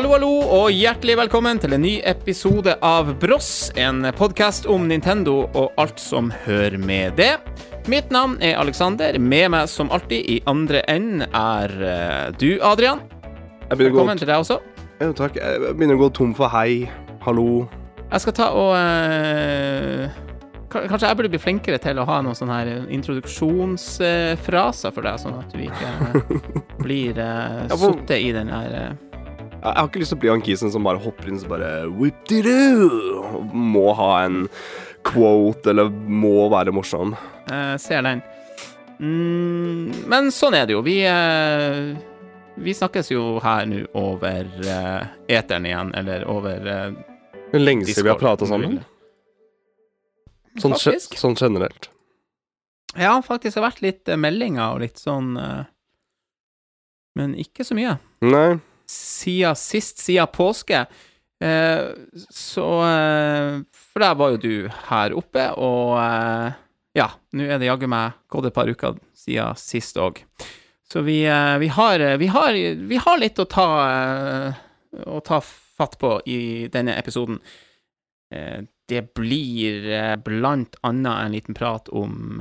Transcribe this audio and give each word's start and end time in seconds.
Hallo, 0.00 0.14
hallo, 0.14 0.28
og 0.48 0.70
hjertelig 0.72 1.12
velkommen 1.20 1.58
til 1.60 1.74
en 1.76 1.82
ny 1.84 1.98
episode 2.08 2.72
av 2.80 3.10
Bross, 3.20 3.68
en 3.76 4.00
podkast 4.16 4.64
om 4.72 4.86
Nintendo 4.88 5.42
og 5.52 5.74
alt 5.76 6.00
som 6.00 6.30
hører 6.46 6.78
med 6.80 7.18
det. 7.20 7.34
Mitt 7.92 8.08
navn 8.08 8.38
er 8.40 8.56
Alexander. 8.56 9.18
Med 9.20 9.50
meg 9.52 9.68
som 9.68 9.92
alltid 9.92 10.24
i 10.24 10.38
andre 10.48 10.80
enden 10.88 11.28
er 11.36 11.68
eh, 11.84 12.32
du, 12.40 12.56
Adrian. 12.64 13.04
Jeg 13.04 13.76
begynner, 13.76 13.92
å 13.92 13.98
Velkommen 13.98 14.16
til 14.22 14.30
deg 14.32 14.40
også. 14.40 14.56
ja, 15.02 15.10
takk. 15.20 15.36
jeg 15.36 15.74
begynner 15.76 16.00
å 16.00 16.02
gå 16.06 16.08
tom 16.16 16.32
for 16.38 16.48
hei, 16.56 16.88
hallo. 17.26 17.68
Jeg 18.06 18.20
skal 18.24 18.32
ta 18.40 18.48
og 18.56 18.72
eh, 18.80 20.08
ka- 20.72 20.86
Kanskje 20.88 21.12
jeg 21.12 21.16
burde 21.20 21.32
bli 21.36 21.42
flinkere 21.44 21.76
til 21.84 22.00
å 22.00 22.08
ha 22.08 22.22
noen 22.24 22.32
sånne 22.40 22.56
her 22.62 22.72
introduksjonsfraser 22.88 24.96
for 24.96 25.04
deg, 25.10 25.20
sånn 25.20 25.36
at 25.44 25.52
du 25.52 25.60
ikke 25.68 25.92
eh, 25.92 26.00
blir 26.80 27.12
uh, 27.20 27.68
Ja, 27.68 27.76
for- 27.76 27.92
sittet 28.00 28.16
i 28.24 28.32
den 28.40 28.48
her 28.56 28.72
eh, 28.80 28.96
Jeg 29.60 29.76
har 29.76 29.88
ikke 29.90 30.00
lyst 30.00 30.14
til 30.14 30.16
å 30.16 30.20
bli 30.22 30.30
han 30.32 30.42
kisen 30.44 30.70
som 30.72 30.86
bare 30.86 31.00
hopper 31.02 31.28
inn 31.28 31.40
så 31.40 31.48
bare 31.50 31.70
Whip-de-doo! 31.92 33.42
Må 33.52 33.90
ha 33.98 34.12
en 34.24 34.46
quote, 35.04 35.72
eller 35.72 35.90
må 35.90 36.48
være 36.52 36.72
morsom. 36.72 37.12
Jeg 37.50 37.82
ser 37.84 38.06
den. 38.06 38.22
Mm, 39.00 40.06
men 40.08 40.30
sånn 40.32 40.56
er 40.56 40.64
det 40.68 40.76
jo. 40.76 40.80
Vi, 40.84 40.96
eh, 41.08 41.92
vi 42.60 42.74
snakkes 42.76 43.12
jo 43.12 43.24
her 43.44 43.68
nå 43.68 43.82
over 44.00 44.48
eh, 44.64 45.12
eteren 45.36 45.68
igjen, 45.68 45.92
eller 46.00 46.24
over 46.28 46.72
eh, 46.76 47.60
lenge 47.60 47.88
siden 47.88 48.08
vi 48.08 48.14
har 48.14 48.20
prata 48.20 48.48
sammen. 48.48 48.80
Sånn, 50.60 50.76
sånn 50.76 51.36
generelt. 51.36 51.90
Ja, 52.98 53.12
faktisk 53.22 53.60
har 53.60 53.68
vært 53.68 53.84
litt 53.84 54.08
eh, 54.08 54.18
meldinger 54.20 54.74
og 54.74 54.82
litt 54.82 54.98
sånn 54.98 55.36
eh, 55.38 55.68
Men 57.18 57.36
ikke 57.38 57.64
så 57.66 57.76
mye. 57.76 57.98
Nei. 58.24 58.60
Siden 58.90 59.58
sist, 59.58 60.02
siden 60.02 60.30
påske. 60.34 60.84
Eh, 61.40 61.84
så 62.28 62.66
eh, 62.84 63.60
For 63.72 64.04
der 64.04 64.16
var 64.18 64.34
jo 64.34 64.40
du 64.42 64.54
her 64.90 65.14
oppe, 65.16 65.46
og 65.56 65.94
eh, 66.02 66.58
ja, 66.98 67.06
nå 67.32 67.46
er 67.46 67.60
det 67.60 67.70
jaggu 67.70 67.86
meg 67.90 68.18
gått 68.30 68.50
et 68.50 68.56
par 68.56 68.70
uker 68.70 68.98
siden 69.16 69.58
sist 69.60 70.00
òg. 70.00 70.24
Så 70.92 71.04
vi, 71.06 71.22
eh, 71.24 71.58
vi, 71.58 71.68
har, 71.68 72.02
vi, 72.18 72.26
har, 72.26 72.52
vi 72.76 72.96
har 72.96 73.18
litt 73.18 73.38
å 73.38 73.46
ta, 73.46 73.68
eh, 73.86 74.60
å 75.06 75.20
ta 75.22 75.38
fatt 75.40 75.96
på 76.00 76.16
i 76.26 76.66
denne 76.72 76.96
episoden. 76.98 77.38
Eh, 78.34 78.66
det 78.90 79.04
blir 79.14 79.86
blant 80.26 80.74
annet 80.82 81.14
en 81.14 81.34
liten 81.36 81.54
prat 81.54 81.86
om 81.94 82.40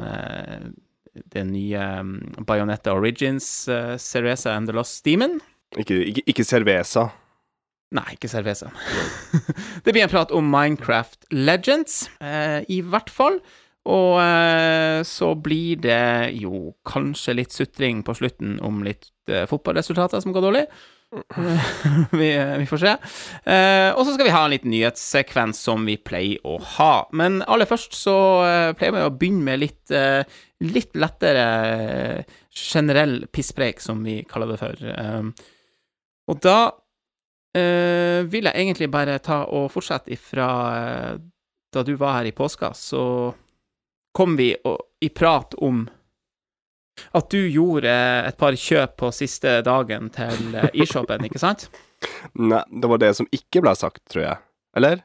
det 1.14 1.44
nye 1.46 1.84
um, 2.02 2.16
Bayonetta 2.42 2.96
Origins, 2.98 3.46
Cereza 4.02 4.56
and 4.56 4.66
the 4.66 4.74
Lost 4.74 5.06
Demon. 5.06 5.38
Ikke, 5.78 6.00
ikke, 6.02 6.24
ikke 6.26 6.46
Cerveza. 6.48 7.10
Nei, 7.94 8.06
ikke 8.14 8.30
Cerveza. 8.30 8.70
det 9.86 9.94
blir 9.94 10.06
en 10.06 10.12
prat 10.12 10.34
om 10.36 10.46
Minecraft 10.50 11.30
Legends, 11.34 12.08
eh, 12.22 12.62
i 12.70 12.82
hvert 12.86 13.10
fall. 13.14 13.40
Og 13.90 14.20
eh, 14.22 15.02
så 15.08 15.34
blir 15.40 15.80
det 15.82 16.36
jo 16.38 16.76
kanskje 16.88 17.38
litt 17.40 17.56
sutring 17.56 18.04
på 18.06 18.14
slutten 18.18 18.60
om 18.66 18.84
litt 18.86 19.10
eh, 19.32 19.48
fotballresultater 19.50 20.22
som 20.22 20.36
går 20.36 20.46
dårlig. 20.46 20.66
vi, 22.12 22.30
vi 22.58 22.66
får 22.70 22.82
se. 22.84 22.92
Eh, 23.50 23.90
og 23.96 24.04
så 24.06 24.14
skal 24.14 24.28
vi 24.28 24.34
ha 24.36 24.44
en 24.46 24.54
liten 24.54 24.74
nyhetssekvens 24.74 25.62
som 25.66 25.88
vi 25.90 25.98
pleier 25.98 26.44
å 26.46 26.60
ha. 26.78 26.94
Men 27.18 27.42
aller 27.50 27.70
først 27.70 27.98
så 27.98 28.18
eh, 28.46 28.72
pleier 28.78 28.98
vi 29.00 29.06
å 29.08 29.16
begynne 29.16 29.48
med 29.48 29.64
litt, 29.64 29.86
eh, 29.96 30.22
litt 30.70 30.94
lettere 31.00 31.48
generell 32.54 33.24
pisspreik, 33.34 33.82
som 33.82 34.04
vi 34.06 34.20
kaller 34.30 34.54
det 34.54 34.60
for. 34.62 34.92
Eh, 34.94 35.50
og 36.30 36.40
da 36.44 36.58
eh, 37.58 38.26
vil 38.30 38.50
jeg 38.50 38.56
egentlig 38.56 38.90
bare 38.94 39.18
ta 39.24 39.44
og 39.50 39.70
fortsette 39.74 40.14
ifra 40.14 40.50
eh, 40.78 41.14
da 41.74 41.86
du 41.86 41.96
var 41.98 42.20
her 42.20 42.30
i 42.30 42.36
påska, 42.36 42.74
så 42.74 43.04
kom 44.16 44.36
vi 44.38 44.52
og, 44.66 44.78
i 45.02 45.10
prat 45.14 45.54
om 45.62 45.86
at 47.16 47.30
du 47.32 47.40
gjorde 47.48 47.92
et 48.28 48.38
par 48.38 48.56
kjøp 48.60 48.98
på 49.00 49.12
siste 49.16 49.60
dagen 49.66 50.10
til 50.14 50.58
eh, 50.58 50.70
e-shopen, 50.84 51.26
ikke 51.30 51.42
sant? 51.42 51.70
Nei, 52.52 52.64
det 52.70 52.90
var 52.92 53.02
det 53.02 53.14
som 53.18 53.30
ikke 53.36 53.64
ble 53.64 53.74
sagt, 53.78 54.04
tror 54.12 54.26
jeg. 54.26 54.42
Eller? 54.78 55.04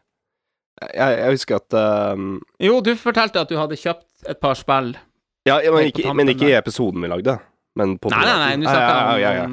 Jeg, 0.83 1.19
jeg 1.21 1.37
husker 1.37 1.61
at 1.61 1.77
um, 2.19 2.41
Jo, 2.61 2.81
du 2.83 2.93
fortalte 2.99 3.41
at 3.41 3.51
du 3.51 3.57
hadde 3.61 3.79
kjøpt 3.79 4.27
et 4.31 4.41
par 4.43 4.59
spill. 4.59 4.95
Ja, 5.47 5.61
ja, 5.63 5.71
men, 5.71 5.91
ikke, 5.93 6.11
men 6.17 6.33
ikke 6.33 6.49
i 6.51 6.57
episoden 6.57 7.05
vi 7.05 7.11
lagde. 7.13 7.37
Men 7.77 7.97
på 7.99 8.11
Nei, 8.13 8.23
nei, 8.29 8.35
nei, 8.39 8.57
nå 8.63 8.69
ja, 8.69 8.75
snakker 8.75 8.99
ja, 8.99 9.15
ja, 9.19 9.31
ja. 9.35 9.47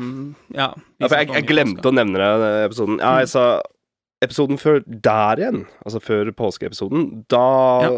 Ja, 0.54 0.68
Ja, 1.02 1.08
jeg, 1.18 1.30
jeg 1.34 1.46
glemte 1.50 1.90
å 1.90 1.94
nevne 1.96 2.20
den 2.22 2.66
episoden. 2.68 3.00
Ja, 3.02 3.16
jeg 3.24 3.32
sa 3.32 3.46
episoden 4.22 4.60
før 4.62 4.84
der 4.86 5.42
igjen, 5.42 5.64
altså 5.82 6.02
før 6.06 6.30
påskeepisoden, 6.38 7.08
da 7.34 7.46
Ja. 7.88 7.92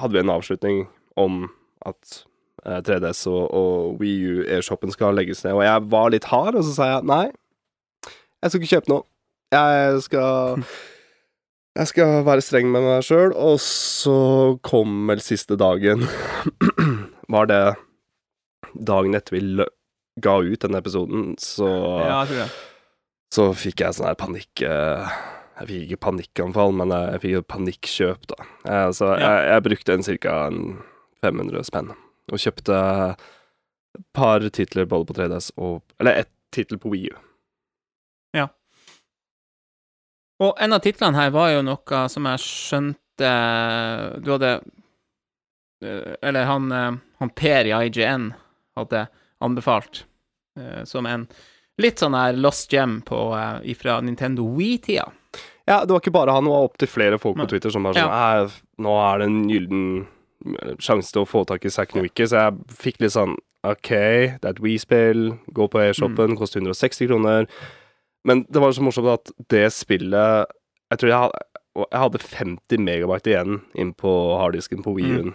hadde 0.00 0.16
vi 0.16 0.22
en 0.22 0.32
avslutning 0.32 0.78
om 1.20 1.42
at 1.84 2.22
eh, 2.64 2.80
3DS 2.86 3.26
og, 3.28 3.42
og 3.52 4.00
Wii 4.00 4.16
U 4.32 4.44
e-shoppen 4.56 4.90
skal 4.94 5.12
legges 5.18 5.44
ned, 5.44 5.52
og 5.58 5.64
jeg 5.66 5.84
var 5.92 6.08
litt 6.14 6.30
hard, 6.32 6.56
og 6.56 6.64
så 6.64 6.72
sa 6.78 6.88
jeg 6.94 7.04
nei, 7.10 7.26
jeg 8.40 8.50
skal 8.54 8.60
ikke 8.62 8.72
kjøpe 8.78 8.92
noe. 8.94 9.04
Jeg 9.52 10.00
skal 10.06 10.64
Jeg 11.80 11.86
skal 11.92 12.24
være 12.26 12.42
streng 12.42 12.66
med 12.72 12.82
meg 12.82 13.04
sjøl, 13.06 13.30
og 13.36 13.60
så 13.62 14.16
kom 14.66 15.04
vel 15.12 15.20
siste 15.22 15.54
dagen 15.60 16.02
Var 17.34 17.46
det 17.46 17.60
dagen 18.74 19.16
etter 19.18 19.36
vi 19.36 19.42
ga 20.20 20.36
ut 20.42 20.60
denne 20.64 20.80
episoden, 20.82 21.34
så 21.40 21.68
Ja, 21.68 22.22
jeg 22.22 22.30
tror 22.30 22.40
det. 22.42 22.50
så 23.34 23.46
fikk 23.54 23.84
jeg 23.84 23.96
sånn 23.96 24.10
her 24.10 24.18
panikk 24.20 24.62
eh, 24.66 25.16
Jeg 25.60 25.68
fikk 25.68 25.82
ikke 25.86 26.02
panikkanfall, 26.06 26.72
men 26.72 26.94
jeg, 26.94 27.20
fikk 27.24 27.34
jo 27.36 27.42
panikkjøp, 27.54 28.28
da. 28.32 28.46
Eh, 28.64 28.90
så 28.96 29.14
jeg, 29.20 29.48
jeg 29.52 29.66
brukte 29.68 29.96
en 29.96 30.06
ca. 30.08 30.36
500 31.20 31.66
spenn, 31.68 31.90
og 32.32 32.40
kjøpte 32.40 32.76
et 33.98 34.06
par 34.16 34.40
titler 34.48 34.86
både 34.88 35.10
på 35.10 35.18
3DS 35.18 35.50
og 35.60 35.82
Eller 36.00 36.22
ett 36.22 36.32
tittel 36.54 36.78
på 36.80 36.92
Wii 36.94 37.10
U. 37.10 37.18
Og 40.40 40.56
en 40.56 40.72
av 40.72 40.80
titlene 40.84 41.18
her 41.20 41.32
var 41.34 41.52
jo 41.52 41.64
noe 41.66 42.02
som 42.08 42.28
jeg 42.30 42.42
skjønte 42.44 43.30
Du 44.24 44.30
hadde 44.34 44.52
eh, 45.84 46.14
Eller 46.24 46.48
han, 46.48 46.70
eh, 46.72 46.94
han 47.20 47.32
Per 47.36 47.68
i 47.68 47.74
IGN 47.76 48.30
hadde 48.78 49.06
anbefalt 49.40 50.04
uh, 50.58 50.84
som 50.84 51.06
en 51.08 51.26
litt 51.80 52.02
sånn 52.02 52.14
her 52.14 52.36
lost 52.36 52.70
gem 52.72 53.00
på, 53.06 53.18
uh, 53.34 53.58
ifra 53.64 54.00
Nintendo 54.04 54.44
Wii-tida. 54.56 55.08
Ja, 55.70 55.84
det 55.84 55.94
var 55.94 56.00
ikke 56.02 56.14
bare 56.14 56.34
han, 56.34 56.44
det 56.48 56.52
var 56.52 56.66
opptil 56.66 56.90
flere 56.90 57.18
folk 57.22 57.38
på 57.38 57.46
Twitter 57.52 57.70
som 57.70 57.84
bare 57.86 58.00
sånn 58.00 58.10
ja. 58.10 58.48
Nå 58.82 58.94
er 58.98 59.20
det 59.20 59.26
en 59.28 59.42
gyllen 59.46 59.82
eh, 60.00 60.72
sjanse 60.82 61.12
til 61.14 61.22
å 61.22 61.28
få 61.28 61.44
tak 61.46 61.62
i 61.68 61.70
Zack 61.70 61.94
Newicki, 61.94 62.26
så 62.26 62.40
jeg 62.48 62.76
fikk 62.80 62.98
litt 63.04 63.14
sånn 63.14 63.36
OK, 63.68 63.90
det 63.92 64.40
er 64.40 64.54
et 64.54 64.62
Wii-spill, 64.64 65.26
gå 65.52 65.66
på 65.70 65.82
e-shoppen, 65.84 66.34
koster 66.40 66.62
160 66.64 67.10
kroner. 67.10 67.46
Men 68.24 68.42
det 68.48 68.62
var 68.64 68.72
så 68.72 68.82
morsomt 68.84 69.12
at 69.12 69.30
det 69.52 69.66
spillet 69.72 70.50
Jeg 70.90 71.00
tror 71.00 71.10
jeg 71.10 71.20
hadde, 71.22 71.42
jeg 71.84 72.00
hadde 72.02 72.20
50 72.24 72.82
megabyte 72.84 73.30
igjen 73.32 73.60
inn 73.78 73.92
på 73.96 74.10
harddisken 74.40 74.82
på 74.84 74.96
Wii-en. 74.96 75.34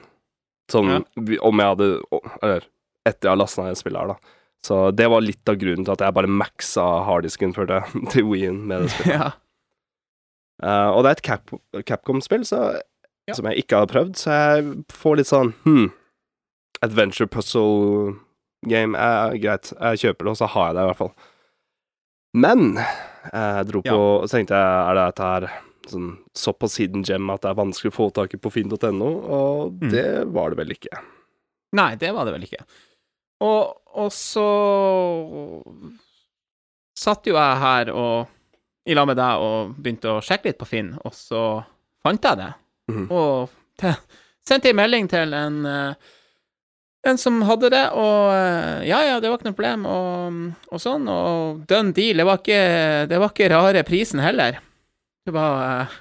Sånn 0.74 0.90
Ja. 0.92 1.00
om 1.46 1.62
jeg 1.62 1.72
hadde 1.72 1.88
Eller 2.42 2.66
etter 3.06 3.28
jeg 3.30 3.34
har 3.36 3.40
lasta 3.42 3.64
ned 3.68 3.78
spillet 3.80 4.02
her, 4.02 4.14
da. 4.16 4.34
Så 4.66 4.80
det 4.98 5.06
var 5.14 5.22
litt 5.22 5.50
av 5.52 5.60
grunnen 5.62 5.86
til 5.86 5.94
at 5.94 6.02
jeg 6.02 6.16
bare 6.18 6.32
maxa 6.42 6.86
harddisken 7.06 7.52
før 7.54 7.68
det 7.70 7.82
til 8.16 8.26
Wii-en 8.32 8.64
med 8.68 8.86
det 8.88 8.92
spillet. 8.96 9.14
ja. 9.20 9.32
Uh, 10.64 10.90
og 10.96 11.04
det 11.04 11.10
er 11.12 11.18
et 11.20 11.26
Cap 11.28 11.52
Capcom-spill 11.86 12.46
Ja. 13.28 13.34
som 13.36 13.46
jeg 13.50 13.64
ikke 13.66 13.82
har 13.84 13.90
prøvd, 13.92 14.16
så 14.22 14.32
jeg 14.32 14.86
får 14.94 15.18
litt 15.20 15.30
sånn 15.30 15.50
hmm, 15.66 15.88
Adventure 16.86 17.28
puzzle 17.28 18.16
game 18.66 18.98
er 18.98 19.36
greit. 19.42 19.72
Jeg 19.76 20.02
kjøper 20.04 20.26
det, 20.26 20.32
og 20.36 20.38
så 20.40 20.48
har 20.54 20.68
jeg 20.72 20.76
det 20.78 20.84
i 20.86 20.90
hvert 20.90 21.00
fall. 21.02 21.14
Men 22.36 22.64
jeg 22.80 23.68
dro 23.70 23.82
på 23.86 23.98
og 24.24 24.26
tenkte 24.32 24.58
jeg, 24.58 24.82
er 24.90 24.98
det 24.98 25.06
dette 25.12 25.30
her 25.30 25.48
sånn 25.90 26.10
såpass 26.38 26.80
hidden 26.82 27.04
gem 27.06 27.30
at 27.30 27.44
det 27.46 27.52
er 27.52 27.60
vanskelig 27.60 27.92
å 27.94 27.96
få 28.00 28.08
tak 28.16 28.34
i 28.34 28.40
på 28.42 28.52
finn.no? 28.54 29.10
Og 29.38 29.76
Mm. 29.82 29.90
det 29.94 30.08
var 30.34 30.50
det 30.54 30.58
vel 30.64 30.74
ikke. 30.76 31.00
Nei, 31.78 31.92
det 32.02 32.12
var 32.16 32.26
det 32.26 32.34
vel 32.36 32.46
ikke. 32.48 32.64
Og, 33.44 33.76
og 34.00 34.12
så 34.16 34.48
satt 36.96 37.28
jo 37.28 37.36
jeg 37.36 37.62
her 37.62 37.92
og 37.92 38.32
i 38.86 38.96
lag 38.96 39.08
med 39.10 39.18
deg 39.18 39.42
og 39.42 39.74
begynte 39.82 40.14
å 40.14 40.22
sjekke 40.24 40.52
litt 40.52 40.60
på 40.62 40.68
Finn, 40.70 40.94
og 41.02 41.14
så 41.18 41.42
fant 42.06 42.28
jeg 42.28 42.40
det. 42.40 42.52
Mm. 42.94 43.08
Og 43.10 43.56
te, 43.82 43.96
sendte 44.46 44.70
en 44.70 44.78
melding 44.78 45.10
til 45.10 45.34
en, 45.34 45.58
eh, 45.66 46.12
en 47.10 47.20
som 47.22 47.42
hadde 47.50 47.72
det, 47.74 47.84
og 47.98 48.30
eh, 48.36 48.86
ja, 48.92 49.02
ja, 49.10 49.18
det 49.20 49.32
var 49.32 49.40
ikke 49.40 49.50
noe 49.50 49.58
problem, 49.58 49.88
og, 49.90 50.38
og 50.70 50.84
sånn, 50.84 51.10
og 51.10 51.66
done 51.70 51.96
deal. 51.98 52.22
Det 52.22 52.28
var 52.30 52.42
ikke, 52.44 52.62
det 53.10 53.22
var 53.24 53.34
ikke 53.34 53.52
rare 53.56 53.84
prisen 53.88 54.22
heller. 54.22 54.62
Det 55.26 55.34
var 55.34 55.66
eh, 55.66 55.98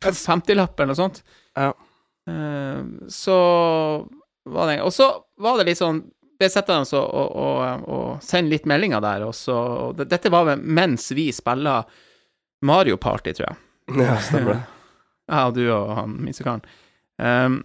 50-lapp 0.00 0.80
eller 0.80 0.94
noe 0.94 1.02
sånt. 1.02 1.22
Ja. 1.52 1.74
Eh, 2.32 2.80
så 3.12 3.38
var 4.48 4.70
det 4.70 4.76
Og 4.82 4.92
så 4.94 5.06
var 5.42 5.58
det 5.58 5.68
litt 5.68 5.78
sånn 5.78 6.00
ble 6.42 6.50
sittende 6.52 6.98
og, 6.98 7.14
og, 7.14 7.32
og, 7.46 7.88
og 7.88 8.24
sende 8.26 8.52
litt 8.52 8.68
meldinger 8.68 9.02
der, 9.04 9.26
og 9.28 9.34
så 9.38 9.56
og 9.88 10.02
Dette 10.02 10.32
var 10.32 10.50
vel 10.50 10.62
mens 10.62 11.08
vi 11.14 11.30
spiller 11.34 11.86
Mario 12.66 12.98
Party, 13.00 13.32
tror 13.38 13.48
jeg. 13.48 13.60
Ja, 14.02 14.16
stemmer 14.22 14.56
det. 14.56 14.62
Ja, 15.32 15.46
du 15.54 15.62
og 15.72 15.94
han 15.96 16.18
minsekaren. 16.22 16.62
Um, 17.22 17.62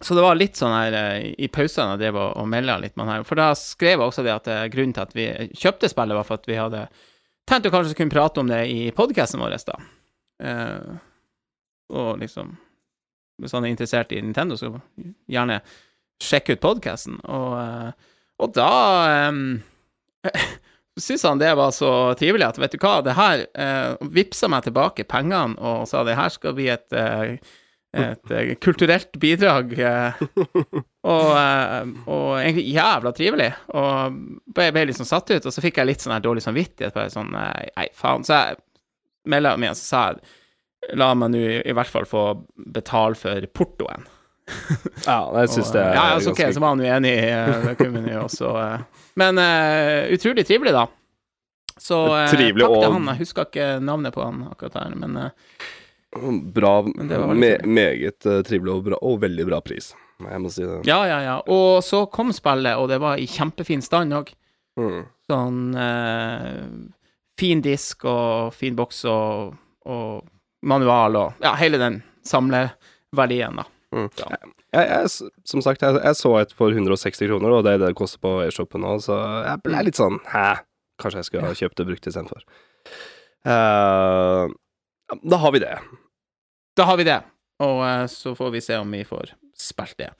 så 0.00 0.14
det 0.14 0.22
var 0.22 0.38
litt 0.38 0.58
sånn 0.58 0.74
her 0.74 0.94
eh, 0.94 1.32
i 1.42 1.48
pausene 1.50 1.96
jeg 1.96 2.02
drev 2.04 2.18
og, 2.20 2.28
og 2.38 2.46
melda 2.50 2.76
litt 2.78 2.94
med 2.94 3.08
han 3.08 3.18
her. 3.18 3.26
For 3.26 3.38
da 3.38 3.50
skrev 3.58 3.96
jeg 3.96 4.04
også 4.04 4.24
det 4.26 4.34
at 4.34 4.50
eh, 4.52 4.66
grunnen 4.70 4.94
til 4.94 5.04
at 5.04 5.16
vi 5.16 5.26
kjøpte 5.58 5.90
spillet, 5.90 6.18
var 6.18 6.28
for 6.28 6.38
at 6.38 6.46
vi 6.46 6.58
hadde 6.58 6.84
tenkt 7.48 7.66
å 7.66 7.72
kanskje 7.74 7.96
kunne 7.98 8.14
prate 8.14 8.42
om 8.42 8.50
det 8.50 8.60
i 8.70 8.78
podkasten 8.94 9.42
vår, 9.42 9.56
da. 9.66 9.78
Uh, 10.38 10.98
og 11.98 12.20
liksom 12.20 12.52
Hvis 13.42 13.54
han 13.56 13.64
er 13.64 13.72
interessert 13.72 14.12
i 14.14 14.20
Nintendo, 14.22 14.54
så 14.58 14.70
gjerne 15.30 15.60
sjekke 16.22 16.56
ut 16.56 16.64
podkasten. 16.64 17.18
Og, 17.28 17.54
uh, 17.58 17.92
og 18.42 18.54
da 18.56 18.72
um, 19.28 19.60
syntes 20.98 21.26
han 21.28 21.40
det 21.42 21.54
var 21.58 21.72
så 21.76 21.92
trivelig 22.18 22.48
at 22.48 22.60
vet 22.60 22.74
du 22.74 22.82
hva, 22.82 22.98
det 23.06 23.16
her 23.18 23.46
uh, 23.54 24.10
vippsa 24.14 24.50
meg 24.50 24.66
tilbake 24.66 25.06
pengene 25.08 25.58
og 25.58 25.88
sa 25.90 26.04
det 26.06 26.18
her 26.18 26.32
skal 26.34 26.56
bli 26.58 26.68
et, 26.74 26.98
et 27.96 28.36
kulturelt 28.62 29.14
bidrag. 29.20 29.76
Og, 31.08 31.30
og, 32.04 32.32
egentlig 32.36 32.66
jævla 32.74 33.12
trivelig. 33.16 33.46
Og 33.78 34.18
ble, 34.52 34.66
ble 34.76 34.92
sånn 34.92 35.08
satt 35.08 35.30
ut, 35.30 35.46
og 35.46 35.54
så 35.54 35.62
fikk 35.64 35.78
jeg 35.80 35.88
litt 35.88 36.02
sånn 36.04 36.12
her 36.12 36.24
dårlig 36.26 36.42
samvittighet. 36.44 36.92
Bare 36.92 37.08
sånn, 37.14 37.30
nei, 37.32 37.86
faen. 37.96 38.26
Så 38.28 38.34
jeg 38.36 38.58
melda 39.32 39.54
meg, 39.56 39.72
og 39.72 39.80
så 39.80 39.86
sa 39.86 40.02
jeg 40.10 40.98
la 40.98 41.10
meg 41.18 41.32
nå 41.32 41.42
i 41.58 41.74
hvert 41.74 41.90
fall 41.90 42.06
få 42.08 42.24
betale 42.74 43.18
for 43.18 43.48
portoen. 43.54 44.06
Ja, 45.06 45.18
jeg 45.40 45.50
syns 45.52 45.72
det 45.74 45.80
er 45.82 45.96
ja, 45.96 46.04
altså, 46.14 46.32
ganske... 46.32 46.46
Ok, 46.48 46.54
så 46.54 46.62
var 46.62 46.74
han 46.74 46.82
uenig 46.84 47.12
i 47.14 47.88
vi 47.96 48.12
jo 48.12 48.22
også 48.24 48.52
Men 49.18 49.40
uh, 49.42 50.08
utrolig 50.14 50.46
trivelig, 50.46 50.74
da. 50.76 50.86
Så 51.78 51.98
uh, 52.10 52.24
trivelig, 52.30 52.64
takk 52.64 52.76
til 52.82 52.94
han. 52.96 53.10
Jeg 53.12 53.22
husker 53.22 53.48
ikke 53.48 53.68
navnet 53.84 54.14
på 54.14 54.24
han 54.24 54.44
akkurat 54.50 54.80
her, 54.80 54.96
men 54.98 55.16
uh, 55.16 55.30
Bra. 56.56 56.72
Me 57.36 57.50
meget 57.68 58.24
trivelig 58.48 58.72
og, 58.72 58.84
bra, 58.86 58.98
og 59.04 59.18
veldig 59.20 59.44
bra 59.44 59.58
pris. 59.60 59.90
Jeg 60.24 60.40
må 60.40 60.50
si 60.50 60.64
det. 60.64 60.80
Ja, 60.88 61.02
ja, 61.06 61.18
ja. 61.22 61.34
Og 61.52 61.84
så 61.84 62.06
kom 62.10 62.32
spillet, 62.34 62.78
og 62.80 62.88
det 62.88 62.96
var 63.02 63.20
i 63.20 63.26
kjempefin 63.28 63.84
stand 63.84 64.16
òg. 64.16 64.32
Mm. 64.80 65.02
Sånn 65.28 65.60
fin 67.38 67.60
disk 67.62 68.08
og 68.08 68.54
fin 68.56 68.78
boks 68.78 69.04
og, 69.12 69.52
og 69.84 70.24
manual 70.62 71.18
og 71.20 71.44
Ja, 71.44 71.52
hele 71.60 71.78
den 71.78 72.00
samleverdien, 72.26 73.60
da. 73.60 73.66
Mm. 73.94 74.08
Ja. 74.18 74.36
Jeg, 74.72 74.88
jeg, 74.88 75.08
som 75.48 75.62
sagt, 75.64 75.82
jeg, 75.82 75.96
jeg, 75.96 76.16
så 76.18 76.34
et 76.42 76.52
for 76.56 76.74
160 76.74 77.28
kroner, 77.30 77.54
og 77.56 77.64
det 77.64 77.76
er 77.76 77.80
det 77.80 77.92
det 77.92 77.98
koster 77.98 78.20
på 78.20 78.34
e-shoppen 78.44 78.82
nå, 78.84 78.98
så 79.00 79.16
jeg 79.46 79.62
ble 79.64 79.84
litt 79.86 80.00
sånn 80.00 80.18
Hæ? 80.28 80.48
Kanskje 81.00 81.22
jeg 81.22 81.28
skulle 81.28 81.46
ha 81.46 81.56
kjøpt 81.56 81.78
det 81.78 81.86
brukt 81.86 82.06
istedenfor. 82.10 82.42
Uh, 83.46 84.44
da 85.30 85.36
har 85.38 85.52
vi 85.54 85.60
det. 85.62 85.76
Da 86.76 86.84
har 86.90 86.96
vi 86.98 87.06
det, 87.06 87.20
og 87.62 87.76
uh, 87.84 88.06
så 88.10 88.34
får 88.36 88.50
vi 88.56 88.60
se 88.66 88.74
om 88.82 88.90
vi 88.92 89.04
får 89.06 89.26
spilt 89.58 89.98
det. 90.02 90.10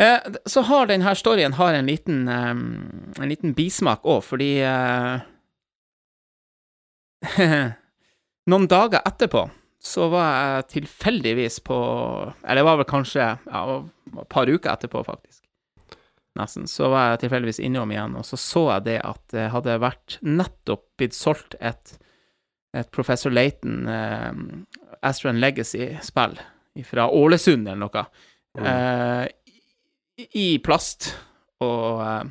Uh, 0.00 0.20
så 0.44 0.60
har 0.68 0.92
denne 0.92 1.14
storyen 1.16 1.56
har 1.56 1.72
en 1.78 1.88
liten, 1.88 2.28
um, 2.28 2.60
en 3.16 3.32
liten 3.32 3.56
bismak 3.56 4.04
òg, 4.04 4.20
fordi 4.28 4.52
Noen 8.50 8.66
dager 8.68 9.00
etterpå 9.04 9.50
så 9.80 10.10
var 10.12 10.28
jeg 10.28 10.66
tilfeldigvis 10.74 11.60
på 11.64 11.76
Eller 12.44 12.60
det 12.60 12.66
var 12.66 12.80
vel 12.82 12.88
kanskje 12.88 13.24
ja, 13.24 13.62
et 14.20 14.28
par 14.28 14.50
uker 14.50 14.74
etterpå, 14.74 15.02
faktisk. 15.06 15.40
Nesten. 16.38 16.68
Så 16.70 16.90
var 16.92 17.14
jeg 17.14 17.24
tilfeldigvis 17.24 17.62
innom 17.64 17.90
igjen, 17.90 18.14
og 18.20 18.26
så 18.28 18.38
så 18.38 18.64
jeg 18.74 18.86
det 18.86 18.98
at 19.06 19.22
det 19.32 19.48
hadde 19.54 19.80
vært 19.82 20.18
nettopp 20.22 20.84
blitt 21.00 21.16
solgt 21.16 21.56
et, 21.58 21.96
et 22.76 22.90
Professor 22.94 23.32
Laton 23.32 23.88
eh, 23.90 24.30
Astron 25.06 25.40
Legacy-spill 25.40 26.36
fra 26.86 27.08
Ålesund 27.10 27.66
eller 27.66 27.80
noe, 27.80 28.04
mm. 28.60 28.68
eh, 28.70 30.28
i, 30.28 30.46
plast. 30.62 31.10
Og 31.64 32.04
eh, 32.04 32.30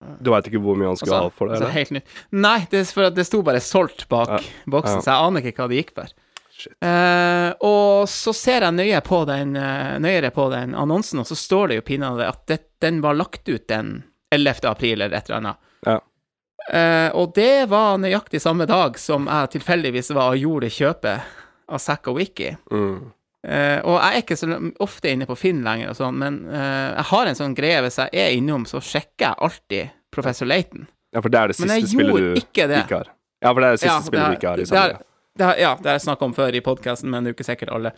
du 0.00 0.30
veit 0.32 0.48
ikke 0.48 0.62
hvor 0.64 0.78
mye 0.80 0.88
han 0.88 0.98
skulle 0.98 1.18
altså, 1.18 1.28
ha 1.28 1.36
for 1.36 1.50
det? 1.50 1.58
Altså, 1.58 1.70
helt 1.74 1.94
nytt. 1.98 2.18
Nei, 2.32 2.58
det, 2.72 2.82
for 2.88 3.12
det 3.12 3.26
sto 3.28 3.42
bare 3.44 3.60
'solgt' 3.60 4.06
bak 4.08 4.32
ja. 4.32 4.40
boksen, 4.64 4.98
ja. 5.00 5.04
så 5.04 5.12
jeg 5.12 5.28
aner 5.28 5.48
ikke 5.50 5.62
hva 5.62 5.70
det 5.72 5.80
gikk 5.82 5.94
for. 5.98 6.14
Uh, 6.84 7.50
og 7.64 8.08
så 8.08 8.34
ser 8.36 8.66
jeg 8.66 8.76
nøye 8.76 9.00
på 9.04 9.22
den, 9.28 9.54
uh, 9.56 9.96
nøyere 10.02 10.32
på 10.34 10.48
den 10.52 10.74
annonsen, 10.76 11.22
og 11.22 11.28
så 11.28 11.36
står 11.38 11.70
det 11.70 11.80
jo 11.80 11.86
pinadø 11.92 12.26
at 12.26 12.42
det, 12.50 12.60
den 12.84 13.00
var 13.04 13.16
lagt 13.16 13.48
ut 13.48 13.66
den 13.68 14.02
11. 14.32 14.68
april 14.68 15.00
eller 15.00 15.16
et 15.16 15.30
eller 15.30 15.40
annet. 15.40 15.62
Ja. 15.88 15.98
Uh, 16.70 17.08
og 17.16 17.32
det 17.36 17.68
var 17.72 18.00
nøyaktig 18.00 18.42
samme 18.42 18.68
dag 18.68 18.98
som 19.00 19.28
jeg 19.28 19.54
tilfeldigvis 19.56 20.12
var 20.16 20.34
og 20.34 20.44
gjorde 20.44 20.72
kjøpet 20.72 21.32
av 21.70 21.80
Zack 21.80 22.10
og 22.12 22.20
Wiki. 22.20 22.52
Mm. 22.72 23.10
Og 23.40 23.94
jeg 23.96 24.10
er 24.10 24.20
ikke 24.20 24.36
så 24.36 24.56
ofte 24.84 25.08
inne 25.08 25.24
på 25.24 25.36
Finn 25.38 25.62
lenger 25.64 25.94
og 25.94 25.96
sånn, 25.96 26.18
men 26.20 26.34
jeg 26.52 27.04
har 27.08 27.30
en 27.30 27.38
sånn 27.38 27.54
greie 27.56 27.78
hvis 27.86 27.96
jeg 28.02 28.12
er 28.20 28.34
innom, 28.36 28.66
så 28.68 28.82
sjekker 28.84 29.30
jeg 29.30 29.40
alltid 29.46 29.94
Professor 30.12 30.50
Laton. 30.50 30.84
Ja, 31.10 31.22
for 31.22 31.32
det 31.32 31.40
er 31.40 31.50
det 31.50 31.56
siste 31.58 31.78
spillet 31.90 32.18
du 32.20 32.36
ikke, 32.38 32.66
ikke, 32.68 32.98
har. 32.98 33.08
Ja, 33.40 33.52
for 33.54 33.62
det 33.62 33.70
er 33.70 33.78
det 33.78 33.80
siste 33.80 33.94
ja, 33.94 34.02
spillet 34.04 34.28
du 34.34 34.36
ikke 34.36 34.52
har 34.52 34.60
i 34.60 34.66
samlinga. 34.68 35.06
Det 35.40 35.46
har, 35.46 35.56
ja, 35.62 35.70
det 35.78 35.88
har 35.88 35.96
jeg 35.96 36.04
snakka 36.04 36.26
om 36.26 36.32
før 36.36 36.56
i 36.58 36.60
podkasten, 36.60 37.10
men 37.10 37.22
det 37.22 37.30
er 37.30 37.32
jo 37.32 37.38
ikke 37.38 37.46
sikkert 37.46 37.70
alle 37.72 37.92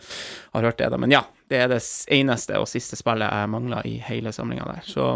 har 0.53 0.67
hørt 0.69 0.77
det. 0.79 0.89
da. 0.93 0.99
Men 1.01 1.11
ja, 1.11 1.23
det 1.51 1.59
er 1.59 1.71
det 1.73 1.81
eneste 2.13 2.61
og 2.61 2.69
siste 2.71 2.95
spillet 2.95 3.27
jeg 3.27 3.51
mangler 3.51 3.89
i 3.89 3.97
hele 4.05 4.31
samlinga 4.31 4.67
der. 4.69 4.83
Så 4.87 5.07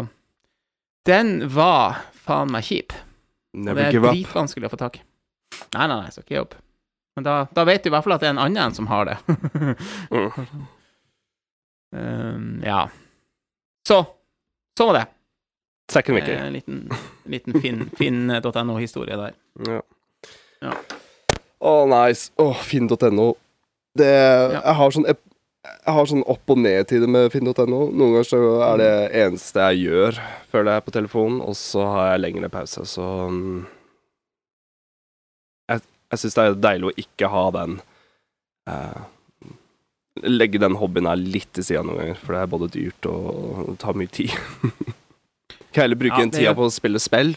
den 1.08 1.46
var 1.54 2.02
faen 2.26 2.52
meg 2.52 2.66
kjip. 2.68 2.92
og 3.56 3.70
det 3.70 3.86
er 3.86 4.00
dritvanskelig 4.02 4.68
å 4.68 4.72
få 4.74 4.80
tak 4.82 5.00
i. 5.00 5.04
Nei, 5.72 5.86
nei, 5.86 5.94
nei, 5.94 6.04
jeg 6.10 6.18
skal 6.18 6.26
ikke 6.26 6.34
gi 6.34 6.42
opp. 6.42 6.58
Men 7.18 7.24
da, 7.26 7.48
da, 7.50 7.64
vet 7.66 7.82
du 7.82 7.88
i 7.88 7.90
hvert 7.90 8.06
fall 8.06 8.14
at 8.14 8.22
det 8.22 8.28
er 8.28 8.36
en 8.36 8.44
annen 8.44 8.74
som 8.76 8.86
har 8.86 9.08
det. 9.08 9.16
mm. 10.14 10.58
um, 11.98 12.44
ja. 12.62 12.84
Så 13.82 13.96
sånn 14.78 14.92
var 14.92 14.98
det. 15.00 15.06
Second 15.90 16.14
Wiki. 16.20 16.36
En 16.38 16.54
liten, 16.54 16.84
liten 17.26 17.88
finn.no-historie 17.98 19.18
der. 19.24 19.34
Ja. 19.66 19.80
ja. 20.68 20.76
Oh, 21.58 21.88
nice. 21.90 22.30
Å, 22.38 22.52
oh, 22.52 22.60
finn.no. 22.62 23.32
Det 23.98 24.12
ja. 24.14 24.60
Jeg 24.60 24.76
har 24.78 24.94
sånn 24.94 25.08
jeg 25.08 25.94
har 25.96 26.06
sånn 26.06 26.22
opp- 26.30 26.54
og 26.54 26.60
ned-tider 26.62 27.10
med 27.10 27.32
finn.no. 27.34 27.64
Noen 27.66 27.98
ganger 27.98 28.28
så 28.30 28.38
er 28.68 28.78
det 28.78 28.92
eneste 29.24 29.66
jeg 29.72 29.88
gjør, 29.88 30.22
føler 30.54 30.78
jeg, 30.78 30.86
på 30.86 30.94
telefonen, 30.94 31.42
og 31.42 31.58
så 31.58 31.82
har 31.96 32.12
jeg 32.12 32.22
lengre 32.22 32.52
pause, 32.52 32.86
så 32.86 33.08
um, 33.26 33.66
Jeg, 36.08 36.20
syns 36.22 36.36
det 36.36 36.44
er 36.44 36.58
deilig 36.58 36.90
å 36.90 36.96
ikke 37.04 37.30
ha 37.32 37.44
den 37.58 37.78
uh, 38.70 39.02
Legge 40.24 40.58
den 40.58 40.74
hobbyen 40.80 41.06
her 41.06 41.20
litt 41.20 41.52
til 41.54 41.66
sida 41.66 41.84
noen 41.86 42.00
ganger, 42.00 42.16
for 42.18 42.34
det 42.34 42.40
er 42.40 42.48
både 42.50 42.68
dyrt 42.74 43.06
og 43.06 43.76
tar 43.78 43.94
mye 43.94 44.10
tid. 44.10 44.32
Kan 45.70 45.84
heller 45.84 46.00
bruke 46.00 46.18
ja, 46.18 46.24
en 46.26 46.32
tida 46.34 46.54
på 46.58 46.66
å 46.66 46.72
spille 46.74 46.98
spill. 46.98 47.36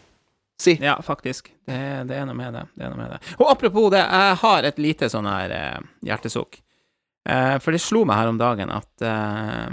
Si. 0.61 0.73
Ja, 0.81 0.95
faktisk. 1.05 1.51
Det, 1.65 1.77
det, 2.09 2.17
er 2.17 2.25
noe 2.25 2.37
med 2.37 2.55
det. 2.57 2.63
det 2.73 2.87
er 2.87 2.97
med 2.97 3.13
det. 3.13 3.19
Og 3.37 3.51
apropos 3.51 3.91
det, 3.93 4.01
jeg 4.01 4.39
har 4.41 4.65
et 4.65 4.81
lite 4.81 5.09
sånn 5.13 5.29
her 5.29 5.53
eh, 5.53 5.87
hjertesukk. 6.09 6.57
Eh, 7.29 7.57
for 7.61 7.73
det 7.73 7.81
slo 7.81 8.03
meg 8.09 8.17
her 8.17 8.31
om 8.31 8.39
dagen 8.41 8.73
at 8.73 9.05
eh, 9.05 9.67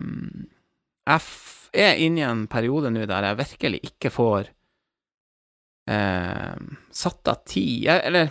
jeg 1.09 1.85
er 1.85 2.03
inne 2.05 2.21
i 2.21 2.27
en 2.27 2.45
periode 2.51 2.93
nå 2.93 3.07
der 3.09 3.31
jeg 3.31 3.41
virkelig 3.41 3.81
ikke 3.89 4.13
får 4.13 4.51
eh, 5.89 6.59
satt 6.93 7.33
av 7.33 7.41
tid 7.49 7.89
Eller 7.95 8.29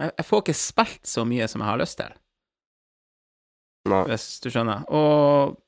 jeg, 0.00 0.12
jeg, 0.16 0.26
får 0.26 0.44
ikke 0.44 0.58
spilt 0.58 1.08
så 1.08 1.24
mye 1.28 1.48
som 1.50 1.62
jeg 1.62 1.70
har 1.70 1.80
lyst 1.80 2.00
til. 2.00 2.14
Nei. 3.90 4.04
Hvis 4.10 4.28
du 4.44 4.50
skjønner. 4.52 4.86
Og 4.92 5.58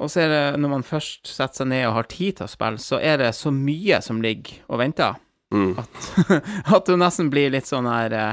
og 0.00 0.08
så 0.08 0.22
er 0.24 0.30
det, 0.32 0.44
når 0.60 0.70
man 0.72 0.86
først 0.86 1.28
setter 1.28 1.60
seg 1.60 1.68
ned 1.74 1.84
og 1.90 1.98
har 1.98 2.08
tid 2.08 2.38
til 2.38 2.46
å 2.46 2.50
spille, 2.50 2.80
så 2.80 2.96
er 3.04 3.20
det 3.20 3.34
så 3.36 3.52
mye 3.52 4.00
som 4.04 4.22
ligger 4.24 4.62
og 4.72 4.80
venter, 4.80 5.18
mm. 5.52 5.74
at, 5.82 6.06
at 6.76 6.88
du 6.88 6.96
nesten 6.96 7.28
blir 7.32 7.52
litt 7.52 7.68
sånn 7.68 7.88
her 7.90 8.16
eh, 8.16 8.30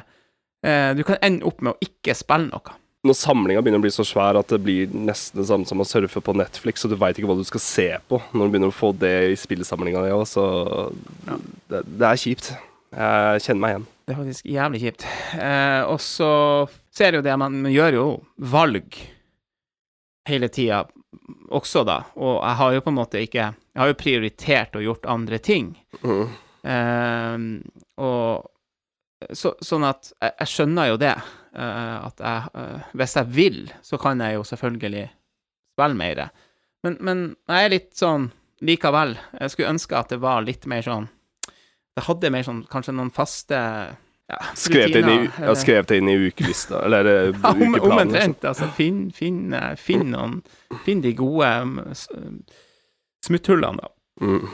eh, 0.63 0.91
Du 0.95 1.03
kan 1.07 1.19
ende 1.25 1.47
opp 1.49 1.59
med 1.59 1.75
å 1.75 1.89
ikke 1.89 2.15
spille 2.15 2.47
noe. 2.53 2.77
Når 3.07 3.17
samlinga 3.19 3.61
begynner 3.61 3.81
å 3.81 3.83
bli 3.83 3.91
så 3.93 4.05
svær 4.07 4.39
at 4.39 4.49
det 4.51 4.61
blir 4.63 4.95
nesten 4.95 5.41
det 5.41 5.49
samme 5.51 5.67
som 5.67 5.83
å 5.83 5.87
surfe 5.87 6.23
på 6.23 6.37
Netflix, 6.39 6.87
og 6.87 6.95
du 6.95 6.97
veit 6.99 7.19
ikke 7.19 7.27
hva 7.29 7.37
du 7.37 7.45
skal 7.47 7.63
se 7.63 7.89
på 8.07 8.21
når 8.31 8.47
du 8.47 8.55
begynner 8.55 8.71
å 8.71 8.79
få 8.79 8.93
det 9.03 9.13
i 9.33 9.37
spillsamlinga 9.39 10.07
di 10.07 10.15
òg, 10.15 10.23
så 10.27 10.47
ja. 11.27 11.37
det, 11.67 11.83
det, 11.83 12.07
er 12.07 12.23
kjipt. 12.23 12.51
Jeg 12.95 13.43
kjenner 13.43 13.63
meg 13.63 13.75
igjen. 13.75 13.87
Det 14.07 14.13
er 14.13 14.19
faktisk 14.21 14.45
jævlig 14.47 14.79
kjipt. 14.85 15.03
Eh, 15.35 15.81
og 15.83 15.99
så 15.99 16.31
ser 16.95 17.17
jo 17.17 17.23
det 17.25 17.33
man, 17.35 17.57
man 17.65 17.73
gjør 17.73 17.97
jo 17.97 18.05
valg 18.39 18.95
hele 20.27 20.47
tida 20.47 20.85
også, 21.51 21.83
da. 21.87 21.97
Og 22.15 22.37
jeg 22.39 22.59
har 22.61 22.75
jo 22.75 22.83
på 22.85 22.91
en 22.91 22.97
måte 22.97 23.23
ikke 23.23 23.49
Jeg 23.51 23.81
har 23.81 23.89
jo 23.91 23.97
prioritert 23.99 24.77
og 24.79 24.85
gjort 24.85 25.09
andre 25.11 25.37
ting. 25.43 25.73
Mm. 26.01 26.31
Eh, 26.71 27.43
og 27.99 28.47
så, 29.33 29.51
sånn 29.59 29.85
at 29.87 30.11
jeg, 30.13 30.31
jeg, 30.31 30.49
skjønner 30.53 30.91
jo 30.93 30.97
det. 31.01 31.15
Uh, 31.57 32.05
at 32.05 32.19
jeg 32.21 32.49
uh, 32.53 32.89
Hvis 32.99 33.15
jeg 33.17 33.33
vil, 33.33 33.61
så 33.81 33.97
kan 33.97 34.21
jeg 34.21 34.37
jo 34.37 34.43
selvfølgelig 34.45 35.05
spille 35.73 35.97
mer. 35.97 36.27
Men, 36.85 36.97
men 37.01 37.23
jeg 37.49 37.65
er 37.65 37.73
litt 37.73 37.91
sånn 37.97 38.29
likevel. 38.63 39.15
Jeg 39.39 39.53
skulle 39.53 39.73
ønske 39.73 39.97
at 39.97 40.13
det 40.13 40.21
var 40.21 40.45
litt 40.45 40.67
mer 40.69 40.85
sånn 40.85 41.09
Det 41.97 42.05
hadde 42.05 42.29
mer 42.33 42.45
sånn 42.45 42.61
kanskje 42.69 42.93
noen 42.93 43.09
faste 43.13 43.57
ja, 44.27 44.39
Skrev 44.59 44.91
det 44.91 45.01
inn 45.01 45.09
i, 45.09 45.19
ja, 45.39 45.53
skrev 45.55 45.85
det 45.87 45.97
inn 46.01 46.09
i 46.11 46.17
ukelista, 46.27 46.81
eller 46.83 47.07
eh, 47.07 47.27
Ja, 47.43 47.53
om, 47.53 47.61
ukeplanen. 47.61 47.77
liksom. 47.79 48.07
omtrent. 48.11 48.47
Altså, 48.49 48.67
finn, 48.75 49.01
finn, 49.15 49.53
eh, 49.55 49.73
finn, 49.79 50.09
noen, 50.11 50.41
finn 50.83 51.03
de 51.03 51.13
gode 51.15 51.47
um, 51.63 51.77
smutthullene, 53.23 53.87
da. 53.87 53.93
Mm. 54.19 54.49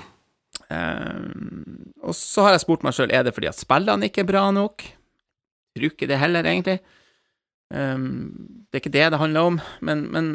Um, 0.74 1.94
og 2.06 2.14
så 2.18 2.46
har 2.46 2.56
jeg 2.56 2.64
spurt 2.64 2.86
meg 2.86 2.96
sjøl 2.96 3.12
er 3.14 3.26
det 3.26 3.34
fordi 3.36 3.50
at 3.50 3.58
spillene 3.60 4.10
ikke 4.10 4.22
er 4.24 4.30
bra 4.30 4.44
nok. 4.54 4.86
Tror 5.74 5.90
ikke 5.90 6.10
det 6.12 6.22
heller, 6.22 6.46
egentlig. 6.46 6.78
Um, 7.74 8.06
det 8.70 8.78
er 8.78 8.84
ikke 8.84 8.94
det 8.94 9.10
det 9.16 9.22
handler 9.24 9.50
om, 9.50 9.60
men, 9.82 10.06
men 10.14 10.30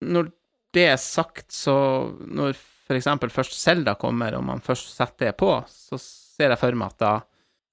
når 0.00 0.32
det 0.76 0.88
er 0.94 0.98
sagt, 1.00 1.52
så 1.52 1.76
Når 2.24 2.56
eksempel 2.94 3.32
først 3.34 3.56
Zelda 3.58 3.96
kommer, 3.98 4.36
og 4.38 4.44
man 4.46 4.60
først 4.62 4.92
setter 4.94 5.32
det 5.32 5.36
på, 5.40 5.50
så 5.66 5.98
ser 5.98 6.52
jeg 6.52 6.60
for 6.60 6.78
meg 6.78 6.94
at 6.94 7.02
da 7.02 7.14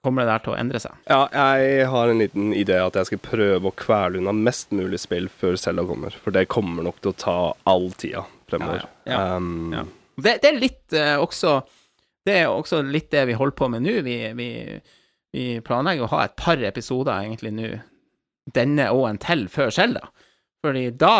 kommer 0.03 0.25
det 0.25 0.33
der 0.33 0.41
til 0.43 0.53
å 0.53 0.57
endre 0.59 0.79
seg. 0.83 0.95
Ja, 1.07 1.19
jeg 1.31 1.85
har 1.93 2.09
en 2.11 2.19
liten 2.19 2.49
idé 2.57 2.79
at 2.81 2.97
jeg 2.99 3.11
skal 3.11 3.21
prøve 3.23 3.69
å 3.69 3.75
kvele 3.77 4.19
unna 4.19 4.33
mest 4.35 4.73
mulig 4.75 4.99
spill 4.99 5.29
før 5.31 5.55
Zelda 5.59 5.85
kommer, 5.87 6.15
for 6.23 6.35
det 6.35 6.49
kommer 6.51 6.83
nok 6.83 6.97
til 7.03 7.13
å 7.13 7.19
ta 7.23 7.37
all 7.69 7.87
tida 7.99 8.25
fremover. 8.51 8.87
Ja, 9.05 9.13
ja. 9.13 9.37
Um, 9.37 9.75
Ja. 9.75 9.85
Det, 10.13 10.35
det 10.43 10.49
er 10.51 10.59
litt 10.61 10.93
uh, 10.93 11.15
også 11.23 11.63
Det 12.21 12.35
er 12.43 12.45
også 12.45 12.83
litt 12.85 13.07
det 13.09 13.23
vi 13.25 13.33
holder 13.33 13.55
på 13.57 13.67
med 13.73 13.81
nå. 13.81 13.95
Vi, 14.05 14.17
vi, 14.37 14.49
vi 15.33 15.45
planlegger 15.65 16.05
å 16.05 16.11
ha 16.11 16.19
et 16.27 16.35
par 16.37 16.61
episoder 16.61 17.25
egentlig 17.25 17.51
nå, 17.51 17.71
denne 18.53 18.85
og 18.93 19.07
en 19.09 19.17
til 19.19 19.47
før 19.51 19.73
Selda. 19.73 20.05
Fordi 20.63 20.85
da 20.95 21.15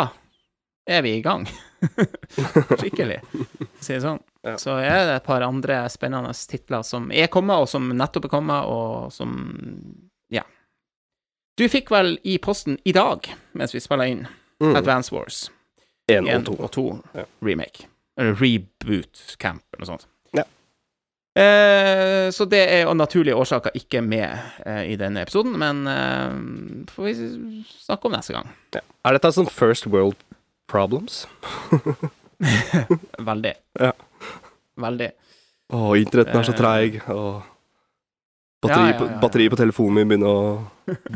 er 0.86 1.02
vi 1.04 1.16
i 1.18 1.24
gang. 1.24 1.44
Skikkelig, 2.80 3.18
si 3.80 3.94
det 3.96 4.00
sånn. 4.04 4.20
Ja. 4.44 4.56
Så 4.60 4.74
er 4.80 5.06
det 5.08 5.16
et 5.20 5.26
par 5.26 5.42
andre 5.46 5.82
spennende 5.92 6.32
titler 6.50 6.82
som 6.84 7.10
er 7.12 7.30
kommet, 7.32 7.56
og 7.64 7.68
som 7.70 7.88
nettopp 7.96 8.26
er 8.28 8.34
kommet, 8.36 8.66
og 8.68 9.12
som 9.14 9.34
Ja. 10.32 10.42
Du 11.56 11.64
fikk 11.70 11.90
vel 11.94 12.16
i 12.26 12.38
posten 12.42 12.78
i 12.84 12.92
dag, 12.96 13.28
mens 13.54 13.74
vi 13.76 13.80
spiller 13.84 14.10
inn, 14.10 14.26
Mm. 14.62 14.76
Advance 14.78 15.10
Wars 15.12 15.50
En 16.08 16.28
og 16.28 16.30
1 16.30 16.48
og 16.60 16.70
2 16.70 16.82
Ja. 17.14 17.24
remake. 17.42 17.86
Eller 18.16 18.34
reboot 18.38 19.36
camp, 19.42 19.62
eller 19.72 19.82
noe 19.84 19.96
sånt. 19.98 20.06
Ja. 20.32 20.44
Eh, 21.36 22.28
så 22.30 22.46
det 22.48 22.60
er 22.70 22.86
av 22.86 22.94
naturlige 22.96 23.34
årsaker 23.34 23.74
ikke 23.74 24.00
med 24.06 24.30
eh, 24.64 24.92
i 24.92 24.96
denne 24.96 25.24
episoden, 25.26 25.56
men 25.58 25.86
eh, 25.90 26.86
får 26.92 27.08
vi 27.08 27.64
snakke 27.66 28.06
om 28.06 28.12
neste 28.14 28.36
gang. 28.36 28.48
Ja. 28.76 28.80
Er 29.04 29.12
dette 29.18 29.32
sånn 29.34 29.50
first 29.50 29.86
world 29.90 30.14
problems? 30.70 31.26
Veldig. 33.18 33.54
Ja. 33.80 33.92
Veldig. 34.80 35.10
Å, 35.74 35.96
internetten 35.98 36.40
er 36.40 36.46
så 36.46 36.52
Eh. 36.54 36.58
treig, 36.58 36.96
og 37.08 37.42
batteri, 38.64 38.80
Ja, 38.80 38.86
ja, 38.92 38.98
på- 38.98 39.06
ja, 39.06 39.12
ja. 39.12 39.20
batteri 39.20 39.48
på 39.50 39.56
telefonen 39.56 39.94
min 39.94 40.08
begynner 40.08 40.28
å 40.28 40.68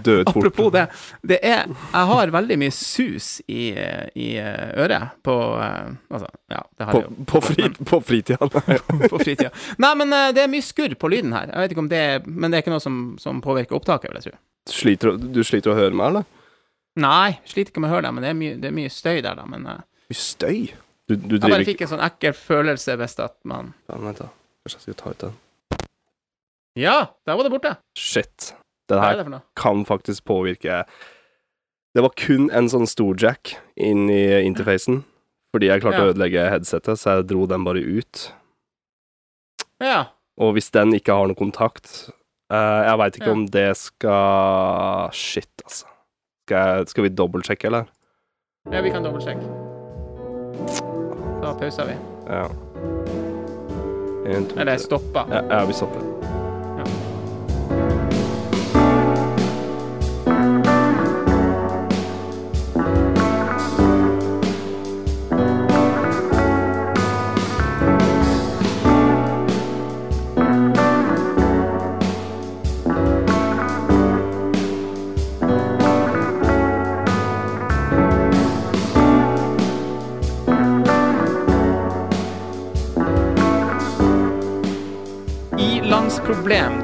dø 0.04 0.20
ut 0.20 0.30
fort. 0.32 0.46
Apropos 0.46 0.70
det, 0.72 0.86
det 1.22 1.38
er 1.44 1.66
Jeg 1.68 2.06
har 2.10 2.30
veldig 2.32 2.58
mye 2.58 2.72
sus 2.72 3.40
i, 3.48 3.70
i 4.16 4.28
eh, 4.40 4.72
øret 4.84 5.10
på 5.22 5.34
eh, 5.60 5.90
Altså, 6.10 6.28
ja, 6.50 6.62
det 6.78 6.86
har 6.86 6.92
På, 6.92 7.00
jeg 7.02 7.10
jo. 7.10 7.24
på, 7.32 7.40
fri, 7.42 7.68
på 7.92 8.00
fritida. 8.04 8.48
på 9.12 9.18
fritida. 9.22 9.50
Nei, 9.78 9.94
men 10.00 10.12
eh, 10.12 10.32
det 10.32 10.42
er 10.46 10.52
mye 10.52 10.64
skurr 10.64 10.94
på 10.96 11.10
lyden 11.12 11.32
her. 11.36 11.48
Jeg 11.52 11.60
vet 11.66 11.70
ikke 11.76 11.84
om 11.84 11.88
det 11.92 12.02
er 12.06 12.22
Men 12.26 12.50
det 12.50 12.58
er 12.58 12.62
ikke 12.66 12.72
noe 12.76 12.84
som, 12.84 13.16
som 13.20 13.40
påvirker 13.44 13.76
opptaket, 13.76 14.10
vil 14.12 14.20
jeg 14.22 14.30
tro. 14.32 14.38
Sliter, 14.68 15.16
du- 15.18 15.28
du 15.32 15.44
sliter 15.44 15.72
å 15.72 15.78
høre 15.78 15.94
meg, 15.96 16.06
eller? 16.12 16.24
Nei, 16.98 17.38
sliter 17.46 17.70
ikke 17.72 17.80
med 17.84 17.90
å 17.90 17.94
høre 17.96 18.08
det, 18.08 18.14
men 18.16 18.24
det 18.26 18.30
er 18.32 18.38
mye, 18.38 18.54
det 18.58 18.68
er 18.70 18.74
mye 18.74 18.90
støy 18.90 19.20
der, 19.22 19.34
da. 19.38 19.44
Men 19.46 19.66
uh, 19.70 19.80
Mye 20.10 20.18
støy. 20.18 20.70
Du, 21.08 21.14
du 21.16 21.36
jeg 21.36 21.40
bare 21.40 21.50
driver 21.60 21.68
fikk 21.70 21.82
en 21.86 21.90
sånn 21.94 22.02
ekkel 22.04 22.34
følelse 22.36 22.96
hvis 23.00 23.14
at 23.24 23.36
man 23.48 23.70
Ja, 23.88 23.98
Vent, 24.02 24.18
da. 24.24 24.26
Kanskje 24.66 24.78
jeg 24.80 24.82
skal 24.88 24.98
ta 25.00 25.12
ut 25.14 25.22
den. 25.26 25.36
Ja, 26.78 26.96
der 27.26 27.38
var 27.38 27.46
det 27.46 27.52
borte. 27.54 27.72
Shit. 27.98 28.50
Den 28.90 28.98
Hva 29.00 29.06
er 29.06 29.14
her 29.14 29.20
det 29.22 29.24
for 29.28 29.34
noe? 29.36 29.44
kan 29.58 29.84
faktisk 29.88 30.24
påvirke 30.28 30.82
Det 31.96 32.02
var 32.04 32.12
kun 32.20 32.50
en 32.54 32.68
sånn 32.70 32.86
stor 32.88 33.16
jack 33.20 33.54
inn 33.76 34.06
i 34.12 34.20
interfacen. 34.46 35.02
Fordi 35.54 35.70
jeg 35.70 35.80
klarte 35.82 35.98
Ja. 36.02 36.04
å 36.04 36.12
ødelegge 36.12 36.44
headsetet, 36.52 36.98
så 37.00 37.16
jeg 37.16 37.26
dro 37.30 37.46
den 37.48 37.64
bare 37.64 37.80
ut. 37.80 38.32
Ja. 39.80 40.10
Og 40.38 40.52
hvis 40.54 40.70
den 40.74 40.92
ikke 40.94 41.14
har 41.16 41.26
noe 41.30 41.38
kontakt 41.38 42.10
eh, 42.52 42.80
Jeg 42.88 42.98
veit 43.00 43.16
ikke 43.18 43.26
Ja. 43.30 43.32
om 43.32 43.46
det 43.46 43.68
skal 43.80 45.10
Shit, 45.12 45.50
altså. 45.64 45.86
Jeg, 46.54 46.88
skal 46.88 47.04
vi 47.04 47.08
dobbeltsjekke, 47.08 47.66
eller? 47.66 47.84
ja, 48.72 48.80
vi 48.80 48.90
kan 48.90 49.04
dobbeltsjekke. 49.04 49.40
Da 51.42 51.54
pauser 51.60 51.84
vi. 51.86 51.96
Ja. 52.28 52.44
En, 54.28 54.46
to, 54.46 54.60
Eller 54.60 54.76
stoppa. 54.76 55.24
Ja, 55.30 55.42
ja, 55.50 55.64
vi 55.64 55.72
stopper. 55.72 56.17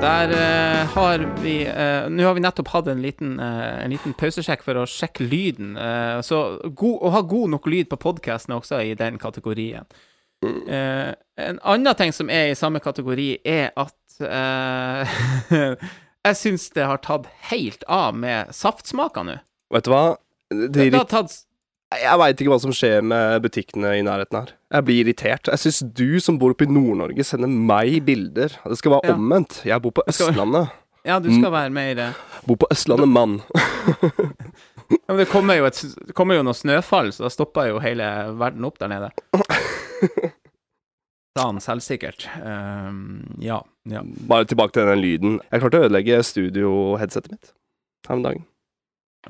Der 0.04 0.32
uh, 0.36 0.94
har 0.94 1.22
vi 1.40 1.64
uh, 1.64 2.10
Nå 2.12 2.26
har 2.26 2.34
vi 2.36 2.42
nettopp 2.44 2.68
hatt 2.74 2.88
en 2.92 3.00
liten, 3.02 3.38
uh, 3.40 3.84
en 3.84 3.92
liten 3.94 4.12
pausesjekk 4.18 4.64
for 4.66 4.74
å 4.80 4.86
sjekke 4.88 5.24
lyden. 5.24 5.76
så 6.26 6.40
god, 6.64 6.96
å 7.00 7.12
ha 7.14 7.22
god 7.24 7.48
nok 7.54 7.68
lyd 7.70 7.88
på 7.92 8.00
podkasten 8.02 8.52
er 8.52 8.60
også 8.60 8.76
i 8.84 8.94
den 8.98 9.18
kategorien. 9.22 9.86
En 10.44 11.60
annen 11.62 11.96
ting 11.96 12.12
som 12.12 12.28
er 12.28 12.50
i 12.50 12.58
samme 12.58 12.80
kategori, 12.84 13.30
er 13.44 13.70
at 13.80 13.94
Jeg 16.24 16.36
syns 16.40 16.70
det 16.72 16.84
har 16.88 17.00
tatt 17.04 17.26
helt 17.50 17.82
av 17.90 18.14
med 18.16 18.52
saftsmaker 18.54 19.22
nå. 19.28 19.34
Vet 19.74 19.84
du 19.84 19.90
hva? 19.92 20.04
Det, 20.48 20.70
Det 20.72 20.90
det 20.92 21.00
har 21.00 21.10
tatt 21.10 21.34
jeg 22.02 22.18
veit 22.20 22.40
ikke 22.40 22.50
hva 22.52 22.60
som 22.62 22.72
skjer 22.74 23.02
med 23.06 23.42
butikkene 23.44 23.92
i 23.98 24.04
nærheten 24.06 24.38
her. 24.40 24.52
Jeg 24.74 24.84
blir 24.86 25.00
irritert. 25.04 25.50
Jeg 25.52 25.60
syns 25.62 25.82
du 25.94 26.20
som 26.22 26.38
bor 26.40 26.54
oppe 26.54 26.66
i 26.66 26.70
Nord-Norge, 26.70 27.24
sender 27.26 27.48
meg 27.50 28.00
bilder. 28.06 28.56
Det 28.64 28.78
skal 28.80 28.96
være 28.96 29.10
Ja. 29.10 29.14
omvendt. 29.18 29.60
Jeg 29.66 29.82
bor 29.84 29.94
på 30.00 30.06
Østlandet. 30.08 30.70
Ja, 31.04 31.18
du 31.20 31.26
skal 31.28 31.52
være 31.52 31.68
med 31.68 31.90
i 31.90 31.94
det. 31.98 32.06
Bor 32.48 32.56
på 32.56 32.66
Østlandet, 32.72 33.08
mann. 33.12 33.34
ja, 34.88 35.10
men 35.12 35.18
Det 35.18 35.26
kommer 35.28 35.58
jo, 35.58 35.66
et, 35.68 35.76
det 36.06 36.14
kommer 36.16 36.38
jo 36.38 36.42
noe 36.46 36.56
snøfall, 36.56 37.10
så 37.12 37.26
da 37.26 37.28
stopper 37.28 37.68
jo 37.68 37.82
hele 37.84 38.06
verden 38.40 38.64
opp 38.64 38.78
der 38.80 38.88
nede. 38.88 39.10
Han 41.36 41.60
selvsikkert. 41.60 42.24
Um, 42.40 43.36
ja. 43.42 43.58
ja. 43.90 44.00
Bare 44.28 44.46
tilbake 44.48 44.72
til 44.78 44.86
den 44.88 45.02
lyden. 45.02 45.36
Jeg 45.50 45.60
klarte 45.60 45.80
å 45.82 45.84
ødelegge 45.88 46.22
studio-headsetet 46.24 47.34
mitt 47.34 47.52
her 48.08 48.16
om 48.16 48.22
dagen. 48.24 48.44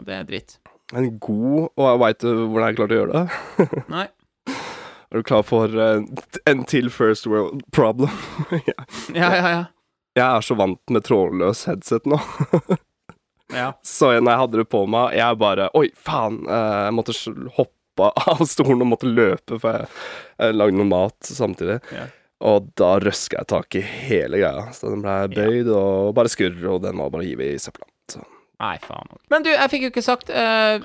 Det 0.05 0.15
er 0.15 0.27
dritt. 0.29 0.59
En 0.95 1.09
god 1.19 1.69
Og 1.75 1.87
jeg 1.89 2.01
veit 2.05 2.25
hvordan 2.27 2.67
jeg 2.69 2.77
klarte 2.79 2.95
å 2.95 3.01
gjøre 3.01 3.23
det. 3.25 3.85
Nei. 3.95 4.07
Er 5.15 5.21
du 5.21 5.27
klar 5.27 5.45
for 5.47 5.71
eh, 5.79 6.01
en 6.51 6.65
til 6.71 6.89
first 6.91 7.27
world 7.31 7.63
problem? 7.75 8.11
ja. 8.71 8.75
Ja, 9.15 9.29
ja, 9.35 9.51
ja. 9.53 9.63
jeg 10.19 10.25
er 10.27 10.43
så 10.47 10.57
vant 10.59 10.81
med 10.95 11.05
trådløs 11.07 11.65
headset 11.71 12.07
nå. 12.11 12.19
ja. 13.61 13.69
Så 13.87 14.11
når 14.19 14.33
jeg 14.33 14.43
hadde 14.43 14.61
det 14.63 14.67
på 14.75 14.83
meg, 14.91 15.15
jeg 15.19 15.39
bare 15.43 15.69
Oi, 15.79 15.87
faen! 15.95 16.41
eh, 16.49 16.81
Jeg 16.89 16.97
måtte 16.99 17.15
hoppe 17.61 18.11
av 18.35 18.43
stolen 18.51 18.83
og 18.83 18.91
måtte 18.97 19.07
løpe, 19.11 19.61
for 19.63 19.71
jeg, 19.79 19.91
jeg 20.43 20.59
lagde 20.59 20.79
noe 20.81 20.91
mat 20.91 21.31
samtidig. 21.31 21.79
Ja. 21.95 22.09
Og 22.45 22.73
da 22.77 22.97
røska 23.01 23.39
jeg 23.39 23.51
tak 23.53 23.77
i 23.79 23.85
hele 23.87 24.41
greia. 24.43 24.65
Så 24.75 24.91
den 24.91 25.05
ble 25.05 25.15
bøyd 25.31 25.71
og 25.71 26.11
bare 26.19 26.29
skurr, 26.33 26.59
og 26.75 26.83
den 26.83 26.99
var 26.99 27.13
bare 27.15 27.25
hive 27.29 27.53
i 27.55 27.61
søpla. 27.63 27.87
Så. 28.11 28.25
Nei, 28.61 28.77
faen. 28.85 29.09
Men 29.31 29.43
du, 29.43 29.51
jeg 29.51 29.71
fikk 29.73 29.83
jo 29.83 29.91
ikke 29.91 30.03
sagt 30.07 30.31
uh, 30.31 30.79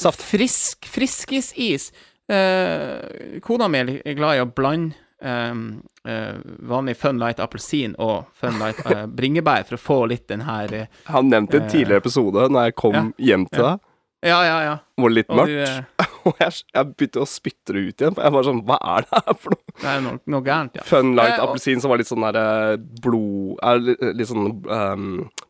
Saft. 0.00 0.22
Frisk, 0.24 0.86
friskisis. 0.88 1.90
Uh, 2.30 3.38
kona 3.44 3.68
mi 3.68 3.80
er 3.82 4.14
glad 4.18 4.38
i 4.38 4.42
å 4.44 4.48
blande 4.54 4.94
um, 5.20 5.64
uh, 6.08 6.38
vanlig 6.70 6.94
Funlight 7.00 7.40
appelsin 7.42 7.96
og 8.00 8.28
Funlight 8.40 8.80
uh, 8.86 9.04
bringebær 9.20 9.66
for 9.68 9.76
å 9.76 9.82
få 9.82 9.98
litt 10.12 10.28
den 10.30 10.44
her 10.46 10.72
uh, 10.84 10.86
Han 11.10 11.28
nevnte 11.32 11.58
en 11.60 11.66
Eh. 11.66 11.72
tidligere 11.74 12.00
episode, 12.04 12.46
når 12.48 12.70
jeg 12.70 12.76
kom 12.80 12.94
Ja. 12.96 13.04
hjem 13.30 13.46
til 13.50 13.64
Ja. 13.64 13.70
deg, 13.74 13.86
Ja, 14.30 14.38
ja, 14.44 14.56
ja. 14.68 14.76
var 15.00 15.08
det 15.12 15.16
litt 15.20 15.30
Og 15.32 15.36
du, 15.48 15.52
mørkt. 15.56 15.84
eh, 15.98 16.09
Og 16.28 16.36
jeg, 16.42 16.52
jeg 16.74 16.88
begynte 16.96 17.22
å 17.22 17.28
spytte 17.28 17.72
det 17.76 17.82
ut 17.86 18.02
igjen. 18.04 18.14
For 18.16 18.26
jeg 18.26 18.34
var 18.36 18.46
sånn 18.48 18.60
Hva 18.68 18.76
er 18.94 19.06
det 19.06 19.20
her 19.24 19.36
for 19.40 19.54
noe? 19.54 19.74
det 19.80 19.88
er 19.92 20.02
noe, 20.04 20.18
noe 20.34 20.44
gærent, 20.46 20.74
ja. 20.80 20.84
Fun 20.88 21.14
light 21.16 21.34
Eh, 21.36 21.40
og- 21.42 21.48
appelsin 21.54 21.80
som 21.80 21.92
var 21.92 22.00
litt 22.02 22.10
sånn 22.10 22.26
der 22.26 22.38
eh, 22.40 22.76
blod 23.04 23.60
er 23.70 23.80
litt, 23.86 24.02
litt 24.18 24.28
sånn 24.30 24.48
um, 24.66 25.06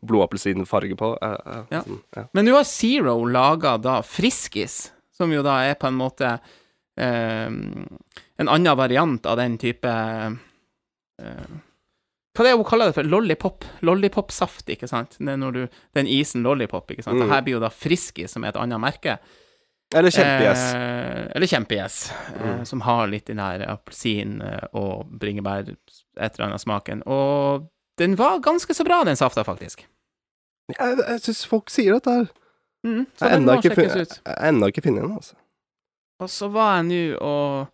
blodappelsinfarge 0.06 0.96
på. 1.00 1.12
Uh, 1.18 1.36
uh, 1.46 1.62
Ja. 1.74 1.82
Sånn, 1.86 2.00
ja. 2.16 2.24
Men 2.36 2.46
nå 2.48 2.54
har 2.58 2.68
Zero 2.68 3.16
laga 3.26 3.76
da 3.82 3.98
Friskis, 4.06 4.90
som 5.16 5.32
jo 5.34 5.42
da 5.46 5.58
er 5.68 5.74
på 5.80 5.88
en 5.90 5.98
måte 5.98 6.34
eh, 7.00 7.48
en 7.50 8.48
annen 8.48 8.76
variant 8.78 9.26
av 9.28 9.36
den 9.40 9.58
type 9.60 9.90
uh, 9.90 11.58
Hva 12.30 12.44
det 12.46 12.52
er 12.52 12.56
hun 12.60 12.64
kaller 12.68 12.88
det 12.90 12.96
for? 12.96 13.08
Lollipop? 13.10 13.64
Lollipop-saft, 13.84 14.68
ikke 14.72 14.88
sant? 14.88 15.16
Det 15.18 15.32
er 15.34 15.40
når 15.40 15.56
du, 15.56 15.62
den 15.98 16.06
isen 16.08 16.44
lollipop, 16.46 16.92
ikke 16.94 17.02
sant? 17.04 17.18
Mm. 17.18 17.24
Det 17.26 17.32
her 17.34 17.42
blir 17.44 17.56
jo 17.58 17.62
da 17.64 17.70
Friskis, 17.74 18.32
som 18.36 18.44
er 18.46 18.52
et 18.54 18.60
annet 18.60 18.80
merke. 18.80 19.16
Eller 19.94 20.10
kjempegjess. 20.14 20.64
Eh, 20.74 21.22
eller 21.34 21.46
kjempegjess, 21.50 21.96
eh, 22.12 22.42
Mm. 22.46 22.64
som 22.66 22.80
har 22.86 23.06
litt 23.10 23.26
den 23.26 23.36
der 23.42 23.64
appelsin 23.66 24.40
eh, 24.42 24.66
og 24.72 25.06
bringebær, 25.18 25.68
et 25.68 26.38
eller 26.38 26.46
annet 26.46 26.60
smaken. 26.62 27.02
Og 27.06 27.66
den 27.98 28.14
var 28.16 28.38
ganske 28.40 28.74
så 28.74 28.84
bra, 28.86 29.02
den 29.04 29.16
safta, 29.18 29.42
faktisk. 29.44 29.82
Jeg, 30.70 30.96
jeg 30.98 31.20
syns 31.24 31.44
folk 31.50 31.70
sier 31.70 31.96
dette 31.98 32.10
her. 32.20 32.28
Mm, 32.86 33.06
så 33.18 33.26
Jeg 33.28 33.40
ennå 33.40 33.56
ikke, 33.58 34.06
ennå 34.46 34.68
ikke 34.70 34.82
funnet 34.86 35.02
den, 35.02 35.16
altså. 35.18 35.34
Og 36.20 36.28
så 36.30 36.48
var 36.52 36.76
jeg 36.82 36.86
nå 36.90 37.18
og 37.20 37.68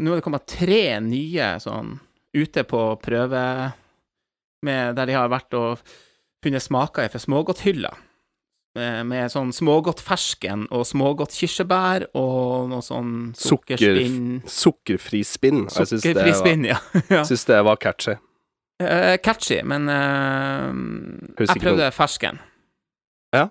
Nå 0.00 0.08
er 0.14 0.16
det 0.16 0.24
kommet 0.24 0.46
tre 0.48 1.00
nye 1.04 1.50
sånn 1.60 1.98
ute 2.32 2.62
på 2.64 2.78
prøve 3.02 3.72
med, 4.64 4.94
Der 4.96 5.04
de 5.10 5.12
har 5.12 5.28
vært 5.28 5.52
og 5.58 5.82
funnet 6.42 6.62
smaker 6.64 7.10
fra 7.12 7.20
smågodthylla. 7.20 7.90
Med, 8.72 9.04
med 9.04 9.28
sånn 9.28 9.50
smågodt 9.52 10.00
fersken 10.00 10.62
og 10.72 10.86
smågodt 10.88 11.34
kirsebær 11.36 12.06
og 12.16 12.70
noe 12.70 12.80
sånn 12.80 13.10
Sukker- 13.36 13.76
sukkerspinn 13.76 14.38
Sukkerfri 14.48 15.20
spinn. 15.28 15.58
Det, 15.68 15.88
Sukkerfri 15.90 16.32
spinn, 16.38 16.64
ja. 16.70 16.78
ja. 17.12 17.20
syns 17.28 17.44
det 17.50 17.58
var 17.68 17.76
catchy. 17.82 18.14
Uh, 18.80 19.18
catchy, 19.22 19.58
men 19.68 19.90
uh, 19.92 20.72
jeg 21.36 21.36
prøvde 21.36 21.60
prøvde 21.66 21.90
fersken. 21.92 22.40
Ja. 23.36 23.50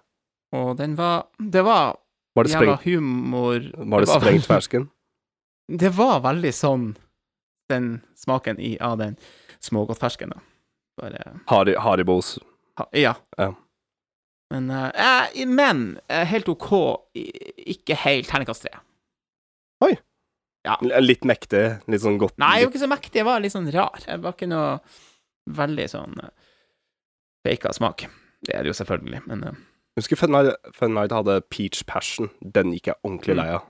Og 0.57 0.73
den 0.81 0.97
var 0.97 1.27
Det 1.37 1.61
var 1.63 1.99
Var 2.35 2.43
det, 2.47 2.51
jævla 2.55 2.79
humor 2.83 3.61
var 3.77 4.01
det 4.01 4.09
sprengt 4.09 4.49
fersken? 4.49 4.89
Det 5.81 5.93
var 5.95 6.19
veldig 6.25 6.51
sånn 6.51 6.89
den 7.71 8.01
smaken 8.19 8.57
i, 8.59 8.73
av 8.83 8.97
den 8.99 9.13
smågodtfersken, 9.63 10.33
da. 10.33 10.41
Bare 10.99 11.21
Haribos. 11.79 12.39
ha, 12.77 12.89
Ja. 12.91 13.13
Ja. 13.37 13.53
Men, 14.51 14.69
eh, 14.69 14.87
eh, 15.07 15.45
men 15.47 15.99
eh, 16.11 16.25
helt 16.27 16.49
OK, 16.51 16.71
ikke 17.71 17.95
helt 18.03 18.27
terningkast 18.29 18.67
tre. 18.67 18.81
Ja. 20.67 20.75
Litt 21.01 21.25
mektig, 21.25 21.63
litt 21.89 22.03
sånn 22.03 22.19
godt 22.21 22.37
Nei, 22.41 22.59
jeg 22.59 22.67
var 22.67 22.71
ikke 22.73 22.83
så 22.83 22.89
mektig, 22.91 23.17
jeg 23.17 23.25
var 23.25 23.41
litt 23.41 23.53
sånn 23.53 23.69
rar. 23.73 24.03
Jeg 24.05 24.21
var 24.21 24.35
ikke 24.35 24.49
noe 24.51 24.75
veldig 25.57 25.87
sånn 25.89 26.19
uh, 26.21 26.29
faka 27.47 27.71
smak. 27.73 28.05
Det 28.45 28.53
er 28.53 28.65
det 28.65 28.69
jo 28.69 28.77
selvfølgelig, 28.77 29.23
men 29.25 29.45
uh. 29.47 29.55
Jeg 29.91 30.03
husker 30.05 30.21
Fun 30.21 30.93
Night, 30.93 31.11
hadde 31.11 31.39
Peach 31.51 31.81
Passion. 31.89 32.29
Den 32.39 32.75
gikk 32.75 32.91
jeg 32.91 32.99
ordentlig 33.01 33.35
lei 33.41 33.47
av. 33.57 33.65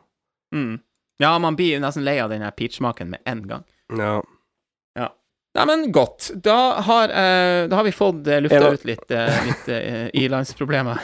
mm. 0.54 0.74
Ja, 1.22 1.32
man 1.40 1.56
blir 1.58 1.80
nesten 1.82 2.04
lei 2.06 2.16
av 2.18 2.32
den 2.34 2.44
peach-smaken 2.58 3.12
med 3.14 3.22
en 3.30 3.44
gang. 3.50 3.64
Ja. 3.94 4.16
Men 5.68 5.92
godt. 5.92 6.32
Da 6.44 6.82
har, 6.88 7.10
eh, 7.10 7.68
da 7.68 7.76
har 7.76 7.84
vi 7.84 7.92
fått 7.92 8.28
uh, 8.28 8.38
lufta 8.40 8.72
ut 8.72 8.86
litt, 8.88 9.08
uh, 9.12 9.40
litt 9.48 9.68
uh, 9.68 10.08
ilandsproblemer. 10.16 11.02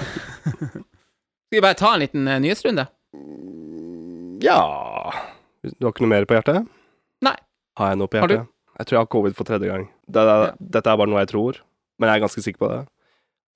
Skal 0.48 1.58
vi 1.58 1.64
bare 1.64 1.80
ta 1.80 1.94
en 1.94 2.04
liten 2.06 2.28
uh, 2.28 2.40
nyhetsrunde? 2.44 2.88
ja 4.42 5.14
Du 5.64 5.88
har 5.88 5.94
ikke 5.94 6.04
noe 6.06 6.12
mer 6.12 6.28
på 6.30 6.38
hjertet? 6.38 6.68
Nei. 7.26 7.34
Har 7.80 7.92
jeg 7.92 8.00
noe 8.02 8.12
på 8.12 8.20
hjertet? 8.20 8.52
Jeg 8.78 8.88
tror 8.88 8.96
jeg 8.98 9.02
har 9.02 9.10
covid 9.16 9.38
for 9.38 9.50
tredje 9.50 9.72
gang. 9.72 9.88
Det, 10.06 10.22
det, 10.22 10.36
Ja. 10.38 10.52
Dette 10.78 10.94
er 10.94 11.00
bare 11.02 11.10
noe 11.10 11.24
jeg 11.24 11.32
tror, 11.34 11.58
men 11.98 12.10
jeg 12.12 12.20
er 12.20 12.24
ganske 12.28 12.44
sikker 12.46 12.62
på 12.62 12.70
det. 12.72 12.82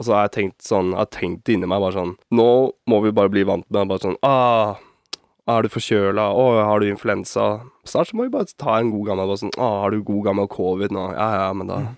Og 0.01 0.08
så 0.08 0.15
har 0.17 0.25
jeg 0.25 0.34
tenkt 0.34 0.65
sånn 0.65 0.95
Jeg 0.95 0.97
har 0.97 1.10
tenkt 1.13 1.49
inni 1.54 1.67
meg 1.69 1.84
bare 1.84 1.93
sånn 1.93 2.15
Nå 2.34 2.47
må 2.89 3.01
vi 3.04 3.12
bare 3.13 3.30
bli 3.30 3.43
vant 3.45 3.67
med 3.69 3.91
bare 3.91 4.01
sånn 4.01 4.15
ah, 4.25 4.80
Er 5.52 5.66
du 5.66 5.70
forkjøla? 5.74 6.26
Å, 6.38 6.44
har 6.68 6.80
du 6.84 6.88
influensa? 6.90 7.46
Snart 7.88 8.10
så 8.12 8.18
må 8.18 8.28
vi 8.28 8.34
bare 8.34 8.48
ta 8.62 8.78
en 8.80 8.92
god 8.94 9.08
gammel 9.10 9.32
sånn 9.42 9.54
Å, 9.58 9.70
har 9.84 9.92
du 9.96 10.04
god 10.06 10.24
gammel 10.30 10.48
covid 10.52 10.94
nå? 10.96 11.08
Ja 11.18 11.28
ja, 11.40 11.48
men 11.58 11.68
da 11.72 11.80
Mhm. 11.82 11.96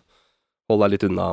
hold 0.71 0.81
deg 0.85 0.93
litt 0.95 1.03
unna. 1.09 1.27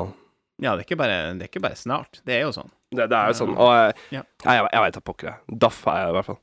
Ja, 0.61 0.75
det 0.77 0.85
er, 0.91 0.97
bare, 1.01 1.19
det 1.39 1.47
er 1.47 1.49
ikke 1.49 1.63
bare 1.65 1.79
snart. 1.79 2.19
Det 2.27 2.35
er 2.37 2.43
jo 2.45 2.51
sånn. 2.53 2.69
Det, 2.93 3.07
det 3.09 3.17
er 3.17 3.31
jo 3.31 3.37
sånn. 3.39 3.55
Og 3.57 3.71
jeg, 3.73 3.95
Ja. 4.19 4.23
ja, 4.45 4.53
jeg, 4.59 4.69
jeg 4.75 4.83
veit 4.85 4.95
da 4.99 5.01
pokker, 5.01 5.29
jeg. 5.31 5.59
Daff 5.63 5.79
er 5.89 6.01
jeg 6.03 6.11
i 6.11 6.17
hvert 6.19 6.27
fall. 6.27 6.41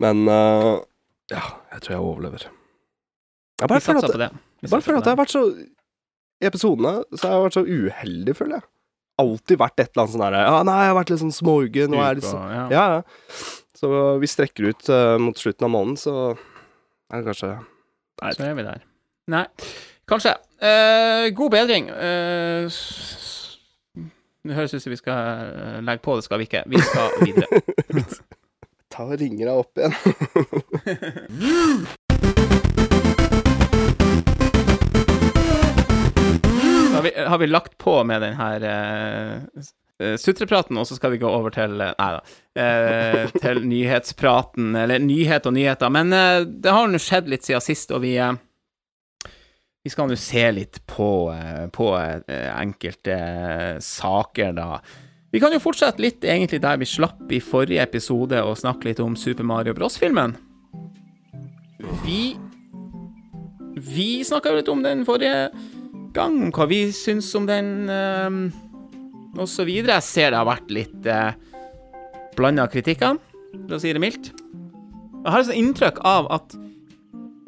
Men 0.00 0.22
uh, 0.28 0.80
ja, 1.34 1.42
jeg 1.74 1.82
tror 1.84 1.92
jeg 1.96 2.00
overlever. 2.06 2.46
Jeg 3.60 3.68
bare 3.68 3.80
føler 3.84 4.04
at, 4.08 4.18
det. 4.22 4.30
Bare 4.70 4.80
føler 4.86 4.98
at 5.02 5.04
jeg 5.10 5.16
har 5.16 5.20
vært 5.24 5.34
så 5.34 5.42
I 6.42 6.46
episodene 6.48 6.94
så 7.12 7.26
har 7.28 7.34
jeg 7.36 7.44
vært 7.48 7.58
så 7.58 7.64
uheldig, 7.66 8.36
føler 8.38 8.56
jeg. 8.60 8.66
Alltid 9.22 9.58
vært 9.60 9.78
et 9.82 9.90
eller 9.92 10.02
annet 10.06 10.14
sånn 10.14 10.24
herre 10.24 10.40
Ja, 10.48 10.62
nei, 10.66 10.78
jeg 10.80 10.88
har 10.94 10.96
vært 10.96 11.10
litt 11.12 11.20
sånn 11.20 11.36
småuggen, 11.36 11.92
nå 11.92 12.00
er 12.02 12.14
litt 12.18 12.24
sånn. 12.24 12.48
Ja, 12.72 12.86
ja. 12.96 13.02
Så 13.82 14.18
vi 14.18 14.26
strekker 14.30 14.62
ut 14.70 14.88
uh, 14.88 15.18
mot 15.18 15.38
slutten 15.38 15.64
av 15.66 15.70
måneden, 15.74 15.96
så 15.98 16.12
er 17.10 17.18
det 17.18 17.26
kanskje 17.26 17.48
Nei. 18.22 18.30
Så 18.36 18.44
er 18.46 18.54
vi 18.54 18.62
der. 18.62 18.84
Nei, 19.32 19.46
kanskje. 20.06 20.36
Uh, 20.62 21.26
god 21.34 21.50
bedring. 21.50 21.88
Uh, 21.90 22.70
det 24.46 24.54
høres 24.54 24.74
ut 24.76 24.84
som 24.84 24.94
vi 24.94 25.00
skal 25.00 25.82
legge 25.82 26.02
på, 26.04 26.14
det 26.14 26.28
skal 26.28 26.38
vi 26.38 26.46
ikke. 26.46 26.62
Vi 26.70 26.78
skal 26.78 27.10
videre. 27.26 27.46
Ta 28.92 29.08
og 29.08 29.18
ringer 29.18 29.50
deg 29.50 29.56
opp 29.56 29.74
igjen. 29.82 29.94
Har 36.92 37.02
vi, 37.02 37.12
har 37.16 37.38
vi 37.38 37.46
lagt 37.46 37.78
på 37.78 38.04
med 38.04 38.22
den 38.22 38.34
her 38.38 38.62
eh, 38.62 39.64
sutrepraten, 40.20 40.78
og 40.78 40.86
så 40.88 40.98
skal 40.98 41.14
vi 41.14 41.20
gå 41.22 41.28
over 41.28 41.54
til 41.54 41.80
eh, 41.80 41.92
Nei 41.98 42.12
da. 42.16 42.38
Eh, 42.62 43.34
til 43.40 43.62
nyhetspraten, 43.72 44.74
eller 44.76 45.02
nyhet 45.02 45.46
og 45.48 45.56
nyheter. 45.56 45.92
Men 45.94 46.12
eh, 46.16 46.40
det 46.46 46.72
har 46.74 46.88
nå 46.90 47.00
skjedd 47.02 47.30
litt 47.32 47.48
siden 47.48 47.64
sist, 47.64 47.94
og 47.94 48.04
vi 48.04 48.16
eh, 48.20 48.34
vi 49.82 49.90
skal 49.90 50.06
nå 50.06 50.16
se 50.18 50.44
litt 50.54 50.78
på, 50.86 51.32
eh, 51.34 51.66
på 51.74 51.88
eh, 51.98 52.50
enkelte 52.54 53.16
eh, 53.16 53.78
saker, 53.82 54.52
da. 54.54 54.76
Vi 55.32 55.40
kan 55.42 55.54
jo 55.54 55.62
fortsette 55.64 56.02
litt 56.04 56.22
egentlig 56.22 56.60
der 56.62 56.78
vi 56.78 56.86
slapp 56.86 57.32
i 57.34 57.40
forrige 57.42 57.82
episode, 57.82 58.38
og 58.46 58.60
snakke 58.60 58.90
litt 58.90 59.02
om 59.02 59.16
Super 59.18 59.46
Mario 59.48 59.74
Bros.-filmen. 59.74 60.36
Vi 62.04 62.36
Vi 63.82 64.22
snakka 64.22 64.52
jo 64.52 64.58
litt 64.60 64.68
om 64.70 64.82
den 64.84 65.02
forrige 65.08 65.48
gang, 66.14 66.36
om 66.44 66.50
hva 66.54 66.68
vi 66.70 66.84
syns 66.94 67.32
om 67.34 67.48
den, 67.48 67.88
eh, 69.36 69.64
videre. 69.68 69.98
Jeg 70.00 70.08
ser 70.08 70.30
det 70.32 70.38
har 70.40 70.48
vært 70.48 70.70
litt 70.74 71.06
eh, 71.08 71.32
blanda 72.36 72.66
kritikker, 72.72 73.18
for 73.66 73.76
å 73.76 73.80
si 73.82 73.92
det 73.92 74.02
mildt. 74.02 74.32
Jeg 75.22 75.30
har 75.30 75.40
et 75.42 75.48
sånt 75.50 75.60
inntrykk 75.60 76.00
av 76.08 76.28
at 76.34 76.54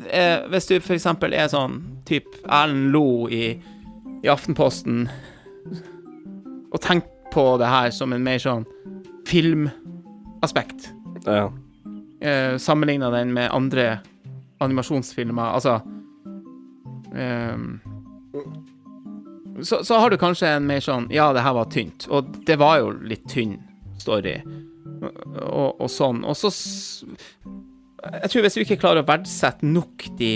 eh, 0.08 0.44
hvis 0.52 0.68
du 0.70 0.76
eksempel 0.98 1.34
er 1.34 1.48
sånn 1.52 1.80
typ 2.08 2.28
Erlend 2.44 2.92
Lo 2.94 3.26
i, 3.32 3.54
i 4.24 4.30
Aftenposten, 4.30 5.06
og 6.74 6.80
tenker 6.82 7.10
på 7.34 7.46
det 7.58 7.66
her 7.70 7.90
som 7.94 8.12
en 8.14 8.22
mer 8.24 8.38
sånn 8.42 8.64
filmaspekt, 9.26 10.90
Ja. 11.26 11.48
eh, 12.20 12.56
sammenligna 12.60 13.10
den 13.10 13.32
med 13.34 13.50
andre 13.50 14.00
animasjonsfilmer, 14.62 15.54
altså 15.56 15.80
ehm, 17.16 17.80
så, 19.62 19.82
så 19.86 19.98
har 20.02 20.10
du 20.10 20.16
kanskje 20.18 20.48
en 20.56 20.66
mer 20.66 20.80
sånn 20.82 21.06
Ja, 21.14 21.28
det 21.36 21.44
her 21.44 21.54
var 21.54 21.68
tynt. 21.70 22.06
Og 22.10 22.32
det 22.48 22.56
var 22.58 22.80
jo 22.80 22.90
litt 23.06 23.26
tynn 23.30 23.56
story, 24.02 24.40
og, 25.44 25.80
og 25.80 25.88
sånn. 25.92 26.24
Og 26.26 26.34
så 26.36 26.50
Jeg 28.04 28.30
tror 28.32 28.42
hvis 28.44 28.56
du 28.58 28.62
ikke 28.64 28.80
klarer 28.82 29.04
å 29.04 29.08
verdsette 29.08 29.64
nok 29.66 30.08
de, 30.18 30.32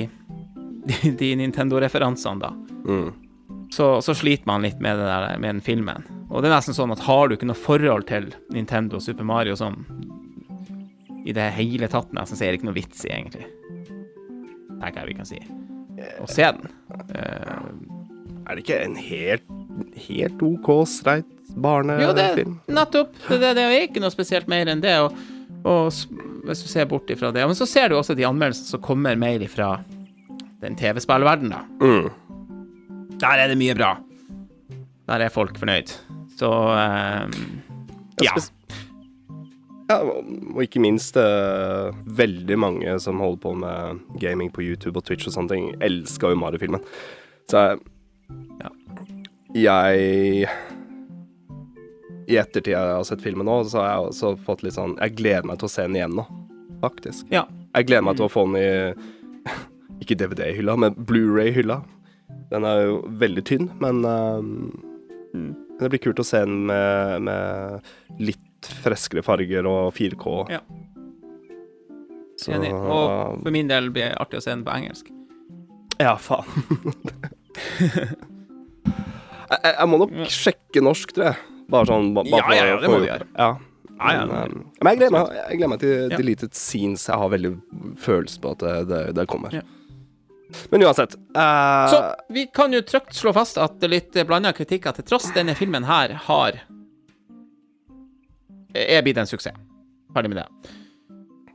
de, 0.89 1.11
de 1.19 1.33
Nintendo-referansene, 1.43 2.41
da, 2.47 2.53
Mm. 2.89 3.11
så, 3.75 3.99
så 4.01 4.15
sliter 4.17 4.47
man 4.49 4.63
litt 4.65 4.79
med 4.81 4.97
det 4.97 5.05
der 5.11 5.35
med 5.43 5.51
den 5.57 5.61
filmen. 5.67 6.05
Og 6.31 6.41
det 6.41 6.49
er 6.49 6.55
nesten 6.55 6.77
sånn 6.77 6.93
at 6.95 7.03
har 7.05 7.29
du 7.29 7.35
ikke 7.35 7.49
noe 7.51 7.59
forhold 7.59 8.07
til 8.09 8.31
Nintendo 8.55 8.97
og 8.97 9.03
Super 9.05 9.27
Mario 9.29 9.57
sånn 9.59 9.83
i 11.29 11.35
det 11.37 11.51
hele 11.59 11.89
tatt, 11.93 12.15
nesten, 12.17 12.39
så 12.39 12.47
er 12.47 12.55
det 12.55 12.61
ikke 12.63 12.69
noe 12.71 12.79
vits 12.79 13.03
i, 13.05 13.11
egentlig. 13.13 13.45
Tenker 14.79 15.03
jeg 15.03 15.11
vi 15.11 15.17
kan 15.19 15.29
si. 15.29 15.41
Å 16.23 16.29
se 16.31 16.47
den. 16.47 16.71
Eh, 17.19 17.59
Er 18.49 18.57
det 18.57 18.65
ikke 18.65 18.79
en 18.81 18.97
helt, 18.97 19.51
helt 20.09 20.43
OK, 20.43 20.71
streit 20.89 21.29
barnefilm? 21.53 22.07
jo, 22.09 22.15
det 22.17 22.75
nettopp. 22.75 23.13
Det, 23.29 23.41
det, 23.43 23.65
er 23.65 23.85
ikke 23.85 24.01
noe 24.01 24.15
spesielt 24.15 24.49
mer 24.49 24.71
enn 24.73 24.81
det. 24.81 24.95
Og, 25.05 25.17
og 25.69 25.93
hvis 26.49 26.65
du 26.65 26.71
ser 26.71 26.89
bort 26.89 27.11
ifra 27.13 27.33
det 27.35 27.43
Men 27.45 27.57
så 27.59 27.67
ser 27.69 27.91
du 27.91 27.99
også 27.99 28.17
de 28.17 28.25
anmeldelsene 28.29 28.73
som 28.73 28.85
kommer 28.85 29.19
mer 29.21 29.43
ifra 29.45 29.77
den 30.63 30.75
TV-spillverdenen, 30.79 31.53
da. 31.55 31.61
Mm. 31.85 33.17
Der 33.21 33.43
er 33.45 33.51
det 33.51 33.59
mye 33.61 33.77
bra. 33.79 33.93
Der 35.09 35.23
er 35.23 35.35
folk 35.35 35.59
fornøyd. 35.61 35.93
Så 36.39 36.51
um, 36.51 37.37
Ja. 38.25 38.35
Ja, 39.89 40.03
og 40.05 40.59
ikke 40.61 40.83
minst 40.85 41.17
eh, 41.17 41.95
veldig 42.19 42.59
mange 42.61 42.97
som 43.01 43.23
holder 43.23 43.39
på 43.41 43.53
med 43.57 44.03
gaming 44.21 44.51
på 44.53 44.61
YouTube 44.61 45.01
og 45.01 45.07
Twitch 45.07 45.31
og 45.31 45.33
sånne 45.33 45.55
ting, 45.55 45.71
elsker 45.81 46.35
jo 46.35 46.41
Mario-filmen. 46.43 46.83
Så 47.49 47.63
Ja. 48.61 48.71
Jeg 49.57 50.49
I 52.29 52.37
ettertid 52.37 52.75
jeg 52.75 52.97
har 52.97 53.07
sett 53.09 53.25
filmen 53.25 53.49
nå, 53.49 53.61
så 53.65 53.81
har 53.81 53.89
jeg 53.89 54.11
også 54.11 54.33
fått 54.45 54.65
litt 54.67 54.77
sånn 54.77 54.99
Jeg 55.01 55.17
gleder 55.21 55.49
meg 55.49 55.61
til 55.61 55.71
å 55.71 55.73
se 55.73 55.87
den 55.87 55.97
igjen 55.97 56.19
nå, 56.19 56.27
faktisk. 56.83 57.29
Ja. 57.33 57.47
Jeg 57.77 57.89
gleder 57.89 58.09
meg 58.09 58.19
til 58.19 58.29
å 58.29 58.33
få 58.33 58.45
den 58.49 58.59
i 58.61 58.69
Ikke 60.05 60.19
DVD-hylla, 60.21 60.77
men 60.79 60.99
Blu-ray-hylla. 61.09 61.81
Den 62.53 62.65
er 62.65 62.85
jo 62.85 63.01
veldig 63.21 63.43
tynn, 63.49 63.67
men 63.83 64.05
um, 64.07 64.69
det 65.81 65.91
blir 65.91 66.01
kult 66.03 66.23
å 66.23 66.27
se 66.27 66.45
den 66.45 66.69
med, 66.69 67.25
med 67.27 68.21
litt 68.23 68.71
freskere 68.85 69.25
farger 69.27 69.67
og 69.69 69.91
4K. 69.97 70.37
Ja. 70.55 70.63
Enig. 72.55 72.71
Og 72.73 73.43
for 73.43 73.55
min 73.55 73.69
del 73.71 73.91
blir 73.91 74.13
det 74.13 74.21
artig 74.23 74.41
å 74.41 74.45
se 74.45 74.55
den 74.55 74.65
på 74.67 74.75
engelsk. 74.77 75.11
Ja, 75.99 76.15
faen. 76.23 76.47
jeg, 79.53 79.73
jeg 79.73 79.89
må 79.91 79.99
nok 80.03 80.13
sjekke 80.33 80.83
norsk, 80.85 81.15
tror 81.17 81.31
jeg. 81.31 81.41
Bare 81.69 81.89
sånn 81.91 82.13
bare 82.17 82.31
Ja, 82.33 82.45
ja, 82.57 82.69
ja, 82.73 82.77
det 82.83 82.89
må 82.93 83.01
du 83.03 83.09
gjøre. 83.09 83.27
Ja. 83.37 83.51
Men, 83.99 84.31
um, 84.31 84.61
men 84.79 84.93
jeg 84.93 85.01
gleder 85.01 85.13
meg, 85.17 85.33
jeg 85.37 85.59
gleder 85.59 85.73
meg 85.73 85.81
til 85.83 85.95
Ja. 86.13 86.17
deleted 86.21 86.55
scenes. 86.55 87.09
Jeg 87.11 87.19
har 87.19 87.33
veldig 87.33 87.51
følelse 87.99 88.41
på 88.45 88.53
at 88.55 88.63
det, 88.63 88.75
det, 88.93 89.01
det 89.19 89.27
kommer. 89.31 89.53
Ja. 89.59 89.65
Men 90.73 90.85
uansett 90.87 91.17
uh... 91.37 91.89
Så 91.93 91.99
vi 92.33 92.47
kan 92.55 92.73
jo 92.73 92.81
trygt 92.87 93.13
slå 93.19 93.35
fast 93.37 93.59
at 93.61 93.83
litt 93.91 94.17
blanda 94.25 94.55
kritikker 94.57 94.95
til 94.97 95.05
tross 95.11 95.27
denne 95.35 95.53
filmen 95.59 95.85
her 95.85 96.15
har 96.29 96.63
er 98.79 99.03
blitt 99.05 99.19
en 99.21 99.29
suksess. 99.29 99.57
Ferdig 100.15 100.31
med 100.33 100.41
det. 100.41 100.49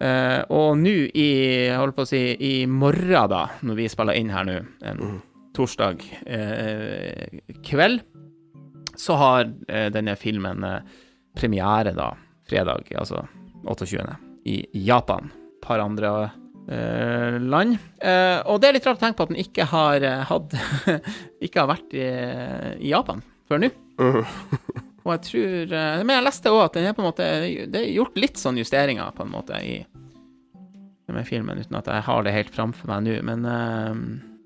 Uh, 0.04 0.42
og 0.52 0.76
nå 0.82 0.94
i 1.16 1.28
holder 1.72 1.96
på 1.96 2.04
å 2.04 2.10
si 2.10 2.22
i 2.44 2.54
morgen, 2.68 3.30
da, 3.32 3.46
når 3.64 3.78
vi 3.80 3.86
spiller 3.90 4.18
inn 4.20 4.34
her 4.34 4.46
nå, 4.50 4.60
en 4.84 5.00
Mhm. 5.00 5.22
Torsdag 5.54 6.04
eh, 6.26 7.40
kveld, 7.66 8.04
så 8.96 9.18
har 9.18 9.48
eh, 9.68 9.90
denne 9.94 10.16
filmen 10.20 10.64
eh, 10.68 10.86
premiere 11.38 11.94
da, 11.98 12.12
fredag, 12.50 12.92
altså 13.00 13.26
28., 13.64 14.06
i 14.46 14.58
Japan. 14.86 15.30
Et 15.32 15.62
par 15.64 15.80
andre 15.80 16.10
eh, 16.68 17.38
land. 17.40 17.78
Eh, 18.04 18.40
og 18.44 18.60
det 18.60 18.70
er 18.70 18.78
litt 18.78 18.88
rart 18.90 19.00
å 19.00 19.06
tenke 19.06 19.22
på 19.22 19.28
at 19.28 19.32
den 19.32 19.44
ikke 19.44 19.68
har 19.72 20.04
hatt 20.28 20.56
Ikke 21.46 21.64
har 21.64 21.70
vært 21.72 21.96
i, 21.96 22.08
i 22.84 22.92
Japan 22.92 23.24
før 23.48 23.64
nå. 23.64 23.70
Og 25.04 25.10
jeg 25.14 25.24
tror 25.28 25.74
Men 26.04 26.14
jeg 26.16 26.26
leste 26.26 26.52
òg 26.52 26.62
at 26.66 26.76
den 26.78 26.90
er 26.90 26.96
på 26.96 27.04
en 27.04 27.10
måte 27.10 27.26
Det 27.72 27.80
er 27.80 27.90
gjort 27.92 28.20
litt 28.20 28.40
sånn 28.40 28.60
justeringer 28.60 29.16
på 29.16 29.26
en 29.26 29.32
måte 29.32 29.60
i 29.64 29.78
med 31.14 31.28
filmen, 31.28 31.60
uten 31.60 31.76
at 31.78 31.90
jeg 31.92 32.06
har 32.08 32.24
det 32.26 32.32
helt 32.34 32.54
framfor 32.56 32.90
meg 32.90 33.04
nå, 33.06 33.18
men 33.28 33.44
eh, 33.46 33.98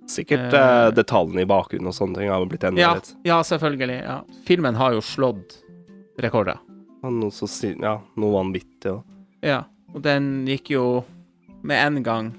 Sikkert 0.08 0.54
eh, 0.56 0.88
detaljene 0.96 1.44
i 1.44 1.50
bakgrunnen 1.50 1.92
og 1.92 1.96
sånne 1.96 2.22
ting 2.22 2.32
har 2.32 2.46
blitt 2.48 2.64
endret 2.68 2.84
ja, 2.84 2.94
litt. 2.96 3.12
ja, 3.28 3.42
selvfølgelig. 3.44 3.98
Ja. 4.06 4.18
Filmen 4.48 4.80
har 4.80 4.96
jo 4.96 5.04
slått 5.04 5.60
rekorder. 6.24 6.62
Ja, 7.04 7.12
Noe 7.14 7.32
så 7.36 7.48
ja, 7.70 7.98
noe 8.18 8.34
vanvittig 8.34 8.94
òg. 8.96 9.16
Ja, 9.46 9.62
og 9.94 10.02
den 10.06 10.48
gikk 10.50 10.72
jo 10.74 10.86
med 11.68 11.78
en 11.82 12.04
gang 12.06 12.32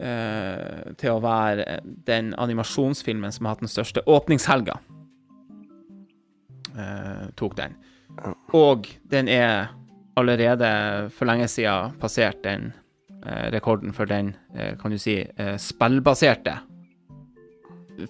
uh, 0.00 0.90
til 0.98 1.12
å 1.14 1.20
være 1.22 1.78
den 2.08 2.32
animasjonsfilmen 2.40 3.34
som 3.34 3.46
har 3.46 3.56
hatt 3.56 3.64
den 3.64 3.72
største 3.72 4.02
åpningshelga. 4.08 4.78
Uh, 6.74 7.28
tok 7.38 7.56
den. 7.58 7.76
Og 8.56 8.88
den 9.10 9.30
er 9.30 9.70
allerede 10.18 10.68
for 11.14 11.30
lenge 11.30 11.46
siden 11.50 11.94
passert 12.02 12.42
den 12.42 12.72
rekorden 13.52 13.92
for 13.94 14.06
den, 14.06 14.34
eh, 14.54 14.74
kan 14.80 14.90
du 14.90 14.98
si, 14.98 15.18
eh, 15.36 15.56
spillbaserte 15.60 16.58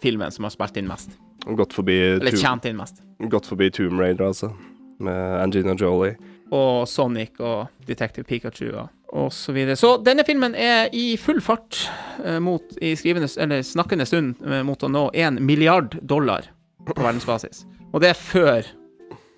filmen 0.03 0.31
som 0.31 0.45
har 0.45 0.51
spilt 0.55 0.77
inn 0.77 0.89
mest. 0.89 1.11
Gått 1.47 1.73
forbi, 1.73 1.97
Eller 2.19 2.35
tjent 2.37 2.67
inn 2.69 2.77
mest. 2.77 3.01
gått 3.31 3.47
forbi 3.47 3.71
Tomb 3.71 3.99
Raider, 4.01 4.27
altså. 4.29 4.53
Med 5.01 5.41
Angina 5.43 5.75
Jolie. 5.79 6.17
og 6.51 6.89
Sonic 6.89 7.39
og 7.41 7.69
Detective 7.87 8.25
Pikachu 8.25 8.71
og, 8.73 8.89
og 9.13 9.31
så 9.33 9.53
videre. 9.53 9.77
Så 9.77 10.03
denne 10.03 10.25
filmen 10.25 10.55
er 10.57 10.89
i 10.97 11.15
full 11.21 11.41
fart 11.45 11.91
eh, 12.25 12.39
mot, 12.41 12.63
i 12.81 12.95
skrivende, 12.97 13.29
eller 13.39 13.61
snakkende 13.63 14.07
stund 14.09 14.41
eh, 14.47 14.63
mot 14.65 14.81
å 14.81 14.89
nå 14.89 15.11
én 15.13 15.39
milliard 15.45 15.99
dollar 16.09 16.49
på 16.87 16.97
verdensbasis. 17.05 17.67
Og 17.93 18.01
det 18.01 18.11
er 18.15 18.15
før 18.15 18.65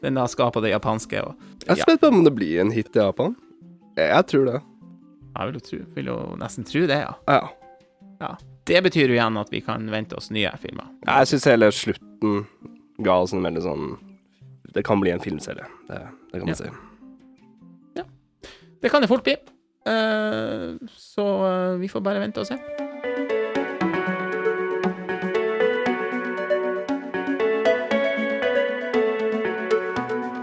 den 0.03 0.14
da 0.14 0.27
skal 0.31 0.53
på 0.55 0.62
det 0.62 0.71
japanske. 0.71 1.21
Og, 1.27 1.35
Jeg 1.66 1.75
er 1.75 1.83
ja, 1.83 1.85
spent 1.88 2.01
på 2.01 2.09
om 2.14 2.23
det 2.25 2.33
blir 2.35 2.61
en 2.62 2.71
hit 2.71 2.95
i 2.95 3.03
Japan. 3.03 3.35
Jeg 3.99 4.27
tror 4.31 4.45
det. 4.47 4.61
Jeg 5.31 5.47
vil 5.47 5.59
jo, 5.59 5.64
tro, 5.69 5.79
vil 5.97 6.11
jo 6.11 6.19
nesten 6.40 6.66
tro 6.66 6.85
det, 6.90 7.01
ja. 7.05 7.14
Ja. 7.31 7.40
ja. 8.21 8.31
Det 8.66 8.83
betyr 8.87 9.09
jo 9.09 9.16
igjen 9.16 9.38
at 9.40 9.51
vi 9.53 9.62
kan 9.64 9.87
vente 9.90 10.19
oss 10.19 10.31
nye 10.35 10.51
filmer. 10.62 10.90
Jeg 11.07 11.31
syns 11.31 11.49
hele 11.49 11.71
slutten 11.75 12.45
ga 13.01 13.16
oss 13.23 13.33
en 13.33 13.43
veldig 13.47 13.62
sånn 13.64 13.87
Det 14.75 14.85
kan 14.87 15.01
bli 15.01 15.11
en 15.11 15.23
filmserie. 15.23 15.64
Det, 15.88 16.01
det 16.33 16.38
kan 16.38 16.47
man 16.47 16.55
Ja. 16.55 16.61
si. 16.64 16.71
Det 18.81 18.88
kan 18.88 19.03
det 19.03 19.09
fort 19.09 19.25
bli. 19.25 19.35
Uh, 19.88 20.79
så 20.88 21.25
uh, 21.45 21.81
vi 21.81 21.88
får 21.88 22.01
bare 22.01 22.21
vente 22.21 22.40
og 22.40 22.47
se. 22.49 22.57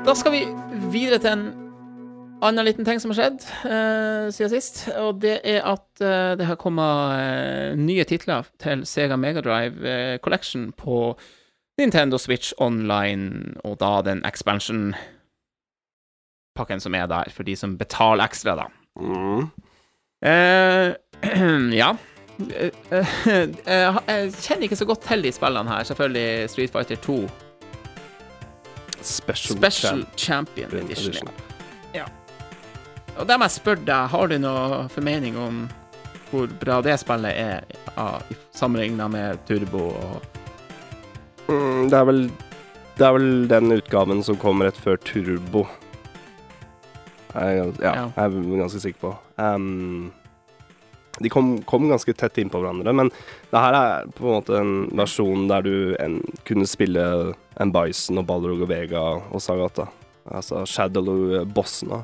Da 0.05 0.13
skal 0.15 0.31
vi 0.31 0.43
videre 0.93 1.17
til 1.19 1.33
en 1.33 1.66
annen 2.41 2.65
liten 2.65 2.85
ting 2.85 2.99
som 3.01 3.11
har 3.11 3.17
skjedd 3.17 3.45
eh, 3.65 4.27
siden 4.33 4.51
sist. 4.53 4.83
Og 5.01 5.21
det 5.23 5.39
er 5.47 5.63
at 5.65 6.03
eh, 6.03 6.35
det 6.39 6.47
har 6.49 6.59
kommet 6.61 7.17
eh, 7.17 7.77
nye 7.79 8.05
titler 8.07 8.47
til 8.61 8.85
Sega 8.87 9.17
Megadrive 9.19 9.77
uh, 9.81 10.17
Collection 10.23 10.71
på 10.77 11.17
Nintendo 11.77 12.17
Switch 12.17 12.53
Online, 12.57 13.55
og 13.63 13.77
da 13.81 14.01
den 14.05 14.23
expansion 14.25 14.95
pakken 16.57 16.81
som 16.81 16.95
er 16.97 17.05
der, 17.09 17.29
for 17.29 17.45
de 17.45 17.55
som 17.55 17.77
betaler 17.77 18.25
ekstra, 18.25 18.55
da. 18.57 18.65
Mm. 18.97 19.49
Eh, 20.25 20.93
ja. 21.81 21.91
Jeg 22.37 24.33
kjenner 24.41 24.65
ikke 24.65 24.77
så 24.77 24.85
godt 24.85 25.05
til 25.09 25.25
de 25.25 25.31
spillene 25.33 25.69
her. 25.69 25.83
Selvfølgelig 25.89 26.49
Street 26.49 26.73
Fighter 26.73 26.95
2 26.95 27.19
Special, 29.01 29.57
Special 29.57 30.05
Champion 30.17 30.69
Champion 30.69 30.85
Edition. 30.85 31.13
Edition. 31.13 31.46
Og 33.17 33.25
da 33.27 33.37
må 33.37 33.47
jeg 33.47 33.55
spørre 33.57 33.85
deg, 33.87 34.09
har 34.13 34.29
du 34.31 34.37
noe 34.41 34.83
formening 34.93 35.37
om 35.41 35.63
hvor 36.27 36.49
bra 36.59 36.81
det 36.83 36.97
spillet 36.99 37.37
er 37.39 37.61
ja, 37.95 38.07
sammenligna 38.55 39.07
med 39.11 39.39
Turbo 39.49 39.89
og 39.93 40.33
Mm, 41.47 41.85
det 41.87 41.95
er 41.95 42.03
vel 42.03 42.25
Det 42.99 43.05
er 43.07 43.13
vel 43.15 43.29
den 43.47 43.71
utgaven 43.71 44.19
som 44.25 44.35
kom 44.41 44.59
rett 44.65 44.75
før 44.83 44.97
Turbo. 44.99 45.61
Jeg, 47.31 47.43
er 47.43 47.55
ja, 47.55 47.67
Ja. 47.85 47.93
jeg 48.17 48.23
er 48.25 48.57
ganske 48.59 48.81
sikker 48.83 48.99
på. 48.99 49.11
Um, 49.37 50.11
de 51.21 51.29
kom, 51.29 51.53
kom 51.63 51.87
ganske 51.87 52.11
tett 52.17 52.35
innpå 52.41 52.59
hverandre, 52.59 52.91
men 52.93 53.09
det 53.53 53.61
her 53.63 53.77
er 53.77 54.09
på 54.17 54.25
en 54.25 54.35
måte 54.41 54.57
en 54.59 54.73
versjon 54.97 55.47
der 55.47 55.61
du 55.63 55.95
en, 56.03 56.19
kunne 56.43 56.67
spille 56.67 57.05
en 57.61 57.71
Bison 57.71 58.17
og 58.19 58.27
Balrog 58.27 58.65
og 58.65 58.69
Vega 58.73 59.05
og 59.31 59.39
Sagata. 59.41 59.87
Altså 60.27 60.65
Shadowloo-bossene. 60.67 62.01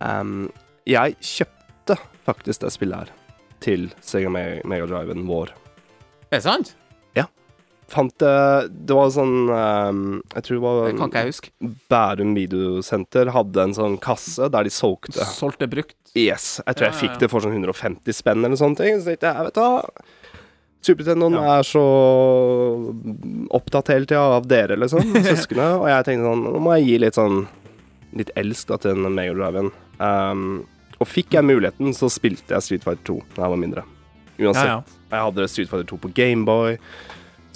Um, 0.00 0.48
jeg 0.86 1.16
kjøpte 1.24 1.96
faktisk 2.26 2.60
det 2.66 2.72
spillet 2.74 3.06
her 3.06 3.12
til 3.64 3.88
Sega 4.04 4.28
Me- 4.30 4.60
Megadriven 4.68 5.24
vår. 5.28 5.54
Er 6.30 6.38
det 6.40 6.42
sant? 6.46 6.74
Fant 7.86 8.10
det 8.18 8.30
Det 8.82 8.94
var 8.98 9.12
sånn 9.14 9.46
um, 9.46 9.98
Jeg 10.34 10.42
tror 10.42 10.56
det 10.64 10.70
Det 10.88 10.94
kan 10.98 11.06
ikke 11.12 11.20
jeg 11.22 11.28
huske. 11.30 11.50
Bærum 11.92 12.32
Videosenter 12.34 13.30
hadde 13.30 13.62
en 13.62 13.74
sånn 13.76 13.94
kasse 14.02 14.48
der 14.50 14.66
de 14.66 14.72
solgte 14.74 15.22
Solgte 15.30 15.68
brukt. 15.70 15.94
Yes. 16.18 16.56
Jeg 16.66 16.80
tror 16.80 16.88
Ja, 16.88 16.90
jeg 16.90 16.96
ja, 16.96 17.00
fikk 17.04 17.12
ja. 17.14 17.20
det 17.22 17.28
for 17.30 17.44
sånn 17.46 17.54
150 17.54 18.16
spenn 18.18 18.42
eller 18.42 18.58
sånne 18.58 18.80
ting. 18.80 18.98
Så 18.98 19.12
tenkte 19.12 19.30
jeg, 19.30 19.38
jeg 19.38 19.46
vet 19.46 19.60
du 19.60 20.02
Super 20.82 21.06
Nintendoen 21.06 21.38
Ja. 21.38 21.54
er 21.60 21.70
så 21.70 21.84
opptatt 23.54 23.88
hele 23.94 24.06
tida 24.10 24.24
av 24.34 24.50
dere, 24.50 24.76
liksom, 24.82 25.06
søsknene. 25.22 25.78
og 25.82 25.86
jeg 25.90 26.06
tenkte 26.10 26.26
sånn 26.30 26.44
Nå 26.48 26.60
må 26.66 26.74
jeg 26.80 26.88
gi 26.90 26.98
litt 27.06 27.18
sånn 27.18 27.40
Litt 28.16 28.30
elsk 28.38 28.70
da, 28.70 28.78
til 28.80 28.96
den 28.96 29.14
Megadriven. 29.14 29.70
Um, 30.00 30.66
og 31.00 31.06
fikk 31.08 31.30
jeg 31.36 31.44
muligheten, 31.44 31.92
så 31.96 32.08
spilte 32.12 32.54
jeg 32.56 32.62
Street 32.62 32.84
Fighter 32.84 33.04
2 33.04 33.18
da 33.36 33.42
jeg 33.42 33.50
var 33.52 33.60
mindre. 33.60 33.82
Uansett. 34.38 34.64
Ja, 34.66 34.78
ja. 34.78 34.82
Jeg 35.12 35.24
hadde 35.28 35.48
Street 35.48 35.68
Fighter 35.68 35.88
2 35.92 35.96
på 36.06 36.10
Gameboy. 36.16 36.78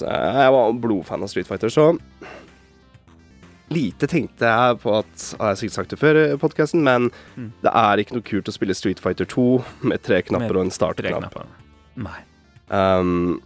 Jeg 0.00 0.52
var 0.54 0.72
blodfan 0.80 1.22
av 1.22 1.28
Street 1.28 1.46
Fighter, 1.48 1.68
så 1.68 1.90
Lite 3.70 4.08
tenkte 4.10 4.48
jeg 4.50 4.78
på 4.82 4.92
at 4.98 5.24
Jeg 5.30 5.38
har 5.44 5.54
sikkert 5.60 5.76
sagt 5.76 5.92
det 5.94 5.98
før 6.00 6.16
i 6.24 6.38
podkasten, 6.42 6.82
men 6.82 7.10
Mm. 7.36 7.52
det 7.62 7.70
er 7.72 7.96
ikke 8.02 8.16
noe 8.16 8.22
kult 8.26 8.48
å 8.48 8.52
spille 8.56 8.74
Street 8.74 8.98
Fighter 8.98 9.24
2 9.24 9.64
med 9.86 10.02
tre 10.02 10.22
knapper 10.22 10.48
Med 10.48 10.56
og 10.56 10.64
en 10.64 10.70
startknapp. 10.74 11.36
Um, 12.70 13.40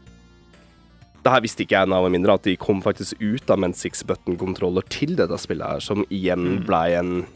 det 1.24 1.32
her 1.32 1.40
visste 1.44 1.64
ikke 1.64 1.76
jeg 1.78 1.88
da 1.88 1.96
jeg 1.96 2.04
var 2.04 2.10
mindre, 2.12 2.34
at 2.34 2.42
de 2.42 2.56
kom 2.56 2.80
faktisk 2.84 3.14
ut 3.20 3.44
da 3.46 3.56
med 3.56 3.70
en 3.72 3.74
six 3.76 4.02
button-kontroller 4.02 4.82
til 4.92 5.14
dette 5.16 5.38
spillet 5.40 5.66
her, 5.66 5.80
som 5.80 6.04
igjen 6.10 6.60
Mm. 6.60 6.64
blei 6.66 6.94
en 6.98 7.26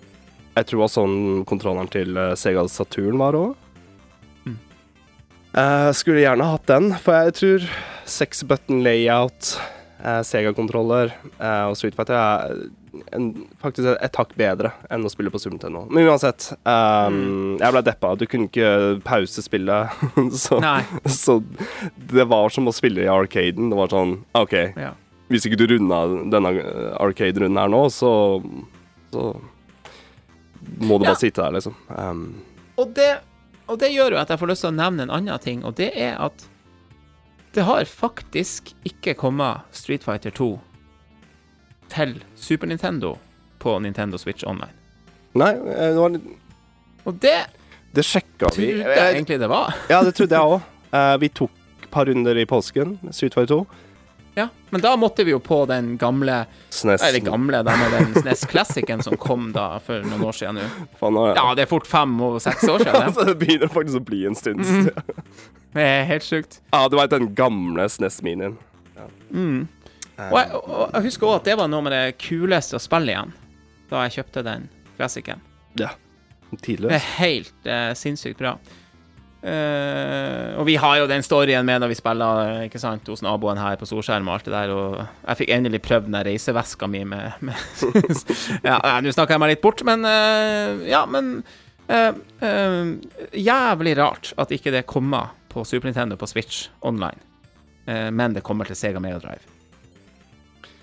Jeg 0.59 0.69
tror 0.69 0.81
det 0.81 0.85
var 0.85 0.93
sånn 0.95 1.17
kontrolleren 1.49 1.91
til 1.93 2.19
eh, 2.19 2.35
Sega 2.39 2.67
Saturn 2.73 3.19
var 3.21 3.39
òg. 3.39 3.57
Mm. 4.49 4.59
skulle 5.97 6.23
gjerne 6.23 6.47
hatt 6.53 6.67
den, 6.69 6.93
for 7.03 7.27
jeg 7.29 7.35
tror 7.39 7.67
six 8.09 8.43
button 8.47 8.83
layout 8.85 9.57
uh, 10.05 10.21
Sega-kontroller 10.27 11.13
uh, 11.39 11.69
og 11.71 11.77
Street 11.79 11.97
Fighter 11.97 12.17
er 12.19 12.55
en, 13.15 13.29
faktisk 13.63 13.91
et, 13.93 14.19
hakk 14.19 14.33
bedre 14.39 14.73
enn 14.91 15.05
å 15.07 15.13
spille 15.13 15.31
på 15.33 15.41
Super 15.41 15.57
Nintendo. 15.57 15.85
Men 15.93 16.09
uansett, 16.09 16.51
um, 16.65 17.59
jeg 17.61 17.75
ble 17.75 17.83
deppa. 17.87 18.15
Du 18.19 18.25
kunne 18.31 18.49
ikke 18.49 18.71
pause 19.07 19.45
spillet. 19.45 20.01
så, 20.45 20.59
så 21.07 21.39
det 22.11 22.27
var 22.31 22.51
som 22.55 22.71
å 22.71 22.75
spille 22.75 23.05
i 23.05 23.13
arcaden. 23.13 23.71
Det 23.73 23.79
var 23.79 23.93
sånn 23.95 24.19
OK, 24.39 24.57
Ja. 24.79 24.95
hvis 25.31 25.47
ikke 25.47 25.61
du 25.61 25.69
runda 25.75 26.03
denne 26.33 26.55
arcade-runden 26.99 27.61
her 27.63 27.71
nå, 27.73 27.87
så 27.95 28.11
Så 29.13 29.31
må 30.81 30.99
du 30.99 31.05
Ja. 31.05 31.11
bare 31.13 31.17
sitte 31.21 31.43
der, 31.43 31.51
liksom. 31.53 31.75
Um, 31.89 32.43
Og 32.79 32.95
det, 32.95 33.21
og 33.69 33.79
det 33.79 33.91
gjør 33.93 34.11
jo 34.13 34.17
at 34.21 34.29
jeg 34.29 34.39
får 34.39 34.49
lyst 34.49 34.61
til 34.63 34.71
å 34.71 34.77
nevne 34.77 35.03
en 35.03 35.11
annen 35.11 35.39
ting, 35.41 35.65
og 35.65 35.75
det 35.77 35.93
er 35.97 36.17
at 36.21 36.47
det 37.55 37.65
har 37.65 37.85
faktisk 37.85 38.73
ikke 38.85 39.15
kommet 39.17 39.61
Street 39.73 40.05
Fighter 40.05 40.31
2 40.31 40.61
til 41.89 42.23
Super 42.37 42.67
Nintendo 42.67 43.17
på 43.59 43.79
Nintendo 43.83 44.19
Switch 44.19 44.45
Online. 44.47 44.73
nei, 45.35 45.53
eh, 45.55 45.93
det 45.93 45.97
var 45.99 46.09
litt 46.11 46.29
Og 47.07 47.21
det 47.21 47.47
Det 47.95 48.05
sjekka 48.05 48.49
vi. 48.57 48.73
trodde 48.75 48.95
jeg 48.97 49.15
egentlig 49.15 49.39
det 49.41 49.49
var. 49.49 49.75
Ja, 49.89 50.03
det 50.05 50.15
trodde 50.15 50.31
jeg 50.37 50.41
òg. 50.93 51.21
vi 51.21 51.29
tok 51.29 51.51
et 51.83 51.91
par 51.91 52.05
runder 52.05 52.37
i 52.37 52.45
påsken, 52.45 52.99
Street 53.13 53.33
Fighter 53.35 53.55
2. 53.65 53.67
Ja, 54.39 54.45
Men 54.71 54.81
da 54.85 54.93
måtte 55.01 55.25
vi 55.27 55.33
jo 55.33 55.41
på 55.43 55.65
den 55.67 55.97
gamle 55.99 56.45
SNES. 56.71 57.03
Eller 57.09 57.25
gamle, 57.27 57.63
da 57.67 57.75
med 57.77 57.95
den 57.97 58.13
SNES 58.23 58.45
Classicen 58.47 59.03
som 59.03 59.17
kom 59.19 59.49
da 59.57 59.81
for 59.83 60.05
noen 60.07 60.23
år 60.29 60.37
siden 60.39 60.61
nå. 60.61 60.67
Faen, 61.01 61.17
nå- 61.17 61.25
Ja, 61.35 61.47
det 61.59 61.65
er 61.65 61.71
fort 61.73 61.89
fem 61.91 62.15
og 62.23 62.39
seks 62.45 62.63
år 62.69 62.85
siden. 62.85 62.95
det. 62.95 63.05
Altså, 63.09 63.25
det 63.27 63.35
begynner 63.41 63.73
faktisk 63.73 63.99
å 63.99 64.05
bli 64.07 64.21
en 64.29 64.39
stund. 64.39 64.63
Mm. 64.63 64.91
Det 65.75 65.85
er 65.89 66.07
helt 66.13 66.27
sjukt. 66.27 66.61
Ja, 66.71 66.85
du 66.89 66.97
veit 67.01 67.11
den 67.11 67.33
gamle 67.35 67.89
SNES-minien. 67.91 68.55
Mm. 69.35 69.67
Og, 70.19 70.39
jeg, 70.39 70.63
og 70.63 70.95
jeg 70.95 71.05
husker 71.09 71.27
også 71.29 71.41
at 71.43 71.51
det 71.51 71.57
var 71.61 71.69
noe 71.71 71.85
med 71.87 71.95
det 71.95 72.17
kuleste 72.23 72.79
å 72.79 72.83
spille 72.83 73.13
igjen, 73.13 73.35
da 73.91 74.07
jeg 74.07 74.21
kjøpte 74.21 74.43
den 74.47 74.69
klassikeren. 74.99 75.43
Ja. 75.79 75.93
Det 76.63 76.95
er 76.97 77.05
helt 77.19 77.67
uh, 77.69 77.91
sinnssykt 77.99 78.39
bra. 78.41 78.55
Eh, 79.39 80.59
og 80.59 80.67
vi 80.67 80.75
har 80.83 80.97
jo 80.99 81.07
den 81.07 81.23
storyen 81.23 81.67
med 81.67 81.79
når 81.79 81.93
vi 81.93 81.97
spiller 82.01 82.65
ikke 82.65 82.81
sant, 82.83 83.07
hos 83.07 83.23
naboen 83.23 83.61
her 83.61 83.77
på 83.79 83.87
storskjerm 83.87 84.27
og 84.27 84.35
alt 84.35 84.49
det 84.49 84.55
der, 84.55 84.73
og 84.75 84.97
jeg 84.99 85.39
fikk 85.43 85.53
endelig 85.55 85.81
prøvd 85.85 86.09
den 86.09 86.17
der 86.19 86.27
reiseveska 86.27 86.89
mi 86.91 87.05
med, 87.07 87.37
med 87.47 87.55
Ja, 88.67 88.81
nå 88.99 89.13
snakker 89.15 89.37
jeg 89.37 89.43
meg 89.45 89.53
litt 89.53 89.63
bort, 89.63 89.85
men 89.87 90.03
uh, 90.03 90.83
Ja, 90.89 91.05
men 91.07 91.45
uh, 91.87 92.19
Jævlig 93.31 93.95
rart 94.01 94.33
at 94.43 94.55
ikke 94.55 94.75
det 94.75 94.89
kommer 94.91 95.31
på 95.53 95.63
Super 95.65 95.87
Nintendo 95.87 96.19
på 96.19 96.27
Switch 96.29 96.67
online, 96.85 97.23
men 97.89 98.35
det 98.35 98.43
kommer 98.45 98.69
til 98.69 98.77
Sega 98.77 99.01
Mega 99.01 99.17
Drive. 99.23 99.41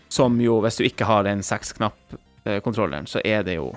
Som 0.10 0.39
jo, 0.41 0.56
hvis 0.65 0.80
du 0.80 0.88
ikke 0.88 1.06
har 1.06 1.22
den 1.28 1.44
seksknapp-kontrolleren, 1.46 3.06
så 3.06 3.22
er 3.22 3.46
det 3.46 3.60
jo 3.60 3.68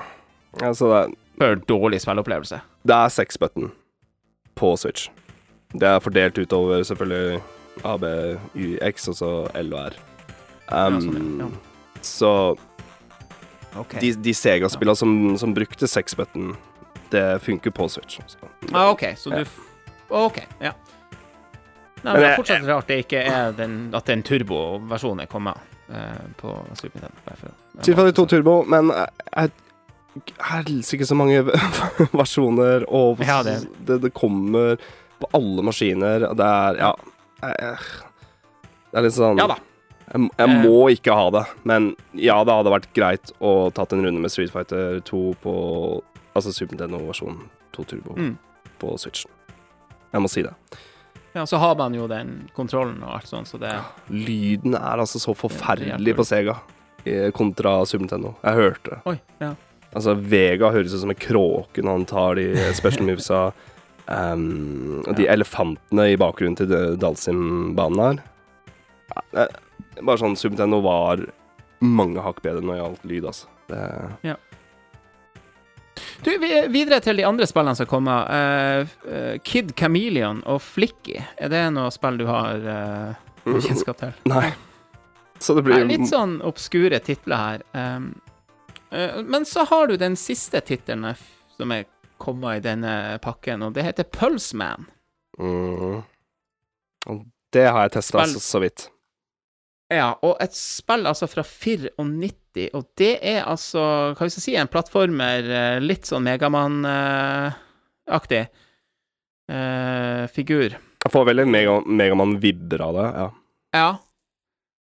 Altså, 0.65 1.13
for 1.37 1.61
dårlig 1.69 2.01
spilleopplevelse. 2.01 2.63
det 2.89 2.97
er 2.97 3.13
seks 3.13 3.37
button 3.39 3.69
på 4.59 4.73
Switch. 4.81 5.09
Det 5.75 5.87
er 5.89 6.01
fordelt 6.03 6.39
utover 6.41 6.83
selvfølgelig 6.87 7.41
A, 7.87 7.95
B, 8.01 8.09
X, 8.89 9.09
og 9.13 9.19
så 9.19 9.31
L 9.59 9.73
og 9.77 9.93
R. 9.93 9.99
Um, 10.69 10.99
Ja, 10.99 11.01
sånn, 11.01 11.29
ja. 11.41 11.49
Så 12.05 12.31
okay. 13.79 14.01
de, 14.03 14.13
de 14.23 14.35
Sega-spillene 14.37 14.99
som, 14.99 15.15
som 15.41 15.55
brukte 15.57 15.89
sexbutton, 15.91 16.53
det 17.13 17.25
funker 17.45 17.73
på 17.75 17.89
Switch. 17.93 18.19
Så. 18.27 18.51
Ah, 18.73 18.91
OK, 18.93 19.07
så 19.17 19.33
du 19.33 19.43
OK, 20.09 20.41
ja. 20.63 20.73
Nei, 21.99 22.13
men 22.13 22.21
det 22.23 22.29
er 22.29 22.37
fortsatt 22.39 22.67
rart 22.69 22.87
det 22.91 23.01
ikke 23.03 23.23
er 23.27 23.57
den, 23.59 23.79
at 23.97 24.07
den 24.07 24.23
turboversjonen 24.23 25.25
er 25.25 25.31
kommet 25.31 25.59
eh, 25.91 26.21
på 26.39 26.53
Super 26.79 27.03
Nintendo. 27.03 27.17
Tilfeldig 27.27 27.51
to 27.51 27.75
å- 27.75 27.83
Street 27.83 27.97
Fighter 27.99 28.17
2 28.21 28.27
Turbo, 28.33 28.55
men 28.71 28.93
jeg 28.95 29.51
helsike 30.51 31.07
så 31.07 31.17
mange 31.19 31.43
versjoner, 32.13 32.85
og 32.89 33.21
Ja, 33.25 33.43
det- 33.43 33.69
det, 33.87 34.01
det 34.03 34.13
kommer 34.15 34.77
på 35.21 35.31
alle 35.35 35.63
maskiner. 35.63 36.21
Det 36.37 36.45
er 36.47 36.77
Ja. 36.79 36.95
Jeg, 37.43 37.55
jeg, 37.61 37.79
det 38.93 38.99
er 38.99 39.03
litt 39.03 39.13
sånn 39.15 39.39
Ja 39.39 39.47
da. 39.47 39.57
Jeg, 40.13 40.31
jeg 40.39 40.49
Eh. 40.49 40.63
må 40.65 40.89
ikke 40.91 41.15
ha 41.15 41.31
det, 41.31 41.45
men 41.65 41.95
ja, 42.15 42.43
det 42.45 42.53
hadde 42.55 42.71
vært 42.73 42.93
greit 42.95 43.33
å 43.41 43.71
tatt 43.73 43.93
en 43.93 44.03
runde 44.05 44.21
med 44.21 44.31
Street 44.31 44.51
Fighter 44.51 45.01
2 45.05 45.35
på 45.43 45.55
Altså 46.35 46.53
Super 46.55 46.77
Nintendo-versjonen 46.77 47.49
2 47.73 47.85
Turbo 47.85 48.15
Mm. 48.17 48.37
på 48.79 48.97
Switchen. 48.99 49.31
Jeg 50.13 50.21
må 50.23 50.29
si 50.31 50.43
det. 50.43 50.55
Ja, 51.35 51.45
så 51.45 51.59
har 51.59 51.75
man 51.77 51.93
jo 51.95 52.07
den 52.09 52.49
kontrollen 52.57 53.03
og 53.03 53.15
alt 53.17 53.27
sånt, 53.27 53.47
så 53.49 53.59
det 53.61 53.73
Lyden 54.09 54.75
er 54.75 54.97
altså 54.99 55.19
så 55.21 55.35
forferdelig 55.37 56.15
på 56.17 56.25
Sega 56.25 56.57
eh, 57.05 57.31
kontra 57.31 57.85
Super 57.87 58.05
Nintendo. 58.07 58.35
Jeg 58.43 58.55
hørte 58.55 58.91
det. 58.91 59.01
Oi, 59.07 59.21
ja. 59.41 59.55
Altså, 59.97 60.15
Vega 60.15 60.71
høres 60.75 60.93
ut 60.95 61.01
som 61.03 61.13
en 61.15 61.19
kråke 61.19 61.83
når 61.85 62.01
han 62.01 62.07
tar 62.11 62.39
de 62.41 62.49
special 62.79 63.07
movesa. 63.09 63.53
Um, 64.09 65.03
og 65.07 65.15
de 65.17 65.27
Ja. 65.27 65.35
elefantene 65.37 66.11
i 66.13 66.17
bakgrunnen 66.21 66.57
til 66.57 66.71
Dalsim-banen 67.01 68.01
her. 68.01 68.21
Ja, 69.35 69.47
er 69.99 70.05
bare 70.05 70.21
sånn 70.21 70.37
Super 70.39 70.57
Nintendo 70.57 70.81
var 70.85 71.25
mange 71.85 72.23
hakk 72.25 72.41
bedre 72.45 72.63
når 72.63 72.75
det 72.75 72.83
gjaldt 72.83 73.09
lyd, 73.13 73.27
altså. 73.33 73.51
Det, 73.69 74.37
Du, 76.25 76.31
er 76.31 76.69
videre 76.73 77.01
til 77.03 77.19
de 77.21 77.27
andre 77.27 77.47
spillene 77.47 77.77
som 77.79 77.87
kommer. 77.91 78.27
Eh, 78.31 78.95
eh, 79.11 79.37
Kid 79.45 79.75
Chameleon 79.79 80.41
og 80.47 80.61
Flicky. 80.63 81.19
Er 81.39 81.53
det 81.53 81.63
noe 81.75 81.91
spill 81.95 82.19
du 82.19 82.27
har 82.27 82.65
uh, 82.65 83.29
kjennskap 83.45 84.01
til? 84.01 84.17
nei. 84.31 84.51
Så 85.39 85.55
det 85.55 85.63
blir 85.69 85.79
er 85.79 85.87
litt 85.87 86.09
sånn 86.11 86.41
obskure 86.43 86.99
titler 86.99 87.39
her. 87.39 87.63
Um, 87.71 88.09
eh, 88.11 88.28
men 88.91 89.45
så 89.47 89.65
har 89.69 89.87
du 89.91 89.97
den 90.01 90.17
siste 90.17 90.61
tittelen 90.65 91.05
eh, 91.13 91.17
som 91.57 91.71
er 91.75 91.85
kommet 92.19 92.57
i 92.59 92.61
denne 92.69 93.19
pakken, 93.23 93.63
og 93.63 93.73
det 93.77 93.85
heter 93.87 94.05
Pulseman. 94.05 94.87
mm. 95.39 96.03
Og 97.09 97.25
Det 97.53 97.65
har 97.71 97.83
jeg 97.87 97.93
testa 97.95 98.25
så, 98.29 98.41
så 98.43 98.59
vidt. 98.61 98.89
Ja, 99.89 100.11
og 100.23 100.37
et 100.45 100.53
spill 100.53 101.07
altså 101.09 101.25
fra 101.31 101.41
94, 101.47 102.69
og 102.77 102.85
det 103.01 103.15
er 103.25 103.47
altså, 103.49 103.81
hva 104.13 104.21
vi 104.27 104.31
skal 104.35 104.43
si, 104.45 104.53
en 104.61 104.69
plattformer 104.69 105.47
eh, 105.49 105.79
litt 105.81 106.05
sånn 106.11 106.27
Megaman-aktig 106.29 108.43
eh, 109.53 110.25
figur. 110.35 110.77
Jeg 111.05 111.13
får 111.15 111.25
veldig 111.31 111.47
Mega, 111.49 111.79
Megaman-vibber 111.87 112.81
av 112.85 112.93
det, 112.99 113.07
ja. 113.23 113.29
Ja, 113.79 113.89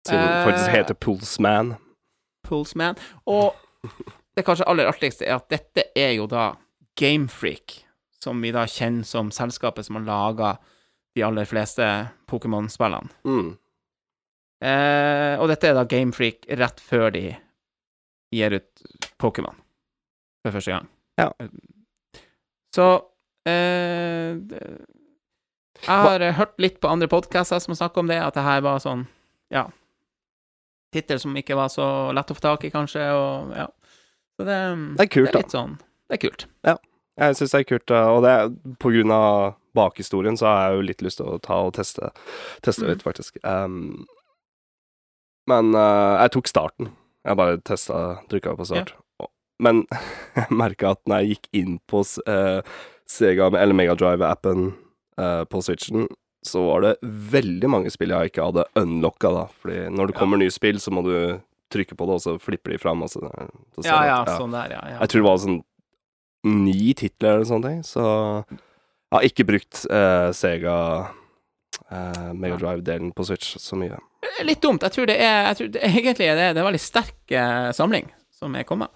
det 0.09 0.19
faktisk 0.45 0.67
Eh. 0.69 0.75
heter 0.75 0.93
Pulseman. 0.93 1.75
Pulseman. 2.47 2.95
Og 3.25 3.53
det 4.35 4.43
kanskje 4.45 4.67
aller 4.69 4.89
artigste 4.89 5.25
er 5.27 5.37
at 5.39 5.49
dette 5.51 5.87
er 5.97 6.13
jo 6.17 6.27
da 6.29 6.51
Gamefreak, 6.99 7.79
som 8.21 8.41
vi 8.43 8.51
da 8.53 8.65
kjenner 8.69 9.07
som 9.07 9.31
selskapet 9.33 9.87
som 9.87 9.97
har 9.99 10.07
laga 10.07 10.51
de 11.15 11.23
aller 11.25 11.47
fleste 11.49 11.85
Pokémon-spillene. 12.31 13.09
Mm. 13.27 13.51
Eh, 14.61 15.33
og 15.41 15.49
dette 15.49 15.71
er 15.71 15.77
da 15.77 15.87
Gamefreak 15.89 16.45
rett 16.59 16.83
før 16.83 17.09
de 17.15 17.25
gir 18.31 18.57
ut 18.59 18.83
Pokémon 19.19 19.57
for 20.45 20.55
første 20.55 20.75
gang. 20.75 20.87
Ja. 21.19 21.27
Så 22.75 22.85
eh, 23.49 24.37
Jeg 25.81 25.89
har 25.89 26.21
Hva? 26.21 26.31
hørt 26.37 26.61
litt 26.61 26.79
på 26.79 26.91
andre 26.91 27.09
podcaster 27.11 27.59
som 27.59 27.73
har 27.73 27.81
snakket 27.81 28.03
om 28.03 28.11
det, 28.11 28.21
at 28.21 28.37
det 28.37 28.45
her 28.45 28.63
var 28.63 28.79
sånn, 28.83 29.07
ja 29.51 29.67
Tittel 30.91 31.19
som 31.23 31.35
ikke 31.39 31.55
var 31.55 31.69
så 31.71 31.85
lett 32.15 32.31
å 32.31 32.35
få 32.37 32.43
tak 32.43 32.65
i, 32.67 32.71
kanskje, 32.73 33.05
og 33.15 33.53
ja. 33.55 33.67
Så 34.39 34.45
det, 34.47 34.57
Det 34.97 35.05
er 35.05 35.11
kult, 35.11 35.29
det 35.31 35.35
er 35.35 35.43
litt 35.43 35.53
sånn 35.55 35.73
Det 36.09 36.17
er 36.17 36.21
kult. 36.25 36.45
Ja, 36.67 36.77
Jeg 37.21 37.35
syns 37.37 37.51
det 37.53 37.59
er 37.61 37.67
kult, 37.69 37.91
uh, 37.91 38.07
og 38.15 38.23
det 38.25 38.31
er 38.35 38.49
på 38.81 38.91
grunn 38.93 39.11
av 39.15 39.53
bakhistorien 39.77 40.35
så 40.39 40.47
har 40.49 40.61
jeg 40.65 40.77
jo 40.79 40.87
litt 40.89 41.03
lyst 41.05 41.19
til 41.21 41.29
å 41.31 41.37
ta 41.39 41.61
og 41.67 41.73
teste, 41.77 42.09
teste 42.65 42.83
Mm. 42.83 42.89
litt, 42.91 43.03
faktisk. 43.05 43.37
Um, 43.43 44.05
men 45.49 45.73
uh, 45.75 46.19
jeg 46.23 46.33
tok 46.35 46.49
starten. 46.51 46.91
Jeg 47.27 47.37
bare 47.37 47.59
testa, 47.67 47.99
trykka 48.31 48.55
på 48.57 48.65
start. 48.67 48.93
Ja. 49.21 49.27
Men 49.61 49.83
jeg 50.39 50.47
merka 50.57 50.91
at 50.95 51.01
når 51.07 51.21
jeg 51.21 51.35
gikk 51.35 51.47
inn 51.61 51.77
på 51.91 52.01
uh, 52.27 52.61
Sega 53.09 53.47
eller 53.51 53.77
Megadrive-appen 53.77 54.71
uh, 55.21 55.43
på 55.45 55.61
Switchen, 55.65 56.07
så 56.43 56.63
var 56.65 56.81
det 56.81 56.91
veldig 57.03 57.69
mange 57.69 57.91
spill 57.93 58.09
jeg 58.15 58.31
ikke 58.31 58.45
hadde 58.47 58.63
unlocka, 58.81 59.29
da. 59.35 59.43
Fordi 59.61 59.83
når 59.93 60.07
det 60.09 60.15
Ja. 60.15 60.19
kommer 60.19 60.37
nye 60.41 60.51
spill, 60.53 60.79
så 60.81 60.89
må 60.91 61.03
du 61.05 61.41
trykke 61.71 61.95
på 61.95 62.05
det, 62.09 62.15
og 62.17 62.21
så 62.23 62.33
flipper 62.41 62.71
de 62.73 62.77
fram. 62.81 63.03
Og 63.03 63.09
så, 63.09 63.21
så 63.77 63.85
Ja, 63.85 64.03
ja, 64.05 64.21
at- 64.23 64.39
sånn 64.39 64.51
der, 64.51 64.71
ja. 64.73 64.81
ja. 64.89 64.99
jeg 64.99 65.09
tror 65.09 65.21
det 65.21 65.29
var 65.29 65.37
sånn 65.37 65.63
ni 66.43 66.93
titler 66.97 67.35
eller 67.35 67.45
sånne 67.45 67.69
ting, 67.69 67.81
så 67.85 68.03
jeg 68.49 69.13
har 69.13 69.21
ikke 69.27 69.45
brukt 69.45 69.85
eh, 69.91 70.31
Sega 70.33 71.11
eh, 71.91 72.31
Megadrive-delen 72.33 73.11
på 73.13 73.25
Switch 73.27 73.57
så 73.61 73.77
mye. 73.77 73.99
Er 74.39 74.45
Litt 74.45 74.61
dumt. 74.61 74.81
Jeg 74.81 74.91
tror 74.95 75.05
det 75.05 75.19
er 75.21 75.45
jeg 75.51 75.57
tror 75.59 75.71
det, 75.75 75.81
Egentlig 75.91 76.17
det, 76.17 76.41
er 76.47 76.55
en 76.57 76.65
veldig 76.65 76.81
sterk 76.81 77.31
eh, 77.31 77.71
samling 77.77 78.09
som 78.33 78.55
er 78.55 78.63
kommet. 78.65 78.89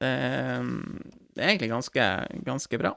Det, 0.00 0.10
det 1.34 1.42
er 1.44 1.50
egentlig 1.50 1.70
ganske, 1.72 2.04
ganske 2.46 2.78
bra. 2.80 2.94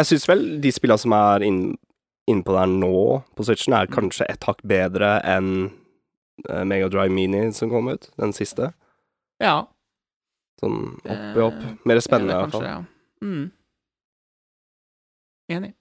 Jeg 0.00 0.06
syns 0.06 0.26
vel 0.30 0.44
de 0.62 0.72
spillene 0.72 0.98
som 1.02 1.12
er 1.12 1.44
inn- 1.46 1.76
innpå 2.30 2.54
der 2.56 2.70
nå 2.70 2.94
på 3.36 3.46
Switchen, 3.46 3.76
er 3.76 3.90
kanskje 3.90 4.28
et 4.30 4.46
hakk 4.48 4.62
bedre 4.66 5.18
enn 5.26 5.50
uh, 6.48 6.62
Megadrive 6.64 7.12
Mini 7.12 7.48
som 7.56 7.72
kom 7.72 7.90
ut, 7.92 8.10
den 8.20 8.34
siste. 8.36 8.72
Ja. 9.42 9.64
Sånn 10.60 10.80
opp 11.00 11.10
Eh, 11.10 11.36
i 11.36 11.44
opp. 11.44 11.60
Mer 11.88 12.00
spennende, 12.04 12.36
i 12.36 12.42
hvert 12.44 12.56
fall. 12.56 12.68
Ja. 12.68 12.80
Mm. 13.24 13.50
Enig. 15.50 15.74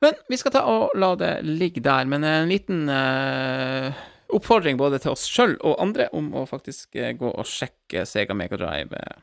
Men 0.00 0.16
vi 0.28 0.38
skal 0.40 0.54
ta 0.54 0.62
og 0.68 0.94
la 0.96 1.12
det 1.20 1.32
ligge 1.44 1.82
der. 1.84 2.08
Men 2.08 2.24
en 2.24 2.48
liten 2.48 2.88
uh, 2.88 3.92
oppfordring 4.32 4.78
både 4.80 5.00
til 5.02 5.12
oss 5.12 5.26
sjøl 5.28 5.58
og 5.60 5.80
andre 5.82 6.08
om 6.16 6.32
å 6.36 6.46
faktisk 6.48 6.96
uh, 6.96 7.12
gå 7.16 7.30
og 7.30 7.48
sjekke 7.48 8.06
Sega 8.08 8.36
Megadrive 8.36 8.96
eh, 8.96 9.20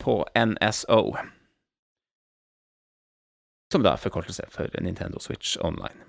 på 0.00 0.22
NSO. 0.38 1.02
Som 3.70 3.84
da 3.86 3.92
er 3.94 4.02
forkortelse 4.02 4.42
for 4.50 4.66
Nintendo 4.82 5.20
Switch 5.22 5.54
Online. 5.62 6.08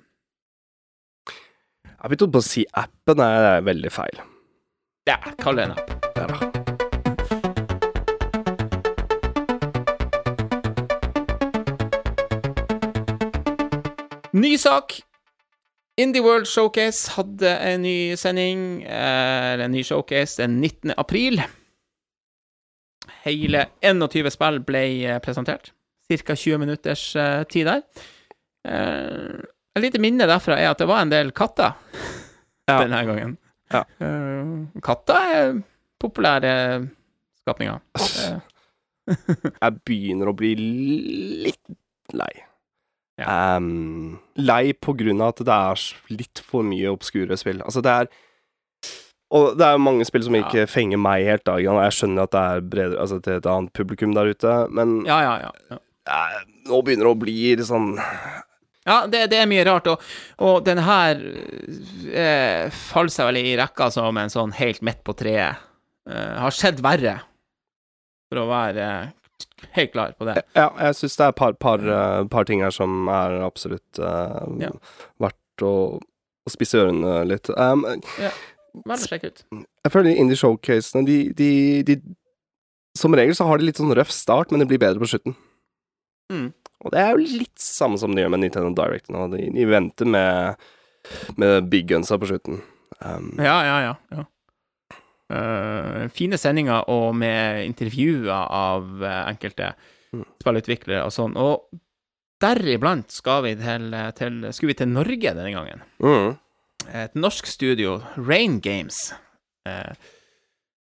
Jeg 1.86 2.10
begynte 2.10 2.32
på 2.34 2.39
å 2.41 2.45
si 2.45 2.63
appen, 2.74 3.19
det 3.19 3.26
er 3.30 3.62
veldig 3.62 3.91
feil. 3.93 4.21
Ja, 5.06 5.19
kall 5.38 5.60
det 5.60 5.67
en 5.67 5.76
app. 5.76 5.91
Ja. 6.17 6.26
Ny 14.34 14.58
sak. 14.58 14.95
Indie 16.02 16.24
World 16.26 16.47
Showcase 16.50 17.13
hadde 17.13 17.52
en 17.62 17.84
ny 17.86 18.15
sending, 18.17 18.82
eh, 18.88 19.52
eller 19.54 19.67
en 19.67 19.76
ny 19.76 19.84
showcase, 19.86 20.41
den 20.41 20.58
19. 20.63 20.95
april. 20.97 21.43
Hele 23.21 23.67
21 23.86 24.34
spill 24.34 24.60
ble 24.65 24.84
eh, 25.06 25.21
presentert. 25.21 25.76
Cirka 26.12 26.36
20 26.36 26.60
minutters 26.62 27.06
eh, 27.15 27.41
tid 27.52 27.69
der. 27.71 27.82
Eh, 28.67 29.41
et 29.71 29.86
lite 29.86 30.02
minne 30.04 30.28
derfra 30.28 30.58
er 30.60 30.74
at 30.74 30.82
det 30.84 30.89
var 30.91 31.02
en 31.06 31.12
del 31.13 31.32
katter 31.36 31.74
Ja. 32.69 32.78
denne 32.84 33.02
gangen. 33.08 33.38
Ja. 33.71 33.82
Eh, 34.04 34.80
katter 34.84 35.28
er 35.36 35.54
populære 36.02 36.54
skapninger. 37.41 37.80
Jeg 39.62 39.78
begynner 39.88 40.30
å 40.32 40.36
bli 40.38 40.52
litt 41.47 42.13
lei. 42.15 42.32
Ja. 43.19 43.58
Um, 43.58 44.19
lei 44.39 44.71
på 44.74 44.93
grunn 44.97 45.21
av 45.21 45.34
at 45.36 45.41
det 45.45 45.56
er 45.56 45.82
litt 46.15 46.41
for 46.47 46.65
mye 46.65 46.89
obskure 46.93 47.36
spill. 47.38 47.60
Altså, 47.65 47.84
det 47.86 47.91
er 47.91 48.12
Og 49.32 49.58
det 49.60 49.67
er 49.67 49.78
mange 49.80 50.06
spill 50.08 50.24
som 50.26 50.36
ikke 50.36 50.65
fenger 50.67 51.00
meg 51.00 51.28
helt, 51.28 51.43
da. 51.47 51.58
Jeg 51.62 51.95
skjønner 51.97 52.26
at 52.26 52.34
det 52.34 52.41
er 52.41 52.65
bredere 52.74 53.00
Altså 53.04 53.19
til 53.24 53.38
et 53.39 53.47
annet 53.47 53.71
publikum 53.78 54.15
der 54.17 54.32
ute, 54.34 54.56
men 54.74 55.02
ja, 55.08 55.19
ja, 55.24 55.36
ja. 55.45 55.52
ja. 55.71 55.78
Nå 56.67 56.81
begynner 56.81 57.05
det 57.07 57.11
å 57.13 57.19
bli 57.21 57.35
litt 57.55 57.67
sånn 57.67 57.91
Ja, 58.87 59.03
det, 59.07 59.27
det 59.29 59.37
er 59.43 59.49
mye 59.49 59.63
rart, 59.67 59.85
og, 59.91 60.01
og 60.41 60.63
den 60.65 60.79
her 60.81 61.19
eh, 62.09 62.69
faller 62.73 63.13
seg 63.13 63.27
vel 63.29 63.37
i 63.43 63.55
rekka 63.59 63.91
som 63.93 64.17
en 64.17 64.31
sånn 64.33 64.55
helt 64.57 64.81
midt 64.81 65.03
på 65.05 65.13
treet. 65.19 65.59
Eh, 66.09 66.31
har 66.41 66.55
skjedd 66.55 66.81
verre, 66.81 67.19
for 68.31 68.41
å 68.41 68.47
være 68.49 68.87
eh, 68.87 69.11
helt 69.77 69.93
klar 69.93 70.15
på 70.17 70.25
det. 70.31 70.39
Ja, 70.57 70.71
jeg 70.87 70.97
syns 70.97 71.19
det 71.19 71.27
er 71.27 71.35
et 71.35 71.37
par, 71.43 71.53
par, 71.61 71.85
eh, 71.85 72.23
par 72.33 72.49
ting 72.49 72.63
her 72.65 72.73
som 72.73 73.05
er 73.13 73.37
absolutt 73.45 74.01
eh, 74.01 74.39
Ja. 74.65 74.71
verdt 75.21 75.65
å, 75.69 75.73
å 76.01 76.49
spisse 76.55 76.81
ørene 76.81 77.19
litt. 77.29 77.53
Um, 77.53 77.85
Vel 77.85 78.97
å 78.97 79.03
sjekke 79.05 79.29
ut. 79.29 79.45
Jeg 79.85 79.93
føler 79.93 80.09
de 80.09 80.17
indie 80.23 80.39
showcasene 80.39 81.05
de, 81.05 81.19
de, 81.37 81.51
de 81.85 81.95
Som 82.97 83.13
regel 83.13 83.35
så 83.37 83.45
har 83.45 83.59
de 83.61 83.67
litt 83.69 83.77
sånn 83.77 83.93
røff 83.93 84.09
start, 84.15 84.49
men 84.49 84.63
det 84.63 84.69
blir 84.71 84.81
bedre 84.81 84.99
på 85.03 85.09
slutten. 85.13 85.37
Mm. 86.31 86.49
Og 86.81 86.93
det 86.95 87.01
er 87.03 87.11
jo 87.13 87.37
litt 87.43 87.61
samme 87.61 87.99
som 88.01 88.15
de 88.15 88.23
gjør 88.23 88.31
med 88.33 88.41
Nintendo 88.41 88.71
Direct 88.73 89.11
nå. 89.13 89.27
De, 89.35 89.45
de 89.53 89.65
venter 89.69 90.07
med, 90.09 90.67
med 91.37 91.69
big 91.69 91.85
gunsa 91.91 92.17
på 92.17 92.31
slutten. 92.31 92.61
Um, 93.01 93.33
Ja, 93.37 93.59
ja, 93.67 93.77
ja. 93.85 93.95
ja. 94.15 94.27
Uh, 95.31 96.09
fine 96.11 96.39
sendinger 96.41 96.89
og 96.91 97.13
med 97.15 97.63
intervjuer 97.69 98.49
av 98.51 99.03
eh, 99.05 99.21
enkelte 99.31 99.73
Mm. 100.11 100.25
spillutviklere 100.41 101.05
og 101.07 101.13
sånn. 101.15 101.37
Og 101.39 101.69
deriblant 102.43 103.13
skal 103.15 103.45
vi 103.45 103.53
til, 103.55 103.93
til, 104.17 104.41
skulle 104.51 104.73
vi 104.73 104.79
til 104.81 104.89
Norge 104.91 105.35
denne 105.37 105.53
gangen. 105.55 105.85
mm. 106.03 106.33
et 106.91 107.15
norsk 107.15 107.47
studio, 107.47 108.01
Rain 108.17 108.59
Games, 108.59 109.13
uh, 109.69 109.93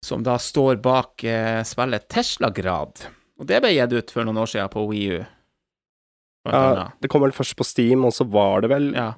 som 0.03 0.25
da 0.27 0.35
står 0.41 0.81
bak 0.83 1.23
uh, 1.23 1.61
spillet 1.63 2.09
Tesla-grad. 2.11 3.05
Og 3.39 3.47
det 3.47 3.61
ble 3.63 3.71
gitt 3.77 3.95
ut 3.95 4.11
for 4.11 4.27
noen 4.27 4.41
år 4.43 4.51
siden 4.51 4.73
på 4.73 4.89
Wii 4.91 5.21
U. 5.21 5.21
Blant 5.21 5.40
Ja, 6.49 6.89
det 7.03 7.11
kom 7.13 7.21
vel 7.23 7.35
først 7.37 7.57
på 7.59 7.67
Steam, 7.69 8.05
og 8.09 8.15
så 8.17 8.25
var 8.29 8.63
det 8.65 8.71
vel 8.73 8.93
Ja. 8.97 9.13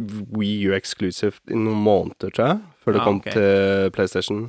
Wii 0.00 0.70
U 0.70 0.74
exclusive 0.74 1.38
i 1.48 1.54
noen 1.54 1.78
måneder, 1.84 2.32
tror 2.34 2.48
jeg, 2.48 2.60
før 2.82 2.92
det 2.96 3.00
Ah, 3.00 3.04
kom 3.04 3.20
okay. 3.20 3.32
til 3.32 3.90
PlayStation. 3.94 4.40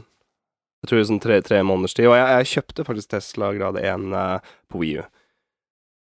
Jeg 0.81 0.89
tror 0.89 0.97
det 0.97 1.03
er 1.03 1.11
sånn 1.13 1.21
tre, 1.21 1.41
tre 1.41 1.59
måneders 1.61 1.93
tid. 1.93 2.07
Og 2.09 2.15
jeg, 2.17 2.25
jeg 2.33 2.49
kjøpte 2.63 2.85
faktisk 2.85 3.09
Tesla 3.13 3.51
grad 3.53 3.77
1 3.77 4.13
eh, 4.13 4.39
på 4.69 4.81
Wii 4.81 4.97
U. 4.99 5.03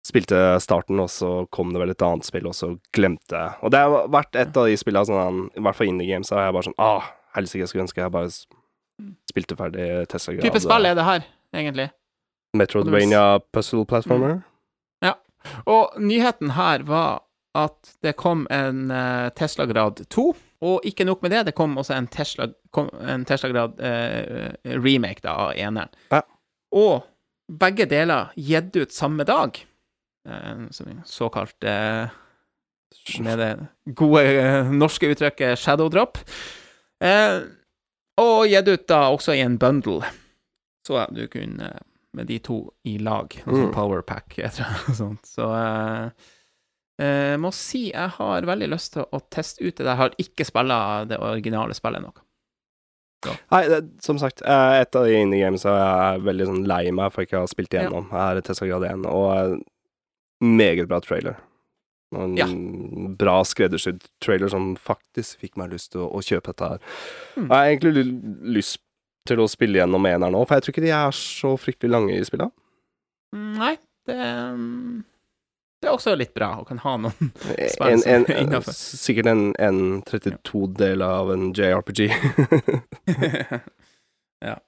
Spilte 0.06 0.60
starten, 0.60 1.00
og 1.00 1.08
så 1.10 1.48
kom 1.50 1.72
det 1.72 1.80
vel 1.80 1.90
et 1.90 2.02
annet 2.02 2.26
spill, 2.28 2.46
og 2.46 2.54
så 2.54 2.78
glemte 2.94 3.34
jeg. 3.34 3.58
Og 3.64 3.70
det 3.72 3.80
har 3.80 4.08
vært 4.12 4.36
et 4.36 4.56
av 4.60 4.66
de 4.70 4.76
spillene, 4.78 5.06
sånn, 5.08 5.50
i 5.56 5.60
hvert 5.64 5.78
fall 5.78 5.90
indie 5.90 6.06
games, 6.10 6.28
så 6.28 6.36
har 6.38 6.46
jeg 6.50 6.56
bare 6.58 6.68
sånn 6.68 6.78
Ah, 6.78 7.10
helsike, 7.34 7.64
jeg 7.64 7.68
skulle 7.72 7.86
ønske 7.88 8.02
jeg 8.02 8.14
bare 8.14 8.30
spilte 9.32 9.56
ferdig 9.58 10.08
Tesla 10.12 10.34
grad. 10.36 10.46
Type 10.46 10.60
spill 10.62 10.86
er 10.86 10.94
det 10.94 11.04
her, 11.10 11.24
egentlig. 11.54 11.90
Metroidvania 12.54 13.40
puzzle 13.50 13.82
platformer. 13.90 14.44
Og 15.70 15.94
nyheten 16.00 16.54
her 16.56 16.84
var 16.88 17.22
at 17.54 17.94
det 18.02 18.16
kom 18.18 18.46
en 18.50 18.90
eh, 18.90 19.28
Tesla-grad 19.38 20.02
2. 20.10 20.26
Og 20.64 20.86
ikke 20.88 21.06
nok 21.06 21.22
med 21.22 21.34
det, 21.34 21.42
det 21.48 21.56
kom 21.58 21.76
også 21.78 21.94
en 21.96 22.08
Tesla, 22.10 22.48
en 23.04 23.26
Tesla-grad 23.28 23.80
eh, 23.84 24.54
remake 24.80 25.22
da, 25.22 25.36
av 25.46 25.52
eneren. 25.60 25.92
Ja. 26.10 26.22
Og 26.74 27.04
begge 27.60 27.86
deler 27.90 28.32
gitt 28.34 28.74
ut 28.76 28.94
samme 28.94 29.26
dag. 29.28 29.60
Eh, 30.26 30.64
såkalt 31.04 31.64
eh, 31.68 32.10
med 33.20 33.38
det 33.38 33.52
gode 33.94 34.24
eh, 34.24 34.72
norske 34.72 35.12
uttrykket 35.12 35.60
shadow 35.60 35.90
drop. 35.92 36.18
Eh, 37.04 37.42
og 38.18 38.46
gitt 38.48 38.70
ut 38.70 38.86
da 38.90 39.06
også 39.12 39.34
i 39.36 39.42
en 39.44 39.58
bundle, 39.60 40.02
så 40.86 41.04
du 41.14 41.26
kunne 41.30 41.74
med 42.14 42.26
de 42.30 42.38
to 42.38 42.58
i 42.86 42.96
lag. 42.98 43.28
Noe 43.46 43.54
sånn 43.58 43.68
Mm. 43.70 43.74
powerpack, 43.74 44.36
jeg 44.38 44.50
tror 44.56 44.74
noe 44.88 44.94
sånt. 44.98 45.24
Så 45.26 45.48
eh, 45.54 46.10
eh, 47.04 47.36
må 47.42 47.50
si 47.52 47.86
jeg 47.92 48.08
har 48.18 48.42
veldig 48.48 48.68
lyst 48.72 48.92
til 48.94 49.04
å 49.10 49.20
teste 49.30 49.64
ut 49.64 49.76
det. 49.76 49.86
Jeg 49.86 49.96
har 50.00 50.14
ikke 50.18 50.46
spilla 50.46 50.78
det 51.10 51.18
originale 51.18 51.74
spillet 51.74 52.02
nok. 52.06 52.20
Nei, 53.50 53.62
det, 53.72 53.78
som 54.04 54.18
sagt, 54.20 54.42
et 54.44 54.96
av 55.00 55.06
de 55.08 55.14
indie 55.16 55.40
games 55.40 55.62
jeg 55.64 55.72
er 55.72 56.18
veldig 56.20 56.44
sånn 56.50 56.66
lei 56.68 56.90
meg 56.92 57.10
for 57.14 57.24
ikke 57.24 57.38
å 57.38 57.46
ha 57.46 57.48
spilt 57.48 57.72
igjennom, 57.72 58.10
er 58.12 58.42
Tesla 58.44 58.66
grad 58.68 58.84
1, 58.84 59.06
og 59.08 59.62
meget 60.44 60.90
bra 60.90 60.98
trailer. 61.00 61.38
Og 62.12 62.20
en 62.28 62.36
Ja. 62.36 62.46
bra 63.16 63.38
skreddersydd 63.48 64.04
trailer 64.20 64.50
som 64.52 64.74
faktisk 64.76 65.40
fikk 65.40 65.56
meg 65.56 65.72
lyst 65.72 65.92
til 65.92 66.02
å, 66.04 66.10
å 66.12 66.20
kjøpe 66.20 66.52
dette 66.52 66.68
her. 66.68 66.78
Mm. 67.38 67.48
Jeg 67.48 67.56
har 67.56 67.64
egentlig 67.72 67.94
ly- 67.96 68.52
lyst 68.60 68.78
til 69.28 69.40
å 69.40 69.48
spille 69.48 69.80
gjennom 69.80 70.04
eneren 70.08 70.34
nå, 70.36 70.44
for 70.44 70.58
jeg 70.58 70.66
tror 70.66 70.74
ikke 70.74 70.84
de 70.84 70.92
er 70.94 71.16
så 71.16 71.54
fryktelig 71.60 71.92
lange 71.94 72.16
i 72.18 72.24
spillet. 72.26 72.52
Mm, 73.34 73.52
Nei, 73.58 73.74
det 74.08 74.18
mm, 74.20 75.02
Det 75.82 75.88
er 75.88 75.96
også 75.96 76.14
litt 76.16 76.34
bra 76.36 76.50
å 76.60 76.66
kan 76.68 76.78
ha 76.84 76.96
noen 77.00 77.32
Spill 77.74 78.04
innenfor. 78.04 78.72
sikkert 78.76 79.32
en, 79.32 79.46
en 79.58 79.80
32-del 80.08 81.04
av 81.04 81.32
en 81.34 81.50
JRPG. 81.56 82.06
Ja. 84.44 84.58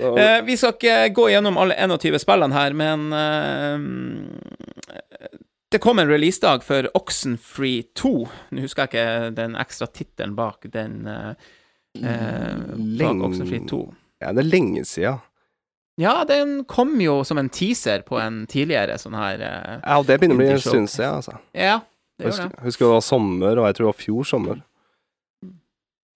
Eh, 0.00 0.38
vi 0.46 0.54
skal 0.56 0.72
ikke 0.72 1.08
gå 1.12 1.26
gjennom 1.28 1.58
alle 1.60 1.74
21 1.76 2.22
spillene 2.22 2.56
her, 2.56 2.72
men 2.72 3.12
eh, 3.12 3.76
det 5.72 5.80
kom 5.84 6.00
en 6.00 6.08
releasedag 6.08 6.64
for 6.64 6.88
Oxenfree 6.96 7.82
2. 7.98 8.12
Nå 8.56 8.64
husker 8.64 8.86
jeg 8.86 8.90
ikke 8.92 9.34
den 9.36 9.56
ekstra 9.60 9.90
tittelen 9.92 10.32
bak 10.38 10.64
den 10.72 11.04
eh, 11.08 11.34
Lenge- 11.98 13.24
Oxenfree 13.26 13.66
2. 13.68 13.80
Ja, 14.22 14.32
det 14.32 14.44
er 14.44 14.50
lenge 14.50 14.84
siden. 14.88 15.20
Ja, 16.00 16.24
den 16.24 16.64
kom 16.64 16.94
jo 17.00 17.18
som 17.28 17.36
en 17.38 17.50
teaser 17.52 18.00
på 18.06 18.16
en 18.18 18.46
tidligere 18.48 18.94
sånn 18.98 19.12
her 19.18 19.42
eh, 19.44 19.80
Ja, 19.84 19.98
det 20.02 20.16
begynner 20.22 20.38
å 20.38 20.40
bli 20.40 20.46
en 20.54 20.62
stund 20.62 20.88
siden, 20.88 21.18
altså. 21.20 21.34
Ja, 21.52 21.80
det 22.18 22.30
gjør 22.30 22.48
det. 22.48 22.62
husker 22.64 22.86
det 22.86 22.92
var 22.94 23.04
sommer, 23.04 23.58
og 23.60 23.66
jeg 23.68 23.76
tror 23.76 23.84
det 23.86 23.90
var 23.92 24.00
fjor 24.00 24.24
sommer. 24.30 24.62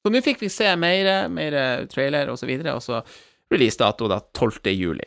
Så 0.06 0.12
nå 0.14 0.22
fikk 0.24 0.40
vi 0.40 0.48
se 0.54 0.70
mer, 0.80 1.28
mer 1.28 1.58
trailer 1.92 2.30
og 2.32 2.38
så 2.40 2.46
videre, 2.48 2.72
og 2.78 2.82
så 2.84 3.02
releasedato 3.52 4.08
da 4.08 4.20
12. 4.32 4.72
juli. 4.72 5.04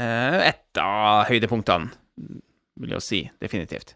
Eh, 0.00 0.48
Et 0.48 0.80
av 0.82 1.26
høydepunktene, 1.30 1.92
vil 2.80 2.90
jeg 2.96 3.02
si, 3.06 3.20
definitivt. 3.40 3.94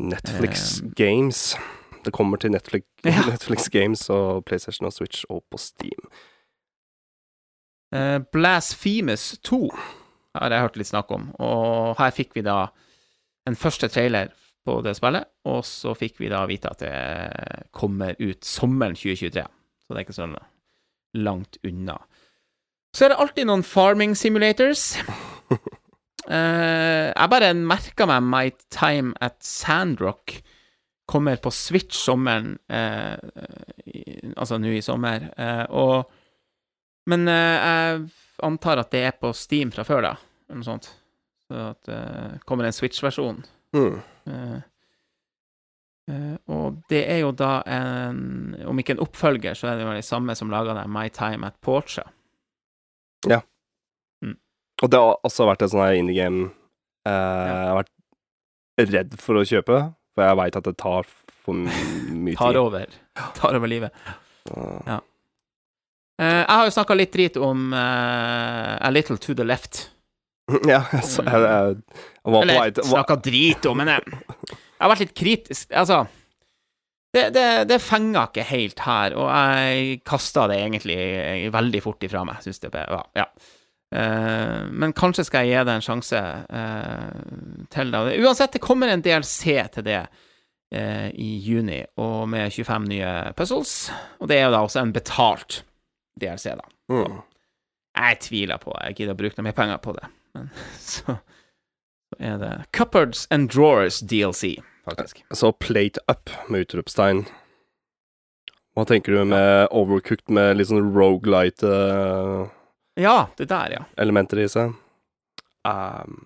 Netflix 0.00 0.80
Eh. 0.80 0.88
Games. 0.96 1.56
Det 2.04 2.12
kommer 2.12 2.40
til 2.42 2.50
Netflix, 2.50 2.84
Ja. 3.04 3.22
Netflix 3.30 3.68
Games 3.70 4.08
og 4.10 4.44
PlayStation 4.44 4.86
og 4.86 4.92
Switch 4.92 5.24
og 5.30 5.44
på 5.50 5.58
Steam. 5.58 6.08
Uh, 7.92 8.18
Blasphemous 8.32 9.38
2 9.44 9.68
har 10.34 10.50
jeg 10.50 10.64
hørt 10.64 10.78
litt 10.80 10.88
snakk 10.88 11.10
om, 11.12 11.28
og 11.44 11.98
her 11.98 12.14
fikk 12.16 12.32
vi 12.38 12.44
da 12.46 12.70
en 13.48 13.58
første 13.58 13.88
trailer 13.92 14.30
på 14.64 14.78
det 14.86 14.94
spillet, 14.96 15.26
og 15.50 15.60
så 15.66 15.92
fikk 15.98 16.20
vi 16.22 16.30
da 16.32 16.44
vite 16.48 16.70
at 16.70 16.80
det 16.80 17.68
kommer 17.74 18.16
ut 18.22 18.46
sommeren 18.46 18.96
2023. 18.96 19.42
Så 19.82 19.92
det 19.92 19.98
er 19.98 20.06
ikke 20.06 20.16
så 20.16 20.28
langt 21.18 21.58
unna. 21.66 21.98
Så 22.96 23.04
er 23.04 23.12
det 23.12 23.20
alltid 23.20 23.48
noen 23.48 23.64
farming 23.66 24.14
simulators. 24.16 24.94
uh, 25.52 25.58
jeg 27.18 27.32
bare 27.34 27.52
merka 27.58 28.08
meg 28.08 28.24
My 28.24 28.44
Time 28.72 29.12
at 29.20 29.36
Sandrock 29.44 30.38
kommer 31.06 31.36
på 31.42 31.50
Switch 31.50 31.96
sommeren 31.98 32.58
eh, 32.68 33.18
Altså 34.36 34.58
nå 34.60 34.72
i 34.72 34.82
sommer. 34.84 35.28
Eh, 35.36 35.64
og 35.70 36.10
Men 37.10 37.26
eh, 37.28 37.68
jeg 37.68 38.02
antar 38.46 38.82
at 38.82 38.92
det 38.94 39.04
er 39.08 39.16
på 39.18 39.32
Steam 39.34 39.72
fra 39.74 39.84
før, 39.86 40.04
da, 40.06 40.12
eller 40.48 40.60
noe 40.60 40.68
sånt. 40.68 40.92
Så 41.48 41.64
at 41.72 41.88
det 41.88 42.02
kommer 42.46 42.68
en 42.68 42.76
Switch-versjon. 42.76 43.42
Mm. 43.74 43.96
Eh, 44.30 44.56
eh, 46.14 46.34
og 46.54 46.80
det 46.92 47.02
er 47.10 47.22
jo 47.22 47.30
da 47.34 47.62
en 47.66 48.52
Om 48.68 48.82
ikke 48.82 48.94
en 48.94 49.02
oppfølger, 49.02 49.58
så 49.58 49.72
er 49.72 49.80
det 49.80 49.88
vel 49.88 49.98
de 49.98 50.06
samme 50.06 50.36
som 50.38 50.52
laga 50.52 50.76
det 50.78 50.88
My 50.90 51.08
Time 51.10 51.50
at 51.50 51.58
Portia. 51.60 52.06
Og 54.82 54.90
det 54.90 54.98
har 54.98 55.18
også 55.22 55.46
vært 55.46 55.62
et 55.62 55.72
sånt 55.72 55.84
her 55.84 55.98
indie 55.98 56.18
game 56.18 56.48
eh, 57.06 57.12
jeg 57.12 57.66
har 57.68 57.78
vært 57.78 57.92
redd 58.92 59.16
for 59.20 59.38
å 59.38 59.44
kjøpe, 59.46 59.78
for 60.12 60.26
jeg 60.26 60.38
veit 60.42 60.58
at 60.58 60.68
det 60.68 60.74
tar 60.80 61.08
for 61.42 61.56
mye 61.56 62.34
tid. 62.34 62.38
Tar 62.40 62.60
over. 62.60 62.98
Tar 63.38 63.58
over 63.58 63.70
livet. 63.70 64.04
Ja. 64.48 65.00
Uh, 66.20 66.42
jeg 66.42 66.52
har 66.52 66.66
jo 66.68 66.74
snakka 66.76 66.96
litt 66.98 67.12
drit 67.14 67.38
om 67.40 67.70
uh, 67.74 68.76
A 68.76 68.90
Little 68.92 69.18
To 69.22 69.36
The 69.38 69.48
Left. 69.48 69.88
Ja, 70.68 70.82
så 71.06 71.22
jeg, 71.24 71.38
jeg, 71.38 71.76
jeg 72.18 72.34
var 72.34 72.42
på 72.42 72.56
vei 72.58 72.70
til 72.74 72.88
snakka 72.90 73.16
drit 73.24 73.68
om, 73.70 73.78
men 73.78 73.92
jeg, 73.92 74.18
jeg 74.42 74.82
har 74.82 74.90
vært 74.90 75.04
litt 75.04 75.14
kritisk. 75.16 75.70
Altså 75.70 76.02
det, 77.12 77.26
det, 77.36 77.46
det 77.68 77.78
fenga 77.84 78.24
ikke 78.28 78.44
helt 78.48 78.82
her, 78.86 79.14
og 79.20 79.28
jeg 79.28 79.98
kasta 80.08 80.46
det 80.48 80.58
egentlig 80.62 80.96
veldig 81.52 81.82
fort 81.84 82.06
ifra 82.06 82.22
meg. 82.24 82.40
Syns 82.44 82.62
det 82.62 82.72
ja, 82.72 83.02
ja. 83.18 83.26
Eh, 83.92 84.64
men 84.70 84.92
kanskje 84.96 85.24
skal 85.28 85.44
jeg 85.44 85.52
gi 85.52 85.64
det 85.68 85.74
en 85.76 85.84
sjanse 85.84 86.20
eh, 86.48 87.08
til 87.72 87.92
det. 87.92 88.04
Uansett, 88.24 88.54
det 88.54 88.62
kommer 88.64 88.88
en 88.88 89.04
DLC 89.04 89.58
til 89.74 89.84
det 89.84 89.98
eh, 90.72 91.10
i 91.12 91.34
juni, 91.44 91.82
og 92.00 92.30
med 92.32 92.54
25 92.54 92.88
nye 92.88 93.10
puzzles. 93.36 93.74
Og 94.20 94.30
det 94.30 94.38
er 94.38 94.46
jo 94.46 94.54
da 94.56 94.62
også 94.64 94.80
en 94.80 94.94
betalt 94.96 95.60
DLC, 96.20 96.54
da. 96.56 96.64
Mm. 96.92 97.20
Jeg 97.92 98.18
tviler 98.24 98.60
på 98.60 98.72
Jeg 98.86 98.96
gidder 98.96 99.14
å 99.14 99.20
bruke 99.20 99.36
noe 99.38 99.50
mer 99.50 99.56
penger 99.56 99.82
på 99.84 99.92
det. 99.98 100.08
Men 100.38 100.48
så, 100.80 101.18
så 102.08 102.18
er 102.32 102.40
det 102.40 102.54
Cupboards 102.72 103.26
and 103.30 103.52
Drawers 103.52 104.00
DLC, 104.00 104.56
faktisk. 104.88 105.20
Så 105.36 105.52
Plate 105.60 106.00
Up 106.08 106.32
med 106.48 106.64
utropstegn. 106.64 107.26
Hva 108.72 108.88
tenker 108.88 109.12
du 109.12 109.28
med 109.28 109.68
Overcooked 109.68 110.32
med 110.32 110.56
litt 110.56 110.70
sånn 110.70 110.94
rogelight 110.96 111.60
eh, 111.60 112.48
Ja, 113.00 113.28
det 113.38 113.48
der, 113.48 113.72
ja. 113.72 113.84
elementer 113.96 114.42
i 114.42 114.48
seg? 114.50 114.74
Um, 115.64 116.18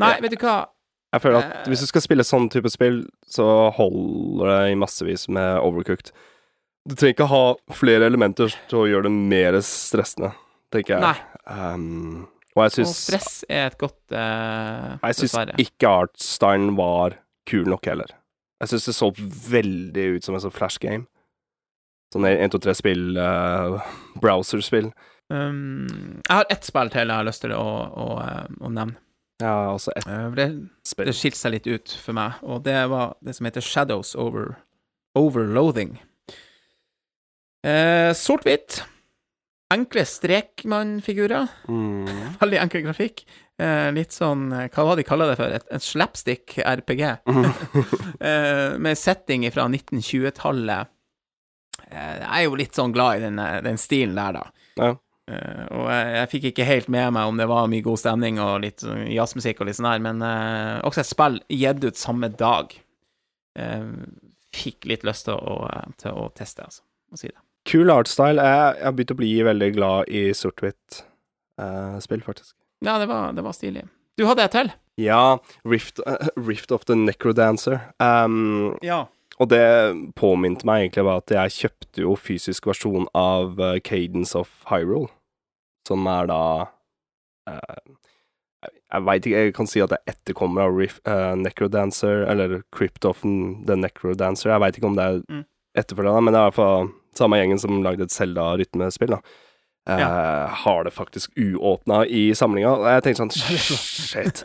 Nei, 0.00 0.16
vet 0.24 0.34
du 0.34 0.40
hva? 0.42 0.56
jeg 1.12 1.22
føler 1.24 1.38
at 1.38 1.52
Eh. 1.56 1.68
hvis 1.70 1.80
du 1.80 1.86
skal 1.88 2.02
spille 2.04 2.24
sånn 2.24 2.48
type 2.52 2.68
spill, 2.70 3.06
så 3.26 3.70
holder 3.76 4.50
det 4.50 4.72
i 4.72 4.74
massevis 4.76 5.28
med 5.28 5.60
Overcooked. 5.62 6.12
Du 6.88 6.94
trenger 6.94 7.14
ikke 7.14 7.28
ha 7.30 7.44
flere 7.76 8.06
elementer 8.06 8.52
til 8.68 8.78
å 8.78 8.88
gjøre 8.88 9.08
det 9.08 9.12
mer 9.12 9.58
stressende, 9.64 10.32
tenker 10.72 10.98
jeg. 10.98 11.00
Nei. 11.00 11.16
Um, 11.48 12.28
og 12.56 12.64
jeg 12.66 12.74
syns 12.78 12.96
stress 13.06 13.44
er 13.48 13.70
et 13.70 13.78
godt 13.78 14.12
uh, 14.12 14.98
Jeg 15.06 15.16
syns 15.16 15.36
ikke 15.62 15.88
Artstein 15.88 16.72
var 16.76 17.16
kul 17.48 17.68
nok 17.70 17.86
heller. 17.86 18.10
Jeg 18.60 18.72
syns 18.72 18.88
det 18.90 18.96
så 18.96 19.12
veldig 19.14 20.06
ut 20.16 20.26
som 20.26 20.34
en 20.34 20.42
sånn 20.42 20.54
flash 20.54 20.80
game. 20.82 21.06
Sånn 22.12 22.26
1, 22.26 22.50
2, 22.52 22.60
3-spill, 22.64 23.04
uh, 23.20 23.78
browserspill. 24.20 24.90
Um, 25.28 26.22
jeg 26.24 26.32
har 26.32 26.46
ett 26.48 26.64
spill 26.64 26.88
til 26.92 27.10
jeg 27.10 27.20
har 27.20 27.26
lyst 27.28 27.42
til 27.44 27.52
å, 27.52 27.66
å, 27.92 28.08
eh, 28.24 28.46
å 28.64 28.70
nevne. 28.72 28.96
Ja, 29.42 29.70
altså 29.70 29.92
ett 29.94 30.06
Eh, 30.08 30.30
det, 30.34 30.46
det 31.04 31.14
skilte 31.14 31.38
seg 31.38 31.54
litt 31.54 31.66
ut 31.68 31.92
for 32.02 32.16
meg, 32.16 32.40
og 32.42 32.64
det 32.66 32.78
var 32.90 33.16
det 33.22 33.36
som 33.36 33.46
heter 33.46 33.62
Shadows 33.62 34.14
Over 34.18 34.56
Overloathing. 35.18 35.98
Eh, 37.66 38.12
Sort-hvitt. 38.14 38.82
Enkle 39.74 40.04
strekmannfigurer. 40.08 41.48
Mm. 41.68 42.08
Veldig 42.42 42.60
enkel 42.62 42.86
grafikk. 42.86 43.24
Eh, 43.58 43.88
litt 43.92 44.14
sånn 44.14 44.52
eh, 44.54 44.68
Hva 44.70 44.84
var 44.86 44.96
det 44.96 45.02
de 45.02 45.08
kaller 45.08 45.32
det 45.32 45.38
for? 45.40 45.54
Et, 45.54 45.66
et 45.74 45.84
slapstick-RPG. 45.84 47.02
eh, 48.30 48.78
med 48.78 48.98
setting 48.98 49.44
fra 49.52 49.66
1920-tallet. 49.68 50.94
Eh, 51.90 52.14
jeg 52.22 52.30
er 52.38 52.46
jo 52.46 52.56
litt 52.58 52.78
sånn 52.78 52.94
glad 52.94 53.18
i 53.18 53.26
den, 53.26 53.42
den 53.66 53.80
stilen 53.80 54.16
der, 54.18 54.40
da. 54.40 54.46
Ja. 54.78 54.94
Eh, 55.28 55.64
og 55.76 55.88
jeg, 55.92 56.12
jeg 56.14 56.30
fikk 56.32 56.46
ikke 56.50 56.66
helt 56.68 56.88
med 56.92 57.12
meg 57.18 57.28
om 57.28 57.40
det 57.40 57.48
var 57.50 57.68
mye 57.68 57.84
god 57.84 58.00
stemning 58.00 58.38
og 58.40 58.62
litt 58.64 58.84
jazzmusikk 59.12 59.60
og 59.60 59.68
litt 59.68 59.76
sånn 59.78 59.90
her, 59.90 60.00
men 60.04 60.22
eh, 60.24 60.78
også 60.88 61.02
et 61.04 61.10
spill 61.10 61.36
gitt 61.52 61.84
ut 61.84 62.00
samme 62.00 62.30
dag. 62.40 62.72
Eh, 63.58 63.84
fikk 64.56 64.88
litt 64.88 65.04
lyst 65.06 65.28
til 65.28 65.36
å, 65.36 65.60
til 66.00 66.16
å 66.16 66.28
teste, 66.36 66.64
altså. 66.64 66.82
Å 67.12 67.16
si 67.20 67.28
det. 67.30 67.38
Kul 67.68 67.92
artstyle. 67.92 68.40
Jeg, 68.40 68.80
har 68.84 68.94
begynt 68.96 69.12
å 69.12 69.18
bli 69.18 69.30
veldig 69.44 69.68
glad 69.76 70.08
i 70.12 70.26
sort-hvitt 70.36 71.02
eh, 71.60 71.98
spill, 72.04 72.24
faktisk. 72.24 72.54
Ja, 72.84 72.96
det 73.00 73.08
var, 73.10 73.32
det 73.36 73.44
var 73.44 73.56
stilig. 73.56 73.84
Du 74.18 74.24
hadde 74.28 74.44
et 74.46 74.54
til? 74.56 74.72
Ja, 74.98 75.38
Rift, 75.68 76.00
uh, 76.06 76.16
Rift 76.48 76.72
of 76.74 76.84
the 76.88 76.96
Necrodancer. 76.98 77.80
Um, 78.02 78.76
Ja. 78.84 79.04
og 79.38 79.50
det 79.52 79.62
påminte 80.18 80.66
meg 80.66 80.86
egentlig 80.86 81.04
bare 81.06 81.22
at 81.22 81.34
jeg 81.36 81.54
kjøpte 81.58 82.02
jo 82.02 82.16
fysisk 82.18 82.66
versjon 82.66 83.06
av 83.16 83.60
Cadence 83.86 84.34
of 84.38 84.50
Hyrule, 84.70 85.10
som 85.88 86.06
er 86.12 86.28
da 86.30 86.40
eh, 87.48 87.80
Jeg, 88.92 89.02
veit 89.06 89.26
ikke, 89.28 89.42
jeg 89.46 89.54
kan 89.54 89.68
si 89.70 89.80
at 89.84 89.92
det 89.92 89.98
er 90.00 90.14
etterkommer 90.14 90.64
av 90.66 90.76
Riff, 90.78 90.96
eh, 91.06 91.34
Necrodancer, 91.38 92.24
eller 92.28 92.62
Crypt 92.74 93.04
of 93.06 93.20
the 93.22 93.76
Necrodancer. 93.78 94.50
Jeg 94.50 94.62
veit 94.64 94.78
ikke 94.80 94.88
om 94.90 94.96
det 94.98 95.04
er 95.04 95.20
Mm. 95.28 95.44
etterfølgende, 95.78 96.22
men 96.24 96.34
det 96.34 96.38
er 96.40 96.46
i 96.46 96.50
hvert 96.50 96.58
fall 96.58 96.88
samme 97.14 97.36
gjengen 97.38 97.60
som 97.62 97.82
lagde 97.84 98.02
et 98.08 98.10
Zelda-rytmespill, 98.14 99.12
da. 99.14 99.20
Eh, 99.88 99.98
Ja. 100.02 100.46
Har 100.64 100.84
det 100.84 100.92
faktisk 100.92 101.30
uåpna 101.38 102.04
i 102.06 102.32
samlinga. 102.34 102.72
Og 102.78 102.84
jeg 102.88 103.02
tenkte 103.06 103.22
sånn 103.22 103.32
Shit. 104.10 104.42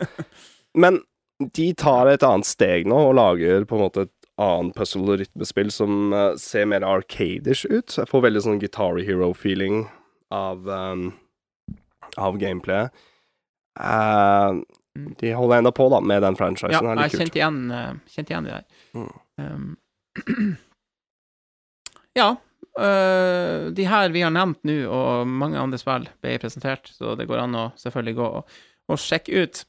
Men 0.74 1.00
de 1.52 1.72
tar 1.74 2.06
et 2.12 2.22
annet 2.22 2.46
steg 2.46 2.86
nå, 2.86 2.96
og 3.10 3.16
lager 3.18 3.64
på 3.66 3.74
en 3.76 3.82
måte 3.88 4.02
et 4.06 4.10
annet 4.38 4.74
puzzle- 4.74 5.10
og 5.12 5.18
rytmespill 5.20 5.70
som 5.72 6.12
uh, 6.14 6.36
ser 6.36 6.64
mer 6.66 6.82
arcadish 6.86 7.64
ut. 7.66 7.86
Jeg 7.98 8.06
får 8.10 8.22
veldig 8.28 8.42
sånn 8.46 8.60
Guitar 8.62 8.94
Hero-feeling 9.02 9.88
av, 10.30 10.66
um, 10.68 11.12
av 12.20 12.38
gameplayet. 12.40 13.04
Uh, 13.80 14.62
de 15.18 15.32
holder 15.34 15.58
ennå 15.58 15.72
på, 15.74 15.88
da, 15.90 16.00
med 16.00 16.22
den 16.22 16.36
franchisen. 16.38 16.74
Ja, 16.74 16.94
jeg 17.02 17.18
kjente 17.18 17.40
igjen, 17.40 17.60
kjent 18.10 18.30
igjen 18.30 18.46
det 18.46 18.58
der. 18.58 18.66
Mm. 18.94 19.14
Um, 19.42 20.56
ja, 22.20 22.28
Uh, 22.74 23.70
de 23.70 23.84
her 23.86 24.10
vi 24.10 24.24
har 24.24 24.32
nevnt 24.34 24.64
nå, 24.66 24.80
og 24.90 25.28
mange 25.30 25.60
andre 25.62 25.78
spill 25.78 26.08
ble 26.24 26.38
presentert, 26.42 26.90
så 26.90 27.12
det 27.14 27.28
går 27.30 27.44
an 27.44 27.54
å 27.54 27.68
selvfølgelig 27.78 28.16
gå 28.18 28.30
og, 28.40 28.56
og 28.90 28.98
sjekke 28.98 29.44
ut. 29.44 29.60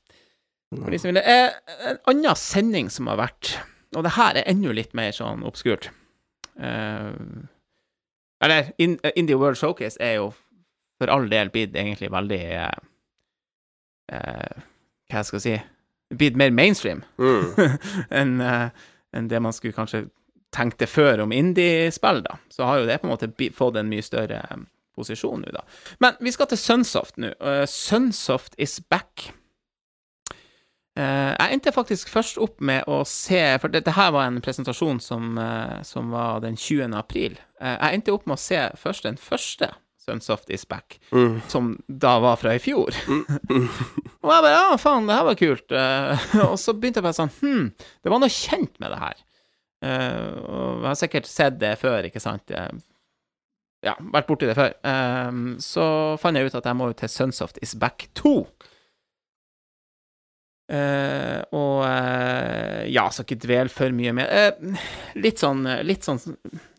Som 0.74 0.90
vil. 0.90 1.20
Eh, 1.22 1.54
en 1.86 2.00
annen 2.10 2.40
sending 2.40 2.90
som 2.90 3.12
har 3.12 3.20
vært, 3.22 3.52
og 3.94 4.08
det 4.08 4.16
her 4.18 4.40
er 4.40 4.50
enda 4.50 4.74
litt 4.74 4.96
mer 4.98 5.14
sånn 5.16 5.46
obskurt 5.48 5.86
uh, 6.60 7.14
Eller 8.44 8.74
In 8.82 8.98
Indie 9.14 9.38
World 9.40 9.56
Showcase 9.62 10.02
er 10.04 10.18
jo 10.18 10.26
for 11.00 11.12
all 11.12 11.30
del 11.32 11.52
blitt 11.54 11.76
egentlig 11.76 12.12
veldig 12.14 12.42
eh, 12.56 12.84
eh, 14.16 14.66
Hva 15.12 15.24
skal 15.24 15.42
jeg 15.42 15.46
si 15.46 16.16
Blitt 16.16 16.38
mer 16.38 16.54
mainstream 16.54 17.04
Mm. 17.18 17.80
enn 18.20 18.38
eh, 18.42 18.70
en 19.16 19.28
det 19.32 19.40
man 19.40 19.54
skulle 19.56 19.76
kanskje 19.76 20.06
tenkte 20.56 20.88
før 20.88 21.24
om 21.26 21.34
indie-spill, 21.36 22.22
da. 22.26 22.38
Så 22.52 22.68
har 22.68 22.82
jo 22.82 22.88
det 22.88 23.00
på 23.02 23.08
en 23.08 23.14
måte 23.14 23.52
fått 23.56 23.80
en 23.80 23.90
mye 23.92 24.04
større 24.06 24.42
eh, 24.44 24.66
posisjon 24.96 25.44
nå, 25.44 25.52
da. 25.56 25.64
Men 26.04 26.20
vi 26.24 26.34
skal 26.36 26.50
til 26.52 26.60
Sunsoft 26.60 27.20
nå. 27.20 27.34
Uh, 27.44 27.64
Sunsoft 27.68 28.56
is 28.62 28.78
back. 28.80 29.30
Uh, 30.96 31.34
jeg 31.36 31.58
endte 31.58 31.76
faktisk 31.76 32.12
først 32.12 32.40
opp 32.40 32.62
med 32.64 32.86
å 32.88 33.02
se 33.04 33.42
For 33.60 33.68
dette 33.68 33.92
her 33.98 34.14
var 34.16 34.30
en 34.30 34.38
presentasjon 34.44 35.02
som, 35.04 35.34
uh, 35.36 35.82
som 35.84 36.14
var 36.16 36.40
den 36.46 36.56
20. 36.56 36.96
april. 36.96 37.36
Uh, 37.60 37.74
jeg 37.74 38.00
endte 38.00 38.16
opp 38.16 38.28
med 38.30 38.38
å 38.38 38.46
se 38.46 38.62
først 38.80 39.08
den 39.10 39.20
første 39.20 39.74
Sunsoft 40.06 40.50
is 40.54 40.66
back, 40.70 41.00
Mm. 41.12 41.40
som 41.50 41.72
da 41.90 42.16
var 42.22 42.38
fra 42.38 42.54
i 42.56 42.60
fjor. 42.62 42.94
Mm. 43.10 43.24
Mm. 43.50 43.68
Og 44.24 44.32
jeg 44.32 44.46
bare 44.46 44.52
ja, 44.54 44.76
faen, 44.82 45.08
det 45.10 45.16
her 45.18 45.26
var 45.28 45.40
kult. 45.40 45.72
Eh, 45.72 46.26
og 46.46 46.58
så 46.62 46.74
begynte 46.78 47.02
jeg 47.02 47.08
bare 47.08 47.18
sånn 47.18 47.34
hm, 47.42 47.72
det 48.06 48.14
var 48.14 48.22
noe 48.22 48.34
kjent 48.34 48.78
med 48.82 48.94
det 48.94 49.00
her. 49.02 49.24
Uh, 49.86 50.30
og 50.50 50.70
jeg 50.82 50.88
har 50.88 50.96
sikkert 50.98 51.28
sett 51.30 51.58
det 51.62 51.74
før, 51.78 52.06
ikke 52.08 52.22
sant. 52.24 52.50
Jeg, 52.50 52.80
ja, 53.86 53.94
vært 54.14 54.26
borti 54.30 54.48
det 54.50 54.56
før. 54.58 54.72
Eh, 54.82 55.42
så 55.62 55.84
fant 56.22 56.38
jeg 56.40 56.48
ut 56.50 56.56
at 56.58 56.66
jeg 56.72 56.78
må 56.80 56.88
jo 56.90 56.96
til 57.04 57.12
Sunsoft 57.12 57.60
is 57.62 57.76
back 57.78 58.08
2. 58.18 58.32
Eh, 60.66 61.46
og 61.54 61.84
uh, 61.86 62.82
ja, 62.90 63.04
skal 63.14 63.22
ikke 63.28 63.38
dvele 63.44 63.70
for 63.70 63.94
mye 63.94 64.10
med 64.18 64.26
Uh, 64.26 64.50
Litt 65.22 65.38
sånn 65.38 65.62
Litt 65.86 66.02
sånn 66.08 66.18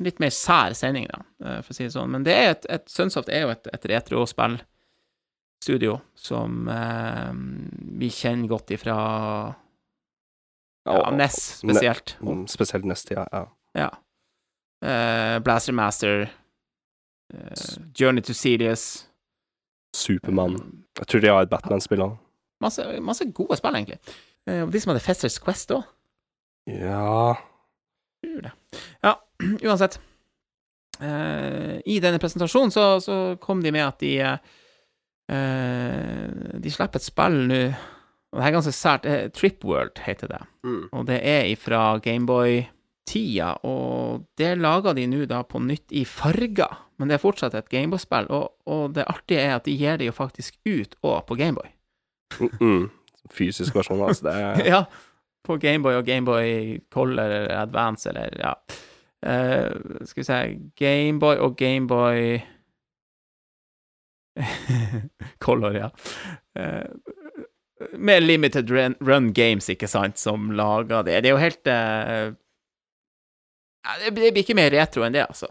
Litt 0.03 0.19
mer 0.19 0.33
sær 0.35 0.75
sending, 0.75 1.07
da, 1.07 1.21
for 1.63 1.71
å 1.71 1.77
si 1.77 1.85
det 1.85 1.93
sånn. 1.95 2.11
Men 2.11 2.25
det 2.27 2.35
er 2.35 2.51
et, 2.57 2.67
et 2.79 2.83
Sunsoft 2.91 3.31
er 3.31 3.45
jo 3.45 3.53
et, 3.55 3.63
et 3.71 3.87
retrospillstudio 3.93 5.95
som 6.19 6.67
vi 8.01 8.09
kjenner 8.11 8.51
godt 8.51 8.71
ifra 8.75 8.97
ja, 10.87 11.11
NES 11.15 11.39
spesielt. 11.63 12.17
Mm, 12.23 12.47
Spesielt 12.51 12.85
NES, 12.87 13.07
ja. 13.15 13.25
ja. 13.75 13.91
Blaster 15.43 15.73
Master, 15.75 16.29
Journey 17.95 18.23
to 18.23 18.35
Serious 18.35 19.07
Supermann. 19.97 20.59
Jeg 21.01 21.09
tror 21.11 21.25
de 21.25 21.31
har 21.33 21.47
et 21.47 21.51
Batman-spill 21.51 22.05
òg. 22.05 22.15
Masse, 22.63 22.85
masse 23.05 23.25
gode 23.37 23.57
spill, 23.59 23.75
egentlig. 23.79 23.99
Eh, 24.47 24.63
og 24.65 24.73
de 24.73 24.81
som 24.81 24.93
hadde 24.93 25.05
Festers 25.05 25.39
Quest 25.43 25.71
òg. 25.75 25.85
Ja. 26.71 27.35
Ja, 29.05 29.13
uansett. 29.67 29.99
Eh, 31.01 31.77
I 31.85 31.99
denne 32.01 32.19
presentasjonen 32.23 32.73
så, 32.73 32.87
så 33.05 33.17
kom 33.43 33.61
de 33.63 33.71
med 33.75 33.85
at 33.85 34.01
de 34.01 34.15
eh, 34.25 34.39
De 36.63 36.73
slipper 36.73 36.97
et 37.03 37.05
spill 37.07 37.37
nå, 37.51 37.61
og 38.33 38.41
det 38.41 38.47
er 38.49 38.55
ganske 38.57 38.75
sært. 38.75 39.07
Trip 39.37 39.65
World 39.65 40.01
heter 40.07 40.33
det. 40.33 40.41
mm. 40.67 40.89
Og 40.93 41.07
det 41.09 41.21
er 41.23 41.47
ifra 41.53 41.99
Gameboy-tida, 42.03 43.53
og 43.65 44.25
det 44.41 44.57
lager 44.59 44.97
de 44.97 45.07
nå 45.09 45.25
da 45.31 45.43
på 45.47 45.61
nytt 45.63 45.93
i 45.97 46.05
farger. 46.09 46.83
Men 46.99 47.09
det 47.09 47.17
er 47.19 47.23
fortsatt 47.23 47.55
et 47.55 47.69
Gameboy-spill, 47.73 48.27
og, 48.33 48.57
og 48.67 48.95
det 48.97 49.05
artige 49.09 49.45
er 49.45 49.57
at 49.59 49.65
de 49.69 49.77
gir 49.77 49.99
det 50.01 50.09
jo 50.11 50.17
faktisk 50.17 50.57
ut 50.67 50.97
òg 51.05 51.23
på 51.29 51.37
Gameboy. 51.39 51.69
Mm, 52.41 52.51
mm. 52.61 52.91
Fysisk 53.31 53.75
versjon, 53.75 54.03
altså. 54.03 54.29
Det 54.29 54.35
er 54.35 54.65
Ja, 54.75 54.83
på 55.47 55.57
Gameboy 55.63 55.95
og 56.01 56.05
Gameboy 56.07 56.79
Color 56.91 57.23
eller 57.23 57.59
Advance 57.61 58.09
eller 58.09 58.37
ja. 58.41 58.53
Uh, 59.27 60.05
skal 60.07 60.21
vi 60.21 60.25
se 60.27 60.39
Gameboy 60.77 61.37
og 61.43 61.57
Gameboy 61.57 62.39
Color, 65.45 65.77
ja. 65.77 65.91
Uh, 66.59 66.85
med 67.99 68.23
Limited 68.23 68.71
Run, 68.71 68.95
Run 69.01 69.33
Games, 69.35 69.69
ikke 69.69 69.89
sant, 69.89 70.19
som 70.19 70.51
lager 70.51 71.03
det. 71.03 71.23
Det 71.25 71.31
er 71.31 71.35
jo 71.35 71.41
helt 71.41 71.69
uh, 71.69 72.33
Det 74.05 74.15
blir 74.15 74.43
ikke 74.43 74.57
mer 74.57 74.73
retro 74.73 75.05
enn 75.07 75.17
det, 75.17 75.27
altså. 75.27 75.49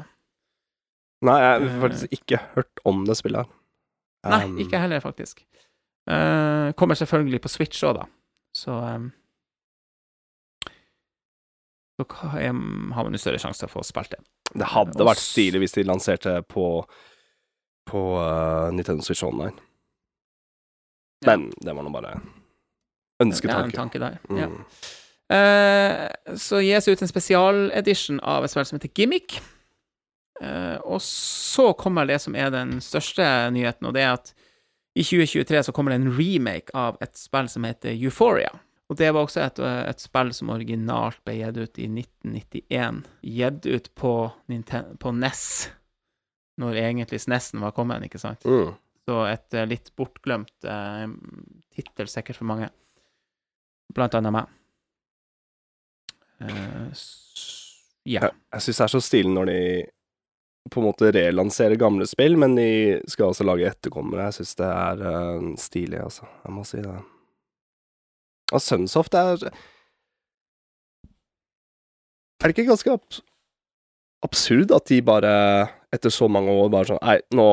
Nei, 1.25 1.37
jeg 1.41 1.51
har 1.51 1.81
faktisk 1.81 2.17
ikke 2.19 2.39
hørt 2.55 2.81
om 2.85 3.05
det 3.07 3.17
spillet. 3.17 3.49
Um, 4.25 4.31
Nei, 4.33 4.65
ikke 4.65 4.81
heller, 4.81 4.99
faktisk. 5.03 5.45
Eh, 6.05 6.71
kommer 6.77 6.97
selvfølgelig 6.99 7.41
på 7.41 7.51
Switch 7.51 7.83
òg, 7.83 7.99
da. 7.99 8.05
Så 8.55 8.71
um, 8.71 9.11
Så 11.95 12.05
har 12.11 12.51
man 12.51 13.15
jo 13.15 13.19
større 13.19 13.39
sjanse 13.39 13.63
til 13.63 13.69
å 13.69 13.73
få 13.73 13.83
spilt 13.87 14.13
det. 14.13 14.21
Det 14.53 14.67
hadde 14.71 14.99
Og 15.01 15.09
vært 15.09 15.23
stilig 15.23 15.63
hvis 15.63 15.75
de 15.75 15.87
lanserte 15.87 16.37
på 16.47 16.67
På 17.89 18.01
uh, 18.17 18.71
Nintendo 18.73 19.03
Switch 19.05 19.23
Online. 19.23 19.55
Ja. 21.25 21.33
Men 21.33 21.49
det 21.61 21.73
var 21.73 21.83
nå 21.85 21.91
bare 21.93 22.19
Det 23.19 23.49
er 23.49 23.59
en 23.63 23.71
tanke 23.71 23.99
der. 24.01 24.17
Mm. 24.29 24.39
Ja. 24.39 24.49
Eh, 25.31 26.35
så 26.37 26.59
gis 26.61 26.87
ut 26.87 27.01
en 27.01 27.09
spesialedition 27.09 28.19
av 28.21 28.45
et 28.45 28.51
spill 28.51 28.65
som 28.67 28.77
heter 28.77 28.91
Gimmick. 28.93 29.39
Eh, 30.41 30.77
og 30.83 31.01
så 31.01 31.71
kommer 31.79 32.05
det 32.05 32.19
som 32.21 32.35
er 32.35 32.51
den 32.53 32.77
største 32.83 33.23
nyheten, 33.55 33.87
og 33.87 33.95
det 33.95 34.03
er 34.03 34.17
at 34.17 34.33
i 34.95 35.03
2023 35.03 35.63
så 35.67 35.73
kommer 35.75 35.91
det 35.91 36.01
en 36.01 36.13
remake 36.15 36.71
av 36.77 36.95
et 37.03 37.17
spill 37.19 37.49
som 37.51 37.65
heter 37.67 37.95
Euphoria. 37.99 38.51
Og 38.87 38.95
det 38.99 39.09
var 39.15 39.25
også 39.25 39.41
et, 39.41 39.59
et 39.89 39.99
spill 40.03 40.29
som 40.37 40.51
originalt 40.53 41.17
ble 41.25 41.39
gitt 41.39 41.57
ut 41.57 41.79
i 41.81 41.87
1991. 41.89 42.99
Gitt 43.25 43.65
ut 43.65 43.89
på, 43.97 44.11
Ninten 44.51 44.93
på 45.01 45.11
NES, 45.17 45.41
når 46.61 46.77
egentlig 46.83 47.19
SNES-en 47.25 47.63
var 47.65 47.73
kommet, 47.75 48.05
ikke 48.07 48.21
sant? 48.21 48.45
Mm. 48.45 48.75
Så 49.09 49.17
et 49.29 49.53
eh, 49.57 49.65
litt 49.69 49.89
bortglemt 49.99 50.65
eh, 50.69 51.07
tittel 51.75 52.07
sikkert 52.09 52.37
for 52.39 52.47
mange. 52.53 52.69
Blant 53.93 54.15
annet 54.17 54.33
meg. 54.37 54.53
Eh, 56.41 56.87
s- 56.91 57.81
ja. 58.05 58.21
Jeg, 58.21 58.31
jeg 58.53 58.61
syns 58.67 58.77
det 58.79 58.85
er 58.85 58.93
så 58.93 59.01
stilig 59.03 59.33
når 59.33 59.49
de 59.49 59.59
på 60.71 60.81
en 60.81 60.87
måte 60.87 61.11
relansere 61.13 61.77
gamle 61.77 62.07
spill, 62.09 62.35
men 62.41 62.55
de 62.57 63.01
skal 63.11 63.27
også 63.29 63.45
lage 63.45 63.67
etterkommere. 63.69 64.25
Jeg 64.31 64.39
syns 64.39 64.55
det 64.59 64.69
er 64.71 65.03
uh, 65.05 65.55
stilig, 65.61 65.99
altså. 66.01 66.25
Jeg 66.45 66.53
må 66.55 66.63
si 66.65 66.81
det. 66.81 66.95
Og 68.53 68.61
Sunsoft 68.61 69.13
er 69.17 69.37
Er 72.43 72.49
det 72.49 72.55
ikke 72.57 72.67
ganske 72.69 72.91
abs 72.97 73.21
absurd 74.25 74.71
at 74.73 74.87
de 74.89 74.97
bare, 75.05 75.31
etter 75.93 76.09
så 76.13 76.25
mange 76.31 76.49
år, 76.49 76.69
bare 76.73 76.87
sånn 76.89 77.01
Nei, 77.05 77.19
nå, 77.37 77.45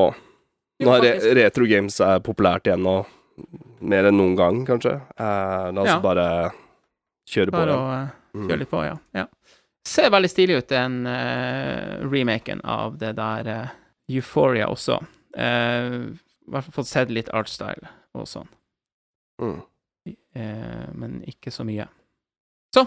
nå 0.81 0.95
er 0.97 1.03
re 1.05 1.33
retro 1.37 1.67
games 1.69 1.99
er 2.01 2.23
populært 2.25 2.65
igjen, 2.71 2.87
og 2.89 3.05
mer 3.85 4.09
enn 4.09 4.17
noen 4.17 4.37
gang, 4.39 4.63
kanskje. 4.69 4.95
Eh, 5.21 5.67
la 5.75 5.83
oss 5.85 5.91
Ja. 5.91 5.99
bare 6.01 6.27
kjøre 7.29 7.53
på. 7.53 7.59
Bare 7.61 7.77
å 7.77 8.11
Mm. 8.33 8.47
kjøre 8.49 8.59
litt 8.63 8.71
på, 8.71 8.81
ja. 8.87 8.95
ja. 9.13 9.27
Ser 9.89 10.11
veldig 10.15 10.31
stilig 10.31 10.61
ut, 10.61 10.69
den 10.71 11.07
uh, 11.07 11.99
remaken 12.07 12.61
av 12.63 12.99
det 13.01 13.13
der 13.19 13.49
uh, 13.51 13.69
Euphoria 14.13 14.69
også. 14.71 14.99
Eh, 15.33 15.95
I 16.45 16.51
hvert 16.53 16.67
fall 16.67 16.75
fått 16.77 16.91
sett 16.91 17.11
litt 17.11 17.31
artstyle 17.33 17.89
og 18.19 18.27
sånn. 18.29 18.49
Mm. 19.41 19.61
Uh, 20.37 20.89
men 20.99 21.23
ikke 21.27 21.51
så 21.55 21.65
mye. 21.67 21.87
Så 22.75 22.85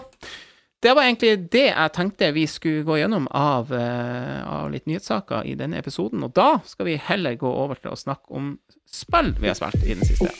det 0.82 0.92
var 0.94 1.02
egentlig 1.08 1.50
det 1.50 1.66
jeg 1.66 1.94
tenkte 1.96 2.30
vi 2.36 2.46
skulle 2.50 2.84
gå 2.86 2.96
gjennom 3.00 3.26
av, 3.34 3.72
av 3.72 4.70
litt 4.70 4.86
nyhetssaker 4.86 5.48
i 5.48 5.56
denne 5.58 5.80
episoden. 5.80 6.22
Og 6.22 6.34
da 6.36 6.60
skal 6.68 6.86
vi 6.90 6.96
heller 7.00 7.34
gå 7.40 7.48
over 7.48 7.80
til 7.80 7.90
å 7.94 7.98
snakke 7.98 8.28
om 8.36 8.58
spill 8.86 9.32
vi 9.40 9.48
har 9.50 9.56
spilt 9.58 9.82
i 9.82 9.96
den 9.96 10.04
siste. 10.06 10.30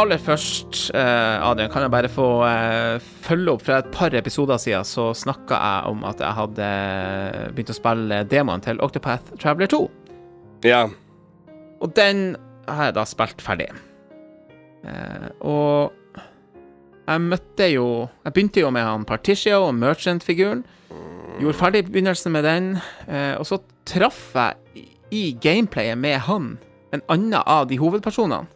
Aller 0.00 0.16
først, 0.22 0.90
eh, 0.94 1.42
Adrian, 1.44 1.68
kan 1.70 1.82
jeg 1.84 1.90
bare 1.92 2.08
få 2.08 2.26
eh, 2.46 3.02
følge 3.26 3.52
opp. 3.52 3.64
Fra 3.66 3.80
et 3.82 3.90
par 3.92 4.14
episoder 4.16 4.56
siden 4.62 4.86
så 4.88 5.10
snakka 5.18 5.58
jeg 5.60 5.90
om 5.90 6.04
at 6.08 6.22
jeg 6.22 6.36
hadde 6.38 6.68
begynt 7.52 7.72
å 7.74 7.76
spille 7.76 8.20
demoen 8.30 8.62
til 8.64 8.80
Octopath 8.80 9.34
Traveler 9.42 9.68
2. 9.68 9.80
Ja. 10.64 10.86
Og 11.82 11.92
den 11.96 12.36
har 12.68 12.88
jeg 12.88 12.96
da 12.96 13.04
spilt 13.08 13.44
ferdig. 13.44 13.68
Eh, 14.88 15.26
og 15.44 15.92
jeg 17.10 17.20
møtte 17.26 17.66
jo 17.68 17.86
Jeg 18.24 18.32
begynte 18.32 18.62
jo 18.62 18.70
med 18.72 18.86
han 18.86 19.04
Particio 19.04 19.66
og 19.66 19.74
Merchant-figuren. 19.76 20.62
Gjorde 21.40 21.58
ferdig 21.58 21.82
begynnelsen 21.90 22.32
med 22.32 22.44
den, 22.44 22.66
og 23.38 23.44
så 23.48 23.58
traff 23.88 24.34
jeg 24.34 24.54
i- 24.76 24.88
i 25.10 25.22
gameplayet 25.40 25.96
med 25.98 26.18
han 26.20 26.58
en 26.92 27.02
annen 27.08 27.34
av 27.46 27.66
de 27.68 27.78
hovedpersonene. 27.78 28.46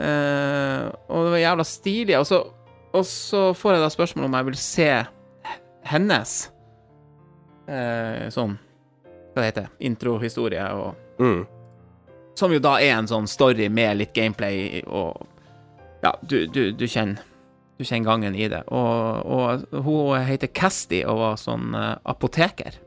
Eh, 0.00 0.86
og 1.12 1.26
det 1.26 1.32
var 1.34 1.42
jævla 1.42 1.66
stilig. 1.68 2.16
Og 2.18 2.26
så, 2.26 2.40
og 2.96 3.04
så 3.06 3.42
får 3.56 3.76
jeg 3.76 3.82
da 3.84 3.90
spørsmål 3.92 4.28
om 4.30 4.36
jeg 4.38 4.48
vil 4.48 4.58
se 4.60 4.88
hennes 5.90 6.32
uh, 7.70 8.26
sånn 8.32 8.56
Hva 9.32 9.40
det 9.40 9.46
heter 9.50 9.70
Introhistorie 9.88 10.66
og 10.76 11.06
Mm. 11.20 11.42
som 12.38 12.52
jo 12.52 12.58
da 12.64 12.78
er 12.80 12.94
en 12.96 13.08
sånn 13.08 13.26
story 13.28 13.66
med 13.68 13.98
litt 13.98 14.14
gameplay 14.16 14.80
og 14.86 15.26
Ja, 16.00 16.14
du, 16.24 16.46
du, 16.48 16.70
du 16.72 16.86
kjenner 16.88 17.20
Du 17.76 17.84
kjenner 17.84 18.06
gangen 18.08 18.34
i 18.36 18.46
det. 18.48 18.62
Og, 18.72 19.26
og 19.28 19.82
hun 19.84 20.24
heter 20.24 20.48
Casti 20.56 21.02
og 21.04 21.18
var 21.20 21.36
sånn 21.40 21.74
uh, 21.76 21.98
apoteker. 22.08 22.78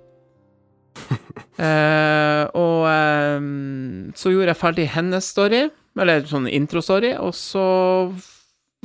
uh, 1.57 2.45
og 2.63 2.85
um, 2.89 4.11
så 4.17 4.33
gjorde 4.33 4.51
jeg 4.51 4.59
ferdig 4.61 4.87
hennes 4.93 5.29
story, 5.33 5.63
eller 5.99 6.25
sånn 6.29 6.47
intro-story, 6.49 7.13
og 7.21 7.33
så 7.37 7.65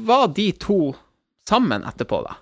var 0.05 0.29
de 0.37 0.51
to 0.61 0.93
sammen 1.49 1.87
etterpå, 1.89 2.21
da. 2.27 2.37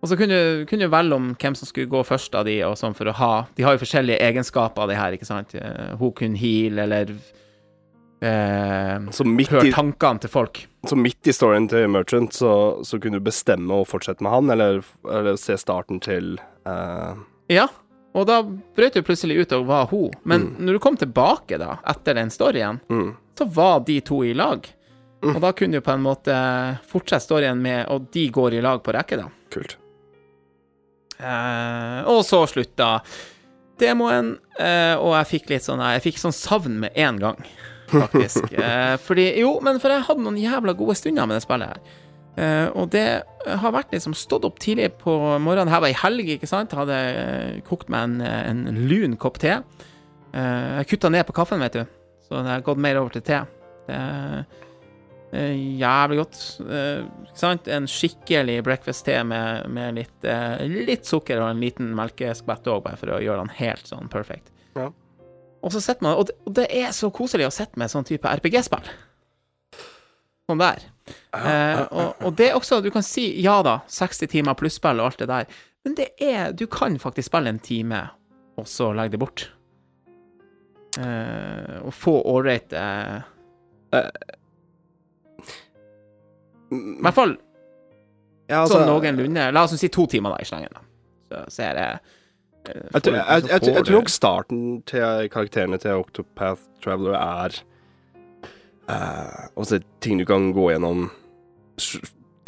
Og 0.00 0.08
så 0.08 0.16
kunne 0.16 0.32
du 0.32 0.62
kunne 0.64 0.86
du 0.88 0.92
velge 0.94 1.16
om 1.16 1.26
hvem 1.36 1.56
som 1.58 1.68
skulle 1.68 1.90
gå 1.92 2.00
først 2.08 2.34
av 2.38 2.46
de, 2.48 2.54
og 2.64 2.78
sånn 2.80 2.96
for 2.96 3.10
å 3.10 3.16
ha 3.18 3.32
De 3.56 3.66
har 3.66 3.76
jo 3.76 3.82
forskjellige 3.82 4.22
egenskaper, 4.30 4.88
de 4.88 4.96
her, 4.96 5.12
ikke 5.12 5.28
sant. 5.28 5.52
Eh, 5.54 5.92
Hun 6.00 6.14
kunne 6.16 6.40
heal, 6.40 6.80
eller 6.80 7.12
eh, 8.24 8.96
høre 9.50 9.72
tankene 9.74 10.24
til 10.24 10.32
folk. 10.32 10.62
så 10.88 10.96
midt 10.96 11.28
i 11.28 11.34
storyen 11.36 11.68
til 11.68 11.84
Merchant, 11.92 12.32
så, 12.32 12.80
så 12.84 12.96
kunne 12.98 13.20
du 13.20 13.26
bestemme 13.28 13.76
å 13.76 13.84
fortsette 13.84 14.24
med 14.24 14.32
han, 14.32 14.50
eller, 14.56 14.80
eller 15.04 15.36
se 15.36 15.58
starten 15.60 16.00
til 16.00 16.38
eh, 16.64 17.20
Ja, 17.52 17.68
Og 18.14 18.26
da 18.26 18.40
brøt 18.42 18.96
du 18.98 19.02
plutselig 19.06 19.36
ut 19.44 19.52
og 19.54 19.66
var 19.68 19.86
hun. 19.92 20.10
Men 20.24 20.56
når 20.58 20.72
du 20.76 20.82
kom 20.82 20.96
tilbake 20.98 21.58
da, 21.62 21.76
etter 21.86 22.14
den 22.18 22.30
storyen, 22.34 22.80
Mm. 22.90 23.12
så 23.38 23.46
var 23.54 23.80
de 23.86 24.00
to 24.00 24.24
i 24.24 24.32
lag. 24.34 24.66
Og 25.22 25.40
da 25.40 25.52
kunne 25.52 25.76
du 25.78 25.80
på 25.84 25.92
en 25.92 26.02
måte 26.02 26.32
fortsette 26.88 27.26
storyen 27.26 27.58
med 27.60 27.86
Og 27.92 28.06
de 28.10 28.22
går 28.32 28.54
i 28.56 28.60
lag 28.64 28.82
på 28.82 28.92
rekke, 28.96 29.18
da. 29.20 29.26
Kult. 29.52 29.76
Eh, 31.20 32.00
og 32.08 32.22
så 32.24 32.46
slutta 32.48 33.00
demoen, 33.80 34.38
eh, 34.58 34.94
og 34.96 35.12
jeg 35.18 35.28
fikk 35.34 35.50
litt 35.52 35.64
sånn 35.66 35.80
Jeg 35.84 36.02
fikk 36.06 36.20
sånn 36.22 36.32
savn 36.36 36.78
med 36.80 36.96
en 36.96 37.18
gang, 37.20 37.42
faktisk. 37.92 38.48
eh, 38.58 38.96
fordi 39.04 39.26
Jo, 39.42 39.58
men 39.64 39.78
for 39.82 39.92
jeg 39.92 40.06
hadde 40.08 40.24
noen 40.24 40.40
jævla 40.40 40.74
gode 40.78 40.96
stunder 40.96 41.28
med 41.28 41.36
det 41.36 41.44
spillet 41.44 41.74
her. 41.74 41.98
Eh, 42.38 42.68
og 42.78 42.90
det 42.94 43.06
har 43.46 43.74
vært 43.74 43.94
liksom 43.94 44.14
stått 44.16 44.46
opp 44.46 44.60
tidlig 44.62 44.92
på 45.00 45.14
morgenen. 45.42 45.72
Her 45.72 45.82
var 45.82 45.90
ei 45.90 45.98
helg, 45.98 46.34
ikke 46.36 46.50
sant. 46.50 46.76
Hadde 46.76 46.96
eh, 46.96 47.60
kokt 47.66 47.90
meg 47.92 48.06
en, 48.06 48.20
en 48.22 48.82
lun 48.90 49.16
kopp 49.20 49.40
te. 49.42 49.58
Eh, 50.32 50.66
jeg 50.80 50.90
kutta 50.94 51.10
ned 51.12 51.26
på 51.28 51.36
kaffen, 51.36 51.62
vet 51.64 51.80
du. 51.80 51.84
Så 52.28 52.42
det 52.44 52.52
har 52.52 52.66
gått 52.66 52.82
mer 52.82 53.00
over 53.00 53.16
til 53.16 53.24
te. 53.26 53.40
Det 53.88 53.96
er 53.98 54.44
eh, 55.32 55.58
jævlig 55.80 56.20
godt. 56.20 56.40
Eh, 56.62 57.02
ikke 57.26 57.42
sant? 57.42 57.70
En 57.70 57.88
skikkelig 57.90 58.60
breakfast-te 58.66 59.18
med, 59.26 59.66
med 59.74 59.98
litt, 59.98 60.16
eh, 60.28 60.62
litt 60.86 61.08
sukker 61.08 61.42
og 61.42 61.50
en 61.50 61.62
liten 61.62 61.90
melkeskvett 61.98 62.70
òg, 62.70 62.84
bare 62.86 63.00
for 63.00 63.16
å 63.16 63.20
gjøre 63.24 63.44
den 63.44 63.54
helt 63.58 63.90
sånn 63.90 64.10
perfect. 64.12 64.52
Ja. 64.78 64.90
Og 65.60 65.74
så 65.74 65.82
sitter 65.84 66.06
man 66.06 66.14
Og 66.16 66.30
det, 66.30 66.34
og 66.46 66.54
det 66.56 66.70
er 66.72 66.92
så 66.96 67.10
koselig 67.12 67.48
å 67.48 67.52
sitte 67.52 67.76
med 67.80 67.90
sånn 67.92 68.06
type 68.08 68.30
RPG-spill. 68.38 68.86
Sånn 70.48 70.62
der. 70.62 70.86
Eh, 71.36 71.80
og, 71.90 72.24
og 72.26 72.34
det 72.38 72.48
er 72.50 72.56
også 72.58 72.80
Du 72.82 72.90
kan 72.90 73.04
si 73.06 73.28
ja 73.42 73.60
da, 73.62 73.78
60 73.86 74.26
timer 74.32 74.56
pluss-spill 74.58 74.98
og 75.02 75.10
alt 75.10 75.22
det 75.22 75.28
der, 75.30 75.60
men 75.86 75.96
det 75.98 76.08
er 76.20 76.52
Du 76.52 76.66
kan 76.70 76.98
faktisk 76.98 77.30
spille 77.30 77.52
en 77.52 77.62
time, 77.62 78.02
og 78.58 78.68
så 78.68 78.90
legge 78.96 79.14
det 79.14 79.22
bort. 79.22 79.46
Eh, 80.98 81.76
og 81.86 81.94
få 81.94 82.16
ålreit 82.26 82.72
eh, 82.74 83.20
I 86.74 86.80
hvert 87.04 87.14
fall 87.14 87.36
Ja, 88.50 88.64
altså, 88.64 88.80
sånn 88.80 88.88
noenlunde. 88.90 89.44
La 89.54 89.62
oss 89.62 89.76
si 89.78 89.90
to 89.94 90.08
timer 90.10 90.34
da 90.34 90.40
i 90.42 90.48
slengen, 90.48 90.74
da. 90.74 90.82
Så, 91.30 91.42
så 91.54 91.62
er 91.68 91.78
det 91.78 91.86
eh, 91.86 92.00
Jeg, 92.74 93.04
jeg, 93.06 93.14
jeg, 93.14 93.44
jeg, 93.52 93.84
tror 93.86 94.00
nok 94.00 94.10
starten 94.10 94.64
til 94.90 95.30
karakterene 95.30 95.78
til 95.78 96.02
Octopath 96.02 96.66
Traveler 96.82 97.14
er 97.20 97.60
uh, 98.90 99.48
Også 99.56 99.78
ting 100.02 100.18
du 100.18 100.26
kan 100.28 100.50
gå 100.56 100.70
gjennom 100.72 101.06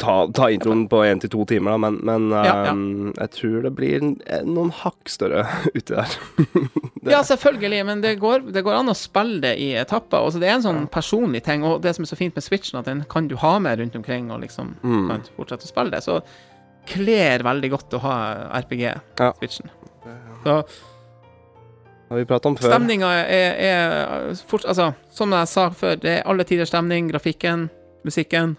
Ta, 0.03 0.27
ta 0.35 0.49
introen 0.51 0.81
på 0.91 0.99
én 1.07 1.19
til 1.21 1.29
to 1.31 1.45
timer, 1.47 1.71
da, 1.77 1.79
men, 1.79 1.99
men 2.03 2.23
Ja, 2.33 2.41
ja. 2.65 2.71
um, 2.75 3.13
jeg 3.15 3.29
tror 3.37 3.61
det 3.63 3.69
blir 3.77 4.01
noen 4.43 4.71
hakk 4.81 5.07
større 5.07 5.45
uti 5.77 5.93
der. 5.95 6.15
Ja, 7.13 7.21
selvfølgelig, 7.23 7.79
men 7.87 8.01
det 8.03 8.13
går, 8.19 8.49
det 8.55 8.63
går 8.65 8.77
an 8.81 8.91
å 8.91 8.95
spille 8.97 9.39
det 9.43 9.53
i 9.63 9.69
etapper. 9.79 10.23
Altså, 10.25 10.39
det 10.43 10.49
er 10.49 10.57
en 10.57 10.65
sånn 10.65 10.85
personlig 10.91 11.41
ting, 11.47 11.63
og 11.67 11.81
det 11.83 11.93
som 11.95 12.03
er 12.03 12.11
så 12.11 12.17
fint 12.19 12.35
med 12.35 12.43
Switchen, 12.45 12.79
at 12.81 12.87
den 12.89 13.05
kan 13.11 13.27
du 13.31 13.35
ha 13.39 13.53
med 13.63 13.79
rundt 13.79 13.95
omkring 13.99 14.27
og 14.31 14.41
liksom 14.43 14.73
Mm. 14.83 15.07
kan 15.11 15.23
fortsette 15.37 15.67
å 15.67 15.71
spille 15.71 15.91
det. 15.95 16.03
Så 16.03 16.19
kler 16.89 17.43
veldig 17.47 17.71
godt 17.77 17.95
å 17.95 18.03
ha 18.03 18.15
RPG-Switchen. 18.59 19.71
Så 20.43 20.57
har 22.13 22.21
vi 22.21 22.27
prata 22.29 22.49
om 22.49 22.57
før. 22.57 22.69
stemninga 22.71 23.09
er, 23.23 23.57
er 23.67 24.41
fort, 24.47 24.65
Altså, 24.69 24.91
som 25.13 25.33
jeg 25.33 25.49
sa 25.51 25.69
før, 25.73 25.97
det 25.99 26.17
er 26.19 26.27
alle 26.29 26.45
tiders 26.47 26.71
stemning, 26.71 27.09
grafikken, 27.11 27.67
musikken. 28.05 28.57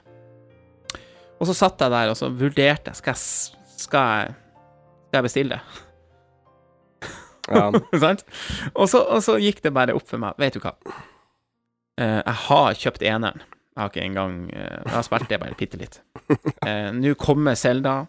Og 1.41 1.49
så 1.51 1.57
satt 1.57 1.83
jeg 1.83 1.93
der 1.93 2.13
og 2.13 2.17
så 2.17 2.31
vurderte 2.31 2.95
Skal 2.95 3.13
jeg, 3.13 3.57
skal 3.77 4.05
jeg, 4.07 4.37
skal 5.09 5.19
jeg 5.19 5.27
bestille 5.27 5.59
det? 5.59 5.81
Ja. 7.51 7.67
Sant? 8.05 8.25
Og 8.73 8.89
så, 8.89 9.37
gikk 9.43 9.61
det 9.65 9.75
bare 9.77 9.97
opp 9.97 10.07
for 10.09 10.23
meg. 10.23 10.39
Vet 10.41 10.57
du 10.57 10.63
hva? 10.65 10.75
Eh, 12.01 12.21
jeg 12.23 12.39
har 12.47 12.81
kjøpt 12.81 13.05
eneren. 13.05 13.45
Jeg 13.75 13.83
har 13.83 13.91
ikke 13.91 14.05
engang 14.07 14.35
uh, 14.55 14.83
Jeg 14.87 14.93
har 14.95 15.03
spilt 15.03 15.31
det 15.33 15.41
bare 15.43 15.57
bitte 15.59 15.79
litt. 15.81 15.97
Eh, 16.65 16.93
Nå 16.95 17.17
kommer 17.21 17.57
Selda. 17.59 18.05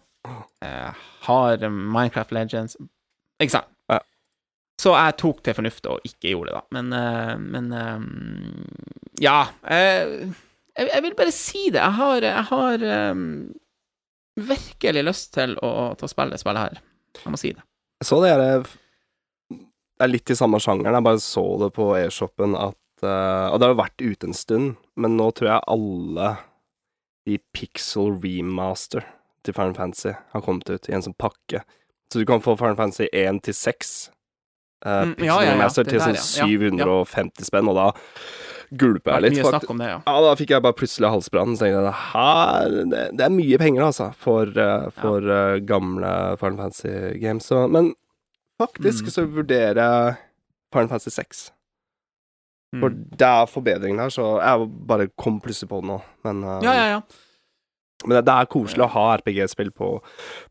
Jeg 0.62 0.92
har 1.26 1.64
Minecraft 1.68 2.32
Legends. 2.32 2.78
Ikke 3.42 3.58
sant? 3.58 3.75
Så 4.80 4.92
jeg 4.92 5.16
tok 5.16 5.38
til 5.44 5.54
fornuft 5.56 5.86
og 5.88 6.02
ikke 6.04 6.34
gjorde 6.34 6.50
det, 6.50 6.56
da. 6.58 6.64
Men, 6.76 6.90
eh, 6.92 7.36
men 7.40 7.68
eh, 7.72 9.20
Ja. 9.24 9.38
eh, 9.64 10.26
jeg, 10.76 10.90
jeg 10.92 11.02
vil 11.06 11.14
bare 11.16 11.32
si 11.32 11.62
det. 11.70 11.80
Jeg 11.80 11.96
har, 11.96 12.26
jeg 12.26 12.44
har 12.50 12.82
um, 13.14 13.22
virkelig 14.36 15.04
lyst 15.06 15.30
til 15.34 15.54
å, 15.64 15.70
til 15.96 16.04
å 16.08 16.10
spille 16.12 16.36
spillet 16.40 16.60
her. 16.66 16.82
Jeg 17.22 17.32
må 17.32 17.40
si 17.40 17.54
det. 17.56 17.64
Jeg 18.02 18.08
så 18.10 18.18
det 18.20 18.32
er, 18.34 18.66
det 19.56 20.04
er 20.04 20.10
litt 20.12 20.28
i 20.34 20.36
samme 20.36 20.60
sjangeren. 20.60 20.98
Jeg 20.98 21.06
bare 21.08 21.22
så 21.24 21.44
det 21.62 21.70
på 21.78 21.86
e-shoppen 21.96 22.52
at 22.60 22.76
Og 23.06 23.56
det 23.60 23.64
har 23.66 23.72
jo 23.72 23.78
vært 23.80 24.04
ute 24.04 24.28
en 24.28 24.36
stund, 24.36 24.76
men 24.96 25.16
nå 25.16 25.30
tror 25.36 25.50
jeg 25.50 25.64
alle 25.72 26.28
de 27.26 27.38
Pixel 27.56 28.12
Remaster 28.22 29.04
til 29.44 29.54
Final 29.56 29.74
Fantasy 29.76 30.12
har 30.32 30.44
kommet 30.44 30.68
ut 30.70 30.88
i 30.88 30.94
en 30.96 31.04
sånn 31.04 31.16
pakke. 31.18 31.60
Så 32.12 32.20
du 32.20 32.26
kan 32.28 32.40
få 32.44 32.54
Final 32.60 32.76
Fantasy 32.78 33.08
1 33.12 33.40
til 33.48 33.56
6 33.56 33.90
eh, 34.84 35.02
Mm, 35.06 35.14
Pixel 35.14 35.26
ja, 35.26 35.40
ja, 35.40 35.46
ja, 35.46 35.52
Remaster 35.54 35.84
til 35.84 35.98
der, 35.98 36.04
sånn 36.04 36.14
ja. 36.14 36.20
Ja, 36.20 36.46
750 36.46 37.44
spenn, 37.48 37.68
og 37.68 37.74
da 37.78 37.86
gulper 38.76 39.12
jeg 39.14 39.22
litt. 39.22 39.32
mye 39.38 39.44
fakt- 39.46 39.62
snakk 39.62 39.70
om 39.70 39.78
det, 39.78 39.86
ja. 39.88 39.98
ja, 40.06 40.20
da 40.26 40.34
fikk 40.34 40.50
jeg 40.50 40.62
bare 40.62 40.74
plutselig 40.74 41.10
halsbrann. 41.10 41.56
Så 41.56 41.62
tenkte 41.64 41.78
jeg 41.78 41.86
det 41.86 41.98
her 42.12 42.68
det, 42.90 43.02
det 43.16 43.24
er 43.28 43.30
mye 43.30 43.58
penger, 43.58 43.82
altså, 43.86 44.08
for, 44.14 44.46
uh, 44.58 44.90
for 44.90 45.22
uh, 45.22 45.58
gamle 45.60 46.36
Final 46.40 46.56
Fantasy 46.58 47.18
games. 47.22 47.46
Så, 47.46 47.68
men 47.70 47.94
faktisk 48.60 49.04
Mm. 49.06 49.10
så 49.14 49.26
vurderer 49.30 49.76
jeg 49.80 50.16
Final 50.72 50.88
Fantasy 50.88 51.10
6. 51.10 51.50
For 52.80 52.90
Mm. 52.90 53.16
det 53.16 53.22
er 53.26 53.46
forbedring 53.46 53.96
der, 53.96 54.10
så 54.10 54.40
jeg 54.42 54.68
bare 54.86 55.08
kom 55.16 55.40
plutselig 55.40 55.68
på 55.70 55.80
det 55.80 55.88
nå. 55.88 56.02
Men, 56.24 56.42
uh, 56.44 56.60
Ja, 56.62 56.72
ja, 56.74 56.86
ja. 56.96 57.00
men 58.04 58.16
det, 58.18 58.24
det 58.26 58.34
er 58.34 58.46
koselig 58.46 58.84
å 58.84 58.90
ha 58.90 59.16
RPG-spill 59.16 59.70
på, 59.70 60.02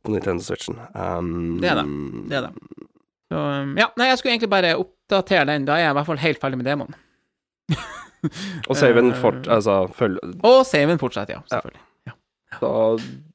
på 0.03 0.11
Nintendo 0.11 0.41
Switchen. 0.41 0.79
Um, 0.95 1.59
Det 1.59 1.69
er 1.69 1.75
det. 1.83 1.85
Det 2.29 2.37
er 2.39 2.47
det. 2.47 2.53
Så, 3.35 3.41
um, 3.41 3.73
ja, 3.75 3.89
nei, 3.99 4.07
jeg 4.07 4.19
skulle 4.21 4.35
egentlig 4.37 4.51
bare 4.53 4.75
oppdatere 4.79 5.49
den. 5.49 5.65
Da 5.67 5.75
er 5.75 5.89
jeg 5.89 5.91
i 5.91 5.97
hvert 5.97 6.07
fall 6.07 6.21
helt 6.21 6.39
ferdig 6.39 6.59
med 6.61 6.69
demoen. 6.69 6.95
Og 8.69 8.77
saven 8.79 9.11
Eh, 9.11 9.17
fort, 9.19 9.49
altså, 9.51 9.73
følg, 9.93 10.21
Og 10.47 10.61
saven 10.65 11.01
fortsetter, 11.01 11.35
ja. 11.35 11.41
Selvfølgelig. 11.51 11.81
så, 12.61 12.71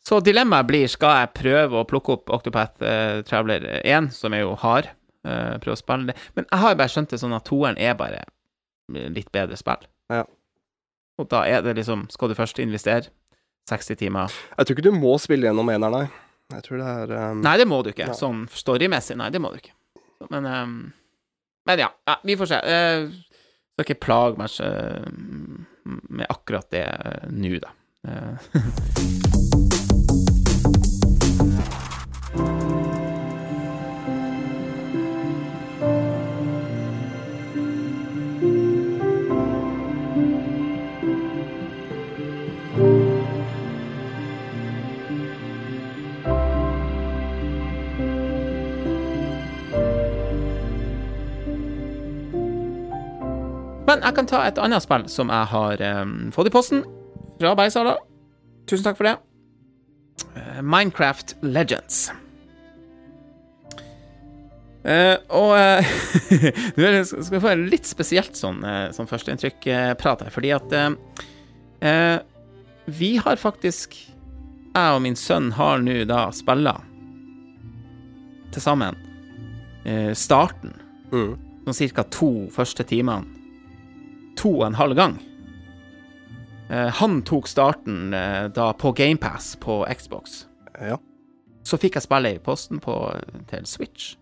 Så 0.08 0.20
dilemmaet 0.24 0.66
blir 0.70 0.88
skal 0.88 1.18
jeg 1.18 1.32
prøve 1.36 1.82
å 1.82 1.84
plukke 1.86 2.16
opp 2.16 2.32
Octopath 2.32 2.80
uh, 2.80 3.20
Traveler 3.28 3.68
1, 3.84 4.08
som 4.16 4.32
jeg 4.32 4.46
jo 4.46 4.56
har. 4.64 4.88
Uh, 5.20 5.60
prøve 5.60 5.76
å 5.76 5.82
spille 5.82 6.08
det. 6.10 6.16
Men 6.38 6.48
jeg 6.48 6.62
har 6.64 6.80
bare 6.80 6.94
skjønt 6.94 7.12
det 7.12 7.20
sånn 7.20 7.36
at 7.36 7.44
toeren 7.46 7.76
er 7.78 7.98
bare 7.98 8.24
litt 8.88 9.28
bedre 9.30 9.58
spill. 9.60 9.84
Ja. 10.10 10.24
Og 11.20 11.28
da 11.30 11.44
er 11.46 11.60
det 11.62 11.76
liksom 11.76 12.08
Skal 12.10 12.32
du 12.32 12.34
først 12.34 12.58
investere 12.58 13.12
60 13.68 13.98
timer 14.00 14.32
Jeg 14.32 14.66
tror 14.66 14.74
ikke 14.74 14.86
du 14.88 14.96
må 14.96 15.12
spille 15.20 15.46
gjennom 15.46 15.68
eneren, 15.70 15.92
nei. 15.92 16.30
Jeg 16.56 16.64
tror 16.66 16.80
det 16.80 16.88
er 16.88 17.12
um, 17.30 17.42
Nei, 17.44 17.52
det 17.60 17.66
må 17.68 17.82
du 17.84 17.92
ikke. 17.92 18.08
Ja. 18.10 18.16
Sånn 18.16 18.46
storymessig, 18.50 19.14
nei, 19.20 19.28
det 19.30 19.38
må 19.42 19.52
du 19.52 19.60
ikke. 19.60 19.76
Men, 20.28 20.46
um, 20.46 20.92
men 21.66 21.82
ja, 21.82 21.88
ja, 22.06 22.20
vi 22.24 22.36
får 22.36 22.50
se. 22.52 22.60
Uh, 22.60 23.12
skal 23.80 23.94
ikke 23.94 24.04
plage 24.04 24.36
meg 24.36 24.60
eh, 24.60 25.06
med 25.84 26.26
akkurat 26.28 26.68
det 26.72 26.84
uh, 26.84 27.28
nå, 27.32 27.56
da. 27.62 27.74
Eh, 28.08 29.29
ta 54.30 54.44
et 54.46 54.58
annet 54.62 54.84
spill 54.84 55.06
som 55.10 55.30
jeg 55.32 55.50
har 55.52 55.82
em, 55.84 56.14
fått 56.34 56.50
i 56.50 56.54
posten 56.54 56.84
fra 57.40 57.54
Beisala. 57.58 57.96
Tusen 58.70 58.86
takk 58.86 58.98
for 59.00 59.08
det. 59.08 59.16
Eh, 60.36 60.60
Minecraft 60.62 61.36
Legends. 61.42 62.10
Uh, 64.80 65.18
og 65.36 65.50
eh, 65.58 65.88
Nå 66.78 66.84
er 66.88 67.02
skal 67.04 67.34
vi 67.34 67.40
få 67.42 67.50
en 67.50 67.66
litt 67.68 67.84
spesielt 67.84 68.38
sånn, 68.38 68.62
uh, 68.64 68.86
sånn 68.96 69.10
førsteinntrykk-prat 69.10 70.22
her, 70.24 70.32
fordi 70.32 70.54
at 70.56 70.72
eh, 70.72 70.86
eh, 71.84 72.14
Vi 72.88 73.10
har 73.20 73.36
faktisk 73.36 73.98
Jeg 73.98 74.94
og 74.94 75.02
min 75.04 75.18
sønn 75.20 75.50
har 75.58 75.84
nå 75.84 75.98
da 76.08 76.22
spilla 76.32 76.78
til 78.50 78.64
sammen 78.64 78.96
eh, 79.84 80.16
starten 80.16 80.72
mm. 81.12 81.34
sånn 81.66 81.76
cirka 81.76 82.06
to 82.08 82.48
første 82.50 82.82
timene 82.88 83.39
to 84.40 84.54
og 84.58 84.66
en 84.70 84.78
halv 84.78 84.96
gang. 84.96 85.18
Eh, 86.70 86.88
han 87.00 87.20
tok 87.26 87.48
starten 87.50 88.14
eh, 88.14 88.46
da 88.54 88.72
på 88.72 88.92
GamePass 88.96 89.56
på 89.60 89.82
Xbox. 89.98 90.44
Ja. 90.80 90.96
Så 91.66 91.76
fikk 91.80 91.98
jeg 91.98 92.06
spille 92.06 92.34
i 92.34 92.42
posten 92.42 92.80
på, 92.80 92.96
til 93.50 93.66
Switch. 93.68 94.16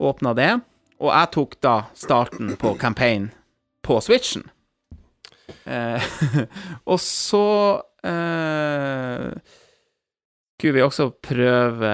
åpna 0.00 0.32
det, 0.32 0.60
og 1.00 1.10
jeg 1.12 1.28
tok 1.34 1.56
da 1.60 1.74
starten 1.94 2.54
på 2.56 2.74
campaign 2.80 3.30
på 3.84 3.98
Switchen. 4.00 4.46
Eh, 5.64 6.02
og 6.90 7.00
så 7.00 7.82
eh, 8.04 9.26
skulle 10.56 10.76
vi 10.76 10.84
også 10.84 11.10
prøve 11.22 11.90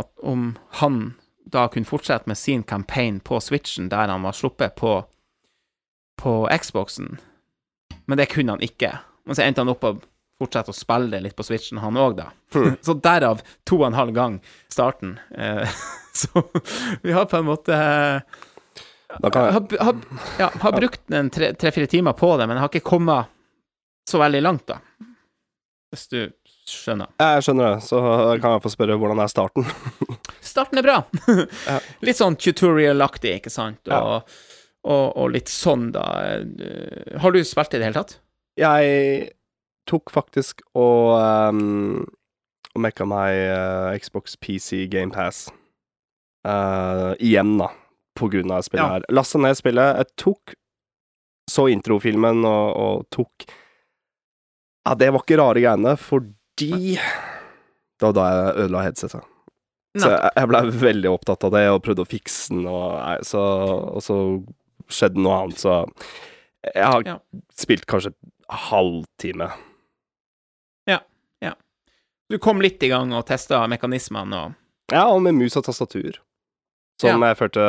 at 0.00 0.10
om 0.24 0.56
han 0.80 1.14
da 1.48 1.68
kunne 1.72 1.88
fortsette 1.88 2.28
med 2.28 2.36
sin 2.36 2.62
campaign 2.62 3.20
på 3.20 3.40
Switchen, 3.40 3.88
der 3.88 4.08
han 4.08 4.22
var 4.22 4.36
sluppet 4.36 4.76
på, 4.76 5.02
på 6.18 6.48
Xboxen. 6.62 7.18
Men 8.08 8.18
det 8.18 8.26
kunne 8.32 8.56
han 8.56 8.64
ikke. 8.64 8.92
Men 9.28 9.36
så 9.36 9.44
endte 9.44 9.60
han 9.60 9.70
opp 9.72 9.84
og 9.84 10.02
fortsette 10.38 10.72
å 10.72 10.76
spille 10.76 11.10
det 11.12 11.22
litt 11.24 11.36
på 11.36 11.44
Switchen, 11.46 11.80
han 11.82 11.98
òg, 11.98 12.20
da. 12.20 12.28
Så 12.86 12.94
derav 13.02 13.42
to 13.68 13.80
og 13.82 13.88
en 13.90 13.98
halv 13.98 14.14
gang 14.16 14.38
starten. 14.72 15.18
Eh, 15.34 15.80
så 16.18 16.42
vi 17.02 17.12
har 17.12 17.26
på 17.30 17.38
en 17.38 17.46
måte 17.46 17.74
eh, 17.74 18.38
Da 19.20 19.30
kan 19.34 19.48
jeg 19.48 19.56
har, 19.56 19.76
har, 19.88 19.98
ja, 20.38 20.48
har 20.62 20.76
brukt 20.78 21.04
tre-fire 21.60 21.90
timer 21.90 22.16
på 22.18 22.32
det, 22.38 22.46
men 22.48 22.60
har 22.62 22.70
ikke 22.70 22.86
kommet 22.86 23.30
så 24.08 24.20
veldig 24.22 24.42
langt, 24.42 24.66
da. 24.70 24.78
Hvis 25.92 26.08
du 26.12 26.20
skjønner. 26.68 27.08
Jeg 27.20 27.44
skjønner 27.44 27.74
det, 27.74 27.84
så 27.86 28.00
kan 28.40 28.54
jeg 28.56 28.64
få 28.64 28.72
spørre 28.72 28.96
hvordan 29.00 29.22
er 29.24 29.30
starten. 29.32 29.68
Starten 30.48 30.80
er 30.80 30.84
bra. 30.84 30.98
Litt 32.04 32.18
sånn 32.20 32.36
tutorial-aktig, 32.40 33.34
ikke 33.40 33.52
sant, 33.52 33.80
Ja. 33.88 34.20
Og, 34.88 35.04
og, 35.20 35.26
litt 35.34 35.50
sånn, 35.52 35.90
da. 35.94 36.04
Eh, 36.38 37.18
Har 37.20 37.34
du 37.34 37.42
spilt 37.44 37.74
i 37.76 37.80
det 37.80 37.90
hele 37.90 38.00
tatt? 38.00 38.16
Jeg 38.58 39.32
tok 39.88 40.10
faktisk 40.12 40.64
og 40.76 41.14
um, 41.16 42.06
og 42.74 42.82
mekka 42.84 43.06
meg 43.08 43.34
uh, 43.50 43.94
Xbox 43.98 44.36
PC 44.40 44.84
Game 44.92 45.10
Pass 45.14 45.46
uh, 46.46 47.14
igjen, 47.18 47.56
da, 47.60 47.70
på 48.18 48.28
grunn 48.32 48.52
av 48.54 48.62
spillet 48.66 48.84
Ja. 48.84 48.98
her. 48.98 49.06
Lasta 49.14 49.40
ned 49.42 49.56
spillet. 49.58 50.02
Jeg 50.02 50.12
tok 50.20 50.54
så 51.48 51.64
introfilmen 51.72 52.44
og, 52.44 52.68
og 52.76 53.08
tok 53.14 53.48
Ja, 54.84 54.94
det 54.96 55.10
var 55.12 55.24
ikke 55.24 55.40
rare 55.40 55.62
greiene, 55.64 55.96
fordi 56.00 56.96
Det 56.98 58.06
var 58.06 58.14
da 58.16 58.28
jeg 58.28 58.54
ødela 58.66 58.84
headsetet. 58.86 59.34
Så 59.98 60.10
jeg, 60.12 60.30
jeg 60.36 60.48
ble 60.52 60.60
veldig 60.84 61.10
opptatt 61.10 61.44
av 61.48 61.54
det 61.56 61.64
og 61.72 61.82
prøvde 61.82 62.04
å 62.04 62.08
fikse 62.08 62.52
den, 62.54 62.66
og, 62.70 63.24
så, 63.26 63.42
og 63.96 64.02
så 64.04 64.18
skjedde 64.88 65.20
noe 65.22 65.42
annet, 65.44 65.58
så 65.62 65.86
Jeg 66.74 66.84
har 66.84 67.02
Ja. 67.06 67.18
spilt 67.54 67.86
kanskje 67.86 68.12
en 68.12 68.56
halvtime. 68.68 69.52
Du 72.30 72.36
kom 72.38 72.60
litt 72.60 72.82
i 72.84 72.90
gang 72.92 73.08
og 73.16 73.22
testa 73.24 73.62
mekanismene 73.72 74.36
og 74.36 74.92
Ja, 74.92 75.06
og 75.08 75.22
med 75.24 75.32
mus 75.34 75.56
og 75.56 75.64
tastatur. 75.64 76.18
Som 77.00 77.22
jeg 77.22 77.36
følte 77.38 77.62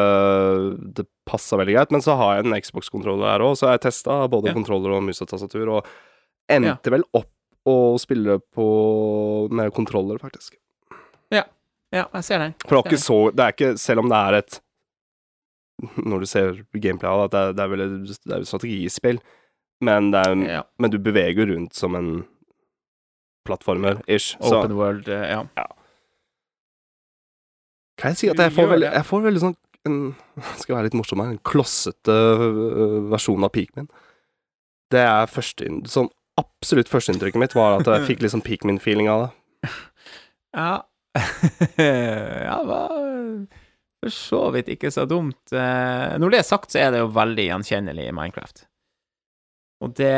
det 0.98 1.06
passa 1.26 1.56
veldig 1.56 1.76
greit. 1.78 1.92
Men 1.92 2.02
så 2.02 2.16
har 2.18 2.36
jeg 2.36 2.46
en 2.46 2.60
Xbox-kontroller 2.60 3.30
her 3.32 3.40
òg, 3.46 3.56
så 3.56 3.70
jeg 3.72 3.82
testa 3.86 4.28
både 4.28 4.48
Ja. 4.50 4.54
kontroller 4.54 4.98
og 4.98 5.04
mus 5.04 5.22
og 5.22 5.30
tastatur, 5.30 5.70
og 5.78 5.86
endte 6.50 6.92
vel 6.92 7.04
opp 7.14 7.32
å 7.66 7.98
spille 8.00 8.40
på 8.56 9.50
med 9.52 9.72
kontroller, 9.74 10.18
faktisk. 10.20 10.58
Ja, 11.32 12.06
jeg 12.14 12.24
ser 12.24 12.38
den. 12.40 12.54
For 12.68 12.76
det 12.76 12.86
er 12.86 12.92
ikke 12.92 13.02
så 13.02 13.36
Det 13.36 13.40
er 13.40 13.52
ikke 13.52 13.80
Selv 13.80 14.00
om 14.00 14.10
det 14.10 14.18
er 14.18 14.34
et 14.38 14.60
Når 16.10 16.24
du 16.24 16.30
ser 16.30 16.60
gameplay 16.74 17.10
av 17.10 17.22
det, 17.22 17.28
at 17.30 17.32
det 17.34 17.42
er, 17.42 17.56
det 17.58 17.64
er 17.66 17.72
vel 17.74 17.86
et, 17.86 18.12
det 18.26 18.36
er 18.36 18.44
et 18.44 18.50
strategispill, 18.50 19.22
men, 19.86 20.12
er, 20.16 20.36
Ja. 20.48 20.64
men 20.80 20.92
du 20.92 21.00
beveger 21.00 21.48
rundt 21.54 21.78
som 21.78 21.96
en 21.96 22.26
plattformer, 23.48 24.02
ish. 24.08 24.36
Så 24.44 24.60
Open 24.60 24.76
world, 24.78 25.08
ja. 25.08 25.46
ja. 25.56 25.66
kan 28.00 28.14
jeg 28.14 28.18
si 28.20 28.30
at 28.32 28.40
jeg 28.44 28.54
får 28.56 28.70
veldig, 28.76 28.92
jeg 28.94 29.08
får 29.08 29.26
veldig 29.26 29.44
sånn 29.46 29.58
en, 29.88 29.98
Skal 30.62 30.76
være 30.76 30.90
litt 30.90 30.98
morsom 31.00 31.22
her, 31.24 31.32
en 31.34 31.44
klossete 31.48 32.16
versjon 33.10 33.48
av 33.48 33.54
Peakmin. 33.56 33.88
Det 34.92 35.02
er 35.06 35.30
første 35.32 35.68
Sånn 35.88 36.10
absolutt 36.40 36.90
førsteinntrykket 36.92 37.42
mitt 37.42 37.56
var 37.56 37.80
at 37.80 37.88
jeg 37.88 38.08
fikk 38.08 38.22
litt 38.24 38.34
sånn 38.36 38.46
Peakmin-feeling 38.46 39.10
av 39.12 39.28
det. 39.28 39.32
Ja, 40.50 40.80
ja, 41.78 42.56
var 42.66 42.94
for 44.00 44.14
så 44.14 44.42
vidt 44.56 44.72
ikke 44.72 44.92
så 44.96 45.06
dumt. 45.10 45.52
Eh, 45.52 46.16
Når 46.20 46.32
det 46.32 46.40
er 46.40 46.48
sagt, 46.48 46.72
så 46.72 46.80
er 46.86 46.94
det 46.96 47.04
jo 47.04 47.12
veldig 47.16 47.46
gjenkjennelig 47.50 48.08
i 48.08 48.16
Minecraft. 48.16 48.66
Og 49.84 49.94
det, 49.96 50.16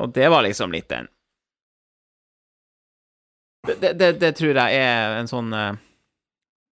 og 0.00 0.12
det 0.16 0.28
var 0.32 0.44
liksom 0.46 0.72
litt 0.72 0.88
den 0.88 1.08
det, 3.64 3.92
det, 3.96 4.12
det 4.20 4.32
tror 4.36 4.56
jeg 4.56 4.76
er 4.76 5.18
en 5.18 5.28
sånn 5.28 5.52
eh? 5.56 5.76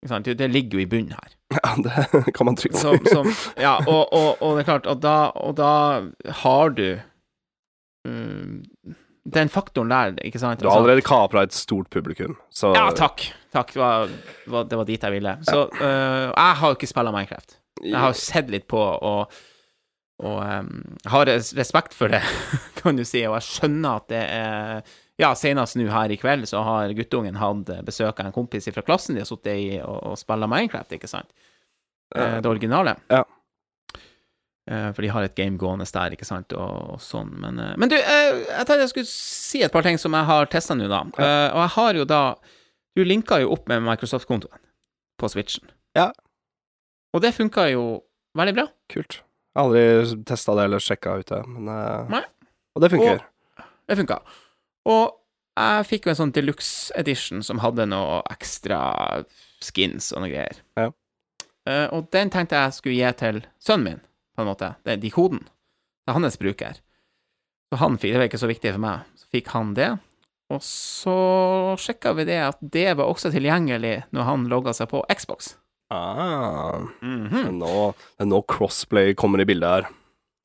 Det 0.01 0.49
ligger 0.49 0.79
jo 0.79 0.83
i 0.83 0.89
bunnen 0.91 1.15
her. 1.15 1.37
Ja, 1.51 1.75
det 1.83 2.33
kan 2.35 2.47
man 2.47 2.57
trygt 2.57 2.77
si. 2.79 2.83
Som, 2.87 3.07
som, 3.11 3.31
ja, 3.59 3.73
og, 3.83 4.13
og, 4.15 4.39
og 4.39 4.55
det 4.55 4.63
er 4.63 4.69
klart, 4.69 4.87
og 4.87 5.01
da, 5.03 5.15
og 5.35 5.57
da 5.59 5.71
har 6.45 6.71
du 6.79 6.85
mm, 8.07 8.61
den 9.25 9.49
faktoren 9.53 9.91
der, 9.93 10.15
ikke 10.25 10.41
sant? 10.41 10.61
Du 10.63 10.69
har 10.71 10.79
allerede 10.81 11.03
kapra 11.05 11.43
et 11.45 11.53
stort 11.53 11.91
publikum, 11.93 12.37
så 12.51 12.73
Ja, 12.75 12.89
takk. 12.97 13.27
Takk, 13.53 13.73
det 13.75 13.81
var, 13.83 14.09
det 14.65 14.79
var- 14.79 14.87
dit 14.89 15.03
jeg 15.03 15.13
ville. 15.13 15.37
Så 15.45 15.67
uh, 15.69 16.31
jeg 16.31 16.57
har 16.61 16.69
jo 16.71 16.77
ikke 16.79 16.89
spilla 16.89 17.13
Minecraft. 17.13 17.57
Jeg 17.83 17.97
har 17.99 18.13
jo 18.13 18.19
sett 18.21 18.51
litt 18.53 18.67
på 18.71 18.79
og, 18.81 19.33
og 20.23 20.39
um, 20.45 20.97
har 21.11 21.27
respekt 21.27 21.95
for 21.97 22.09
det, 22.13 22.23
kan 22.81 22.97
du 22.97 23.05
si, 23.05 23.25
og 23.27 23.39
jeg 23.41 23.49
skjønner 23.49 23.97
at 24.03 24.09
det 24.13 24.25
er 24.25 24.83
Ja, 25.21 25.35
senest 25.37 25.77
nå 25.77 25.85
her 25.93 26.09
i 26.15 26.17
kveld 26.17 26.47
så 26.49 26.63
har 26.65 26.95
guttungen 26.97 27.37
hatt 27.37 27.69
besøk 27.85 28.21
av 28.23 28.27
en 28.31 28.33
kompis 28.33 28.71
fra 28.73 28.81
klassen 28.87 29.15
de 29.19 29.21
har 29.21 29.29
sittet 29.29 29.53
i 29.59 29.81
og, 29.83 29.99
og 30.13 30.17
spilla 30.17 30.47
Minecraft, 30.49 30.93
ikke 30.97 31.11
sant? 31.11 31.29
Eh, 32.17 32.39
Det 32.41 32.49
originale. 32.49 32.97
Ja. 33.13 33.25
Eh, 34.69 34.93
For 34.93 35.03
de 35.03 35.09
har 35.09 35.23
et 35.25 35.35
game 35.35 35.57
gående 35.59 35.87
der, 35.93 36.11
ikke 36.13 36.27
sant, 36.29 36.53
og, 36.53 36.95
og 36.95 37.01
sånn. 37.01 37.31
Men, 37.41 37.59
eh, 37.59 37.75
men 37.81 37.89
du, 37.89 37.97
eh, 37.97 38.43
jeg 38.51 38.67
tenkte 38.67 38.81
jeg 38.85 38.93
skulle 38.93 39.09
si 39.11 39.63
et 39.63 39.73
par 39.73 39.83
ting 39.87 39.97
som 39.99 40.13
jeg 40.13 40.25
har 40.29 40.47
testa 40.53 40.75
nå, 40.77 40.89
da. 40.91 41.01
Eh, 41.17 41.49
Og 41.55 41.61
jeg 41.65 41.73
har 41.77 41.95
jo 41.95 42.05
da 42.05 42.23
Du 42.97 43.05
linka 43.05 43.39
jo 43.41 43.53
opp 43.55 43.69
med 43.71 43.83
Microsoft-kontoen 43.87 44.59
på 45.21 45.29
Switchen. 45.31 45.69
Ja. 45.95 46.11
Og 47.15 47.23
det 47.23 47.31
funka 47.37 47.69
jo 47.71 48.03
veldig 48.37 48.55
bra. 48.57 48.65
Kult. 48.91 49.21
Jeg 49.55 49.57
har 49.57 49.65
aldri 49.69 50.25
testa 50.27 50.55
det 50.59 50.65
eller 50.65 50.83
sjekka 50.83 51.15
ut 51.21 51.27
det, 51.31 51.39
men 51.47 51.71
Nei. 52.11 52.23
Og 52.75 52.83
det 52.83 52.91
funker. 52.91 53.23
Det 53.87 53.97
funka. 53.99 54.19
Og 54.91 55.15
jeg 55.59 55.87
fikk 55.87 56.07
jo 56.07 56.11
en 56.13 56.19
sånn 56.19 56.33
deluxe 56.35 56.91
edition 56.99 57.43
som 57.47 57.59
hadde 57.63 57.87
noe 57.91 58.21
ekstra 58.31 58.81
skins 59.63 60.11
og 60.15 60.23
noe 60.25 60.31
greier. 60.35 60.61
Ja. 60.79 60.91
Og 61.95 62.11
den 62.15 62.31
tenkte 62.31 62.59
jeg 62.59 62.75
skulle 62.75 62.99
gi 62.99 63.11
til 63.23 63.43
sønnen 63.63 63.85
min, 63.87 64.01
på 64.37 64.45
en 64.45 64.51
måte. 64.51 64.75
Det 64.85 64.95
er 64.95 65.03
de 65.03 65.11
koden. 65.15 65.43
Det 66.05 66.13
er 66.13 66.19
hans 66.19 66.39
bruker. 66.41 66.79
Så 67.71 67.79
han 67.79 67.99
fikk, 68.01 68.15
det 68.15 68.23
var 68.23 68.31
ikke 68.31 68.43
så 68.43 68.51
viktig 68.51 68.73
for 68.75 68.83
meg. 68.83 69.07
Så 69.19 69.29
fikk 69.31 69.51
han 69.55 69.75
det. 69.79 69.91
Og 70.51 70.63
så 70.67 71.17
sjekka 71.79 72.13
vi 72.19 72.27
det 72.27 72.41
at 72.43 72.59
det 72.75 72.89
var 72.99 73.07
også 73.07 73.31
tilgjengelig 73.31 74.01
når 74.11 74.27
han 74.27 74.49
logga 74.51 74.75
seg 74.75 74.91
på 74.91 75.05
Xbox. 75.15 75.55
Ah, 75.91 76.83
mm 77.03 77.27
er 77.35 77.51
nå, 77.55 77.71
det 78.19 78.27
nå 78.31 78.39
crossplay 78.51 79.15
kommer 79.19 79.43
i 79.43 79.47
bildet 79.47 79.71
her. 79.71 79.89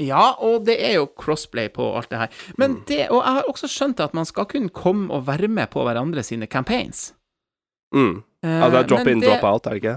Ja, 0.01 0.33
og 0.43 0.65
det 0.67 0.75
er 0.83 0.97
jo 0.97 1.05
crossplay 1.07 1.69
på 1.71 1.85
alt 1.95 2.09
det 2.11 2.19
her. 2.19 2.39
Men 2.59 2.81
det, 2.89 3.05
og 3.13 3.21
jeg 3.21 3.37
har 3.37 3.49
også 3.49 3.69
skjønt 3.71 4.01
at 4.03 4.15
man 4.17 4.27
skal 4.27 4.47
kunne 4.51 4.73
komme 4.73 5.07
og 5.13 5.27
være 5.29 5.47
med 5.47 5.69
på 5.71 5.85
hverandre 5.87 6.23
sine 6.25 6.49
campaigns. 6.51 7.13
Mm. 7.95 8.23
Eh, 8.43 8.57
Ja, 8.59 8.69
det 8.73 8.81
er 8.81 8.89
drop 8.89 9.05
men 9.05 9.17
in, 9.17 9.23
drop 9.23 9.45
out, 9.47 9.69
er 9.69 9.77
det 9.77 9.83
ikke? 9.83 9.95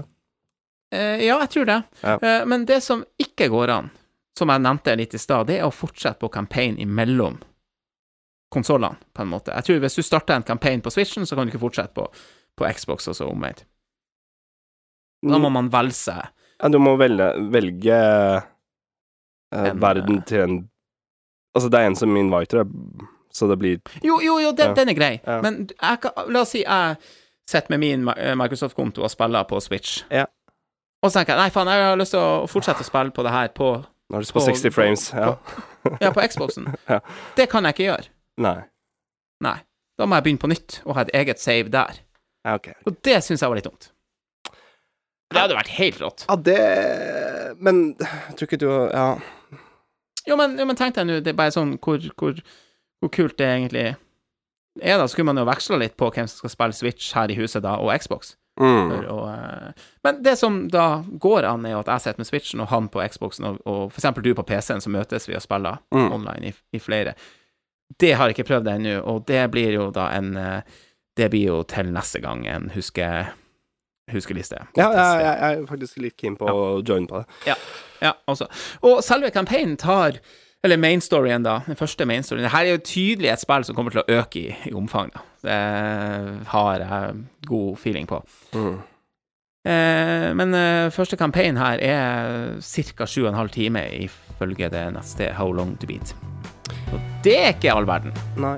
Eh, 0.91 1.25
ja, 1.25 1.37
jeg 1.43 1.49
tror 1.53 1.65
det. 1.69 1.83
Ja. 2.01 2.15
Eh, 2.21 2.45
men 2.49 2.65
det 2.65 2.81
som 2.83 3.03
ikke 3.21 3.49
går 3.53 3.69
an, 3.69 3.89
som 4.37 4.49
jeg 4.49 4.61
nevnte 4.63 4.95
litt 4.97 5.13
i 5.13 5.21
stad, 5.21 5.47
det 5.47 5.59
er 5.59 5.67
å 5.67 5.73
fortsette 5.73 6.19
på 6.23 6.29
campaign 6.33 6.77
imellom 6.81 7.37
konsollene, 8.49 8.97
på 9.13 9.21
en 9.21 9.29
måte. 9.29 9.53
Jeg 9.53 9.63
tror 9.67 9.79
hvis 9.83 9.95
du 9.99 10.01
starter 10.01 10.33
en 10.39 10.43
campaign 10.47 10.81
på 10.81 10.89
Switchen, 10.93 11.25
så 11.29 11.35
kan 11.37 11.45
du 11.45 11.51
ikke 11.53 11.61
fortsette 11.61 11.93
på, 11.93 12.07
på 12.57 12.69
Xbox 12.73 13.07
og 13.11 13.15
så 13.19 13.27
omvendt. 13.29 13.65
Da 15.21 15.37
må 15.37 15.49
man 15.51 15.67
velge 15.69 15.97
seg 15.97 16.21
Ja, 16.63 16.69
du 16.71 16.77
må 16.79 16.93
velge, 16.95 17.25
velge 17.51 17.95
eh, 17.95 18.45
En, 19.51 19.81
verden 19.83 20.21
eh, 20.21 20.23
til 20.29 20.43
en 20.45 20.53
Altså, 21.51 21.67
det 21.73 21.79
er 21.81 21.89
en 21.89 21.97
som 21.99 22.15
inviter 22.15 22.61
deg, 22.61 23.03
så 23.35 23.49
det 23.51 23.57
blir 23.59 23.81
Jo, 23.99 24.21
jo, 24.23 24.37
jo, 24.39 24.53
den, 24.55 24.71
Ja. 24.71 24.77
den 24.77 24.93
er 24.93 24.95
grei, 24.95 25.11
Ja. 25.27 25.41
men 25.43 25.67
jeg 25.73 26.13
la 26.31 26.39
oss 26.45 26.53
si 26.55 26.61
jeg 26.63 26.95
sitter 27.49 27.73
med 27.75 27.79
min 27.83 28.05
Microsoft-konto 28.39 29.03
og 29.03 29.11
spiller 29.11 29.43
på 29.49 29.59
Switch. 29.59 30.03
Ja. 30.13 30.23
Og 31.03 31.11
så 31.11 31.19
tenker 31.19 31.35
jeg 31.35 31.39
nei, 31.45 31.51
faen, 31.55 31.69
jeg 31.71 31.85
har 31.87 31.99
lyst 31.99 32.11
til 32.15 32.19
å 32.23 32.47
fortsette 32.51 32.83
å 32.83 32.87
spille 32.87 33.13
på 33.15 33.23
det 33.23 33.31
her 33.31 33.51
på, 33.55 33.69
Nå 34.09 34.17
har 34.17 34.23
du 34.23 34.25
lyst 34.25 34.33
på 34.33 34.41
På- 34.41 34.49
60 34.49 34.73
frames. 34.73 35.03
Ja. 35.13 35.35
ja, 36.01 36.09
på 36.11 36.23
Xboxen. 36.27 36.65
Ja. 36.89 36.99
Det 37.37 37.45
kan 37.51 37.63
jeg 37.67 37.75
ikke 37.77 37.85
gjøre. 37.91 38.09
Nei. 38.41 38.57
Nei. 39.45 39.57
Da 39.99 40.07
må 40.09 40.17
jeg 40.17 40.25
begynne 40.25 40.41
på 40.41 40.49
nytt 40.49 40.79
og 40.85 40.95
ha 40.97 41.03
et 41.05 41.11
eget 41.13 41.39
save 41.43 41.69
der. 41.71 41.99
Ja, 42.47 42.55
ok. 42.57 42.71
Og 42.87 42.97
det 43.05 43.19
syns 43.23 43.43
jeg 43.43 43.51
var 43.51 43.59
litt 43.59 43.67
dumt. 43.67 43.91
Det 45.29 45.37
hadde 45.37 45.57
vært 45.59 45.69
helt 45.77 45.99
rått. 46.01 46.23
Ja, 46.25 46.35
det 46.41 47.55
Men 47.61 47.81
jeg 47.99 48.35
tror 48.39 48.47
ikke 48.47 48.59
du 48.63 48.69
Ja. 48.89 49.07
Jo, 50.27 50.35
men, 50.39 50.57
jo, 50.59 50.65
men 50.65 50.75
tenk 50.77 50.95
deg 50.97 51.05
nå, 51.07 51.19
det 51.23 51.31
er 51.31 51.37
bare 51.37 51.53
sånn 51.53 51.77
hvor, 51.81 52.01
hvor, 52.19 52.37
hvor 53.01 53.11
kult 53.13 53.37
det 53.39 53.45
egentlig 53.47 53.85
er, 53.89 54.97
da. 54.99 55.05
Skulle 55.09 55.29
man 55.29 55.37
jo 55.39 55.45
veksla 55.47 55.77
litt 55.81 55.95
på 55.97 56.09
hvem 56.13 56.27
som 56.29 56.41
skal 56.41 56.53
spille 56.53 56.75
Switch 56.77 57.13
her 57.15 57.31
i 57.31 57.37
huset, 57.39 57.63
da, 57.65 57.77
og 57.81 57.93
Xbox. 57.97 58.35
Mm. 58.59 58.91
Å, 59.07 59.17
eh, 59.33 59.87
men 60.03 60.21
det 60.23 60.33
som 60.39 60.61
da 60.71 61.03
går 61.19 61.45
an, 61.47 61.65
er 61.65 61.71
jo 61.77 61.79
at 61.79 61.87
jeg 61.93 62.01
sitter 62.05 62.19
med 62.19 62.27
Switchen 62.27 62.61
og 62.65 62.67
han 62.73 62.89
på 62.91 63.01
Xboxen, 63.07 63.45
og, 63.47 63.59
og 63.65 63.93
eksempel 64.01 64.23
du 64.25 64.33
på 64.35 64.43
PC-en, 64.49 64.81
så 64.83 64.91
møtes 64.91 65.27
vi 65.29 65.35
og 65.39 65.41
spiller 65.45 65.79
Mm. 65.95 66.11
online 66.17 66.51
i, 66.51 66.53
i 66.75 66.79
flere. 66.83 67.13
Det 67.99 68.11
har 68.19 68.27
jeg 68.29 68.37
ikke 68.37 68.49
prøvd 68.51 68.67
ennå, 68.75 68.97
og 69.09 69.23
det 69.25 69.45
blir 69.51 69.71
jo 69.79 69.89
da 69.95 70.09
en 70.17 70.35
eh, 70.37 70.61
Det 71.17 71.29
blir 71.33 71.47
jo 71.49 71.63
til 71.67 71.89
neste 71.91 72.19
gang 72.23 72.45
en 72.47 72.69
huske, 72.75 73.07
huskeliste. 74.13 74.59
Ja, 74.77 74.89
jeg, 74.93 75.23
jeg, 75.23 75.39
jeg 75.41 75.57
er 75.63 75.65
faktisk 75.69 75.97
litt 76.03 76.15
keen 76.19 76.37
på 76.39 76.47
å 76.47 76.61
joine 76.85 77.07
på 77.09 77.19
det. 77.23 77.55
Ja, 78.01 78.13
altså. 78.29 78.47
Og 78.85 79.01
selve 79.03 79.31
campaignen 79.35 79.75
tar 79.77 80.19
Eller 80.63 80.75
mainstoryen, 80.77 81.43
da. 81.43 81.61
Den 81.67 81.77
første 81.79 82.03
mainstoryen. 82.07 82.43
storyen 82.43 82.51
her 82.51 82.65
er 82.67 82.73
jo 82.75 82.81
tydelig 82.83 83.29
et 83.31 83.39
spill 83.39 83.63
som 83.63 83.75
kommer 83.77 83.91
til 83.95 84.01
å 84.01 84.17
øke 84.19 84.41
i, 84.41 84.55
i 84.67 84.73
omfang, 84.75 85.07
da. 85.15 85.21
Det 85.43 85.57
har 86.51 86.79
jeg 86.83 87.19
god 87.47 87.77
feeling 87.77 88.07
på. 88.09 88.21
Mm. 88.53 88.79
Eh, 89.67 90.29
men 90.39 90.55
eh, 90.55 90.89
første 90.95 91.17
campaign 91.19 91.59
her 91.59 91.81
er 91.83 92.59
ca. 92.63 93.05
7,5 93.05 93.51
timer, 93.51 93.91
ifølge 94.07 94.69
det 94.71 94.85
neste 94.95 95.33
How 95.35 95.51
Long 95.51 95.75
To 95.79 95.87
Beat. 95.87 96.15
Og 96.93 96.99
det 97.23 97.37
er 97.37 97.53
ikke 97.53 97.73
all 97.73 97.87
verden 97.89 98.13
Nei. 98.39 98.55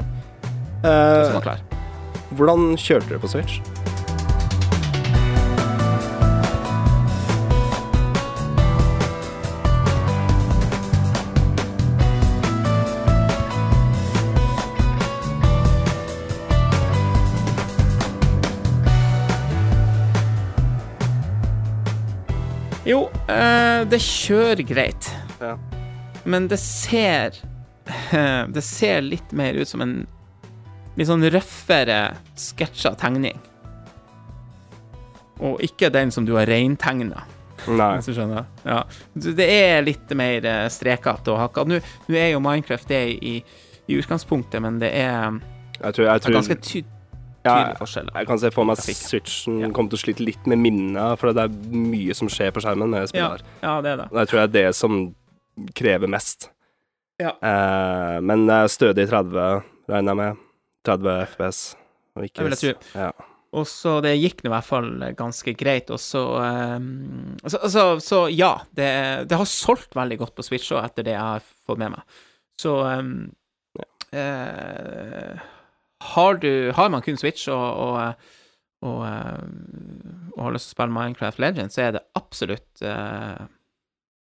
Eh, 0.85 1.61
hvordan 2.37 2.75
kjørte 2.79 3.09
dere 3.09 3.21
på 3.21 3.31
Switch? 3.31 3.80
Det 23.89 24.01
kjører 24.03 24.63
greit. 24.67 25.11
Ja. 25.41 25.55
Men 26.23 26.47
det 26.51 26.59
ser 26.61 27.37
Det 28.55 28.61
ser 28.63 29.01
litt 29.01 29.31
mer 29.35 29.57
ut 29.57 29.67
som 29.67 29.81
en 29.83 29.95
litt 30.99 31.07
sånn 31.07 31.23
røffere 31.31 32.13
sketsja 32.39 32.93
tegning. 32.99 33.39
Og 35.41 35.61
ikke 35.65 35.89
den 35.93 36.11
som 36.13 36.27
du 36.27 36.35
har 36.37 36.49
reintegna, 36.49 37.23
hvis 37.65 38.09
du 38.09 38.13
skjønner. 38.13 38.45
Ja. 38.67 38.83
Det 39.13 39.47
er 39.47 39.81
litt 39.85 40.11
mer 40.17 40.45
eh, 40.45 40.67
strekete 40.73 41.33
og 41.33 41.39
hakka. 41.41 41.65
Nå 41.65 41.79
nå 41.81 42.17
er 42.17 42.33
jo 42.33 42.41
Minecraft 42.43 42.91
det 42.91 43.01
i, 43.17 43.35
i 43.87 43.97
utgangspunktet, 43.97 44.61
men 44.61 44.79
det 44.81 44.91
er, 44.99 45.39
Jeg 45.79 45.95
tror, 45.97 46.05
jeg 46.05 46.25
tror 46.25 46.37
ganske 46.37 46.59
ty 46.61 46.81
Ja, 46.83 47.00
tydelig 47.43 47.77
forskjell. 47.79 48.09
Jeg 48.15 48.27
kan 48.27 48.39
se 48.39 48.51
for 48.53 48.67
meg 48.69 48.77
at 48.77 48.83
Switchen 48.85 49.59
Ja. 49.61 49.69
kommer 49.69 49.89
til 49.93 49.99
å 49.99 50.03
slite 50.05 50.25
litt 50.25 50.47
med 50.47 50.57
minnet, 50.61 51.19
for 51.19 51.33
det 51.33 51.43
er 51.47 51.55
mye 51.73 52.13
som 52.17 52.29
skjer 52.31 52.51
på 52.55 52.61
skjermen 52.63 52.89
når 52.93 53.05
jeg 53.05 53.13
spiller. 53.15 53.41
Ja, 53.61 53.75
ja, 53.75 53.81
det 53.81 53.91
er 53.91 53.97
det. 54.03 54.07
Og 54.11 54.17
Jeg 54.21 54.27
tror 54.31 54.39
det 54.39 54.47
er 54.49 54.55
det 54.69 54.75
som 54.75 55.15
krever 55.75 56.07
mest. 56.07 56.49
Ja. 57.21 57.33
Eh, 57.41 58.19
men 58.21 58.47
eh, 58.49 58.67
stødig 58.67 59.07
30, 59.09 59.63
regner 59.89 60.11
jeg 60.11 60.17
med. 60.21 60.37
30 60.87 61.27
FPS. 61.35 61.59
Og 62.17 62.23
ikke 62.25 62.41
Det 62.41 62.47
vil 62.47 62.57
jeg 62.57 62.75
tro. 62.75 62.99
Ja. 63.01 63.11
Og 63.51 63.65
så 63.67 63.97
det 64.01 64.13
gikk 64.15 64.43
nå 64.45 64.47
i 64.47 64.53
hvert 64.53 64.63
fall 64.63 64.87
ganske 65.19 65.53
greit, 65.59 65.89
og 65.91 65.99
så 65.99 66.21
ehm, 66.39 67.35
så, 67.43 67.59
så, 67.67 67.83
Så 67.99 68.19
ja, 68.31 68.53
det, 68.71 69.27
det 69.27 69.37
har 69.37 69.45
solgt 69.45 69.93
veldig 69.93 70.17
godt 70.21 70.35
på 70.37 70.45
Switch 70.47 70.71
òg, 70.71 70.85
etter 70.87 71.03
det 71.03 71.17
jeg 71.17 71.19
har 71.19 71.43
fått 71.67 71.77
med 71.81 71.91
meg. 71.91 72.01
Så 72.57 72.77
ehm, 72.87 73.33
eh, 74.15 75.35
har 76.01 76.37
du 76.41 76.71
Har 76.75 76.89
man 76.89 77.01
kun 77.05 77.17
Switch 77.17 77.47
og, 77.47 77.77
og, 77.77 78.13
og, 78.81 79.01
eh, 79.05 79.43
og 80.35 80.43
har 80.47 80.55
lyst 80.55 80.69
til 80.69 80.73
å 80.73 80.77
spille 80.77 80.95
Minecraft 80.95 81.39
Legends, 81.43 81.75
så 81.77 81.83
er 81.87 81.91
det 81.97 82.01
absolutt 82.17 82.81
uh, 82.81 83.45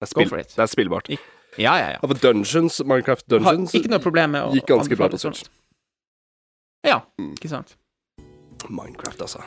Det, 0.01 0.09
er 0.09 0.13
Go 0.19 0.25
for 0.27 0.41
it. 0.41 0.51
det 0.57 0.63
er 0.65 0.71
spillbart. 0.71 1.09
Ja, 1.57 1.75
ja, 1.77 1.89
ja. 1.93 1.97
Ja, 2.01 2.07
for 2.09 2.17
Dungeons, 2.19 2.81
Minecraft 2.83 3.27
Dungeons 3.29 3.75
ikke 3.77 3.91
noe 3.93 4.01
problem 4.03 4.33
med 4.35 4.43
å 4.49 4.53
gikk 4.57 4.67
ganske 4.73 4.97
bra 4.99 5.07
på 5.13 5.19
Switch. 5.21 5.45
Ja, 6.83 7.01
Mm. 7.19 7.31
ikke 7.37 7.49
sant. 7.51 7.75
Minecraft, 8.69 9.21
altså. 9.21 9.43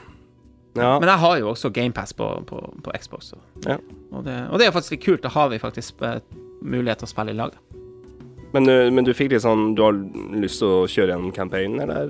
Ja. 0.76 0.98
Men 1.00 1.08
jeg 1.08 1.18
har 1.18 1.36
jo 1.40 1.50
også 1.50 1.70
GamePass 1.72 2.12
på, 2.16 2.26
på, 2.48 2.60
på 2.84 2.92
Xbox, 3.00 3.32
og, 3.32 3.40
Ja. 3.66 3.76
og, 4.12 4.24
det, 4.24 4.36
og 4.52 4.58
det 4.60 4.66
er 4.66 4.72
faktisk 4.72 4.96
litt 4.96 5.04
kult. 5.04 5.22
Da 5.24 5.28
har 5.32 5.48
vi 5.52 5.58
faktisk 5.60 6.00
eh, 6.04 6.18
mulighet 6.62 7.00
til 7.02 7.08
å 7.08 7.12
spille 7.12 7.32
i 7.32 7.36
lag. 7.36 7.52
da. 7.56 7.75
Men, 8.56 8.64
du- 8.64 8.90
men 8.96 9.04
du 9.04 9.12
fikk 9.12 9.34
litt 9.34 9.42
sånn 9.44 9.74
Du 9.76 9.82
har 9.84 9.92
lyst 10.40 10.62
til 10.62 10.68
å 10.72 10.84
kjøre 10.88 11.12
gjennom 11.12 11.32
campaignen, 11.36 11.82
eller 11.84 12.08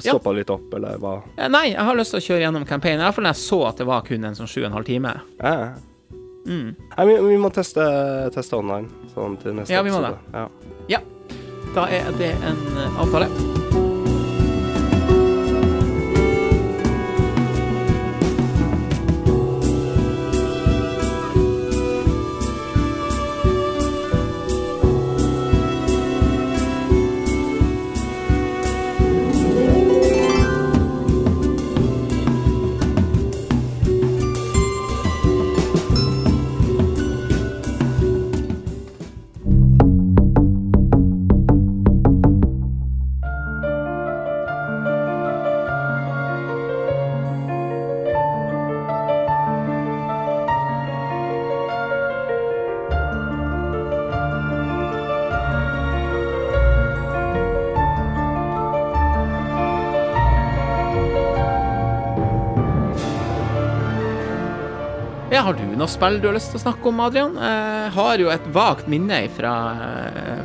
stoppa 0.00 0.32
litt 0.32 0.48
opp, 0.54 0.72
eller 0.78 0.96
hva? 1.02 1.18
Eh, 1.36 1.48
Nei, 1.52 1.66
jeg 1.74 1.84
har 1.84 1.98
lyst 1.98 2.14
til 2.16 2.22
å 2.22 2.26
kjøre 2.28 2.44
gjennom 2.46 2.64
campaignen. 2.68 3.04
Fall 3.12 3.26
når 3.28 3.34
jeg 3.36 3.42
så 3.44 3.60
at 3.68 3.76
det 3.82 3.86
var 3.90 4.00
kun 4.08 4.24
en 4.24 4.34
sånn 4.38 4.48
sju 4.48 4.62
og 4.62 4.70
en 4.70 4.78
halv 4.80 4.88
time. 4.88 5.12
Ja. 5.42 5.74
Mm. 6.48 6.74
Nei, 6.96 7.06
vi, 7.08 7.14
vi 7.28 7.36
må 7.40 7.48
teste, 7.52 7.84
teste 8.34 8.56
online 8.58 8.88
sånn 9.14 9.36
til 9.40 9.54
neste 9.60 9.72
Ja, 9.76 9.82
vi 9.84 9.92
må 9.94 10.00
episode. 10.02 10.48
Ja. 10.88 11.00
Da 11.74 11.88
er 11.90 12.12
det 12.20 12.30
en 12.46 12.60
eh, 12.78 13.00
avtale. 13.02 13.83
Noe 65.84 65.92
spill 65.92 66.16
du 66.20 66.30
har 66.30 66.36
lyst 66.38 66.54
til 66.54 66.56
å 66.56 66.62
snakke 66.62 66.88
om, 66.88 67.00
Adrian? 67.04 67.34
Jeg 67.36 67.90
har 67.92 68.22
jo 68.22 68.30
et 68.32 68.44
vagt 68.54 68.86
minne 68.88 69.18
fra, 69.36 69.52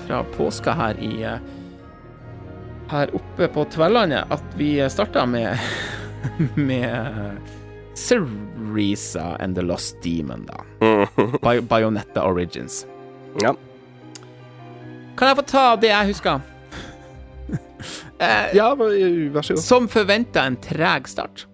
fra 0.03 0.23
påska 0.35 0.73
her 0.75 0.99
i 0.99 1.13
Her 2.89 3.11
oppe 3.15 3.47
på 3.53 3.63
Tverlandet 3.69 4.33
at 4.33 4.55
vi 4.57 4.73
starta 4.91 5.23
med 5.29 5.55
med 6.69 7.37
Cereza 7.95 9.37
and 9.39 9.55
the 9.55 9.61
Lost 9.63 10.01
Demon, 10.03 10.47
da. 10.49 10.63
Bay 11.45 11.61
Bayonetta 11.61 12.23
Origins. 12.25 12.85
ja. 13.41 13.53
Kan 15.15 15.27
jeg 15.27 15.37
få 15.39 15.43
ta 15.51 15.63
det 15.75 15.89
jeg 15.91 16.11
husker? 16.13 16.41
eh, 18.19 18.51
ja, 18.59 18.73
vær 18.75 19.41
så 19.43 19.55
god. 19.55 19.63
som 19.63 19.87
forventa 19.91 20.43
en 20.47 20.55
treg 20.63 21.07
start. 21.11 21.48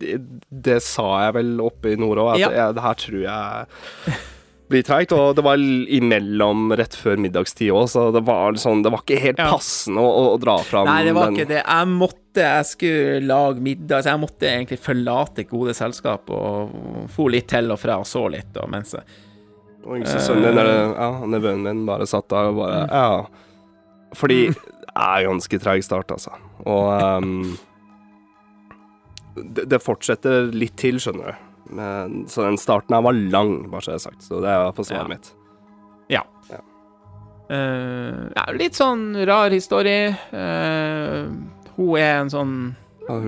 Det, 0.00 0.16
det 0.48 0.80
sa 0.82 1.06
jeg 1.26 1.34
vel 1.38 1.54
oppe 1.62 1.92
i 1.92 1.96
nord 2.00 2.18
òg, 2.22 2.34
at 2.34 2.40
Ja. 2.42 2.50
jeg, 2.56 2.74
det 2.78 2.84
her 2.88 3.00
tror 3.04 3.22
jeg 3.26 4.18
blir 4.70 4.84
treigt. 4.86 5.12
Og 5.12 5.34
det 5.34 5.42
var 5.44 5.58
imellom 5.60 6.70
rett 6.78 6.94
før 6.94 7.18
middagstid 7.20 7.72
òg, 7.74 7.88
så 7.90 8.04
det 8.14 8.22
var, 8.26 8.54
sånn, 8.62 8.84
det 8.86 8.92
var 8.94 9.02
ikke 9.02 9.18
helt 9.24 9.40
passende 9.42 10.02
å, 10.04 10.10
å 10.34 10.36
dra 10.40 10.58
fram 10.66 10.86
Nei, 10.86 11.00
det 11.08 11.14
var 11.16 11.26
den 11.30 11.38
ikke 11.40 11.48
det. 11.50 11.62
Jeg 11.64 11.88
måtte, 11.90 12.44
jeg 12.46 12.68
skulle 12.70 13.20
lage 13.26 13.64
middag, 13.66 14.04
så 14.06 14.12
jeg 14.14 14.22
måtte 14.22 14.46
egentlig 14.50 14.78
forlate 14.84 15.44
gode 15.50 15.74
selskap 15.74 16.30
og 16.30 17.08
få 17.10 17.26
litt 17.34 17.48
til 17.50 17.70
og 17.74 17.80
fra 17.82 17.98
og 18.00 18.06
så 18.08 18.22
litt, 18.30 18.54
og 18.62 18.70
mens 18.70 18.94
jeg 18.94 19.02
Og 19.80 19.96
yngste 19.96 20.20
sønnen 20.20 20.54
min, 20.54 20.66
ja, 20.94 21.10
nevøen 21.34 21.62
min, 21.64 21.84
bare 21.88 22.06
satt 22.06 22.28
der 22.30 22.50
og 22.52 22.58
bare 22.60 22.82
Mm. 22.84 22.92
Ja. 22.94 23.24
Fordi 24.14 24.38
det 24.50 24.94
er 24.94 25.24
ganske 25.28 25.58
treig 25.62 25.84
start, 25.86 26.10
altså. 26.14 26.32
Og 26.66 26.88
ehm, 27.00 27.56
det, 29.36 29.68
det 29.70 29.80
fortsetter 29.82 30.50
litt 30.54 30.76
til, 30.80 30.98
skjønner 31.02 31.32
du. 31.32 31.46
Men, 31.76 32.24
så 32.30 32.42
den 32.48 32.58
starten 32.58 32.96
her 32.96 33.04
var 33.06 33.14
lang, 33.14 33.70
bare 33.70 33.84
så 33.84 33.92
det 33.92 34.00
er 34.00 34.04
sagt. 34.08 34.24
Så 34.26 34.40
det 34.42 34.50
er 34.50 34.58
i 34.58 34.66
hvert 34.66 34.86
svaret 34.88 35.04
Ja. 35.04 35.08
mitt. 35.14 35.32
Ja. 36.10 36.22
Ja. 36.50 36.60
Uh, 37.50 38.30
ja, 38.36 38.44
litt 38.54 38.78
sånn 38.78 39.12
rar 39.26 39.50
historie. 39.54 40.10
Uh, 40.34 41.30
hun 41.76 41.96
er 41.98 42.20
en 42.24 42.30
sånn 42.32 42.54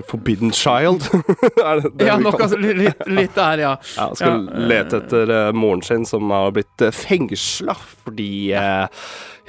Forbidden 0.06 0.52
Child? 0.54 1.02
er 1.64 1.80
det 1.80 1.90
det 1.98 2.06
Ja, 2.06 2.16
noe 2.20 2.36
altså, 2.36 2.58
litt, 2.60 3.00
litt 3.10 3.34
der, 3.34 3.62
ja. 3.64 3.72
Ja, 3.98 4.08
skal 4.14 4.44
Ja, 4.46 4.60
lete 4.70 5.00
etter 5.02 5.32
eh, 5.34 5.52
moren 5.58 5.82
sin, 5.82 6.04
som 6.06 6.30
har 6.30 6.52
blitt 6.54 6.84
fengsla 6.94 7.74
fordi 8.04 8.52
eh, 8.54 8.86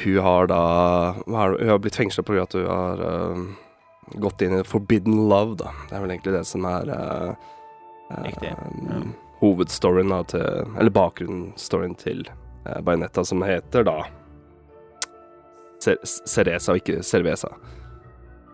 hun 0.02 0.18
har 0.26 0.50
da 0.50 0.62
Hun 1.28 1.36
har 1.70 1.78
blitt 1.84 2.00
fengsla 2.00 2.26
fordi 2.26 2.42
at 2.42 2.58
hun 2.58 2.66
har 2.66 3.04
eh, 3.10 3.44
gått 4.22 4.42
inn 4.42 4.60
i 4.60 4.64
forbidden 4.68 5.30
love, 5.30 5.58
da. 5.62 5.74
Det 5.90 5.98
er 5.98 6.04
vel 6.04 6.16
egentlig 6.16 6.36
det 6.36 6.46
som 6.48 6.66
er 6.70 6.90
uh, 6.94 7.52
Riktig. 8.24 8.52
eh, 8.54 9.06
hovedstoryen 9.42 10.12
da, 10.14 10.22
til 10.30 10.74
Eller 10.78 10.94
bakgrunnsstoryen 10.94 11.96
til 12.00 12.26
uh, 12.68 12.80
Bajonetta, 12.82 13.26
som 13.26 13.44
heter 13.46 13.88
da 13.88 14.00
Cer 15.84 15.98
Cereza, 16.06 16.72
og 16.72 16.80
ikke 16.80 17.02
Cerveza. 17.04 17.50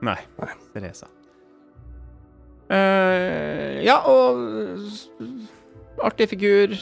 Nei. 0.01 0.17
Nei. 0.39 0.53
Teresa. 0.73 1.09
Uh, 2.69 3.77
ja, 3.85 3.99
og 4.09 4.39
artig 6.05 6.29
figur. 6.31 6.73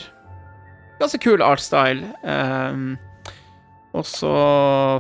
Ganske 1.02 1.20
kul 1.20 1.44
artstyle. 1.44 2.14
Um, 2.24 2.96
og 3.98 4.06
så, 4.06 4.34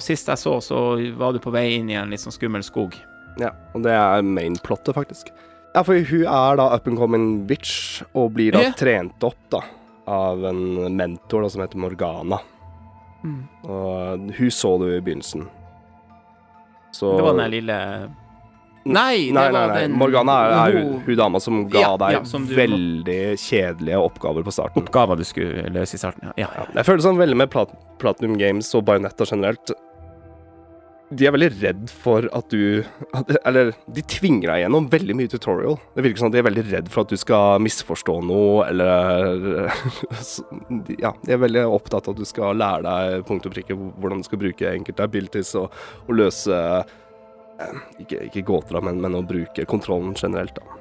sist 0.01 0.29
jeg 0.31 0.41
så, 0.41 0.57
så 0.63 0.79
var 1.17 1.35
du 1.35 1.41
på 1.43 1.53
vei 1.53 1.69
inn 1.77 1.89
i 1.91 1.97
en 1.99 2.11
litt 2.13 2.23
sånn 2.23 2.35
skummel 2.35 2.65
skog. 2.65 2.95
Ja, 3.39 3.51
og 3.75 3.83
det 3.85 3.91
er 3.93 4.21
mainplottet, 4.25 4.95
faktisk. 4.97 5.31
Ja, 5.75 5.83
for 5.85 5.93
hun 5.99 6.23
er 6.25 6.55
da 6.57 6.69
up 6.75 6.87
and 6.89 6.97
coming 6.97 7.25
witch, 7.49 8.01
og 8.17 8.31
blir 8.33 8.51
da 8.55 8.63
Ja. 8.65 8.71
trent 8.73 9.21
opp 9.23 9.37
da 9.53 9.61
av 10.07 10.43
en 10.45 10.95
mentor 10.97 11.43
da, 11.43 11.49
som 11.49 11.61
heter 11.61 11.77
Morgana. 11.77 12.39
Og 13.67 14.31
hun 14.37 14.49
så 14.53 14.77
du 14.79 14.87
i 14.95 15.01
begynnelsen. 15.01 15.47
Så 16.95 17.15
Det 17.17 17.23
var 17.25 17.33
den 17.35 17.43
der 17.43 17.49
lille 17.53 17.77
Nei, 18.87 19.25
det 19.27 19.33
Nei, 19.35 19.49
nei, 19.51 19.51
var 19.51 19.67
nei. 19.67 19.79
den 19.83 19.97
Morgana 19.99 20.35
er, 20.45 20.53
er 20.55 20.75
jo 20.77 20.99
hun 21.03 21.15
dama 21.19 21.39
som 21.43 21.57
ga 21.67 21.81
Ja, 21.81 21.89
deg 21.99 22.13
ja, 22.13 22.21
som 22.23 22.45
veldig 22.47 23.03
veldig 23.03 23.37
kjedelige 23.43 23.97
oppgaver 23.99 24.45
på 24.47 24.53
starten. 24.55 24.79
oppgaver 24.85 25.17
du 25.19 25.25
skulle 25.27 25.67
løse 25.75 25.97
i 25.97 25.99
starten. 25.99 26.29
Ja. 26.29 26.33
ja. 26.45 26.47
Ja, 26.55 26.65
jeg 26.79 26.85
føler 26.87 27.03
sånn 27.03 27.19
veldig 27.19 27.35
med 27.35 27.51
Platinum 27.99 28.37
Games 28.39 28.71
og 28.79 28.85
Bajonetta 28.87 29.27
generelt 29.27 29.73
De 31.07 31.23
er 31.23 31.31
veldig 31.31 31.47
redd 31.61 31.83
for 32.03 32.25
at 32.35 32.49
du 32.51 32.83
Eller, 33.47 33.69
de 33.95 34.01
tvinger 34.11 34.49
deg 34.51 34.59
gjennom 34.65 34.89
veldig 34.91 35.15
mye 35.15 35.29
tutorial. 35.31 35.77
Det 35.95 36.03
virker 36.03 36.19
som 36.19 36.27
at 36.27 36.33
de 36.35 36.41
er 36.41 36.47
veldig 36.49 36.63
redd 36.67 36.89
for 36.91 37.05
at 37.05 37.13
du 37.13 37.19
skal 37.21 37.61
misforstå 37.63 38.15
noe, 38.27 38.65
eller 38.67 39.69
Ja, 40.99 41.13
de 41.23 41.31
er 41.37 41.39
veldig 41.45 41.63
opptatt 41.71 42.09
av 42.09 42.17
at 42.17 42.19
du 42.19 42.27
skal 42.27 42.59
lære 42.59 42.83
deg 42.89 43.23
punkt 43.29 43.47
og 43.47 43.55
prikke 43.55 43.77
hvordan 43.79 44.19
du 44.19 44.27
skal 44.27 44.41
bruke 44.41 44.73
enkelte 44.73 45.07
abilities 45.07 45.53
og, 45.61 45.71
og 46.09 46.17
løse 46.19 46.57
eh, 46.59 47.79
ikke, 48.03 48.25
ikke 48.27 48.43
gåter, 48.51 48.81
men, 48.83 48.99
men 49.03 49.15
å 49.15 49.23
bruke 49.27 49.63
kontrollen 49.69 50.11
generelt, 50.19 50.59
da. 50.59 50.75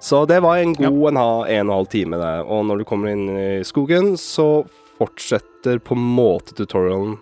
Så 0.00 0.22
det 0.24 0.38
var 0.40 0.56
en 0.62 0.72
god 0.72 1.10
en, 1.10 1.18
ha- 1.20 1.44
en 1.52 1.68
og 1.68 1.74
en 1.74 1.74
halv 1.76 1.88
time, 1.92 2.16
det. 2.16 2.32
Og 2.48 2.64
når 2.64 2.80
du 2.80 2.84
kommer 2.88 3.12
inn 3.12 3.26
i 3.36 3.48
skogen, 3.68 4.14
så 4.16 4.62
fortsetter 4.96 5.76
på 5.84 5.92
en 5.92 6.06
måte 6.16 6.56
tutorialen 6.56 7.18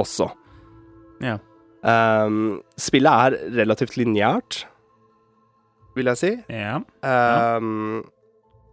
også. 0.00 0.30
Ja. 1.24 1.38
Um, 1.86 2.62
spillet 2.80 3.12
er 3.12 3.36
relativt 3.62 3.94
lineært, 3.96 4.64
vil 5.96 6.10
jeg 6.12 6.20
si. 6.20 6.32
ja. 6.52 6.80
Um, 7.06 8.04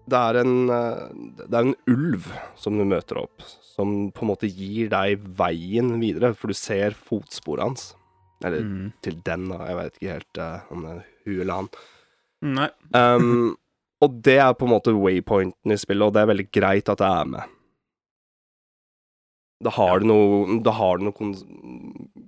det 0.04 0.20
er 0.20 0.36
en 0.42 0.56
eh, 0.68 1.04
Det 1.48 1.56
er 1.56 1.62
en 1.70 1.76
ulv 1.88 2.26
som 2.60 2.76
du 2.76 2.84
møter 2.84 3.22
opp, 3.22 3.40
som 3.64 4.10
på 4.12 4.26
en 4.26 4.32
måte 4.34 4.50
gir 4.52 4.90
deg 4.92 5.22
veien 5.40 5.94
videre, 6.02 6.34
for 6.36 6.52
du 6.52 6.58
ser 6.60 6.92
fotsporet 6.92 7.64
hans. 7.64 7.86
Eller 8.44 8.60
Mm. 8.68 8.90
til 9.02 9.22
den, 9.24 9.46
da. 9.48 9.62
Jeg 9.70 9.78
vet 9.78 9.96
ikke 10.02 10.12
helt 10.18 10.38
uh, 10.44 10.60
om 10.76 10.82
det 10.84 10.92
er 10.92 11.06
hun 11.24 11.40
eller 11.46 11.54
han. 11.62 11.70
Nei. 12.44 12.68
Um, 12.92 13.56
og 14.04 14.20
det 14.28 14.36
er 14.44 14.52
på 14.60 14.68
en 14.68 14.74
måte 14.74 14.92
waypointen 14.98 15.72
i 15.72 15.80
spillet, 15.80 16.04
og 16.04 16.14
det 16.18 16.26
er 16.26 16.32
veldig 16.34 16.50
greit 16.52 16.90
at 16.92 17.00
det 17.00 17.08
er 17.08 17.30
med. 17.38 17.56
Da 19.64 19.72
har 19.78 20.00
du 20.04 20.10
noe, 20.12 20.60
da 20.68 20.74
har 20.76 21.00
du 21.00 21.06
noe 21.08 21.32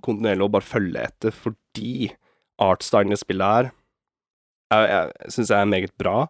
kontinuerlig 0.04 0.46
å 0.46 0.52
bare 0.56 0.66
følge 0.66 1.04
etter, 1.08 1.34
fordi 1.34 2.10
artstylen 2.62 3.12
i 3.12 3.20
spillet 3.20 3.52
her 3.56 3.70
jeg, 4.72 4.90
jeg 4.90 5.32
syns 5.34 5.52
jeg 5.52 5.62
er 5.62 5.70
meget 5.70 5.94
bra, 6.00 6.26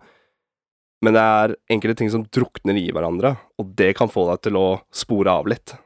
men 1.05 1.17
det 1.17 1.23
er 1.23 1.55
enkelte 1.73 2.01
ting 2.03 2.13
som 2.13 2.27
drukner 2.35 2.77
i 2.77 2.89
hverandre, 2.93 3.37
og 3.61 3.73
det 3.79 3.95
kan 3.97 4.13
få 4.13 4.27
deg 4.31 4.43
til 4.45 4.59
å 4.61 4.67
spore 4.95 5.33
av 5.33 5.49
litt. 5.49 5.77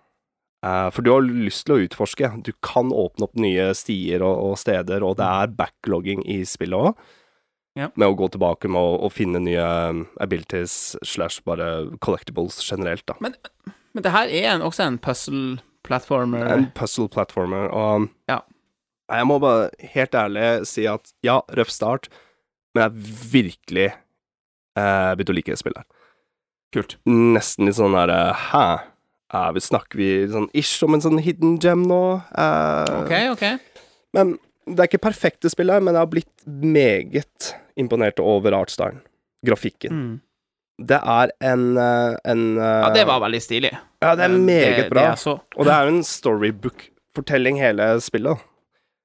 Eh, 0.67 0.89
for 0.95 1.07
du 1.07 1.13
har 1.13 1.25
lyst 1.25 1.67
til 1.67 1.77
å 1.77 1.81
utforske. 1.85 2.33
Du 2.47 2.53
kan 2.65 2.91
åpne 2.93 3.29
opp 3.29 3.39
nye 3.41 3.71
stier 3.79 4.25
og, 4.27 4.35
og 4.51 4.59
steder, 4.61 5.07
og 5.07 5.17
det 5.21 5.29
er 5.29 5.57
backlogging 5.61 6.25
i 6.27 6.43
spillet 6.49 6.91
òg 6.91 7.17
med 7.81 8.05
å 8.05 8.17
gå 8.19 8.27
tilbake 8.35 8.69
med 8.69 8.83
å, 8.83 8.97
å 9.07 9.09
finne 9.15 9.41
nye 9.41 9.63
um, 9.63 10.03
abilities 10.21 10.99
slash 11.07 11.41
bare 11.47 11.87
collectibles 12.05 12.59
generelt, 12.67 13.07
da. 13.09 13.15
Men, 13.23 13.37
men 13.95 14.05
det 14.05 14.13
her 14.13 14.29
er 14.29 14.49
en, 14.57 14.65
også 14.67 14.85
en 14.85 14.99
puzzle-platformer. 15.83 16.47
En 16.53 16.71
puzzle 16.75 17.09
platformer, 17.09 17.69
og 17.73 18.09
Ja. 18.29 18.41
jeg 19.11 19.27
må 19.27 19.39
bare 19.41 19.71
helt 19.81 20.13
ærlig 20.15 20.67
si 20.67 20.87
at 20.87 21.13
ja, 21.23 21.41
røff 21.57 21.71
start, 21.71 22.09
men 22.75 22.85
jeg 22.85 22.93
virkelig 23.33 23.93
eh, 24.77 25.15
begynt 25.17 25.31
å 25.31 25.35
like 25.35 25.57
spillet. 25.57 25.85
Kult. 26.73 26.97
Nesten 27.07 27.67
litt 27.67 27.75
sånn 27.75 27.93
derre 27.97 28.33
Hæ? 28.33 28.81
Eh, 29.33 29.51
vi, 29.53 29.61
snakker 29.61 29.97
vi 29.99 30.27
sånn 30.31 30.49
ish 30.55 30.83
om 30.85 30.95
en 30.95 31.01
sånn 31.01 31.19
hidden 31.23 31.59
gem 31.59 31.83
nå? 31.87 32.23
Eh, 32.39 33.03
OK, 33.03 33.13
OK. 33.33 33.45
Men 34.15 34.39
det 34.67 34.79
er 34.79 34.89
ikke 34.89 35.03
perfekte 35.11 35.51
spill 35.51 35.71
her, 35.71 35.81
men 35.81 35.95
jeg 35.95 36.01
har 36.05 36.11
blitt 36.11 36.47
meget 36.47 37.55
imponert 37.77 38.21
over 38.23 38.53
artstylen. 38.53 39.01
Grafikken. 39.47 39.91
Mm. 39.91 40.21
Det 40.81 40.97
er 40.97 41.31
en, 41.45 41.65
eh, 41.77 42.15
en 42.33 42.45
eh, 42.57 42.81
Ja, 42.87 42.91
det 42.95 43.05
var 43.09 43.21
veldig 43.21 43.41
stilig. 43.45 43.71
Ja, 44.01 44.15
det 44.17 44.25
er 44.25 44.37
meget 44.39 44.77
det, 44.79 44.87
bra. 44.89 45.11
Det. 45.13 45.35
Og 45.59 45.67
det 45.69 45.75
er 45.75 45.85
jo 45.85 45.93
en 45.99 46.07
storybook-fortelling, 46.09 47.59
hele 47.61 47.91
spillet. 48.01 48.41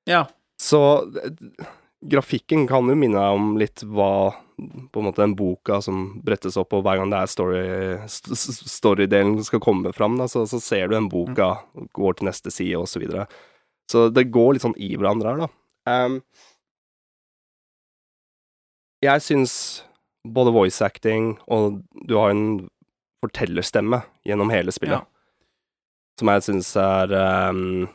Ja. 0.08 0.22
Så 0.62 0.80
eh, 1.20 1.66
grafikken 2.08 2.64
kan 2.70 2.88
jo 2.88 2.96
minne 2.96 3.20
deg 3.20 3.36
om 3.42 3.58
litt 3.60 3.84
hva 3.84 4.12
på 4.56 5.02
en 5.02 5.08
måte 5.10 5.20
den 5.20 5.34
boka 5.36 5.82
som 5.84 6.22
brettes 6.24 6.56
opp, 6.56 6.72
og 6.78 6.86
hver 6.86 7.02
gang 7.02 7.10
det 7.12 7.18
er 7.20 8.06
story-delen 8.08 9.34
st- 9.42 9.50
skal 9.50 9.60
komme 9.60 9.92
fram, 9.92 10.16
da, 10.22 10.30
så, 10.32 10.46
så 10.48 10.62
ser 10.64 10.88
du 10.88 10.96
den 10.96 11.10
boka, 11.12 11.50
går 11.98 12.16
til 12.22 12.30
neste 12.30 12.54
side, 12.56 12.78
og 12.80 12.88
så 12.88 13.02
videre. 13.04 13.26
Så 13.92 14.06
det 14.16 14.30
går 14.32 14.56
litt 14.56 14.64
sånn 14.64 14.78
i 14.80 14.94
hverandre 14.96 15.34
her, 15.34 15.44
da. 15.44 15.50
Um, 15.92 16.16
jeg 19.04 19.22
syns 19.28 19.58
både 20.34 20.54
voice 20.56 20.82
acting 20.86 21.36
og 21.52 21.82
du 22.08 22.16
har 22.18 22.32
en 22.34 22.46
fortellerstemme 23.24 24.02
gjennom 24.26 24.50
hele 24.54 24.72
spillet, 24.74 25.02
Ja. 25.02 25.06
som 26.20 26.30
jeg 26.32 26.44
syns 26.46 26.72
er 26.80 27.14
um, 27.50 27.88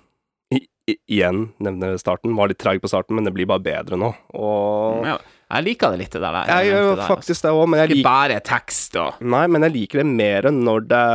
i, 0.53 0.63
i, 0.91 0.97
Igjen, 1.09 1.53
nevner 1.63 1.97
starten, 2.01 2.35
var 2.37 2.49
litt 2.51 2.59
treig 2.59 2.81
på 2.83 2.89
starten, 2.91 3.15
men 3.17 3.25
det 3.25 3.33
blir 3.37 3.47
bare 3.47 3.63
bedre 3.63 3.97
nå. 4.01 4.13
Og 4.35 5.07
ja. 5.07 5.19
Jeg 5.51 5.65
liker 5.67 5.91
det 5.91 5.99
litt, 6.05 6.13
det 6.15 6.21
der. 6.23 6.37
jeg 6.47 6.67
gjør 6.69 6.77
elementet 6.79 6.97
der, 6.97 7.03
altså. 7.03 7.15
faktisk 7.17 7.43
det 7.43 7.51
òg, 7.51 7.69
men 7.69 7.81
jeg 7.81 7.91
Ikke 7.97 8.07
bare 8.07 8.41
tekst 8.47 8.97
og 9.03 9.23
Nei, 9.23 9.47
men 9.51 9.63
jeg 9.67 9.73
liker 9.75 9.99
det 10.03 10.07
mer 10.07 10.43
når 10.55 10.85
det 10.91 11.07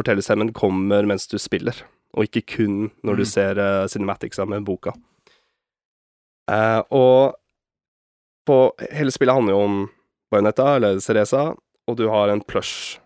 fortellerstemmen 0.00 0.52
kommer 0.56 1.04
mens 1.06 1.26
du 1.28 1.36
spiller, 1.38 1.82
og 2.16 2.24
ikke 2.24 2.44
kun 2.56 2.90
når 3.04 3.16
du 3.20 3.24
Mm. 3.24 3.28
ser 3.32 3.58
uh, 3.60 3.86
cinematics 3.86 4.38
med 4.48 4.64
boka. 4.64 4.92
Uh, 6.50 6.80
og 6.92 7.34
på 8.46 8.56
Hele 8.92 9.10
spillet 9.12 9.34
handler 9.34 9.54
jo 9.56 9.60
om 9.64 9.76
Bajonetta, 10.34 10.68
eller 10.80 11.00
Cereza, 11.04 11.46
og 11.88 11.96
du 12.00 12.06
har 12.12 12.32
en 12.32 12.42
plush 12.44 12.98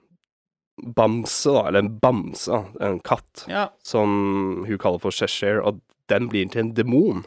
bamse, 0.95 1.51
da, 1.51 1.65
eller 1.69 1.83
en 1.85 1.95
bamse, 2.03 2.61
en 2.81 3.01
katt, 3.05 3.45
Ja. 3.51 3.69
som 3.83 4.65
hun 4.67 4.79
kaller 4.79 5.01
for 5.03 5.11
Cheshire, 5.15 5.61
og 5.63 5.81
den 6.09 6.29
blir 6.31 6.49
til 6.51 6.61
en 6.67 6.75
demon. 6.77 7.25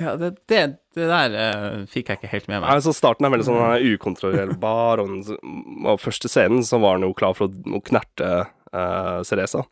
ja 0.00 0.12
det, 0.16 0.28
det, 0.46 0.60
det 0.94 1.08
der 1.10 1.32
uh, 1.34 1.86
fikk 1.90 2.08
jeg 2.12 2.20
ikke 2.20 2.30
helt 2.30 2.46
med 2.48 2.60
meg. 2.62 2.68
Altså, 2.70 2.92
starten 2.94 3.26
er 3.26 3.32
veldig 3.34 3.46
sånn 3.48 3.58
uh, 3.58 3.82
ukontrollerbar, 3.96 5.02
og, 5.02 5.08
den- 5.26 5.82
og 5.90 5.98
første 5.98 6.30
scenen 6.30 6.62
så 6.62 6.78
var 6.78 6.94
han 7.00 7.02
jo 7.08 7.10
klar 7.18 7.34
for 7.34 7.50
å, 7.50 7.74
å 7.74 7.82
knerte 7.82 8.28
uh, 8.46 9.18
Cereza. 9.26 9.64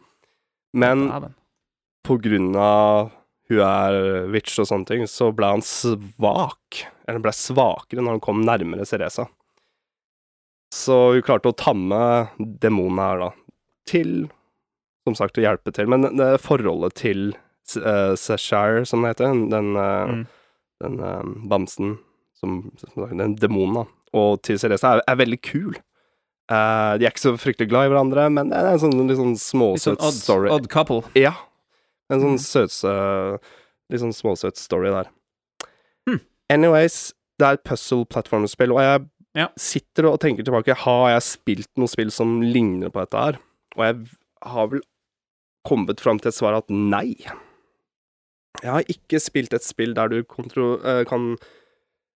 Men 0.75 1.07
Dæven. 1.13 1.37
på 2.05 2.19
grunn 2.27 2.51
av 2.59 3.13
hun 3.49 3.61
er 3.63 3.97
witch 4.33 4.57
og 4.59 4.67
sånne 4.71 4.89
ting, 4.89 5.05
så 5.11 5.29
ble 5.37 5.53
han 5.57 5.63
svak. 5.65 6.81
Eller 7.07 7.23
ble 7.23 7.33
svakere 7.37 8.03
når 8.03 8.17
han 8.17 8.25
kom 8.25 8.41
nærmere 8.47 8.87
Ceresa. 8.89 9.29
Så 10.75 10.97
hun 11.15 11.23
klarte 11.25 11.53
å 11.53 11.57
tamme 11.57 12.01
demonene 12.39 13.05
her, 13.07 13.21
da. 13.23 13.31
Til, 13.87 14.15
som 15.07 15.15
sagt, 15.19 15.39
å 15.39 15.45
hjelpe 15.45 15.73
til. 15.77 15.87
Men 15.93 16.09
det 16.19 16.33
forholdet 16.43 16.97
til 16.99 17.29
uh, 17.79 18.17
Seshire, 18.19 18.83
som 18.89 19.05
det 19.07 19.15
heter, 19.15 19.37
den, 19.55 19.73
uh, 19.79 20.11
Mm. 20.11 20.25
den 20.83 20.99
uh, 21.01 21.23
bamsen, 21.49 21.95
som, 22.37 22.59
som 22.83 22.91
sagt, 23.07 23.15
den 23.23 23.37
demonen, 23.41 23.79
da, 23.85 23.87
og 24.19 24.43
til 24.45 24.59
Ceresa, 24.61 24.97
er, 24.99 25.05
er 25.09 25.23
veldig 25.23 25.39
kul. 25.47 25.79
Uh, 26.51 26.95
de 26.99 27.07
er 27.07 27.11
ikke 27.15 27.23
så 27.25 27.33
fryktelig 27.39 27.71
glad 27.71 27.87
i 27.89 27.95
hverandre, 27.95 28.27
men 28.31 28.51
det 28.53 28.59
er 28.59 28.75
en 28.75 28.83
sånn 28.83 28.99
litt 29.07 29.17
sånn 29.19 29.33
Litt 29.35 29.41
sånn 29.43 29.63
småsøt 29.63 30.03
odd, 30.03 30.15
story. 30.19 30.51
odd 30.55 30.69
couple. 30.71 31.01
Ja. 31.19 31.33
En 32.11 32.21
sånn 32.23 32.37
Mm. 32.37 32.45
søtse 32.47 33.41
Litt 33.91 34.01
sånn 34.03 34.15
småsøt 34.15 34.57
story 34.59 34.91
der. 34.91 35.09
Hmm. 36.09 36.21
Anyways, 36.51 37.13
det 37.39 37.47
er 37.47 37.53
et 37.53 37.63
puzzle-plattformspill, 37.65 38.73
og 38.73 38.81
jeg 38.83 39.09
Ja. 39.37 39.49
sitter 39.57 40.07
og 40.11 40.19
tenker 40.21 40.43
tilbake 40.43 40.75
Har 40.75 41.11
jeg 41.11 41.23
spilt 41.23 41.69
noe 41.77 41.87
spill 41.87 42.11
som 42.11 42.41
ligner 42.43 42.91
på 42.91 42.99
dette 43.05 43.15
her? 43.17 43.39
Og 43.77 43.85
jeg 43.85 44.09
har 44.43 44.67
vel 44.67 44.81
kommet 45.65 46.01
fram 46.01 46.19
til 46.19 46.29
et 46.31 46.35
svar 46.35 46.57
at 46.57 46.69
nei. 46.69 47.15
Jeg 48.63 48.71
har 48.73 48.83
ikke 48.85 49.21
spilt 49.21 49.53
et 49.55 49.63
spill 49.63 49.95
der 49.95 50.09
du 50.09 50.23
kontro 50.25 50.81
eh, 50.85 51.05
kan 51.05 51.37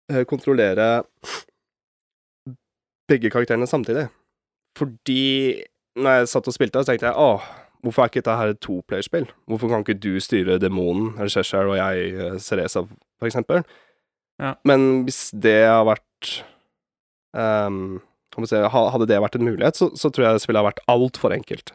eh, 0.09 0.23
kontrollere 0.23 1.03
begge 3.09 3.29
karakterene 3.31 3.67
samtidig. 3.67 4.09
Fordi 4.77 5.63
når 5.97 6.19
jeg 6.19 6.27
satt 6.31 6.47
og 6.47 6.53
spilte, 6.53 6.83
så 6.83 6.91
tenkte 6.91 7.09
jeg 7.09 7.15
åh, 7.17 7.41
hvorfor 7.83 8.03
er 8.03 8.11
ikke 8.11 8.21
dette 8.21 8.37
her 8.39 8.53
et 8.53 8.61
toplayerspill? 8.63 9.27
Hvorfor 9.49 9.71
kan 9.71 9.83
ikke 9.83 9.99
du 10.01 10.19
styre 10.23 10.59
demonen, 10.61 11.13
eller 11.15 11.31
Cheshire, 11.31 11.69
og 11.69 11.77
jeg 11.77 12.13
eh, 12.13 12.39
Cereza, 12.41 12.83
for 13.19 13.29
eksempel? 13.29 13.63
Ja. 14.41 14.53
Men 14.67 15.03
hvis 15.07 15.27
det 15.33 15.59
har 15.65 15.85
vært 15.87 16.31
um, 17.33 17.97
kan 18.33 18.49
si, 18.49 18.59
Hadde 18.61 19.07
det 19.09 19.21
vært 19.23 19.39
en 19.39 19.47
mulighet, 19.47 19.79
så, 19.79 19.89
så 19.97 20.11
tror 20.13 20.27
jeg 20.27 20.43
spillet 20.43 20.61
har 20.61 20.69
vært 20.69 20.83
altfor 20.91 21.33
enkelt. 21.33 21.73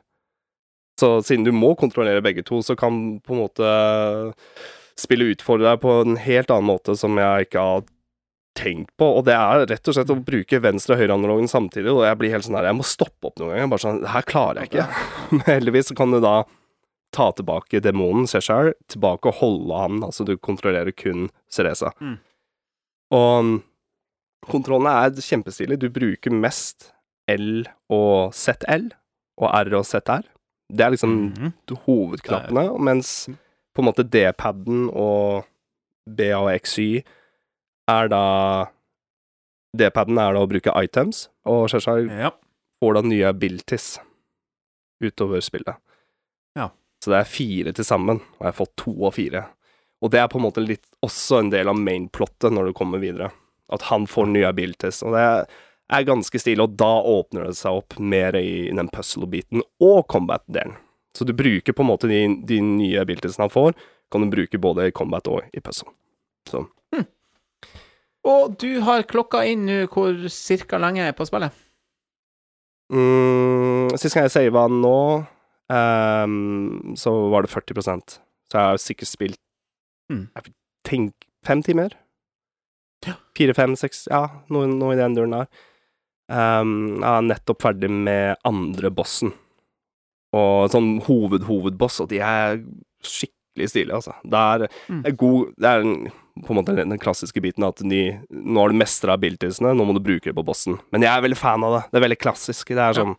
Så 1.01 1.17
siden 1.27 1.47
du 1.47 1.53
må 1.57 1.73
kontrollere 1.79 2.23
begge 2.23 2.45
to, 2.47 2.61
så 2.63 2.77
kan 2.79 3.19
på 3.25 3.35
en 3.35 3.43
måte 3.43 3.73
spillet 5.01 5.35
utfordre 5.35 5.73
deg 5.73 5.83
på 5.83 5.95
en 6.03 6.19
helt 6.21 6.53
annen 6.53 6.69
måte 6.69 6.95
som 6.99 7.17
jeg 7.19 7.49
ikke 7.49 7.65
har 7.65 7.87
tenkt 8.55 8.91
på, 9.01 9.07
og 9.19 9.25
det 9.25 9.33
er 9.35 9.67
rett 9.67 9.89
og 9.89 9.95
slett 9.97 10.11
å 10.13 10.17
bruke 10.25 10.59
venstre- 10.61 10.95
og 10.97 11.01
høyreanalogen 11.01 11.49
samtidig, 11.49 11.89
og 11.93 12.03
jeg 12.05 12.19
blir 12.21 12.31
helt 12.35 12.45
sånn 12.45 12.57
her 12.59 12.69
Jeg 12.69 12.77
må 12.77 12.85
stoppe 12.85 13.31
opp 13.31 13.39
noen 13.41 13.55
ganger. 13.55 13.71
Bare 13.73 13.85
sånn 13.85 14.03
Her 14.13 14.23
klarer 14.29 14.61
jeg 14.61 14.71
ikke. 14.71 14.87
Men 15.39 15.47
heldigvis 15.49 15.93
kan 15.97 16.11
du 16.13 16.21
da 16.21 16.35
ta 17.13 17.31
tilbake 17.37 17.81
demonen, 17.85 18.27
Cheshire, 18.29 18.75
tilbake 18.89 19.29
og 19.29 19.35
holde 19.41 19.79
han, 19.83 19.99
altså 20.05 20.25
du 20.25 20.37
kontrollerer 20.41 20.93
kun 20.97 21.27
Cereza. 21.53 21.91
Mm. 22.01 22.19
Og 23.13 23.51
kontrollene 24.49 24.95
er 25.05 25.21
kjempestilige. 25.23 25.79
Du 25.85 25.91
bruker 25.93 26.33
mest 26.35 26.91
L 27.31 27.65
og 27.93 28.33
ZL, 28.35 28.89
og 29.41 29.49
R 29.55 29.77
og 29.79 29.85
ZR. 29.87 30.25
Det 30.73 30.81
er 30.87 30.91
liksom 30.95 31.35
Mhm. 31.37 31.53
hovedknappene, 31.85 32.79
mens 32.81 33.29
på 33.75 33.81
en 33.83 33.85
måte 33.93 34.09
D-paden 34.09 34.89
og 34.93 35.45
BA 36.09 36.35
og 36.41 36.51
XY 36.61 37.03
er 37.91 38.09
da 38.13 38.23
D-paden 39.77 40.19
er 40.21 40.35
da 40.37 40.43
å 40.45 40.49
bruke 40.51 40.73
items, 40.77 41.29
og 41.49 41.69
selvsagt 41.73 42.11
Ja. 42.13 42.31
får 42.83 42.95
da 42.95 43.03
nye 43.03 43.29
abilities 43.31 43.99
utover 45.03 45.41
spillet. 45.41 45.77
Ja. 46.55 46.71
Så 47.03 47.11
det 47.11 47.19
er 47.21 47.25
fire 47.31 47.73
til 47.73 47.85
sammen, 47.85 48.21
og 48.21 48.41
jeg 48.41 48.51
har 48.53 48.59
fått 48.67 48.77
to 48.77 48.93
og 49.03 49.15
fire. 49.15 49.47
Og 50.03 50.11
det 50.11 50.21
er 50.21 50.29
på 50.29 50.39
en 50.39 50.45
måte 50.51 50.65
litt 50.67 50.85
også 51.03 51.39
en 51.41 51.51
del 51.51 51.69
av 51.69 51.79
mainplottet 51.79 52.53
når 52.53 52.67
du 52.67 52.73
kommer 52.73 52.99
videre. 53.03 53.31
At 53.73 53.83
han 53.89 54.07
får 54.07 54.29
nye 54.29 54.49
abilities, 54.51 55.03
og 55.03 55.13
det 55.17 55.47
er 55.93 56.05
ganske 56.05 56.39
stilig, 56.39 56.63
og 56.63 56.77
da 56.77 56.93
åpner 57.03 57.47
det 57.47 57.57
seg 57.57 57.73
opp 57.81 57.99
mer 57.99 58.37
i, 58.37 58.69
den 58.71 58.89
puzzle-biten 58.93 59.63
og 59.81 60.07
combat-delen. 60.09 60.77
Så 61.17 61.25
du 61.25 61.33
bruker 61.33 61.73
på 61.73 61.83
en 61.85 61.91
måte 61.91 62.09
de, 62.09 62.21
de 62.47 62.61
nye 62.61 63.01
abilitiesene 63.01 63.45
han 63.45 63.53
får, 63.53 63.75
kan 64.11 64.21
du 64.25 64.31
bruke 64.33 64.59
både 64.61 64.89
i 64.89 64.93
combat 64.93 65.27
og 65.29 65.43
i 65.53 65.61
puzzle. 65.61 65.91
Så 66.49 66.67
Og 68.25 68.57
du 68.63 68.81
har 68.87 69.03
klokka 69.11 69.43
inn 69.51 69.65
nå 69.67 69.81
hvor 69.91 70.15
cirka 70.31 70.79
lenge 70.79 71.03
er 71.09 71.13
på 71.19 71.27
spillet? 71.27 71.51
mm, 72.93 73.91
Sist 73.99 74.15
gang 74.17 74.29
jeg 74.29 74.35
sava 74.35 74.67
nå, 74.71 74.97
um, 75.73 76.95
så 76.99 77.13
var 77.33 77.43
det 77.47 77.53
40% 77.53 78.19
Så 78.51 78.59
jeg 78.59 78.63
har 78.71 78.81
sikkert 78.83 79.11
spilt 79.13 79.39
Mm. 80.11 80.27
jeg 80.35 80.53
tenk, 80.85 81.13
fem 81.47 81.63
timer. 81.65 81.93
Fire, 83.35 83.55
fem, 83.57 83.73
seks 83.79 84.03
Ja, 84.11 84.27
noe, 84.53 84.67
noe 84.69 84.93
i 84.93 84.99
den 84.99 85.15
duren 85.17 85.33
der. 85.33 85.47
Um, 86.29 86.99
jeg 87.01 87.09
er 87.09 87.23
nettopp 87.31 87.63
ferdig 87.65 87.89
med 87.91 88.37
andre 88.45 88.91
bossen. 88.93 89.33
Og 90.37 90.69
sånn 90.75 91.01
hoved-hovedboss, 91.07 92.01
og 92.05 92.11
de 92.11 92.19
er 92.21 92.61
skikkelig 93.05 93.71
stilige, 93.73 93.95
altså. 93.95 94.13
Det 94.25 94.43
er, 94.43 94.69
Mm. 94.91 95.03
er 95.07 95.17
god 95.17 95.55
Det 95.57 95.71
er 95.71 95.81
en, 95.81 96.13
på 96.41 96.53
en 96.55 96.59
måte 96.61 96.75
den 96.79 96.99
klassiske 96.99 97.43
biten 97.45 97.65
at 97.67 97.83
de 97.85 98.03
Nå 98.31 98.61
har 98.63 98.73
du 98.73 98.79
mestra 98.81 99.13
abilitiesene, 99.19 99.75
nå 99.77 99.85
må 99.85 99.93
du 99.97 100.01
bruke 100.05 100.31
det 100.31 100.37
på 100.39 100.45
bossen. 100.47 100.79
Men 100.95 101.05
jeg 101.05 101.13
er 101.13 101.25
veldig 101.27 101.37
fan 101.39 101.65
av 101.67 101.75
det. 101.77 101.83
Det 101.93 101.99
er 102.01 102.07
veldig 102.09 102.21
klassisk. 102.23 102.69
Det 102.73 102.79
er 102.81 102.93
Ja. 102.93 102.99
sånn 103.03 103.17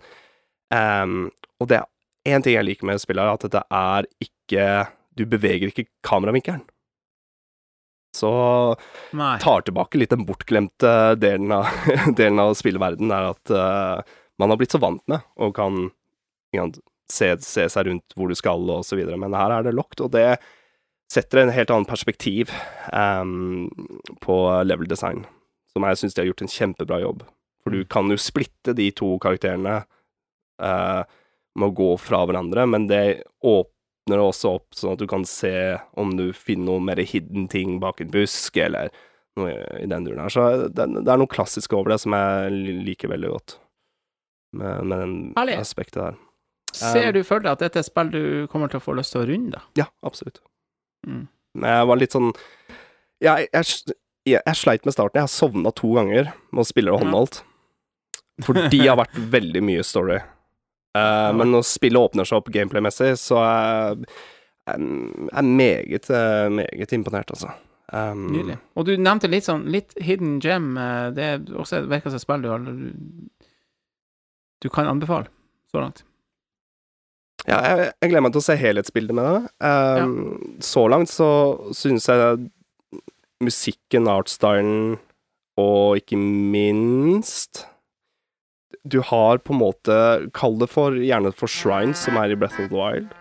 ehm, 0.74 1.30
Og 1.62 1.68
det 1.70 1.78
er 1.78 1.86
én 2.34 2.42
ting 2.44 2.56
jeg 2.56 2.66
liker 2.66 2.86
med 2.90 3.00
spillet, 3.04 3.22
er 3.22 3.34
at 3.34 3.46
dette 3.46 3.64
er 3.70 4.08
ikke 4.24 4.88
Du 5.16 5.26
beveger 5.30 5.70
ikke 5.70 5.86
kameravinkelen. 6.04 6.64
Så 8.16 8.30
Nei. 9.14 9.38
tar 9.42 9.62
tilbake 9.66 9.98
litt 9.98 10.10
den 10.14 10.26
bortglemte 10.26 11.16
delen 11.20 11.52
av, 11.52 11.66
delen 12.20 12.40
av 12.40 12.54
spillverden, 12.58 13.10
er 13.14 13.32
at 13.32 13.54
uh, 13.54 14.02
man 14.42 14.50
har 14.54 14.58
blitt 14.58 14.74
så 14.74 14.82
vant 14.82 15.02
med 15.10 15.22
og 15.42 15.54
kan 15.58 15.88
ikke 16.54 16.68
se, 17.10 17.32
se 17.42 17.66
seg 17.70 17.88
rundt 17.90 18.14
hvor 18.18 18.30
du 18.30 18.36
skal 18.38 18.62
og 18.70 18.86
så 18.86 18.98
videre, 19.00 19.18
men 19.22 19.34
her 19.34 19.52
er 19.52 19.66
det 19.66 19.74
locked, 19.74 20.02
og 20.06 20.12
det 20.14 20.38
setter 21.12 21.44
en 21.44 21.54
helt 21.54 21.72
annen 21.74 21.90
perspektiv 21.90 22.52
um, 22.94 23.70
på 24.24 24.38
level 24.66 24.88
design, 24.90 25.24
som 25.74 25.86
jeg 25.88 26.00
syns 26.00 26.16
de 26.16 26.24
har 26.24 26.32
gjort 26.32 26.46
en 26.46 26.54
kjempebra 26.56 27.02
jobb. 27.04 27.24
For 27.64 27.76
du 27.76 27.84
kan 27.88 28.10
jo 28.12 28.20
splitte 28.20 28.76
de 28.76 28.90
to 28.96 29.16
karakterene 29.24 29.84
uh, 29.84 31.04
med 31.54 31.70
å 31.70 31.76
gå 31.78 31.90
fra 32.02 32.24
hverandre, 32.28 32.66
men 32.70 32.90
det 32.90 33.24
åpner 33.46 34.24
også 34.24 34.56
opp 34.58 34.76
sånn 34.76 34.96
at 34.96 35.04
du 35.04 35.08
kan 35.10 35.26
se 35.28 35.78
om 36.00 36.16
du 36.18 36.32
finner 36.36 36.74
noe 36.74 36.84
mer 36.84 37.02
hidden 37.08 37.48
ting 37.52 37.78
bak 37.84 38.02
en 38.04 38.12
busk, 38.14 38.58
eller 38.58 38.92
noe 39.40 39.54
i 39.80 39.88
den 39.90 40.06
duren 40.06 40.26
her. 40.26 40.34
Så 40.34 40.48
det, 40.68 40.88
det 41.00 41.08
er 41.08 41.22
noe 41.22 41.32
klassisk 41.32 41.76
over 41.78 41.94
det 41.94 42.02
som 42.04 42.16
jeg 42.18 42.82
liker 42.90 43.14
veldig 43.14 43.32
godt, 43.34 43.58
med, 44.58 44.90
med 44.90 45.06
den 45.06 45.18
Herlig. 45.38 45.60
aspektet 45.62 46.02
der. 46.02 46.22
Ser 46.74 47.14
du 47.14 47.22
for 47.22 47.44
deg 47.44 47.54
at 47.54 47.62
dette 47.62 47.78
er 47.78 47.86
et 47.86 47.90
spill 47.90 48.10
du 48.10 48.24
kommer 48.50 48.72
til 48.72 48.82
å 48.82 48.84
få 48.84 48.96
lyst 48.98 49.14
til 49.14 49.22
å 49.22 49.28
runde? 49.30 49.62
Ja, 49.78 49.92
absolutt. 50.06 50.42
Mm. 51.08 51.26
Jeg 51.64 51.88
var 51.90 52.00
litt 52.00 52.16
sånn 52.16 52.32
Jeg, 53.22 53.48
jeg, 53.54 53.66
jeg, 54.26 54.40
jeg 54.40 54.58
sleit 54.58 54.86
med 54.88 54.96
starten. 54.96 55.20
Jeg 55.20 55.28
har 55.28 55.32
sovna 55.32 55.72
to 55.76 55.92
ganger 55.98 56.32
med 56.52 56.64
å 56.64 56.68
spille 56.68 56.96
håndholdt. 56.96 57.42
Fordi 58.44 58.68
det 58.72 58.86
har 58.88 58.98
vært 59.00 59.18
veldig 59.38 59.62
mye 59.64 59.84
story. 59.86 60.18
Eh, 60.98 61.30
men 61.38 61.54
når 61.54 61.66
spillet 61.68 62.02
åpner 62.10 62.28
seg 62.28 62.42
opp 62.42 62.50
gameplay-messig, 62.54 63.14
så 63.22 63.40
er 63.44 64.02
jeg 64.74 65.46
meget, 65.50 66.10
eh, 66.10 66.50
meget 66.54 66.96
imponert, 66.96 67.34
altså. 67.34 67.54
Um, 67.94 68.30
Nydelig. 68.32 68.56
Og 68.80 68.88
du 68.88 68.94
nevnte 68.98 69.30
litt 69.30 69.46
sånn 69.46 69.68
litt 69.70 69.92
Hidden 70.02 70.40
Gem. 70.42 70.72
eh, 70.80 71.10
Det 71.14 71.24
er 71.24 71.42
også 71.60 71.82
et 71.82 71.90
virker 71.92 72.10
som 72.10 72.18
et 72.18 72.24
spill 72.24 72.42
du 72.42 72.50
har 72.50 72.64
Du 74.64 74.70
kan 74.72 74.88
anbefale 74.88 75.28
så 75.70 75.82
langt. 75.84 76.04
Ja, 77.48 77.58
jeg, 77.60 77.88
jeg 78.00 78.12
gleder 78.12 78.24
meg 78.24 78.36
til 78.36 78.40
å 78.44 78.46
se 78.46 78.56
helhetsbildet 78.60 79.18
med 79.18 79.26
det. 79.28 79.42
Um, 79.60 80.60
Så 80.64 80.86
langt 80.92 81.12
så 81.12 81.30
syns 81.76 82.08
jeg 82.08 82.46
musikken, 83.44 84.08
artstylen 84.08 84.96
og 85.60 86.00
ikke 86.00 86.18
minst 86.18 87.66
Du 88.88 89.02
har 89.06 89.38
på 89.44 89.54
en 89.54 89.60
måte 89.62 89.98
Kall 90.34 90.56
det 90.62 90.70
for 90.72 90.96
gjerne 90.98 91.34
for 91.36 91.52
shrines, 91.52 92.02
som 92.08 92.18
er 92.18 92.34
i 92.34 92.40
Breath 92.40 92.60
of 92.64 92.72
the 92.72 92.80
Wild. 92.80 93.12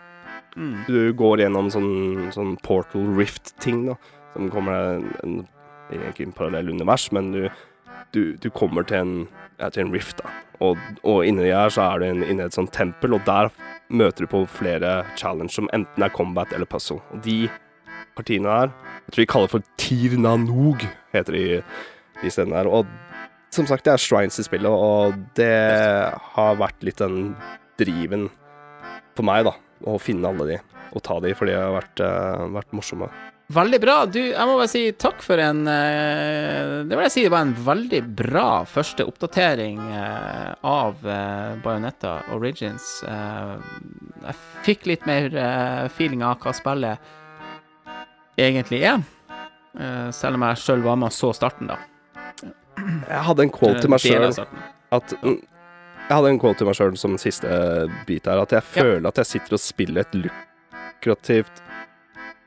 Mm. 0.56 0.72
Du 0.86 1.12
går 1.16 1.42
gjennom 1.44 1.68
sånn, 1.72 2.30
sånn 2.34 2.56
Portal 2.64 3.06
Rift-ting, 3.16 3.86
da. 3.90 3.98
Som 4.34 4.50
kommer 4.52 4.98
en, 5.00 5.44
en 5.92 6.08
Ikke 6.10 6.26
en 6.26 6.34
parallell 6.36 6.72
univers, 6.72 7.10
men 7.12 7.32
du, 7.34 7.46
du, 8.12 8.36
du 8.36 8.48
kommer 8.54 8.86
til 8.88 9.00
en, 9.00 9.12
ja, 9.58 9.70
til 9.72 9.86
en 9.86 9.92
rift, 9.94 10.20
da. 10.22 10.32
Og, 10.62 10.78
og 11.02 11.24
inni 11.26 11.48
her 11.50 11.72
så 11.74 11.88
er 11.88 12.02
du 12.02 12.06
inne 12.06 12.44
i 12.44 12.46
et 12.46 12.54
sånt 12.54 12.72
tempel, 12.74 13.16
og 13.16 13.24
der 13.26 13.50
møter 13.92 14.24
du 14.24 14.30
på 14.30 14.44
flere 14.48 15.02
challenge 15.18 15.56
som 15.56 15.70
enten 15.74 16.04
er 16.04 16.12
combat 16.14 16.52
eller 16.54 16.68
puzzle. 16.70 17.00
Og 17.12 17.24
de 17.24 17.48
partiene 18.16 18.48
der 18.48 18.72
Jeg 19.02 19.14
tror 19.14 19.22
de 19.22 19.30
kaller 19.32 19.50
for 19.50 19.72
Tirnanog, 19.80 20.84
heter 21.12 21.36
de, 21.36 21.46
de 22.22 22.30
stedene 22.30 22.60
der. 22.60 22.70
Og 22.70 22.86
som 23.52 23.66
sagt, 23.66 23.84
det 23.84 23.92
er 23.92 24.00
shrines 24.00 24.38
i 24.38 24.46
spillet, 24.46 24.70
og 24.70 25.16
det 25.36 25.50
har 26.36 26.60
vært 26.60 26.86
litt 26.86 27.02
den 27.02 27.34
driven 27.80 28.30
for 29.16 29.26
meg, 29.26 29.44
da. 29.48 29.56
Å 29.90 29.98
finne 30.00 30.30
alle 30.30 30.46
de, 30.48 30.60
og 30.94 31.02
ta 31.04 31.18
de, 31.20 31.34
for 31.36 31.50
de 31.50 31.58
har 31.58 31.74
vært, 31.74 32.00
uh, 32.00 32.46
vært 32.54 32.72
morsomme. 32.76 33.10
Veldig 33.52 33.80
bra. 33.82 34.06
Du, 34.06 34.20
jeg 34.20 34.46
må 34.48 34.54
bare 34.56 34.70
si 34.70 34.84
takk 34.96 35.20
for 35.20 35.36
en 35.42 35.66
eh, 35.68 36.84
Det 36.88 36.94
vil 36.96 37.02
jeg 37.04 37.12
si 37.12 37.24
var 37.28 37.42
en 37.44 37.54
veldig 37.66 37.98
bra 38.16 38.64
første 38.68 39.04
oppdatering 39.04 39.80
eh, 39.92 40.54
av 40.64 41.02
uh, 41.04 41.58
Bajonetta 41.64 42.14
Origins. 42.32 43.02
Eh, 43.04 43.52
jeg 44.22 44.38
fikk 44.64 44.86
litt 44.88 45.04
mer 45.10 45.28
eh, 45.34 45.88
feeling 45.92 46.22
av 46.24 46.38
hva 46.40 46.54
spillet 46.56 47.12
egentlig 48.40 48.80
er. 48.88 49.02
Eh, 49.76 50.08
selv 50.16 50.38
om 50.38 50.46
jeg 50.48 50.62
sjøl 50.62 50.86
var 50.86 50.96
med 51.02 51.10
og 51.10 51.16
så 51.18 51.34
starten, 51.36 51.68
da. 51.74 51.76
Jeg 52.80 53.22
hadde 53.28 53.44
en 53.44 53.52
quote 53.52 53.82
til 53.84 53.92
meg 53.92 54.00
sjøl 54.00 54.30
at 54.32 55.12
Jeg 55.12 56.16
hadde 56.16 56.30
en 56.32 56.40
quote 56.40 56.58
til 56.62 56.66
meg 56.70 56.76
sjøl 56.78 56.96
som 56.98 57.18
siste 57.20 57.48
bit 58.08 58.26
her, 58.26 58.40
at 58.42 58.54
jeg 58.56 58.62
Ja. 58.64 58.82
føler 58.82 59.08
at 59.12 59.20
jeg 59.20 59.26
sitter 59.34 59.58
og 59.58 59.60
spiller 59.60 60.00
et 60.06 60.14
lukrativt 60.24 61.60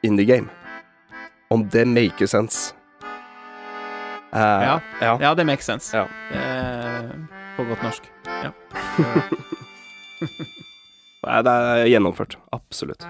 indie 0.03 0.25
game. 0.25 0.49
Om 1.53 1.67
det 1.69 1.85
maker 1.87 2.27
sense. 2.27 2.73
Uh, 4.35 4.41
Ja. 4.41 4.79
ja. 5.01 5.17
Ja, 5.21 5.33
det 5.35 5.45
makes 5.45 5.65
sense. 5.65 5.97
Ja. 5.97 6.03
Uh, 6.31 7.11
på 7.57 7.63
godt 7.63 7.83
norsk. 7.83 8.11
Ja. 8.25 8.51
Det 11.25 11.49
er 11.51 11.87
gjennomført. 11.89 12.35
Absolutt. 12.53 13.01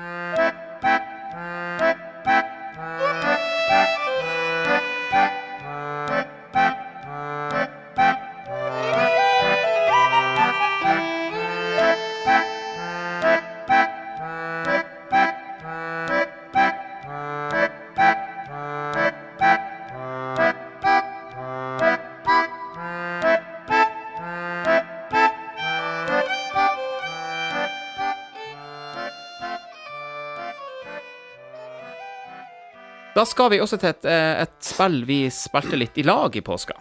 Skal 33.26 33.52
vi 33.52 33.62
også 33.62 33.80
til 33.82 33.92
et, 33.92 34.06
eh, 34.06 34.44
et 34.46 34.56
spill 34.64 35.04
vi 35.08 35.26
spilte 35.34 35.80
litt 35.80 35.98
i 35.98 36.06
lag 36.06 36.36
i 36.36 36.44
påska. 36.46 36.78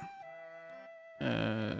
Uh, 1.24 1.72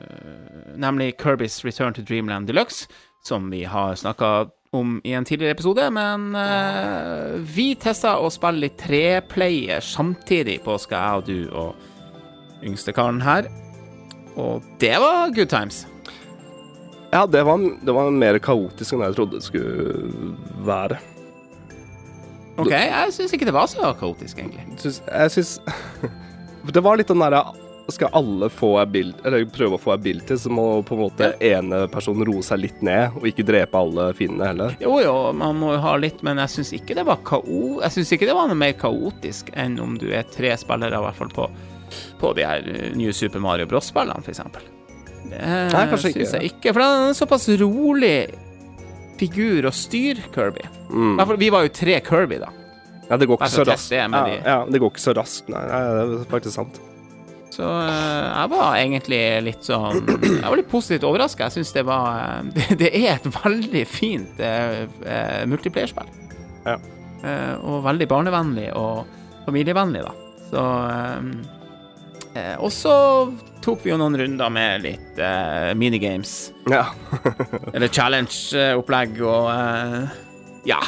nemlig 0.77 1.17
Kirby's 1.21 1.65
Return 1.65 1.93
to 1.95 2.03
Dreamland 2.03 2.47
Deluxe, 2.47 2.87
som 3.27 3.51
vi 3.51 3.65
har 3.65 3.95
snakka 3.95 4.49
om 4.73 5.01
i 5.05 5.13
en 5.13 5.25
tidligere 5.25 5.53
episode. 5.53 5.91
Men 5.91 6.31
uh, 6.35 7.37
vi 7.39 7.75
testa 7.75 8.17
å 8.19 8.31
spille 8.33 8.67
litt 8.67 8.79
treplayer 8.81 9.85
samtidig 9.85 10.59
i 10.59 10.65
påska, 10.65 10.97
jeg 10.97 11.21
og 11.21 11.29
du 11.29 11.51
og 11.53 12.65
yngstekaren 12.65 13.21
her. 13.25 13.51
Og 14.41 14.65
det 14.81 14.97
var 15.03 15.35
good 15.35 15.51
times. 15.53 15.85
Ja, 17.13 17.27
det 17.31 17.45
var, 17.47 17.61
det 17.85 17.95
var 17.95 18.11
mer 18.11 18.41
kaotisk 18.43 18.97
enn 18.97 19.05
jeg 19.05 19.19
trodde 19.19 19.39
det 19.39 19.47
skulle 19.47 20.33
være. 20.67 20.99
OK, 22.57 22.71
jeg 22.71 23.13
syns 23.17 23.35
ikke 23.35 23.49
det 23.49 23.55
var 23.57 23.67
så 23.71 23.91
kaotisk, 23.99 24.39
egentlig. 24.39 24.65
Synes, 24.79 25.03
jeg 25.09 25.35
syns 25.35 25.59
Det 26.75 26.81
var 26.81 26.97
litt 26.97 27.11
den 27.11 27.21
derre 27.21 27.43
Skal 27.93 28.13
alle 28.17 28.49
få 28.49 28.79
ability, 28.81 29.21
eller 29.27 29.45
prøve 29.53 29.77
å 29.77 29.81
få 29.81 29.93
ability, 29.93 30.39
så 30.41 30.53
må 30.55 30.65
på 30.87 30.97
en 30.97 31.03
måte 31.03 31.33
ene 31.45 31.83
personen 31.93 32.25
roe 32.25 32.45
seg 32.47 32.63
litt 32.63 32.79
ned, 32.87 33.19
og 33.19 33.27
ikke 33.29 33.45
drepe 33.45 33.77
alle 33.77 34.07
fiendene 34.17 34.49
heller. 34.49 34.79
Jo, 34.81 34.95
jo, 35.05 35.17
man 35.37 35.59
må 35.61 35.75
jo 35.75 35.83
ha 35.85 35.93
litt, 36.01 36.23
men 36.25 36.41
jeg 36.41 36.55
syns 36.55 36.73
ikke 36.79 36.97
det 36.97 37.05
var 37.05 37.21
kao... 37.27 37.43
Jeg 37.83 37.97
syns 37.99 38.15
ikke 38.17 38.31
det 38.31 38.39
var 38.39 38.49
noe 38.49 38.57
mer 38.57 38.73
kaotisk 38.81 39.53
enn 39.53 39.77
om 39.85 39.99
du 40.01 40.07
er 40.17 40.25
tre 40.33 40.55
spillere, 40.57 40.97
i 40.97 41.05
hvert 41.05 41.21
fall 41.21 41.35
på, 41.37 41.51
på 42.23 42.33
de 42.39 42.49
her 42.49 42.73
New 42.97 43.13
Super 43.13 43.45
Mario 43.45 43.69
Bros-spillene, 43.69 44.25
eksempel. 44.33 44.65
Det 45.35 46.01
syns 46.01 46.35
jeg 46.39 46.55
ikke, 46.55 46.73
for 46.73 46.81
den 46.81 47.11
er 47.11 47.19
såpass 47.19 47.51
rolig 47.61 48.17
figur 49.21 49.69
å 49.69 49.73
styre 49.75 50.25
Kirby. 50.35 50.65
Mm. 50.91 51.15
Derfor, 51.21 51.39
vi 51.41 51.51
var 51.55 51.67
jo 51.67 51.73
tre 51.75 52.01
Kirby, 52.05 52.41
da. 52.43 52.51
Ja, 53.11 53.19
det 53.21 53.29
går 53.29 53.39
ikke 53.39 53.53
så 53.53 53.65
raskt. 53.69 53.91
det 53.93 54.01
Ja, 54.01 54.09
de- 54.09 54.41
ja, 54.41 54.59
det 54.65 54.81
går 54.81 54.93
ikke 54.93 55.05
så 55.05 55.15
raskt, 55.17 55.49
nei. 55.53 55.63
nei 55.69 55.81
det 55.85 56.21
er 56.21 56.31
faktisk 56.33 56.55
sant. 56.57 56.81
Så 57.55 57.63
eh, 57.63 58.25
jeg 58.35 58.51
var 58.51 58.77
egentlig 58.81 59.21
litt 59.47 59.63
sånn 59.63 60.01
Jeg 60.09 60.43
var 60.43 60.57
litt 60.59 60.71
positivt 60.71 61.05
overraska. 61.07 61.47
Jeg 61.47 61.61
syns 61.61 61.73
det 61.77 61.85
var 61.87 62.09
eh, 62.19 62.49
det, 62.57 62.67
det 62.83 62.91
er 62.99 63.13
et 63.15 63.29
veldig 63.31 63.85
fint 63.87 64.41
uh, 64.43 65.45
multiplierspill. 65.47 66.11
Ja. 66.65 66.79
Uh, 67.25 67.55
og 67.63 67.85
veldig 67.87 68.09
barnevennlig 68.11 68.73
og 68.77 69.05
familievennlig, 69.47 70.03
da. 70.05 70.15
Så 70.51 70.65
eh, 70.91 71.21
eh, 72.35 72.55
Og 72.59 72.73
så 72.75 72.95
tok 73.65 73.85
vi 73.85 73.93
jo 73.93 73.99
noen 74.01 74.17
runder 74.21 74.51
med 74.53 74.85
litt 74.85 75.19
eh, 75.23 75.71
minigames. 75.79 76.53
Ja. 76.71 76.87
Eller 77.75 77.89
challenge-opplegg 77.89 79.21
og 79.25 79.49
eh, 79.55 80.21
Ja. 80.69 80.81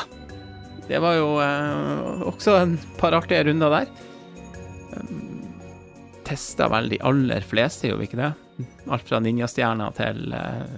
Det 0.86 1.00
var 1.02 1.16
jo 1.18 1.30
eh, 1.42 2.26
også 2.30 2.58
en 2.60 2.76
par 3.00 3.16
artige 3.18 3.48
runder 3.48 3.72
der. 3.80 3.88
Um, 4.94 5.24
Testa 6.26 6.68
vel 6.70 6.90
de 6.90 7.00
aller 7.06 7.42
fleste, 7.46 7.88
gjorde 7.88 8.04
vi 8.04 8.10
ikke 8.10 8.20
det? 8.20 8.32
Alt 8.90 9.08
fra 9.08 9.18
ninjastjerner 9.22 9.96
til 9.98 10.32
eh, 10.34 10.70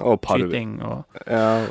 Og 0.00 0.18
skyting 0.24 0.78
og 0.84 1.20
Ja, 1.28 1.66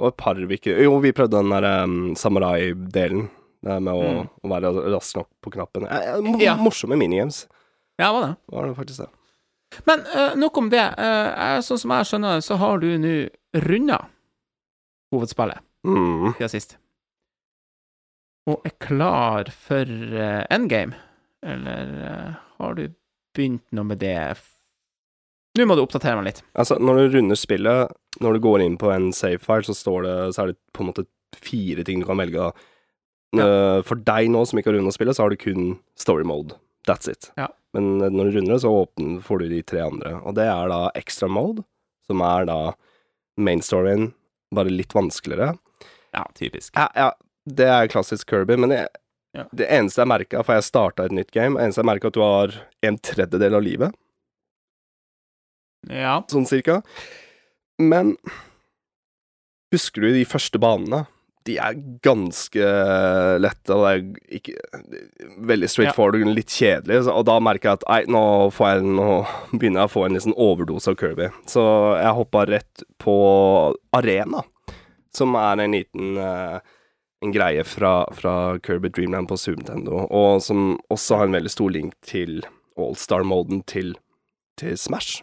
og 0.00 0.14
Parvik 0.16 0.70
Jo, 0.70 0.94
vi 1.02 1.12
prøvde 1.12 1.42
den 1.42 1.52
der 1.52 1.66
um, 1.84 1.98
samurai-delen. 2.16 3.26
Det 3.62 3.76
med 3.82 3.92
å, 3.94 4.04
Mm. 4.10 4.28
å 4.44 4.48
være 4.48 4.70
rask 4.94 5.16
nok 5.16 5.28
på 5.42 5.50
knappen. 5.52 5.84
Eh, 5.86 6.14
eh, 6.14 6.38
Ja. 6.40 6.56
Morsomme 6.56 6.96
minigames, 6.96 7.46
Ja, 7.98 8.12
var 8.12 8.26
det. 8.28 8.36
var 8.48 8.66
det 8.66 8.76
faktisk 8.76 8.98
det. 9.04 9.08
Men 9.86 10.00
uh, 10.00 10.34
nok 10.34 10.56
om 10.58 10.70
det. 10.70 10.82
Uh, 10.98 11.60
sånn 11.62 11.78
som 11.78 11.90
jeg 11.90 12.06
skjønner 12.08 12.34
det, 12.40 12.44
så 12.44 12.56
har 12.58 12.78
du 12.78 12.88
nå 12.98 13.28
runda 13.54 14.06
hovedspillet 15.12 15.60
Mm. 15.86 16.32
siden 16.34 16.48
sist. 16.50 16.76
Og 18.48 18.62
er 18.66 18.72
klar 18.82 19.50
for 19.52 19.84
uh, 19.84 20.44
endgame? 20.50 20.94
Eller 21.42 21.92
uh, 22.00 22.34
har 22.58 22.74
du 22.74 22.88
begynt 23.36 23.62
noe 23.72 23.84
med 23.84 24.00
det? 24.02 24.16
Nå 25.58 25.66
må 25.66 25.76
du 25.76 25.82
oppdatere 25.84 26.16
meg 26.16 26.30
litt. 26.30 26.42
Altså, 26.54 26.78
når 26.80 26.96
du 27.10 27.16
runder 27.18 27.36
spillet, 27.38 27.92
når 28.22 28.36
du 28.36 28.40
går 28.40 28.62
inn 28.64 28.76
på 28.78 28.90
en 28.94 29.10
save 29.12 29.38
file, 29.42 29.62
så 29.66 29.74
står 29.74 30.02
det 30.06 30.34
Så 30.34 30.42
er 30.42 30.46
det 30.52 30.58
på 30.72 30.82
en 30.84 30.90
måte 30.92 31.06
fire 31.36 31.84
ting 31.86 32.00
du 32.00 32.06
kan 32.06 32.18
velge. 32.18 32.38
da. 32.38 32.52
Eh, 33.36 33.80
For 33.86 33.94
deg 33.94 34.28
nå 34.32 34.44
som 34.48 34.58
ikke 34.58 34.72
har 34.72 34.78
runda 34.80 34.92
spillet, 34.94 35.14
så 35.16 35.22
har 35.22 35.30
du 35.30 35.36
kun 35.36 35.78
story 35.96 36.24
mode. 36.26 36.56
That's 36.88 37.08
it. 37.10 37.30
Ja. 37.36 37.48
Men 37.76 38.00
eh, 38.02 38.08
når 38.10 38.30
du 38.30 38.38
runder 38.38 38.54
det, 38.56 38.60
så 38.64 38.72
åpner, 38.84 39.20
får 39.22 39.38
du 39.44 39.48
de 39.52 39.62
tre 39.62 39.80
andre. 39.86 40.16
Og 40.24 40.34
det 40.34 40.48
er 40.50 40.68
da 40.72 40.80
extra 40.98 41.28
mode, 41.30 41.62
som 42.08 42.20
er 42.26 42.48
da 42.50 42.58
main 43.38 43.60
storyen, 43.62 44.12
bare 44.52 44.72
litt 44.74 44.92
vanskeligere. 44.96 45.52
Ja, 46.12 46.24
typisk. 46.34 46.72
Ja, 46.74 46.88
ja, 46.98 47.12
det 47.46 47.68
er 47.70 47.86
klassisk 47.92 48.26
Kirby, 48.32 48.56
men 48.58 48.70
det, 48.74 48.88
Ja. 49.32 49.44
det 49.54 49.68
eneste 49.70 50.02
jeg 50.02 50.08
merka, 50.10 50.42
for 50.42 50.54
jeg 50.58 50.64
starta 50.66 51.04
et 51.06 51.12
nytt 51.14 51.30
game, 51.30 51.54
det 51.54 51.62
eneste 51.68 51.78
jeg 51.84 51.86
merka 51.86 52.08
at 52.10 52.16
du 52.16 52.20
har 52.24 52.56
en 52.82 52.98
tredjedel 52.98 53.54
av 53.54 53.62
livet, 53.62 53.94
Ja. 55.88 56.20
sånn 56.28 56.46
cirka. 56.50 56.82
Men 57.78 58.16
husker 59.72 60.00
du 60.02 60.12
de 60.12 60.24
første 60.28 60.58
banene? 60.60 61.06
De 61.48 61.56
er 61.56 61.78
ganske 62.04 62.72
lette, 63.40 63.72
og 63.72 63.84
det 63.86 63.90
er 63.90 64.40
ikke 64.40 65.36
veldig 65.50 65.70
straightforward 65.72 66.20
og 66.20 66.34
litt 66.36 66.52
kjedelig. 66.52 67.00
Og 67.08 67.24
da 67.28 67.38
merker 67.42 67.70
jeg 67.70 67.80
at 67.80 67.86
nei, 67.88 68.00
nå, 68.12 68.24
får 68.54 68.74
jeg, 68.74 68.90
nå 68.98 69.06
begynner 69.54 69.84
jeg 69.84 69.90
å 69.90 69.94
få 69.94 70.04
en 70.06 70.18
liksom 70.18 70.36
overdose 70.36 70.92
av 70.92 70.98
Kirby. 71.00 71.30
Så 71.48 71.64
jeg 72.00 72.18
hoppa 72.18 72.44
rett 72.50 72.84
på 73.00 73.16
Arena, 73.96 74.44
som 75.16 75.34
er 75.40 75.64
en 75.64 75.78
liten 75.78 76.20
eh, 76.20 76.60
en 77.20 77.32
greie 77.32 77.64
fra, 77.64 78.08
fra 78.16 78.58
Kirby 78.58 78.88
Dreamland 78.88 79.28
på 79.28 79.36
Super 79.36 79.60
Nintendo, 79.60 80.06
og 80.08 80.42
som 80.42 80.78
også 80.88 81.20
har 81.20 81.28
en 81.28 81.36
veldig 81.36 81.52
stor 81.52 81.74
link 81.74 81.96
til 82.06 82.40
Allstar-moden 82.80 83.62
til, 83.68 83.92
til 84.56 84.78
Smash. 84.80 85.20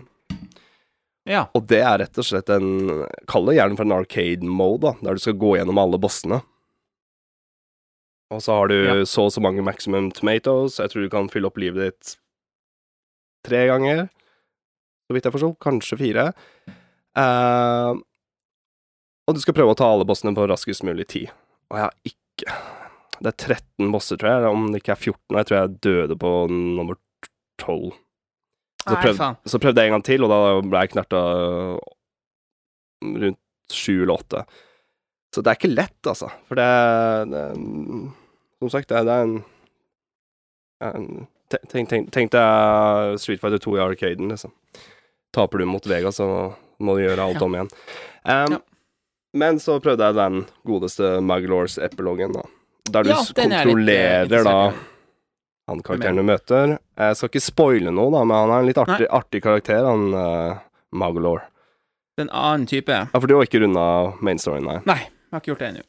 Ja. 1.28 1.46
Og 1.58 1.66
det 1.70 1.82
er 1.84 1.98
rett 2.04 2.18
og 2.22 2.26
slett 2.26 2.50
en 2.54 2.68
Kall 3.28 3.50
det 3.50 3.58
gjerne 3.58 3.78
for 3.80 3.88
en 3.88 3.96
arcade-mode, 3.98 4.82
da, 4.88 4.94
der 5.04 5.18
du 5.18 5.24
skal 5.24 5.36
gå 5.42 5.56
gjennom 5.58 5.80
alle 5.82 6.00
bossene. 6.02 6.42
Og 8.34 8.42
så 8.44 8.58
har 8.58 8.68
du 8.72 8.76
Ja. 8.76 8.96
så 9.08 9.28
og 9.28 9.32
så 9.32 9.42
mange 9.44 9.64
maximum 9.64 10.10
tomatoes, 10.12 10.80
jeg 10.82 10.92
tror 10.92 11.06
du 11.06 11.10
kan 11.14 11.30
fylle 11.32 11.48
opp 11.48 11.58
livet 11.62 11.80
ditt 11.86 12.16
tre 13.48 13.62
ganger, 13.70 14.10
så 15.08 15.16
vidt 15.16 15.24
jeg 15.30 15.32
forsto. 15.38 15.54
Kanskje 15.64 15.98
fire. 16.02 16.26
Uh, 17.18 17.96
og 19.28 19.36
du 19.36 19.40
skal 19.40 19.56
prøve 19.56 19.72
å 19.72 19.78
ta 19.80 19.88
alle 19.88 20.06
bossene 20.08 20.36
på 20.36 20.48
raskest 20.52 20.84
mulig 20.84 21.08
tid. 21.08 21.32
Og 21.72 21.78
jeg 21.80 21.86
har 21.88 21.96
ikke 22.06 22.58
Det 23.18 23.32
er 23.32 23.56
13 23.58 23.88
bosser, 23.92 24.18
tror 24.22 24.30
jeg, 24.30 24.50
om 24.52 24.68
det 24.72 24.84
ikke 24.84 24.92
er 24.94 25.00
14, 25.02 25.18
og 25.32 25.38
jeg 25.40 25.48
tror 25.50 25.58
jeg 25.58 25.80
døde 25.82 26.18
på 26.22 26.32
nummer 26.52 27.00
12. 27.58 27.96
Så 28.88 28.96
Nei, 28.96 29.02
prøvde. 29.04 29.30
Så 29.52 29.60
prøvde 29.60 29.84
jeg 29.84 29.92
en 29.92 29.98
gang 29.98 30.06
til, 30.08 30.24
og 30.24 30.32
da 30.32 30.40
ble 30.64 30.84
jeg 30.86 30.94
knerta 30.94 31.22
rundt 33.04 33.74
sju 33.74 33.94
eller 34.04 34.14
åtte. 34.16 34.44
Så 35.36 35.44
det 35.44 35.52
er 35.52 35.60
ikke 35.60 35.74
lett, 35.74 36.00
altså. 36.08 36.30
For 36.48 36.58
det, 36.60 36.68
det 37.34 37.42
Som 38.58 38.72
sagt, 38.74 38.90
det, 38.90 39.04
det 39.06 39.18
er 39.18 39.26
en, 39.28 39.36
en 40.88 41.10
Tenk, 41.48 41.88
tenk, 41.88 42.10
tenk 42.12 42.32
deg 42.34 43.14
Street 43.24 43.40
Fighter 43.40 43.62
2 43.64 43.78
i 43.78 43.80
arcaden, 43.80 44.28
liksom. 44.34 44.52
Taper 45.32 45.62
du 45.62 45.68
mot 45.70 45.86
Vega, 45.88 46.12
så 46.12 46.26
må 46.84 46.98
du 46.98 47.06
gjøre 47.06 47.24
alt 47.24 47.44
om 47.46 47.56
igjen. 47.56 47.70
Um, 48.28 48.58
Ja. 48.58 48.60
Men 49.38 49.60
så 49.62 49.78
prøvde 49.84 50.08
jeg 50.08 50.16
den 50.18 50.38
godeste 50.66 51.18
Maglores 51.22 51.78
epilogen, 51.78 52.34
da. 52.34 52.44
Der 52.90 53.04
du 53.06 53.10
Ja, 53.12 53.20
eh, 53.22 53.34
kontrollerer 53.36 54.44
da. 54.48 54.74
Han 55.68 55.82
karakteren 55.84 56.20
du 56.20 56.24
møter. 56.24 56.78
Jeg 56.98 57.18
skal 57.20 57.30
ikke 57.32 57.44
spoile 57.44 57.92
noe, 57.92 58.12
da, 58.14 58.24
men 58.24 58.38
han 58.38 58.54
er 58.56 58.64
en 58.64 58.70
litt 58.70 58.80
artig, 58.82 59.08
artig 59.14 59.42
karakter, 59.44 59.84
han 59.84 60.06
uh, 60.16 60.60
Magalore. 60.96 61.44
En 62.22 62.32
annen 62.34 62.66
type. 62.70 62.96
Ja, 62.96 63.20
for 63.20 63.28
du 63.30 63.36
har 63.38 63.46
ikke 63.46 63.60
runda 63.62 63.84
main 64.26 64.40
storyen, 64.42 64.66
nei. 64.66 64.80
Nei, 64.90 65.00
jeg 65.06 65.36
har 65.36 65.44
ikke 65.44 65.52
gjort 65.52 65.64
det 65.66 65.68
ennå. 65.74 65.84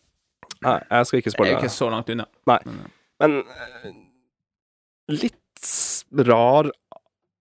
Nei, 0.67 0.75
jeg 0.91 1.09
skal 1.09 1.23
ikke 1.23 1.33
spoile. 1.33 1.51
Jeg 1.53 1.57
er 1.57 1.63
ikke 1.63 1.77
så 1.77 1.91
langt 1.95 2.11
unna. 2.13 2.27
Nei. 2.51 2.59
Men, 3.23 3.39
uh, 3.47 3.93
litt 5.15 5.71
rar 6.29 6.69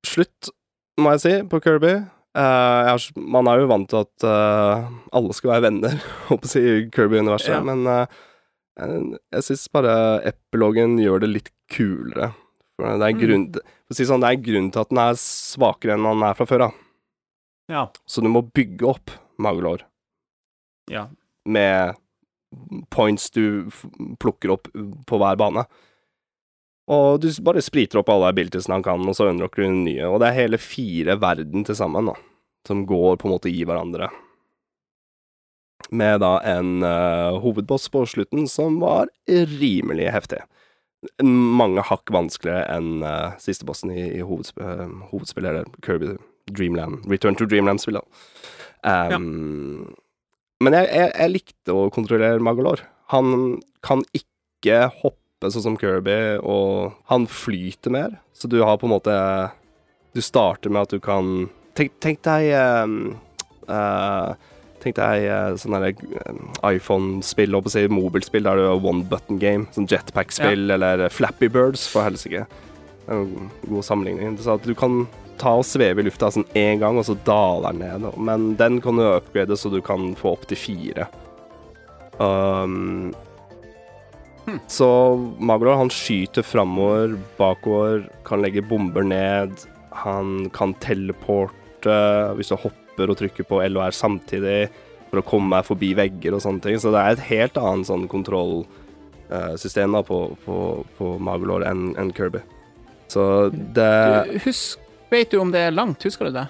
slutt, 0.08 0.52
må 1.02 1.16
jeg 1.16 1.24
si, 1.26 1.34
på 1.50 1.60
Kirby. 1.66 1.96
Uh, 2.38 2.94
er, 2.94 3.10
man 3.18 3.50
er 3.50 3.64
jo 3.64 3.70
vant 3.72 3.90
til 3.90 4.04
at 4.06 4.26
uh, 4.30 4.88
alle 5.18 5.34
skal 5.34 5.56
være 5.56 5.66
venner, 5.72 5.98
håper 6.30 6.46
jeg 6.46 6.52
å 6.52 6.54
si, 6.54 6.64
i 6.86 6.88
Kirby-universet, 6.94 7.56
Ja. 7.58 7.64
men 7.66 7.84
jeg, 8.78 9.44
syns 9.44 9.68
bare 9.74 9.94
epilogen 10.30 10.98
gjør 11.02 11.24
det 11.26 11.30
litt 11.32 11.50
kulere. 11.74 12.32
For 12.78 12.86
det 13.00 13.08
er 13.08 13.14
Mm. 13.16 13.22
grunn, 13.24 13.46
for 13.88 13.94
si 13.98 14.06
sånn, 14.06 14.22
det 14.22 14.30
er 14.30 14.44
grunn 14.46 14.72
til 14.72 14.82
at 14.82 14.90
den 14.90 15.00
er 15.02 15.14
svakere 15.18 15.94
enn 15.98 16.06
han 16.06 16.22
er 16.24 16.34
fra 16.38 16.46
før 16.46 16.66
av. 16.68 16.74
ja. 17.70 17.88
Så 18.06 18.22
du 18.22 18.30
må 18.30 18.42
bygge 18.54 18.86
opp 18.88 19.12
magelår. 19.40 19.82
ja. 20.90 21.08
med 21.46 21.96
points 22.90 23.30
du 23.32 23.70
plukker 24.20 24.52
opp 24.52 24.68
på 25.08 25.18
hver 25.20 25.38
bane. 25.38 25.66
Og 26.90 27.20
du 27.22 27.28
bare 27.44 27.62
spriter 27.64 28.00
opp 28.00 28.10
alle 28.10 28.30
abilitiesene 28.32 28.76
han 28.78 28.84
kan, 28.84 29.02
og 29.08 29.16
så 29.16 29.30
unlocker 29.32 29.64
du 29.64 29.70
nye. 29.72 30.04
Og 30.08 30.20
det 30.20 30.28
er 30.30 30.38
hele 30.48 30.58
fire 30.58 31.18
verden 31.20 31.66
til 31.66 31.76
sammen, 31.76 32.06
da, 32.06 32.14
som 32.68 32.86
går 32.88 33.18
på 33.18 33.28
en 33.28 33.34
måte 33.36 33.52
i 33.52 33.64
hverandre. 33.68 34.10
Med 35.90 36.22
da 36.24 36.38
en 36.46 36.84
uh, 36.84 37.38
hovedboss 37.42 37.88
på 37.94 38.06
slutten 38.10 38.48
som 38.52 38.80
var 38.84 39.12
rimelig 39.28 40.10
heftig. 40.14 40.42
Mange 41.24 41.84
hakk 41.86 42.10
vanskeligere 42.14 42.66
enn 42.74 43.06
uh, 43.06 43.38
siste 43.42 43.68
bossen 43.68 43.94
i, 43.94 44.02
i 44.18 44.24
hovedsp 44.26 44.60
uh, 44.62 44.88
hovedspillet, 45.12 45.52
eller 45.52 45.86
Kirby 45.86 46.18
Dreamland, 46.52 47.06
Return 47.12 47.36
to 47.36 47.46
Dreamland-spillet. 47.46 48.04
Um, 48.84 49.96
Men 50.64 50.74
jeg, 50.74 50.90
jeg, 50.90 51.12
jeg, 51.14 51.34
likte 51.34 51.76
å 51.76 51.88
kontrollere 51.94 52.42
Magolor. 52.42 52.82
Han 53.14 53.60
kan 53.86 54.04
ikke 54.16 54.88
hoppe 55.04 55.52
sånn 55.54 55.66
som 55.66 55.78
Kirby, 55.80 56.40
og 56.42 56.98
han 57.12 57.28
flyter 57.30 57.94
mer, 57.94 58.18
så 58.34 58.50
du 58.50 58.60
har 58.64 58.80
på 58.82 58.88
en 58.90 58.96
måte 58.96 59.14
Du 60.18 60.22
starter 60.26 60.74
med 60.74 60.88
at 60.88 60.94
du 60.96 61.02
kan 61.04 61.50
Tenk, 61.78 61.94
tenk 62.02 62.24
deg 62.26 62.50
um, 62.58 63.20
uh, 63.70 64.34
Tenk 64.84 64.98
deg 65.00 65.26
uh, 65.26 65.58
sånn 65.58 65.76
iPhone-spill, 66.68 67.56
holdt 67.56 67.68
på 67.68 67.72
å 67.72 67.76
si 67.76 67.86
mobilspill, 67.92 68.46
der 68.46 68.60
du 68.60 68.68
har 68.68 68.90
one 68.92 69.06
button 69.10 69.40
game. 69.42 69.66
Sånn 69.76 69.90
jetpack-spill, 69.90 70.68
ja. 70.70 70.78
eller 70.78 71.08
Flappy 71.14 71.50
Birds, 71.52 71.88
for 71.92 72.06
helsike. 72.06 72.46
En 73.10 73.50
god 73.66 73.88
sammenligning. 73.88 74.38
Så 74.42 74.58
at 74.58 74.68
du 74.68 74.76
kan 74.78 75.06
ta 75.42 75.54
og 75.60 75.66
sveve 75.68 76.02
i 76.02 76.08
lufta 76.08 76.30
sånn 76.34 76.48
én 76.58 76.82
gang, 76.82 76.98
og 77.00 77.08
så 77.08 77.18
daler 77.28 77.74
den 77.74 77.84
ned. 77.86 78.10
Men 78.30 78.52
den 78.60 78.82
kan 78.84 79.00
du 79.00 79.06
upgrade 79.08 79.58
så 79.58 79.72
du 79.74 79.80
kan 79.86 80.12
få 80.20 80.36
opp 80.38 80.48
til 80.50 80.60
fire. 80.60 81.08
Um, 82.18 83.14
hm. 84.48 84.60
Så 84.72 84.90
Maglor, 85.40 85.78
han 85.78 85.94
skyter 85.94 86.46
framover, 86.46 87.18
bakover, 87.38 88.08
kan 88.28 88.42
legge 88.46 88.66
bomber 88.66 89.06
ned. 89.06 89.54
Han 90.06 90.52
kan 90.54 90.76
teleporte 90.84 91.96
hvis 92.38 92.54
du 92.54 92.58
hopper 92.58 92.87
hopper 92.98 93.14
og 93.14 93.20
trykker 93.20 93.46
på 93.46 93.62
L 93.62 93.78
og 93.78 93.86
R 93.86 93.94
samtidig 93.96 94.70
for 95.10 95.22
å 95.22 95.26
komme 95.26 95.54
meg 95.56 95.66
forbi 95.68 95.94
vegger 95.96 96.36
og 96.36 96.42
sånne 96.44 96.62
ting. 96.64 96.78
Så 96.82 96.92
det 96.92 97.00
er 97.00 97.16
et 97.16 97.28
helt 97.30 97.58
annet 97.58 97.88
sånn 97.88 98.08
kontrollsystem 98.10 99.96
uh, 99.96 100.04
på, 100.04 100.20
på, 100.44 100.58
på 100.98 101.14
Magelor 101.20 101.64
enn 101.68 101.94
en 101.98 102.12
Kirby. 102.12 102.42
Så 103.08 103.50
det 103.54 103.92
du, 104.28 104.40
husk, 104.44 104.80
Vet 105.08 105.32
du 105.32 105.40
om 105.40 105.54
det 105.54 105.62
er 105.64 105.72
langt? 105.72 106.04
Husker 106.04 106.28
du 106.28 106.36
det? 106.36 106.50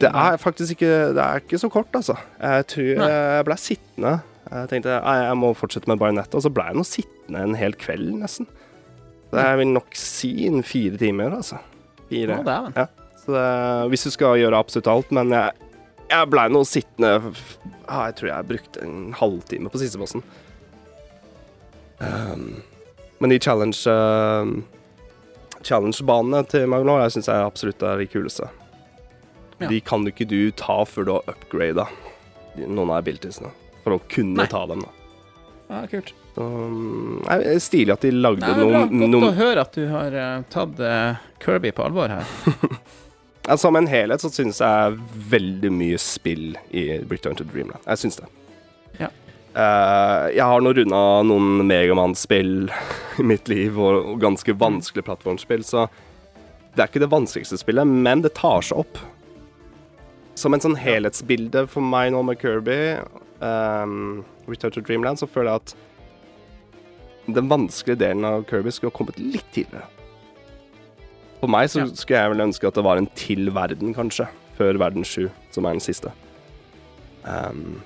Det 0.00 0.08
er 0.08 0.38
faktisk 0.40 0.78
ikke 0.78 1.12
Det 1.12 1.20
er 1.20 1.42
ikke 1.42 1.58
så 1.60 1.68
kort, 1.72 1.90
altså. 1.92 2.16
Jeg 2.40 2.66
tror 2.72 3.02
Nei. 3.02 3.08
jeg 3.10 3.44
ble 3.48 3.56
sittende. 3.60 4.14
Jeg 4.52 4.70
tenkte 4.70 4.96
jeg 4.96 5.36
må 5.40 5.52
fortsette 5.56 5.90
med 5.90 6.00
bajonett, 6.00 6.32
og 6.32 6.44
så 6.44 6.52
ble 6.52 6.64
jeg 6.70 6.78
nå 6.78 6.86
sittende 6.88 7.44
en 7.44 7.58
hel 7.58 7.76
kveld, 7.76 8.08
nesten. 8.20 8.48
Så 9.28 9.44
jeg 9.44 9.60
vil 9.60 9.70
nok 9.72 9.96
si 9.96 10.32
innen 10.46 10.64
fire 10.64 10.96
timer, 11.00 11.36
altså. 11.36 11.60
Fire. 12.08 12.40
Å, 12.40 12.56
ja. 12.76 12.88
Så 13.22 13.36
det, 13.36 13.44
hvis 13.92 14.08
du 14.08 14.10
skal 14.12 14.40
gjøre 14.40 14.58
absolutt 14.58 14.90
alt, 14.90 15.12
men 15.14 15.32
jeg 15.32 15.61
jeg 16.12 16.30
blei 16.32 16.46
nå 16.52 16.62
sittende 16.68 17.32
ah, 17.88 18.06
Jeg 18.08 18.18
tror 18.18 18.30
jeg 18.30 18.48
brukte 18.50 18.84
en 18.84 19.12
halvtime 19.16 19.72
på 19.72 19.80
siste 19.82 20.00
bossen. 20.00 20.24
Um, 22.02 22.62
men 23.22 23.30
de 23.30 23.38
challenge 23.38 23.86
uh, 23.86 24.48
challenge-banene 25.62 26.42
til 26.50 26.66
Magnor 26.70 27.04
jeg 27.04 27.16
syns 27.16 27.30
jeg 27.30 27.46
absolutt 27.46 27.84
er 27.86 28.02
de 28.02 28.08
kuleste. 28.10 28.48
Ja. 29.60 29.68
De 29.70 29.78
kan 29.84 30.06
ikke 30.08 30.26
du 30.26 30.40
ta 30.58 30.82
før 30.88 31.06
du 31.06 31.12
har 31.14 31.30
upgrada 31.30 31.86
noen 32.56 32.88
av 32.88 32.98
abilitiesene, 32.98 33.52
for 33.84 33.96
å 33.96 34.02
kunne 34.10 34.42
Nei. 34.42 34.48
ta 34.50 34.64
dem. 34.68 34.82
da. 34.82 34.90
Ja, 35.72 35.84
kult. 35.88 36.12
Um, 36.34 37.20
stilig 37.60 37.92
at 37.94 38.04
de 38.04 38.10
lagde 38.12 38.48
Nei, 38.48 38.52
er 38.56 38.72
Godt 38.72 38.94
noen... 38.96 39.24
å 39.28 39.32
høre 39.36 39.64
at 39.66 39.76
du 39.76 39.84
har 39.92 40.16
uh, 40.16 40.44
tatt 40.52 40.80
uh, 40.80 41.22
Kirby 41.44 41.72
på 41.76 41.84
alvor 41.86 42.12
her. 42.12 42.28
Som 43.58 43.76
en 43.76 43.88
helhet 43.90 44.22
så 44.22 44.30
synes 44.30 44.60
jeg 44.62 44.98
veldig 45.32 45.72
mye 45.74 45.98
spill 45.98 46.52
i 46.70 46.84
Return 47.10 47.34
to 47.38 47.46
Dreamland. 47.48 47.82
Jeg 47.88 47.98
syns 48.04 48.20
det. 48.20 48.28
Ja. 49.00 49.08
Uh, 49.52 50.28
jeg 50.32 50.46
har 50.46 50.62
nå 50.62 50.72
runda 50.78 51.00
noen 51.26 51.66
Megamann-spill 51.66 52.70
i 53.20 53.26
mitt 53.26 53.50
liv, 53.50 53.80
og, 53.80 54.14
og 54.14 54.22
ganske 54.22 54.54
vanskelige 54.56 55.08
plattformspill, 55.10 55.66
så 55.66 55.88
det 56.72 56.84
er 56.84 56.88
ikke 56.88 57.02
det 57.02 57.10
vanskeligste 57.12 57.58
spillet, 57.60 57.88
men 58.06 58.22
det 58.24 58.32
tar 58.38 58.62
seg 58.64 58.84
opp. 58.84 59.00
Som 60.38 60.54
en 60.54 60.62
sånn 60.62 60.78
helhetsbilde 60.80 61.66
for 61.68 61.84
meg 61.84 62.14
nå 62.14 62.22
med 62.24 62.38
Kirby, 62.40 62.78
um, 63.42 64.22
Return 64.46 64.72
to 64.72 64.80
Dreamland, 64.86 65.20
så 65.20 65.28
føler 65.28 65.50
jeg 65.50 65.64
at 65.66 67.34
den 67.36 67.50
vanskelige 67.50 68.00
delen 68.06 68.24
av 68.24 68.46
Kirby 68.48 68.72
skulle 68.72 68.94
ha 68.94 68.96
kommet 68.96 69.20
litt 69.20 69.50
tidligere. 69.52 69.84
For 71.42 71.50
meg 71.50 71.66
så 71.72 71.82
skulle 71.90 72.20
jeg 72.20 72.30
vel 72.30 72.44
ønske 72.44 72.68
at 72.70 72.76
det 72.78 72.84
var 72.86 73.00
en 73.00 73.08
til 73.18 73.48
verden, 73.50 73.90
kanskje, 73.96 74.28
før 74.54 74.76
verden 74.78 75.02
7, 75.02 75.26
som 75.50 75.66
er 75.66 75.74
den 75.74 75.82
siste. 75.82 76.12
Um, 77.26 77.80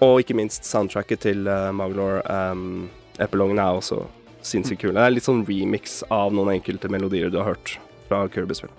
og 0.00 0.22
ikke 0.22 0.36
minst 0.38 0.64
soundtracket 0.64 1.20
til 1.26 1.44
uh, 1.44 1.68
Maglor. 1.76 2.22
Um, 2.24 2.88
Epilogen 3.20 3.60
er 3.60 3.76
også 3.76 4.00
sinnssykt 4.40 4.80
kul. 4.80 4.94
Det 4.96 5.04
er 5.04 5.12
litt 5.12 5.28
sånn 5.28 5.44
remix 5.44 6.00
av 6.08 6.32
noen 6.32 6.54
enkelte 6.56 6.88
melodier 6.92 7.28
du 7.28 7.36
har 7.42 7.52
hørt 7.52 7.76
fra 8.08 8.24
Kirby-spill. 8.32 8.72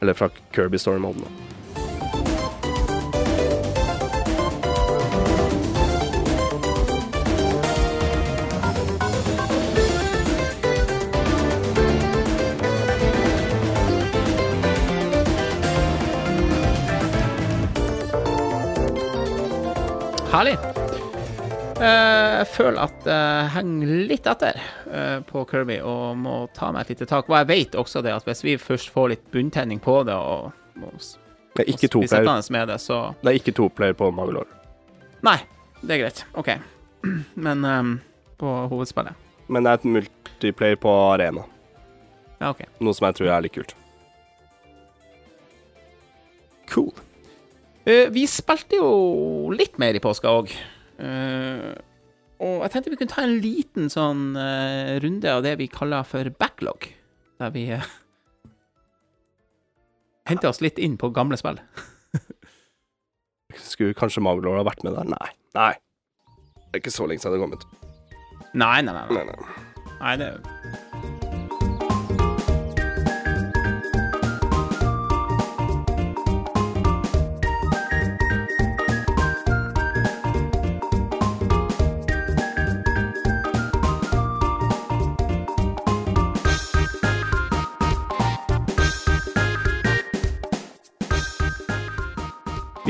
Eller 0.00 0.16
fra 0.16 0.30
Kirby 0.56 0.80
Story-moden. 0.80 1.28
Herlig. 20.30 20.52
Eh, 21.80 22.28
jeg 22.38 22.46
føler 22.52 22.76
at 22.84 23.06
jeg 23.08 23.46
henger 23.56 23.88
litt 24.12 24.28
etter 24.30 24.60
eh, 24.86 25.16
på 25.26 25.42
Kirby 25.50 25.80
og 25.82 26.20
må 26.22 26.34
ta 26.54 26.68
meg 26.70 26.84
et 26.84 26.92
lite 26.92 27.08
tak. 27.10 27.26
Og 27.26 27.34
jeg 27.40 27.48
vet 27.48 27.74
også 27.80 28.02
det 28.06 28.12
at 28.14 28.28
hvis 28.28 28.44
vi 28.46 28.54
først 28.62 28.92
får 28.94 29.10
litt 29.10 29.24
bunntenning 29.34 29.82
på 29.82 29.96
det 30.06 30.14
og, 30.14 30.52
og 30.78 31.00
det 31.58 31.64
er 31.64 31.72
ikke 31.74 31.90
to 31.90 32.04
player. 32.06 32.30
Med 32.54 32.70
det, 32.70 32.78
så... 32.78 33.00
det 33.24 33.32
er 33.32 33.40
ikke 33.40 33.56
to 33.58 33.66
player 33.74 33.98
på 33.98 34.12
Magelor. 34.14 34.46
Nei, 35.26 35.36
det 35.82 35.96
er 35.96 36.04
greit. 36.04 36.22
OK. 36.38 36.52
Men 37.48 37.66
um, 37.66 37.92
på 38.38 38.54
hovedspillet. 38.70 39.18
Men 39.50 39.66
det 39.66 39.72
er 39.72 39.82
et 39.82 39.92
multiplayer 39.98 40.78
på 40.78 40.94
arena. 41.10 41.42
Ja, 42.38 42.54
ok. 42.54 42.68
Noe 42.78 42.94
som 42.94 43.10
jeg 43.10 43.18
tror 43.18 43.34
er 43.34 43.48
litt 43.48 43.58
kult. 43.58 43.74
Cool. 46.70 46.94
Uh, 47.88 48.08
vi 48.12 48.26
spilte 48.28 48.80
jo 48.80 48.90
litt 49.56 49.78
mer 49.80 49.96
i 49.96 50.02
påska 50.02 50.32
òg. 50.40 50.52
Eh, 51.00 51.70
og 52.40 52.64
jeg 52.64 52.72
tenkte 52.72 52.92
vi 52.92 52.98
kunne 53.00 53.12
ta 53.12 53.22
en 53.24 53.38
liten 53.40 53.88
sånn 53.92 54.34
uh, 54.36 54.96
runde 55.00 55.28
av 55.32 55.44
det 55.44 55.54
vi 55.60 55.68
kaller 55.72 56.04
for 56.08 56.28
backlog. 56.40 56.88
Der 57.40 57.52
vi 57.54 57.66
uh, 57.72 57.86
henter 60.28 60.52
oss 60.52 60.60
litt 60.64 60.80
inn 60.80 60.98
på 61.00 61.12
gamle 61.16 61.40
spill. 61.40 61.60
Skulle 63.70 63.96
kanskje 63.96 64.24
Maglor 64.24 64.60
ha 64.60 64.66
vært 64.68 64.84
med 64.84 64.96
der? 64.96 65.08
Nei. 65.12 65.30
Nei. 65.56 65.72
Det 66.70 66.78
er 66.78 66.84
ikke 66.84 66.94
så 66.94 67.08
lenge 67.08 67.24
siden 67.24 67.36
det 67.36 67.42
kom 67.44 67.56
ut. 67.56 67.66
Nei, 68.52 68.76
nei, 68.84 68.92
nei. 68.92 69.08
nei. 69.08 69.24
nei, 69.24 69.40
nei. 69.40 69.96
nei 70.00 70.14
det 70.20 71.19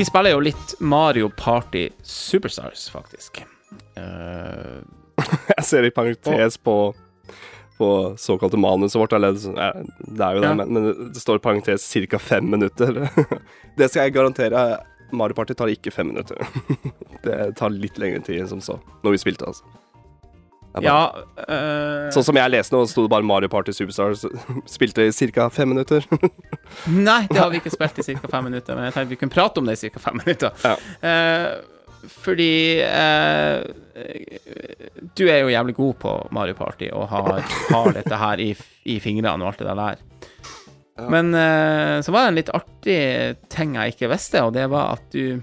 Vi 0.00 0.04
spiller 0.04 0.30
jo 0.32 0.38
litt 0.40 0.70
Mario 0.80 1.28
Party 1.28 1.90
Superstars, 2.02 2.86
faktisk. 2.88 3.42
Uh, 3.98 4.80
jeg 5.58 5.64
ser 5.68 5.84
i 5.84 5.90
parentes 5.92 6.56
på, 6.56 6.76
på 7.76 7.88
såkalte 8.16 8.56
manuset 8.56 8.96
vårt, 8.96 9.12
eller 9.12 9.36
det 9.36 9.50
er 9.60 10.38
jo 10.38 10.40
det, 10.40 10.48
ja. 10.48 10.54
men, 10.56 10.72
men, 10.72 10.88
det 11.12 11.20
står 11.20 11.36
i 11.36 11.44
parentes 11.44 11.84
ca. 12.08 12.22
fem 12.30 12.48
minutter. 12.48 13.02
det 13.76 13.90
skal 13.90 14.08
jeg 14.08 14.16
garantere. 14.16 14.64
Mario 15.12 15.36
Party 15.36 15.58
tar 15.60 15.68
ikke 15.68 15.92
fem 15.92 16.14
minutter. 16.14 16.40
det 17.26 17.36
tar 17.60 17.76
litt 17.76 18.00
lengre 18.00 18.24
tid 18.24 18.40
enn 18.40 18.50
som 18.54 18.64
så, 18.64 18.80
når 19.04 19.18
vi 19.18 19.24
spilte, 19.26 19.52
altså. 19.52 19.68
Bare, 20.70 20.84
ja 20.86 20.98
uh, 21.50 22.10
Sånn 22.14 22.28
som 22.28 22.38
jeg 22.38 22.52
leste 22.52 22.76
nå, 22.76 22.84
sto 22.86 23.02
det 23.02 23.10
bare 23.10 23.26
Mario 23.26 23.50
Party 23.50 23.74
Superstars. 23.74 24.22
Spilte 24.74 25.08
i 25.08 25.30
ca. 25.34 25.48
fem 25.50 25.72
minutter. 25.72 26.06
Nei, 26.86 27.24
det 27.30 27.40
har 27.40 27.50
vi 27.50 27.58
ikke 27.58 27.72
spilt 27.78 27.98
i 27.98 28.06
ca. 28.14 28.30
fem 28.30 28.46
minutter, 28.50 28.78
men 28.78 28.88
jeg 28.88 28.96
tenkte 28.96 29.16
vi 29.16 29.20
kunne 29.24 29.34
prate 29.34 29.62
om 29.62 29.66
det 29.66 29.78
i 29.80 29.90
ca. 29.90 30.02
fem 30.06 30.20
minutter. 30.22 30.54
Ja. 30.62 30.76
Uh, 31.02 32.06
fordi 32.22 32.80
uh, 32.86 33.60
du 35.18 35.26
er 35.26 35.42
jo 35.42 35.50
jævlig 35.52 35.74
god 35.76 35.98
på 36.00 36.14
Mario 36.32 36.56
Party 36.56 36.88
og 36.96 37.10
har, 37.10 37.42
har 37.68 37.90
dette 37.92 38.20
her 38.22 38.40
i, 38.40 38.54
i, 38.88 38.96
fingrene 39.04 39.42
og 39.42 39.50
alt 39.50 39.60
det 39.60 39.74
der. 39.82 40.00
Ja. 41.00 41.08
Men 41.12 41.32
så 42.04 42.12
var 42.12 42.24
det 42.24 42.30
en 42.30 42.38
litt 42.38 42.50
artig 42.56 42.96
ting 43.52 43.76
jeg 43.76 43.94
ikke 43.94 44.08
visste, 44.12 44.42
og 44.44 44.56
det 44.56 44.66
var 44.72 44.96
at 44.96 45.12
du 45.12 45.40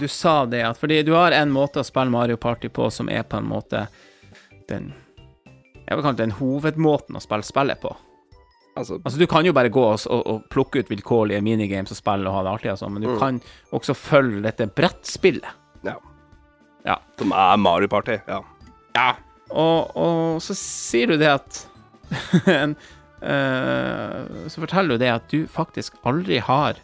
Du 0.00 0.08
sa 0.08 0.44
det 0.46 0.62
at 0.66 0.78
Fordi 0.80 1.02
du 1.06 1.12
har 1.16 1.32
en 1.32 1.52
måte 1.54 1.80
å 1.80 1.86
spille 1.86 2.10
Mario 2.12 2.36
Party 2.36 2.68
på 2.68 2.90
som 2.92 3.08
er 3.12 3.22
på 3.22 3.38
en 3.40 3.48
måte 3.48 3.86
den 4.68 4.90
Jeg 5.86 5.96
vil 5.96 6.02
kalle 6.04 6.18
den 6.18 6.34
hovedmåten 6.36 7.16
å 7.16 7.22
spille 7.22 7.46
spillet 7.46 7.80
på. 7.80 7.92
Altså, 8.76 8.98
Altså, 9.04 9.18
du 9.18 9.26
kan 9.30 9.46
jo 9.46 9.52
bare 9.56 9.70
gå 9.72 9.80
og, 9.86 10.00
og, 10.10 10.22
og 10.26 10.42
plukke 10.52 10.82
ut 10.82 10.90
vilkårlige 10.90 11.40
minigames 11.46 11.94
og 11.94 12.00
spille 12.00 12.26
og 12.28 12.34
ha 12.34 12.42
det 12.42 12.50
artig, 12.56 12.74
sånn, 12.80 12.92
men 12.92 13.02
du 13.06 13.08
Mm. 13.14 13.18
kan 13.22 13.38
også 13.72 13.94
følge 13.96 14.42
dette 14.42 14.66
brettspillet. 14.66 15.46
ja. 15.86 15.94
Ja. 16.86 16.98
Som 17.18 17.32
er 17.32 17.56
Mario 17.56 17.88
Party, 17.88 18.18
ja. 18.28 18.40
Ja. 18.94 19.06
Og, 19.50 19.96
og 19.96 20.42
så 20.42 20.54
sier 20.58 21.06
du 21.08 21.16
det 21.18 21.30
at 21.32 21.62
en, 22.46 22.76
uh, 23.22 24.46
Så 24.48 24.60
forteller 24.62 24.94
du 24.94 24.98
det 25.02 25.10
at 25.14 25.26
du 25.32 25.46
faktisk 25.50 25.96
aldri 26.06 26.38
har 26.42 26.78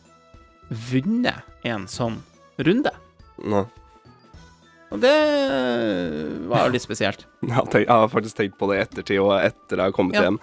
vunnet 0.91 1.43
en 1.69 1.87
sånn 1.91 2.23
runde. 2.59 2.91
Nå. 3.45 3.65
Og 4.93 5.01
det 5.01 5.13
var 6.51 6.67
jo 6.67 6.73
litt 6.75 6.85
spesielt. 6.85 7.25
Jeg 7.47 7.55
har, 7.57 7.65
tenkt, 7.73 7.87
jeg 7.89 7.97
har 7.97 8.11
faktisk 8.13 8.37
tenkt 8.39 8.59
på 8.61 8.69
det 8.71 8.77
i 8.79 8.83
ettertid, 8.85 9.19
og 9.25 9.33
etter 9.41 9.81
jeg 9.81 9.87
har 9.89 9.95
kommet 9.97 10.19
Ja. 10.19 10.27
hjem. 10.29 10.39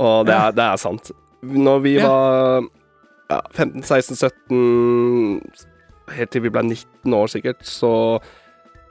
Og 0.00 0.26
det 0.28 0.34
er, 0.36 0.52
det 0.56 0.64
er 0.64 0.76
sant. 0.80 1.10
Når 1.42 1.80
vi 1.82 1.94
Ja. 1.98 2.06
var 2.08 2.62
ja, 3.30 3.40
15-16-17 3.56 5.40
Helt 6.10 6.30
til 6.34 6.42
vi 6.42 6.50
ble 6.50 6.62
19 6.66 7.14
år, 7.14 7.28
sikkert, 7.30 7.60
så 7.66 7.90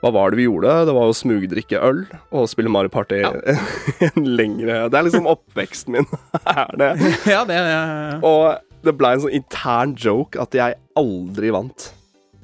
hva 0.00 0.08
var 0.14 0.30
det 0.32 0.38
vi 0.40 0.46
gjorde? 0.46 0.70
Det 0.88 0.94
var 0.96 1.10
å 1.10 1.16
smugdrikke 1.16 1.76
øl 1.84 1.98
og 2.32 2.46
spille 2.48 2.70
Mario 2.72 2.88
Party 2.88 3.18
Ja. 3.20 3.32
en 4.06 4.24
lengre 4.38 4.78
Det 4.88 4.96
er 4.96 5.04
liksom 5.08 5.28
oppveksten 5.28 5.92
min, 5.98 6.06
er 6.48 6.70
det. 6.80 6.90
Ja, 7.28 7.42
det 7.48 7.58
er 7.60 8.24
Og 8.24 8.56
det 8.86 8.94
ble 8.96 9.10
en 9.12 9.20
sånn 9.26 9.36
intern 9.36 9.92
joke 10.00 10.40
at 10.40 10.56
jeg 10.56 10.78
aldri 10.96 11.50
vant. 11.52 11.90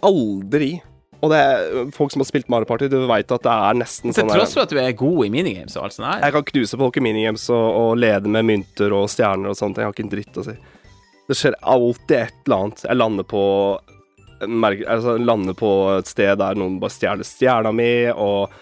Aldri. 0.04 0.74
Og 1.24 1.32
det 1.32 1.38
er 1.40 1.90
folk 1.96 2.12
som 2.12 2.22
har 2.22 2.28
spilt 2.28 2.50
Mario 2.52 2.68
Party, 2.68 2.90
du 2.92 2.98
veit 3.08 3.30
at 3.32 3.44
det 3.46 3.52
er 3.52 3.78
nesten 3.80 4.12
Til 4.12 4.20
sånn 4.20 4.32
tross 4.34 4.52
for 4.56 4.66
at 4.66 4.72
du 4.74 4.78
er 4.82 4.92
god 4.96 5.24
i 5.24 5.32
minigames 5.32 5.76
og 5.78 5.86
alt 5.86 5.96
sånt 5.96 6.08
her. 6.10 6.22
jeg 6.26 6.36
kan 6.36 6.46
knuse 6.52 6.80
folk 6.82 6.98
i 7.00 7.04
minigames 7.06 7.48
og, 7.54 7.66
og 7.80 7.90
lede 8.02 8.30
med 8.32 8.48
mynter 8.50 8.94
og 8.96 9.08
stjerner 9.10 9.52
og 9.52 9.58
sånt. 9.58 9.80
Jeg 9.80 9.88
har 9.88 9.96
ikke 9.96 10.06
en 10.06 10.12
dritt 10.12 10.40
å 10.42 10.46
si. 10.46 10.56
Det 11.26 11.34
skjer 11.34 11.58
alltid 11.66 12.16
et 12.20 12.40
eller 12.46 12.56
annet. 12.66 12.84
Jeg 12.86 13.00
lander 13.00 13.26
på 13.26 13.42
merke, 14.44 14.86
altså, 14.88 15.16
lander 15.16 15.56
på 15.56 15.72
et 15.96 16.10
sted 16.10 16.36
der 16.38 16.58
noen 16.58 16.78
bare 16.82 16.92
stjeler 16.92 17.26
stjerna 17.26 17.72
mi, 17.74 17.90
og 18.12 18.52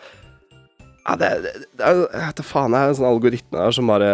ja, 1.04 1.16
det, 1.20 1.30
det, 1.44 1.52
det 1.76 1.88
Jeg 2.14 2.36
da 2.38 2.44
faen, 2.46 2.72
det 2.72 2.80
er 2.80 2.90
en 2.90 2.96
sånn 2.96 3.10
algoritme 3.10 3.60
der 3.60 3.74
som 3.76 3.90
bare 3.92 4.10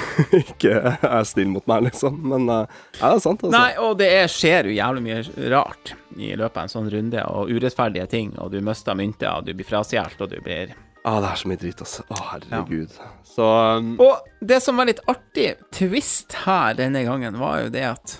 ikke 0.42 0.74
er 0.98 1.28
snill 1.28 1.54
mot 1.54 1.64
meg, 1.70 1.86
liksom. 1.88 2.18
Men 2.34 2.50
uh, 2.50 2.64
ja, 2.98 3.06
det 3.06 3.14
er 3.14 3.22
sant, 3.24 3.44
altså. 3.46 3.54
Nei, 3.54 3.70
og 3.80 3.96
det 4.02 4.10
er, 4.12 4.32
skjer 4.32 4.68
jo 4.68 4.76
jævlig 4.76 5.06
mye 5.06 5.48
rart 5.54 5.94
i 6.20 6.34
løpet 6.36 6.56
av 6.56 6.66
en 6.66 6.72
sånn 6.72 6.90
runde, 6.92 7.22
og 7.30 7.52
urettferdige 7.52 8.06
ting, 8.10 8.34
og 8.38 8.52
du 8.54 8.60
mister 8.64 8.96
mynter, 8.98 9.30
og 9.38 9.46
du 9.48 9.54
blir 9.54 9.68
frastjålet, 9.68 10.20
og 10.20 10.34
du 10.34 10.40
blir 10.44 10.74
Ah, 11.04 11.18
det 11.20 11.28
er 11.28 11.36
så 11.36 11.48
mye 11.50 11.60
dritt, 11.60 11.80
altså. 11.84 12.02
Å, 12.08 12.16
herregud. 12.30 12.94
Så 13.28 13.44
um, 13.76 13.90
Og 14.00 14.24
det 14.40 14.56
som 14.64 14.78
var 14.80 14.88
litt 14.88 15.02
artig 15.04 15.50
twist 15.76 16.32
her 16.46 16.78
denne 16.78 17.02
gangen, 17.04 17.36
var 17.36 17.58
jo 17.60 17.74
det 17.74 17.82
at 17.90 18.14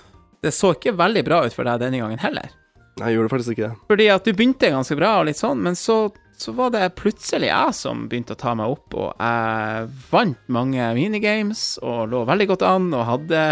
det 0.44 0.52
så 0.52 0.74
ikke 0.74 0.92
veldig 0.92 1.22
bra 1.24 1.38
ut 1.46 1.56
for 1.56 1.64
deg 1.64 1.80
denne 1.80 2.02
gangen 2.02 2.20
heller. 2.20 2.52
Nei, 3.00 3.08
jeg 3.08 3.16
gjorde 3.16 3.32
faktisk 3.32 3.54
ikke 3.54 3.70
det. 3.70 3.78
Fordi 3.88 4.10
at 4.12 4.28
du 4.28 4.34
begynte 4.36 4.68
ganske 4.74 4.98
bra 5.00 5.14
og 5.22 5.30
litt 5.30 5.40
sånn, 5.40 5.64
men 5.64 5.80
så, 5.80 5.96
så 6.36 6.52
var 6.54 6.74
det 6.76 6.92
plutselig 7.00 7.48
jeg 7.48 7.72
som 7.80 8.04
begynte 8.10 8.36
å 8.36 8.42
ta 8.44 8.52
meg 8.58 8.76
opp, 8.76 8.92
og 9.00 9.16
jeg 9.16 9.88
vant 10.12 10.52
mange 10.52 10.92
minigames 11.00 11.64
og 11.80 12.12
lå 12.12 12.20
veldig 12.28 12.50
godt 12.52 12.68
an 12.68 12.92
og 12.92 13.08
hadde 13.08 13.42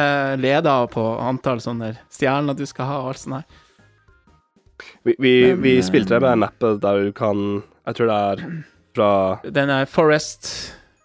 leda 0.44 0.76
på 0.92 1.08
antall 1.24 1.64
sånne 1.64 1.94
stjerner 2.12 2.58
du 2.58 2.66
skal 2.68 2.90
ha 2.90 3.00
og 3.00 3.14
alt 3.14 3.24
sånt 3.24 3.40
her. 3.40 3.61
Vi, 5.02 5.14
vi, 5.18 5.32
Men, 5.48 5.62
vi 5.62 5.76
eh, 5.78 5.82
spilte 5.84 6.14
det 6.14 6.20
med 6.22 6.32
en 6.36 6.46
app 6.46 6.60
der 6.82 7.02
du 7.06 7.12
kan 7.16 7.62
Jeg 7.86 7.96
tror 7.98 8.10
det 8.12 8.18
er 8.18 8.44
fra 8.94 9.08
er 9.42 9.88
Forest 9.90 10.50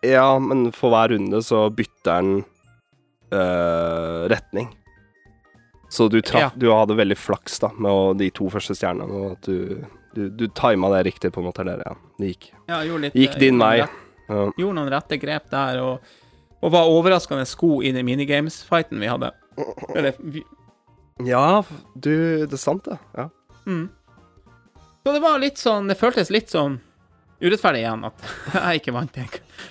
Ja, 0.05 0.37
men 0.39 0.67
for 0.75 0.93
hver 0.93 1.09
runde 1.15 1.41
så 1.41 1.63
bytter 1.73 2.21
den 2.21 2.43
eh, 3.33 4.27
retning. 4.29 4.69
Så 5.89 6.07
du, 6.11 6.21
traff, 6.21 6.41
Ja. 6.41 6.51
du 6.55 6.67
hadde 6.71 6.95
veldig 6.99 7.17
flaks 7.17 7.59
da 7.63 7.71
med 7.77 7.91
å, 7.91 8.13
de 8.17 8.29
to 8.35 8.49
første 8.51 8.75
stjernene, 8.75 9.07
og 9.07 9.31
at 9.37 9.47
du, 9.47 9.83
du, 10.13 10.27
du 10.29 10.45
tima 10.51 10.91
det 10.93 11.05
riktig, 11.07 11.31
på 11.33 11.41
en 11.41 11.47
måte. 11.47 11.63
Eller, 11.63 11.81
ja. 11.85 11.95
Det 12.19 12.33
gikk, 12.33 12.49
ja, 12.67 12.81
gjorde 12.83 13.07
litt, 13.07 13.15
gikk 13.17 13.39
din 13.39 13.55
gjorde 13.55 13.71
vei. 13.71 13.87
Ja. 14.27 14.43
Gjorde 14.59 14.75
noen 14.81 14.91
rette 14.91 15.19
grep 15.21 15.49
der, 15.53 15.81
og, 15.81 16.13
og 16.61 16.75
var 16.75 16.91
overraskende 16.91 17.47
god 17.59 17.87
i 17.87 17.93
den 17.95 18.05
minigames-fighten 18.07 18.99
vi 18.99 19.09
hadde. 19.11 19.31
Eller 19.95 20.19
vi, 20.19 20.43
ja, 21.25 21.63
du 21.95 22.45
Det 22.45 22.53
er 22.53 22.61
sant, 22.61 22.85
det. 22.85 22.99
Ja. 23.17 23.29
Mm. 23.67 23.85
Så 25.03 25.13
det 25.15 25.19
var 25.23 25.39
litt 25.39 25.59
sånn 25.59 25.87
Det 25.91 25.95
føltes 25.99 26.29
litt 26.31 26.51
sånn 26.51 26.77
urettferdig 27.43 27.81
igjen 27.83 28.05
at 28.07 28.23
jeg 28.55 28.79
ikke 28.81 28.93
vant 28.95 29.13
den 29.13 29.27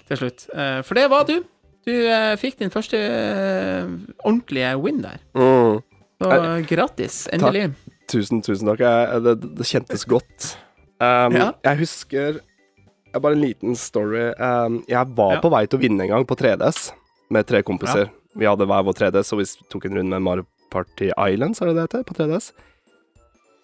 til 0.06 0.20
slutt. 0.20 0.44
Eh, 0.54 0.80
For 0.86 0.94
det 1.00 1.06
var 1.10 1.24
du. 1.28 1.40
Du 1.86 1.92
eh, 1.94 2.34
fikk 2.38 2.58
din 2.60 2.70
første 2.74 2.98
eh, 3.00 3.88
ordentlige 4.22 4.74
win 4.82 5.00
der. 5.04 5.18
Mm. 5.38 5.80
Så 6.22 6.30
grattis. 6.70 7.16
Endelig. 7.34 7.66
Tusen, 8.08 8.40
tusen 8.46 8.70
takk. 8.70 8.80
Jeg, 8.86 9.22
det, 9.26 9.34
det 9.58 9.66
kjentes 9.68 10.06
godt. 10.08 10.52
Um, 11.02 11.34
Ja. 11.36 11.48
Jeg 11.66 11.82
husker 11.82 12.38
jeg 12.38 13.22
Bare 13.24 13.36
en 13.36 13.42
liten 13.42 13.76
story. 13.76 14.30
Um, 14.40 14.78
jeg 14.88 15.12
var 15.16 15.34
Ja. 15.36 15.40
på 15.40 15.50
vei 15.52 15.64
til 15.66 15.78
å 15.78 15.82
vinne 15.82 16.04
en 16.06 16.10
gang 16.14 16.24
på 16.28 16.36
3DS 16.36 16.90
med 17.32 17.46
tre 17.48 17.62
kompiser. 17.66 18.10
Vi 18.36 18.44
hadde 18.46 18.66
hver 18.68 18.84
vår 18.84 18.92
3DS, 18.98 19.32
og 19.32 19.40
vi 19.40 19.46
tok 19.72 19.86
en 19.88 19.96
runde 19.98 20.12
med 20.12 20.22
Mario 20.22 20.44
Party 20.70 21.08
Islands, 21.16 21.62
er 21.62 21.70
det 21.70 21.76
det 21.78 21.84
heter? 21.86 22.02
På 22.04 22.16
3DS. 22.18 22.50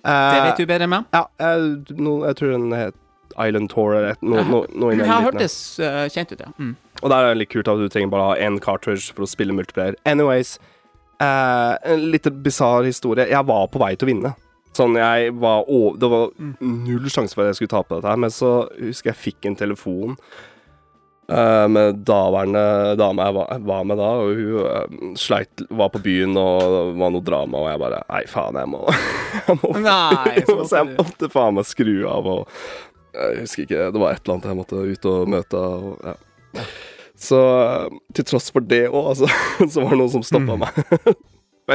Det 0.04 0.42
vet 0.48 0.56
du 0.58 0.66
bedre 0.66 0.86
enn 0.88 0.90
meg. 0.90 1.04
Ja, 1.14 1.24
jeg, 1.38 1.96
no, 1.98 2.16
jeg 2.26 2.36
tror 2.40 2.52
den 2.56 2.72
het 2.74 2.94
Island 3.38 3.70
Tour 3.72 3.94
eller 3.96 4.16
noe, 4.20 4.42
no, 4.44 4.64
no, 4.74 4.88
har 4.90 4.96
liten- 4.98 5.24
hørtes 5.24 5.54
eh, 5.80 6.08
kjent 6.12 6.32
ut, 6.34 6.40
ja. 6.44 6.50
Mm. 6.58 6.74
og 7.02 7.08
der 7.10 7.16
er 7.24 7.28
det 7.32 7.38
litt 7.38 7.50
kult 7.54 7.68
at 7.68 7.78
du 7.80 7.88
trenger 7.88 8.10
bare 8.12 8.26
ha 8.32 8.34
én 8.48 8.58
cartridge 8.60 9.12
for 9.14 9.24
å 9.24 9.28
spille 9.30 9.54
multiplayer. 9.56 9.94
Anyways, 10.04 10.58
eh, 11.20 11.76
en 11.94 12.10
litt 12.12 12.28
bisarr 12.44 12.84
historie. 12.84 13.28
Jeg 13.30 13.46
var 13.46 13.68
på 13.72 13.78
vei 13.80 13.94
til 13.96 14.08
å 14.08 14.12
vinne. 14.12 14.34
Sånn, 14.76 14.94
jeg 14.96 15.32
var 15.36 15.64
over, 15.68 15.96
Det 15.98 16.08
var 16.10 16.30
null 16.60 17.08
sjanse 17.12 17.34
for 17.34 17.42
at 17.44 17.52
jeg 17.54 17.62
skulle 17.62 17.74
tape 17.82 17.94
dette 17.94 18.08
her, 18.08 18.16
men 18.16 18.30
så 18.30 18.68
husker 18.80 19.12
jeg 19.12 19.20
fikk 19.34 19.46
en 19.50 19.56
telefon 19.56 20.16
eh, 20.16 20.51
med 21.72 22.00
daværende 22.08 22.62
dame 23.00 23.24
jeg 23.28 23.34
var, 23.36 23.50
var 23.68 23.84
med 23.88 23.98
da, 24.00 24.08
og 24.20 24.32
hun 24.36 24.60
eh, 24.68 25.16
sleit, 25.20 25.62
var 25.70 25.90
på 25.94 26.00
byen, 26.04 26.36
og 26.40 26.62
det 26.62 26.80
var 27.00 27.12
noe 27.14 27.24
drama, 27.26 27.60
og 27.62 27.68
jeg 27.70 27.82
bare 27.82 28.00
Nei, 28.10 28.22
faen, 28.30 28.58
jeg 28.60 28.70
må, 28.72 28.80
jeg 29.48 29.58
må 29.62 29.72
Nei, 29.84 30.42
så 30.48 30.56
så 30.68 30.80
jeg 30.82 30.90
måtte 30.96 31.30
faen 31.32 31.56
meg 31.58 31.68
skru 31.70 31.92
av, 32.10 32.30
og 32.36 32.56
jeg 33.12 33.42
husker 33.42 33.66
ikke, 33.66 33.90
det 33.92 34.00
var 34.02 34.14
et 34.16 34.22
eller 34.24 34.38
annet 34.38 34.50
jeg 34.50 34.58
måtte 34.62 34.86
ut 34.88 35.08
og 35.12 35.32
møte, 35.36 35.62
og 35.62 36.08
ja. 36.10 36.66
Så 37.22 37.38
eh, 37.38 37.98
til 38.18 38.26
tross 38.32 38.48
for 38.52 38.64
det 38.66 38.86
òg, 38.90 39.12
altså, 39.12 39.28
så 39.72 39.84
var 39.84 39.94
det 39.94 40.00
noen 40.02 40.14
som 40.18 40.26
stoppa 40.26 40.56
Mm. 40.56 40.64
meg. 40.64 41.14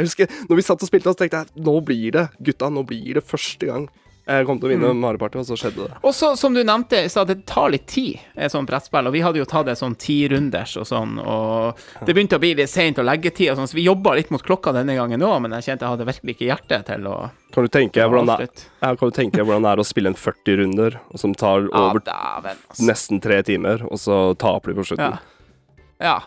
jeg 0.01 0.09
husker, 0.09 0.33
når 0.49 0.59
vi 0.59 0.65
satt 0.67 0.81
og 0.83 0.89
spilte, 0.89 1.13
så 1.13 1.21
tenkte 1.21 1.39
jeg 1.45 1.63
nå 1.65 1.77
blir 1.87 2.11
det, 2.17 2.25
gutta, 2.43 2.67
nå 2.73 2.83
blir 2.89 3.17
det 3.21 3.23
første 3.25 3.69
gang 3.69 3.85
jeg 4.27 4.45
kom 4.45 4.59
til 4.59 4.67
å 4.67 4.71
vinne 4.73 4.89
Mm. 4.91 4.99
Mario 4.99 5.17
Party, 5.21 5.39
og 5.39 5.45
så 5.47 5.55
skjedde 5.55 5.87
det. 5.87 5.97
Og 6.03 6.13
så, 6.13 6.33
som 6.37 6.53
du 6.53 6.59
nevnte, 6.63 6.99
så 7.09 7.25
det 7.25 7.45
tar 7.47 7.69
litt 7.71 7.85
tid, 7.87 8.19
et 8.35 8.51
sånt 8.51 8.67
brettspill. 8.69 9.07
Og 9.07 9.13
vi 9.13 9.21
hadde 9.23 9.39
jo 9.39 9.45
tatt 9.45 9.65
det 9.69 9.75
sånn 9.79 9.95
ti-runders 9.95 10.75
og 10.77 10.85
sånn, 10.89 11.17
og 11.23 11.79
det 12.05 12.13
begynte 12.13 12.35
å 12.35 12.39
bli 12.43 12.53
litt 12.59 12.69
seint 12.69 12.97
legge 12.97 13.31
tid 13.33 13.51
og 13.51 13.57
sånn, 13.61 13.67
så 13.71 13.77
vi 13.79 13.85
jobba 13.87 14.15
litt 14.15 14.29
mot 14.31 14.43
klokka 14.43 14.73
denne 14.75 14.95
gangen 14.97 15.21
òg, 15.23 15.41
men 15.41 15.51
jeg 15.57 15.63
kjente 15.69 15.87
jeg 15.87 15.95
hadde 15.95 16.07
virkelig 16.09 16.35
ikke 16.35 16.49
hjerte 16.51 16.85
til 16.85 17.07
å 17.07 17.17
Kan 17.53 17.63
du 17.63 17.69
tenke 17.71 17.93
deg 18.01 18.09
hvordan, 18.11 18.27
hvordan 18.35 19.63
det 19.63 19.71
er 19.71 19.77
å 19.79 19.85
spille 19.87 20.11
en 20.11 20.19
40 20.19 20.57
runder, 20.59 20.99
som 21.15 21.33
tar 21.33 21.69
over 21.71 22.01
Ja, 22.05 22.39
vel, 22.43 22.57
altså. 22.69 22.83
nesten 22.85 23.21
tre 23.23 23.41
timer, 23.43 23.85
og 23.89 23.97
så 23.97 24.35
taper 24.37 24.73
du 24.73 24.81
på 24.81 24.85
slutten? 24.91 25.17
Ja. 25.17 26.03
ja. 26.03 26.19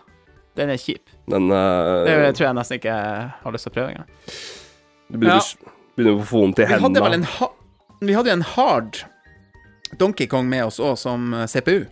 Den 0.57 0.71
er 0.71 0.81
kjip. 0.81 1.05
Den, 1.31 1.47
uh, 1.53 2.05
Det 2.05 2.35
tror 2.37 2.49
jeg 2.49 2.57
nesten 2.59 2.81
ikke 2.81 2.95
har 3.45 3.53
lyst 3.53 3.69
til 3.69 3.73
å 3.73 3.77
prøve 3.77 3.93
engang. 3.93 4.09
du 5.13 5.19
begynner, 5.19 5.37
Ja. 5.39 5.73
begynner 5.97 6.19
å 6.19 6.27
få 6.27 6.41
vondt 6.43 6.59
i 6.59 6.65
hendene. 6.67 6.81
Vi 6.81 6.89
hadde 6.89 7.05
vel 7.05 7.15
en 7.21 7.23
ha 7.23 7.49
Vi 8.01 8.15
hadde 8.17 8.31
jo 8.33 8.37
en 8.39 8.47
hard 8.57 9.01
Donkey 10.01 10.27
Kong 10.31 10.49
med 10.49 10.65
oss 10.69 10.79
òg, 10.81 10.97
som 11.01 11.33
eh, 11.35 11.47
CPU. 11.51 11.83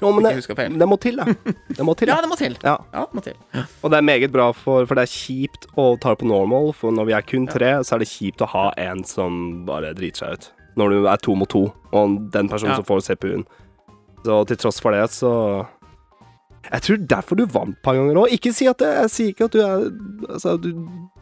Jo, 0.00 0.10
men 0.10 0.24
det, 0.24 0.32
det 0.80 0.86
må 0.88 0.96
til, 0.98 1.14
det. 1.20 1.36
Det 1.76 1.84
må 1.86 1.94
til. 1.94 2.08
Ja, 2.10 2.16
det. 2.22 2.28
må 2.30 2.36
til. 2.38 2.56
Ja. 2.64 2.72
Ja, 2.92 3.04
det 3.06 3.14
må 3.14 3.22
til. 3.22 3.36
Og 3.84 3.92
det 3.92 3.98
er 4.00 4.06
meget 4.08 4.32
bra, 4.34 4.48
for, 4.56 4.86
for 4.88 4.98
det 4.98 5.04
er 5.06 5.12
kjipt 5.12 5.68
å 5.78 5.92
ta 6.02 6.14
det 6.14 6.22
på 6.24 6.28
normal. 6.30 6.72
For 6.74 6.94
når 6.94 7.06
vi 7.10 7.14
er 7.14 7.26
kun 7.26 7.46
tre, 7.50 7.70
så 7.86 7.94
er 7.96 8.02
det 8.02 8.08
kjipt 8.10 8.42
å 8.42 8.48
ha 8.50 8.64
en 8.82 9.04
som 9.06 9.62
bare 9.68 9.92
driter 9.98 10.24
seg 10.24 10.34
ut. 10.40 10.48
Når 10.76 10.92
du 10.92 11.06
er 11.08 11.22
to 11.24 11.36
mot 11.38 11.48
to, 11.48 11.62
og 11.94 12.16
den 12.34 12.50
personen 12.50 12.74
Ja. 12.74 12.80
som 12.80 12.88
får 12.88 13.04
CPU-en. 13.06 13.46
Så 14.26 14.40
til 14.50 14.58
tross 14.58 14.80
for 14.82 14.90
det, 14.96 15.04
så 15.14 15.30
Jeg 16.66 16.82
tror 16.82 16.96
derfor 17.06 17.38
du 17.38 17.44
vant 17.46 17.76
et 17.76 17.82
par 17.86 17.94
ganger 17.94 18.18
òg. 18.24 18.32
Ikke 18.34 18.50
si 18.52 18.66
at 18.66 18.78
det, 18.82 18.88
Jeg 19.04 19.10
sier 19.14 19.28
ikke 19.30 19.44
at 19.46 19.54
du 19.54 19.60
er 19.62 19.84
Altså, 20.34 20.56
du, 20.58 20.72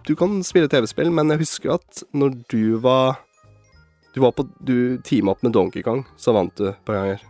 du 0.09 0.15
kan 0.17 0.39
spille 0.43 0.71
TV-spill, 0.73 1.11
men 1.13 1.29
jeg 1.35 1.43
husker 1.45 1.75
at 1.77 2.03
når 2.17 2.39
du 2.49 2.79
var 2.81 3.19
Du 4.15 4.21
var 4.23 4.33
på 4.33 4.45
Du 4.63 4.99
teama 5.03 5.33
opp 5.35 5.43
med 5.43 5.53
Donkey 5.57 5.83
Kong, 5.83 6.05
så 6.17 6.33
vant 6.37 6.55
du 6.57 6.69
et 6.71 6.83
par 6.87 7.01
ganger. 7.01 7.23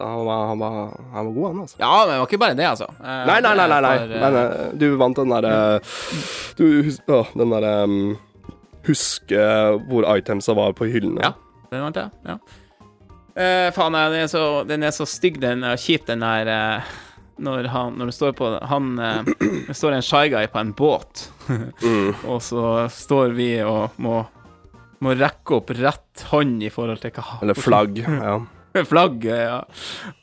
Han 0.00 0.24
var, 0.26 0.46
han 0.50 0.58
var, 0.58 0.72
han 1.14 1.26
var 1.28 1.32
god, 1.32 1.46
han, 1.46 1.60
altså. 1.62 1.76
Ja, 1.78 1.90
men 2.00 2.08
det 2.10 2.18
var 2.18 2.26
ikke 2.26 2.40
bare 2.42 2.56
det, 2.58 2.66
altså. 2.66 2.88
Eh, 2.98 3.20
Nei, 3.28 3.36
nei, 3.44 3.52
nei, 3.54 3.66
nei, 3.70 3.80
nei. 3.80 3.92
nei. 4.10 4.30
eh, 4.32 4.38
eh, 4.64 4.72
du 4.82 4.86
vant 5.00 5.16
den 5.20 5.30
derre 5.30 5.52
Du 6.58 6.64
hus 6.82 6.98
Å, 7.06 7.20
den 7.38 7.54
derre 7.54 7.70
um, 7.86 7.94
Huske 8.84 9.46
hvor 9.88 10.04
itemsa 10.18 10.52
var 10.58 10.74
på 10.76 10.90
hyllene. 10.90 11.22
Ja. 11.24 11.30
Den 11.70 11.86
vant 11.86 11.96
jeg, 12.02 12.10
ja. 12.26 12.36
Eh, 13.34 13.70
faen, 13.74 13.94
den 13.96 14.26
er 14.26 14.28
så, 14.30 14.42
den 14.68 14.84
er 14.86 14.92
så 14.94 15.06
stygg, 15.08 15.38
den 15.42 15.62
er 15.66 15.78
kjip, 15.80 16.04
den 16.10 16.20
der 16.26 16.50
eh, 16.52 16.92
når, 17.42 17.70
han, 17.72 17.96
når 17.98 18.10
det 18.10 18.14
står 18.18 18.34
på 18.38 18.50
Han 18.70 18.92
eh, 19.02 19.30
står 19.74 19.96
en 19.96 20.04
shy 20.06 20.28
guy 20.34 20.46
på 20.50 20.60
en 20.60 20.74
båt, 20.78 21.28
Mm. 21.48 22.14
og 22.32 22.38
så 22.42 22.86
står 22.88 23.34
vi 23.36 23.48
og 23.68 23.92
må, 24.00 24.22
må 25.02 25.14
rekke 25.18 25.56
opp 25.58 25.72
rett 25.78 26.26
hånd 26.30 26.62
i 26.62 26.70
forhold 26.72 27.00
til 27.02 27.14
hva 27.16 27.40
Eller 27.42 27.58
flagg. 27.58 28.02
Ja. 28.24 28.36
Flagget, 28.82 29.38
ja. 29.38 29.60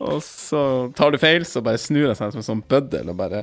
Og 0.04 0.18
så 0.26 0.62
tar 0.98 1.14
du 1.14 1.18
feil, 1.22 1.46
så 1.48 1.62
bare 1.64 1.80
snur 1.80 2.10
jeg 2.10 2.18
seg 2.20 2.34
som 2.34 2.42
en 2.42 2.44
sånn 2.44 2.64
bøddel 2.68 3.08
og 3.14 3.16
bare 3.16 3.40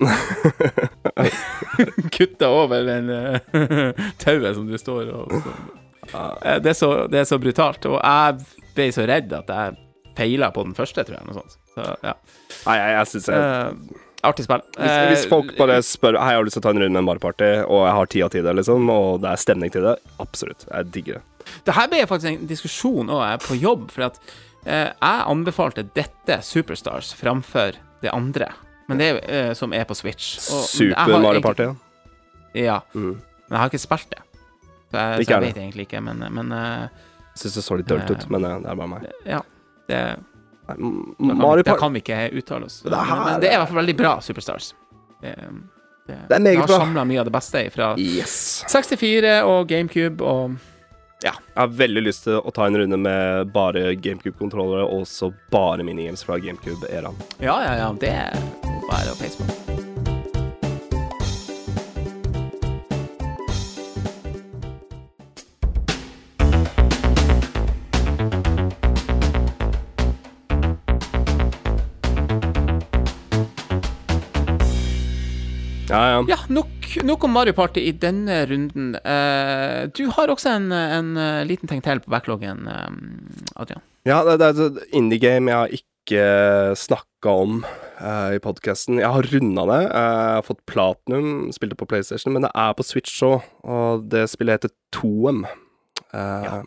kutter 2.16 2.52
over 2.52 2.84
den 2.84 3.08
eh, 3.14 3.38
tauet 4.22 4.58
som 4.58 4.66
du 4.68 4.76
står 4.76 5.08
og. 5.16 5.32
Eh, 6.12 6.58
det, 6.60 6.74
er 6.74 6.76
så, 6.76 6.90
det 7.08 7.22
er 7.22 7.30
så 7.30 7.38
brutalt. 7.40 7.88
Og 7.88 7.96
jeg 7.96 8.68
ble 8.76 8.90
så 8.92 9.06
redd 9.08 9.32
at 9.38 9.48
jeg 9.48 9.78
feila 10.18 10.50
på 10.52 10.66
den 10.66 10.76
første, 10.76 11.06
tror 11.08 11.20
jeg. 11.20 11.28
Noe 11.30 11.40
sånt. 11.40 11.56
Så 11.72 11.88
ja. 12.04 12.14
Nei, 12.66 12.76
jeg, 12.82 12.94
jeg 12.98 13.10
syns 13.14 13.32
jeg 13.32 13.48
Eh, 13.48 14.04
artig 14.30 14.44
spill. 14.46 14.62
hvis, 14.76 14.96
hvis 15.10 15.24
Eh, 15.24 15.28
folk 15.32 15.54
bare 15.58 15.78
spør 15.82 16.18
Hei, 16.20 16.30
jeg 16.34 16.38
har 16.40 16.44
lyst 16.48 16.56
til 16.58 16.62
å 16.62 16.66
ta 16.66 16.70
en 16.74 16.82
runde 16.82 16.92
med 16.94 17.02
en 17.02 17.08
barparty, 17.10 17.50
og 17.66 17.80
jeg 17.86 17.94
har 17.98 18.06
tida 18.14 18.28
til 18.34 18.44
det, 18.44 18.54
liksom, 18.60 18.90
og 18.90 19.20
det 19.22 19.30
er 19.32 19.36
stemning 19.42 19.72
til 19.74 19.82
det, 19.88 19.96
absolutt. 20.20 20.64
Jeg 20.70 20.90
digger 20.94 21.18
det. 21.18 21.22
Det 21.64 21.74
her 21.74 21.88
ble 21.88 22.02
faktisk 22.06 22.28
en 22.32 22.46
diskusjon 22.46 23.08
også 23.08 23.48
på 23.48 23.58
jobb, 23.60 23.90
for 23.90 24.02
at 24.10 24.18
eh, 24.66 24.88
jeg 24.92 25.26
anbefalte 25.32 25.86
dette 25.96 26.40
Superstars 26.44 27.14
framfor 27.16 27.76
det 28.02 28.10
andre. 28.12 28.50
Men 28.88 28.98
det 29.00 29.06
er, 29.10 29.20
eh, 29.48 29.52
som 29.54 29.72
er 29.72 29.84
på 29.84 29.94
Switch. 29.96 30.36
Og- 30.52 30.64
Super 30.68 31.18
Mario 31.20 31.40
Party. 31.44 31.62
ja. 31.62 31.74
Ja. 32.54 32.80
Mm. 32.94 33.14
Men 33.48 33.56
jeg 33.56 33.58
har 33.58 33.68
ikke 33.70 33.80
spilt 33.80 34.10
det. 34.10 34.22
Så 34.90 34.96
jeg, 34.96 35.20
Ikke 35.20 35.28
så 35.28 35.40
jeg 35.42 35.42
vet 35.54 35.56
egentlig 35.62 35.84
ikke, 35.88 36.00
men, 36.02 36.18
men 36.32 36.52
uh, 36.52 36.88
syns 37.36 37.54
det 37.58 37.62
så 37.64 37.76
litt 37.76 37.86
dølt 37.88 38.08
ut, 38.10 38.22
Eh, 38.24 38.30
men 38.32 38.44
eh, 38.44 38.58
det 38.64 38.70
er 38.70 38.74
bare 38.80 38.88
meg. 38.88 39.08
ja. 39.28 39.40
Det, 39.88 39.98
Nei, 40.76 41.36
Party 41.40 41.62
da, 41.64 41.74
kan 41.80 41.92
vi, 41.92 42.02
Mario 42.02 42.02
ikke 42.02 42.38
uttale 42.42 42.64
oss. 42.68 42.80
Det 42.82 42.92
her- 42.94 43.06
Men, 43.16 43.24
men 43.32 43.40
det 43.40 43.48
er 43.50 43.54
i 43.54 43.58
hvert 43.62 43.68
fall 43.72 43.80
veldig 43.82 43.96
bra 43.96 44.20
Superstars. 44.20 44.74
Det, 45.22 45.34
det, 46.06 46.18
Det 46.28 46.36
er 46.36 46.40
meget 46.40 46.58
har 46.58 46.66
bra. 46.66 46.78
samla 46.78 47.04
mye 47.08 47.18
av 47.20 47.24
det 47.24 47.32
beste 47.32 47.70
fra 47.74 47.94
Yes. 47.98 48.64
64 48.68 49.42
og 49.44 49.66
GameCube 49.68 50.20
og 50.22 50.56
Jeg 51.24 51.32
har 51.56 51.66
veldig 51.66 52.02
lyst 52.06 52.24
til 52.28 52.38
å 52.38 52.52
ta 52.54 52.66
en 52.66 52.76
runde 52.78 52.96
med 52.96 53.52
bare 53.52 53.96
GameCube-kontrollere, 53.96 54.84
og 54.86 55.00
også 55.02 55.32
bare 55.50 55.82
minigames 55.82 56.22
fra 56.22 56.36
GameCube-æraen. 56.38 57.16
Ja, 57.40 57.56
ja, 57.64 57.74
ja. 57.74 57.92
Det 57.98 58.08
er 58.08 58.38
bare 58.88 59.10
å 59.10 59.18
peise 59.18 59.42
på. 59.42 59.67
Ja, 75.98 76.04
ja. 76.14 76.18
Ja, 76.30 76.38
nok, 76.54 76.86
nok 77.08 77.24
om 77.26 77.32
Mario 77.34 77.54
Party 77.56 77.82
i 77.90 77.92
denne 77.98 78.44
runden. 78.46 78.92
Eh, 79.02 79.88
du 79.98 80.04
har 80.14 80.30
også 80.30 80.52
en, 80.54 80.70
en 80.72 81.10
eh, 81.18 81.42
liten 81.48 81.66
ting 81.70 81.82
til 81.82 81.98
på 82.04 82.12
backloggen, 82.14 82.64
eh, 82.70 82.88
Adrian. 83.58 83.82
Ja, 84.06 84.20
det, 84.28 84.38
det 84.40 84.48
er 84.52 84.64
et 84.68 84.94
indie-game 84.94 85.50
jeg 85.50 85.58
har 85.58 85.74
ikke 85.80 86.20
snakka 86.78 87.32
om 87.42 87.58
uh, 87.98 88.30
i 88.32 88.38
podkasten. 88.40 88.96
Jeg 89.02 89.10
har 89.12 89.26
runda 89.34 89.64
det. 89.68 89.80
eh, 89.90 90.20
jeg 90.30 90.38
har 90.38 90.46
fått 90.46 90.62
platinum, 90.70 91.50
spilte 91.52 91.76
på 91.76 91.88
PlayStation, 91.90 92.32
men 92.32 92.46
det 92.46 92.52
er 92.54 92.72
på 92.78 92.86
Switch 92.86 93.18
òg, 93.26 93.42
og 93.68 94.06
det 94.14 94.28
spillet 94.32 94.60
heter 94.62 94.76
Toem. 94.94 95.42
Uh, 96.14 96.44
Ja. 96.46 96.60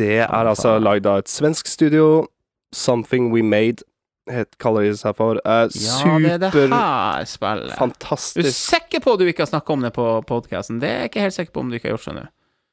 Det 0.00 0.22
er 0.24 0.48
altså 0.48 0.78
lagd 0.80 1.04
av 1.06 1.18
et 1.20 1.28
svensk 1.28 1.68
studio. 1.68 2.26
Something 2.72 3.30
We 3.32 3.42
Made 3.44 3.84
het, 4.30 4.56
kaller 4.62 4.86
de 4.88 4.94
seg 4.98 5.14
for. 5.18 5.38
Uh, 5.46 5.66
Ja, 5.70 6.18
det 6.18 6.32
er 6.32 6.38
det 6.42 6.50
her 6.72 7.24
spillet. 7.30 7.74
Fantastisk. 7.78 8.42
du 8.42 8.48
er 8.50 8.56
sikker 8.56 9.00
på 9.04 9.12
at 9.16 9.18
du 9.22 9.26
ikke 9.30 9.44
har 9.46 9.50
snakka 9.52 9.72
om 9.76 9.84
det 9.86 9.92
på 9.96 10.06
podkasten? 10.26 10.80
Det 10.82 10.88
er 10.90 10.98
jeg 11.04 11.10
ikke 11.12 11.24
helt 11.26 11.36
sikker 11.38 11.52
på 11.56 11.60
om 11.64 11.70
du 11.70 11.76
ikke 11.78 11.88
har 11.90 11.96
gjort, 11.96 12.06
skjønner 12.08 12.26
du. 12.26 12.32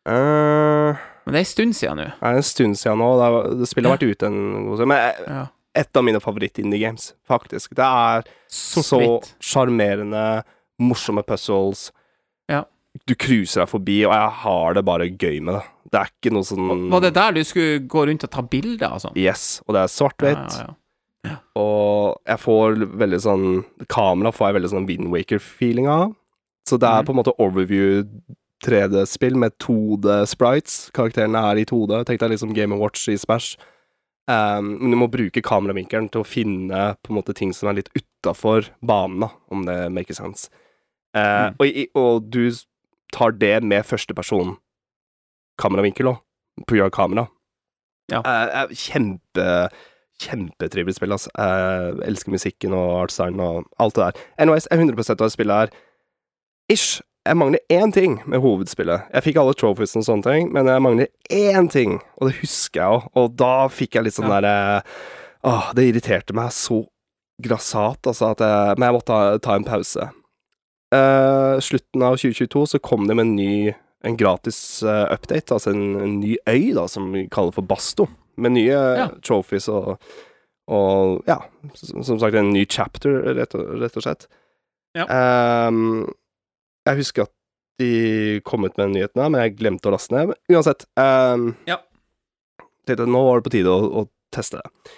Uh, 0.09 0.97
Men 1.25 1.35
det 1.35 1.39
er 1.39 1.45
en 1.45 1.51
stund 1.53 1.75
siden 1.79 1.99
nå. 2.01 2.07
Det 2.19 2.29
er 2.29 2.39
en 2.41 2.47
stund 2.49 2.75
siden 2.79 2.99
nå. 2.99 3.09
Det, 3.19 3.27
er, 3.27 3.51
det 3.61 3.67
spillet 3.71 3.89
har 3.91 3.97
vært 3.99 4.09
ute 4.17 4.29
en 4.31 4.39
god 4.67 4.81
stund. 4.81 4.91
Men 4.91 4.97
eh, 4.99 5.21
Ja. 5.31 5.43
et 5.83 5.97
av 5.97 6.03
mine 6.03 6.19
favoritt-indie-games, 6.23 7.13
faktisk. 7.27 7.75
Det 7.79 7.85
er 7.87 8.27
så 8.51 8.99
sjarmerende, 9.41 10.43
morsomme 10.83 11.23
puzzles. 11.23 11.91
Ja. 12.51 12.63
Du 13.07 13.15
cruiser 13.15 13.63
deg 13.63 13.71
forbi, 13.71 14.01
og 14.05 14.13
jeg 14.13 14.29
har 14.43 14.75
det 14.77 14.83
bare 14.85 15.07
gøy 15.09 15.39
med 15.41 15.55
det. 15.57 15.63
Det 15.93 15.99
er 16.01 16.09
ikke 16.11 16.31
noe 16.33 16.45
sånn 16.47 16.89
Var 16.89 17.01
det 17.05 17.13
der 17.13 17.31
du 17.35 17.43
skulle 17.45 17.79
gå 17.89 18.03
rundt 18.09 18.23
og 18.25 18.31
ta 18.33 18.41
bilder 18.41 18.95
og 18.95 19.01
sånn? 19.03 19.17
Yes, 19.19 19.61
og 19.67 19.75
det 19.77 19.83
er 19.85 19.91
svart-hvitt. 19.93 20.55
Ja, 20.57 20.63
ja, 20.65 20.67
ja. 20.67 20.79
Og 21.55 22.17
jeg 22.27 22.39
får 22.43 22.75
veldig 22.99 23.19
sånn 23.23 23.45
Kamera 23.87 24.31
får 24.35 24.49
jeg 24.51 24.55
veldig 24.61 24.71
sånn 24.73 24.87
Windwaker-feeling 24.89 25.87
av. 25.87 26.15
Så 26.67 26.77
det 26.79 26.87
er 26.89 27.01
Mhm. 27.01 27.05
på 27.05 27.09
en 27.13 27.19
måte 27.23 27.35
overview 27.39 28.03
3D-spill 28.63 29.35
med 29.35 29.51
2D-sprites. 29.59 30.91
Karakterene 30.93 31.35
er 31.51 31.57
i 31.57 31.65
2D. 31.65 32.03
Tenk 32.05 32.19
deg 32.19 32.31
liksom 32.31 32.53
Game 32.53 32.77
Watch 32.77 33.07
i 33.09 33.15
Smash. 33.17 33.57
Um, 34.27 34.79
men 34.79 34.91
du 34.91 34.95
må 34.97 35.09
bruke 35.11 35.41
kameravinkelen 35.43 36.09
til 36.09 36.21
å 36.21 36.25
finne 36.25 36.95
på 37.03 37.09
en 37.11 37.17
måte 37.21 37.33
ting 37.35 37.51
som 37.51 37.67
er 37.69 37.73
litt 37.81 37.89
utafor 37.93 38.69
banen, 38.81 39.19
da, 39.19 39.29
om 39.51 39.65
det 39.65 39.91
makes 39.91 40.15
sense. 40.17 40.49
Uh, 41.15 41.51
Mm. 41.51 41.55
og, 41.59 42.01
og 42.01 42.29
du 42.31 42.51
tar 43.11 43.31
det 43.31 43.61
med 43.63 43.83
førsteperson 43.83 44.57
kameravinkel 45.59 46.07
òg, 46.13 46.19
på 46.65 46.77
gjør 46.79 46.89
kamera. 46.89 47.27
Ja. 48.09 48.21
Eh, 48.25 48.67
kjempe 48.69 49.69
Kjempetrivelig 50.21 50.95
spill, 50.97 51.15
altså. 51.15 51.31
Jeg 51.37 51.95
elsker 52.07 52.31
musikken 52.31 52.75
og 52.77 52.91
artstylen 53.03 53.41
og 53.41 53.65
alt 53.81 53.95
det 53.97 54.05
der. 54.05 54.21
Anyways, 54.37 54.67
jeg 54.69 54.77
er 54.77 54.85
100 54.85 55.17
av 55.17 55.33
spillet 55.33 55.63
her 55.63 55.73
Ish. 56.71 57.01
Jeg 57.23 57.37
mangler 57.39 57.59
én 57.71 57.91
ting 57.95 58.17
med 58.27 58.41
hovedspillet. 58.43 59.05
Jeg 59.13 59.23
fikk 59.23 59.37
alle 59.39 59.53
trophies 59.55 59.95
og 59.95 60.03
sånne 60.03 60.25
ting, 60.27 60.49
men 60.51 60.67
jeg 60.67 60.83
mangler 60.83 61.07
én 61.31 61.69
ting, 61.71 62.01
og 62.19 62.27
det 62.27 62.39
husker 62.41 62.81
jeg 62.81 62.97
òg. 62.97 63.05
Og 63.19 63.37
da 63.39 63.67
fikk 63.71 63.95
jeg 63.95 64.03
litt 64.03 64.17
sånn 64.17 64.27
Ja. 64.27 64.41
derre 64.41 64.83
Åh, 65.43 65.73
det 65.75 65.89
irriterte 65.89 66.33
meg 66.35 66.51
så 66.55 66.85
grassat, 67.43 67.99
altså, 68.07 68.31
at 68.31 68.39
jeg 68.39 68.77
Men 68.77 68.87
jeg 68.87 68.95
måtte 68.95 69.07
ta, 69.07 69.37
ta 69.39 69.55
en 69.55 69.63
pause. 69.67 70.09
Uh, 70.93 71.59
slutten 71.59 72.03
av 72.03 72.17
2022 72.19 72.65
så 72.75 72.79
kom 72.79 73.07
det 73.07 73.15
med 73.15 73.25
en 73.25 73.35
ny 73.35 73.73
En 74.05 74.17
gratis 74.17 74.83
uh, 74.83 75.07
update, 75.13 75.53
altså 75.53 75.71
en, 75.71 75.95
en 75.95 76.19
ny 76.19 76.35
øy, 76.47 76.73
da, 76.75 76.87
som 76.91 77.07
vi 77.13 77.27
kaller 77.31 77.53
for 77.55 77.63
Basto. 77.63 78.09
Med 78.37 78.55
nye 78.55 78.77
Ja. 78.97 79.07
trophies 79.21 79.67
og 79.69 79.97
Og 80.71 81.23
ja, 81.27 81.41
som 81.75 82.19
sagt, 82.19 82.35
en 82.39 82.53
ny 82.53 82.65
chapter, 82.65 83.17
rett 83.35 83.53
og, 83.59 83.81
rett 83.81 83.97
og 83.99 84.03
slett. 84.05 84.27
Ja. 84.95 85.03
Um, 85.67 86.05
jeg 86.87 87.01
husker 87.01 87.25
at 87.27 87.33
de 87.81 88.39
kom 88.47 88.63
ut 88.63 88.77
med 88.79 88.93
nyhetene, 88.93 89.29
men 89.33 89.41
jeg 89.43 89.57
glemte 89.59 89.89
å 89.89 89.95
laste 89.97 90.15
ned. 90.15 90.31
Men 90.31 90.55
Uansett. 90.55 90.85
Um, 90.95 91.55
Ja. 91.67 91.81
Tenkte 92.87 93.07
nå 93.07 93.25
var 93.27 93.39
det 93.41 93.47
på 93.49 93.53
tide 93.57 93.71
å, 93.75 93.91
å 94.03 94.07
teste 94.31 94.61
det. 94.61 94.95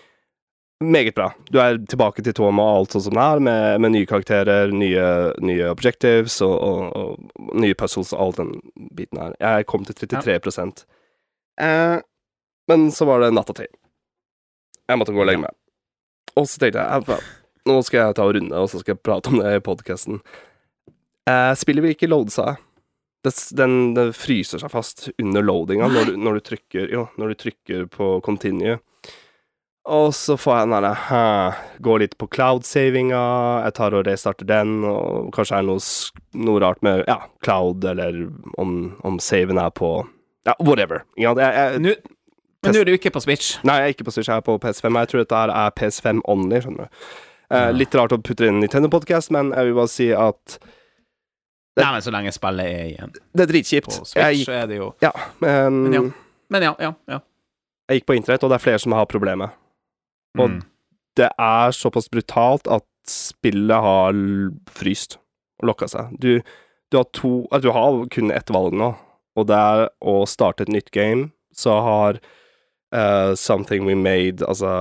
Meget 0.85 1.15
bra. 1.15 1.29
Du 1.49 1.57
er 1.63 1.77
tilbake 1.87 2.21
til 2.21 2.33
tåa 2.35 2.51
og 2.51 2.59
alt 2.61 2.91
sånn 2.93 3.05
som 3.07 3.15
det 3.17 3.25
er, 3.25 3.39
med, 3.47 3.81
med 3.81 3.93
nye 3.95 4.05
karakterer, 4.09 4.73
nye, 4.75 5.05
nye 5.41 5.69
objectives 5.71 6.41
og, 6.43 6.55
og, 6.61 6.97
og 7.39 7.53
nye 7.63 7.77
puzzles 7.79 8.11
og 8.13 8.19
all 8.21 8.33
den 8.37 8.51
biten 8.97 9.21
her. 9.21 9.37
Jeg 9.39 9.65
kom 9.71 9.85
til 9.87 9.95
33 9.95 10.35
eh, 11.63 12.01
Men 12.67 12.89
så 12.91 13.05
var 13.05 13.21
det 13.21 13.33
natta 13.35 13.55
til. 13.57 13.69
Jeg 14.85 15.01
måtte 15.01 15.13
gå 15.15 15.21
og 15.21 15.29
legge 15.29 15.43
meg. 15.43 15.53
Og 16.35 16.47
så 16.49 16.59
tenkte 16.59 16.81
jeg 16.83 17.05
"Ja, 17.07 17.19
nå 17.65 17.81
skal 17.85 17.99
jeg 18.01 18.15
ta 18.15 18.25
og 18.27 18.35
runde, 18.35 18.53
og 18.53 18.69
så 18.69 18.79
skal 18.81 18.95
jeg 18.95 19.03
prate 19.05 19.31
om 19.31 19.39
det 19.41 19.55
i 19.55 19.63
podkasten. 19.63 20.21
Eh, 21.25 21.53
spillet 21.57 21.81
vil 21.81 21.95
ikke 21.95 22.09
loade 22.11 22.33
seg. 22.33 22.59
Det, 23.25 23.33
den, 23.57 23.95
det 23.97 24.11
fryser 24.13 24.61
seg 24.61 24.69
fast 24.69 25.07
under 25.17 25.41
loadinga 25.41 25.87
når, 25.89 26.11
når, 26.21 26.37
du 26.37 26.41
trykker, 26.51 26.91
jo, 26.93 27.07
når 27.17 27.33
du 27.33 27.39
trykker 27.41 27.87
på 27.89 28.09
continue. 28.21 28.77
Og 29.85 30.11
så 30.17 30.33
får 30.37 30.55
jeg 30.57 30.65
den 30.65 30.75
derre 30.75 31.55
Går 31.85 31.99
litt 32.01 32.15
på 32.21 32.27
cloud-savinga, 32.33 33.21
jeg 33.65 33.75
tar 33.77 33.97
og 33.97 34.05
restarter 34.07 34.47
den, 34.49 34.79
og 34.85 35.31
kanskje 35.33 35.57
er 35.57 35.65
det 35.65 35.73
noe, 35.73 36.45
noe 36.45 36.61
rart 36.61 36.81
med 36.85 37.03
ja, 37.09 37.19
cloud, 37.45 37.85
eller 37.85 38.27
om, 38.61 38.75
om 39.05 39.17
saven 39.21 39.61
er 39.61 39.73
på 39.73 39.95
Ja, 40.45 40.53
whatever. 40.61 41.01
Ja. 41.17 41.33
Jeg, 41.41 41.81
jeg, 41.81 41.97
men 42.65 42.75
nå 42.75 42.81
er 42.81 42.85
du 42.89 42.93
ikke 42.97 43.11
på 43.15 43.21
Switch. 43.23 43.57
Nei, 43.63 43.75
jeg 43.79 43.85
er 43.89 43.93
ikke 43.95 44.05
på 44.07 44.13
Switch, 44.15 44.27
jeg 44.29 44.37
er 44.37 44.45
på 44.45 44.57
PS5. 44.59 44.99
Jeg 45.01 45.07
tror 45.11 45.23
dette 45.23 45.39
her 45.41 45.49
er 45.53 45.71
PS5 45.79 46.21
only, 46.31 46.59
skjønner 46.63 46.87
du. 46.89 47.05
Eh, 47.55 47.71
Litt 47.77 47.93
rart 47.95 48.11
å 48.15 48.17
putte 48.21 48.47
inn 48.49 48.59
Nintendo-podkast, 48.63 49.31
men 49.31 49.51
jeg 49.53 49.65
vil 49.69 49.75
bare 49.77 49.91
si 49.91 50.11
at 50.11 50.57
Det- 51.75 51.83
Nei, 51.83 51.91
men 51.91 52.01
så 52.01 52.11
lenge 52.11 52.31
spillet 52.31 52.65
er 52.65 52.85
igjen 52.95 53.11
det 53.35 53.43
er 53.43 53.51
dritkjipt. 53.51 53.85
på. 53.87 54.05
Switch, 54.05 54.15
gikk, 54.39 54.45
så 54.47 54.63
er 54.63 54.67
det 54.67 54.77
jo 54.77 54.93
ja, 55.01 55.11
men, 55.41 55.83
Men 55.83 55.93
ja. 55.93 56.01
Men 56.49 56.61
ja, 56.63 56.75
ja, 56.79 56.93
ja. 57.09 57.19
jeg 57.89 57.99
gikk 58.01 58.05
på 58.07 58.15
internett, 58.15 58.43
og 58.43 58.49
det 58.49 58.55
er 58.61 58.63
flere 58.63 58.79
som 58.79 58.91
har 58.93 59.05
problemet. 59.05 59.51
Og 60.37 60.49
Mm. 60.49 60.61
det 61.17 61.29
er 61.37 61.71
såpass 61.71 62.07
brutalt 62.09 62.67
at 62.71 62.83
spillet 63.07 63.81
har 63.81 64.13
fryst 64.71 65.17
og 65.61 65.67
lokka 65.69 65.87
seg. 65.89 66.17
Du, 66.19 66.41
du 66.91 66.97
har 66.97 67.05
to 67.13 67.45
Du 67.61 67.71
har 67.71 68.05
kun 68.07 68.31
ett 68.31 68.47
valg 68.47 68.73
nå, 68.73 68.95
og 69.35 69.47
det 69.47 69.55
er 69.55 69.89
å 70.01 70.25
starte 70.27 70.61
et 70.61 70.69
nytt 70.69 70.91
game, 70.91 71.31
så 71.53 71.81
har 71.83 72.19
eh, 72.95 73.33
Something 73.35 73.85
We 73.87 73.95
Made, 73.99 74.45
altså 74.47 74.71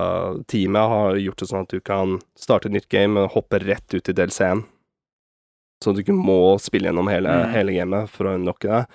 teamet, 0.50 0.88
har 0.92 1.18
gjort 1.20 1.42
det 1.42 1.48
sånn 1.50 1.64
at 1.66 1.74
du 1.74 1.80
kan 1.84 2.18
starte 2.38 2.70
et 2.70 2.76
nytt 2.76 2.88
game 2.92 3.18
og 3.24 3.32
hoppe 3.34 3.58
rett 3.64 3.94
ut 3.96 4.08
i 4.08 4.14
DLC-en. 4.16 4.62
Så 5.82 5.92
du 5.92 6.00
ikke 6.04 6.14
må 6.16 6.54
spille 6.62 6.88
gjennom 6.88 7.10
hele, 7.10 7.28
Mm. 7.28 7.50
hele 7.52 7.72
gamet 7.76 8.08
for 8.08 8.24
å 8.30 8.34
unlocke 8.38 8.70
det. 8.70 8.86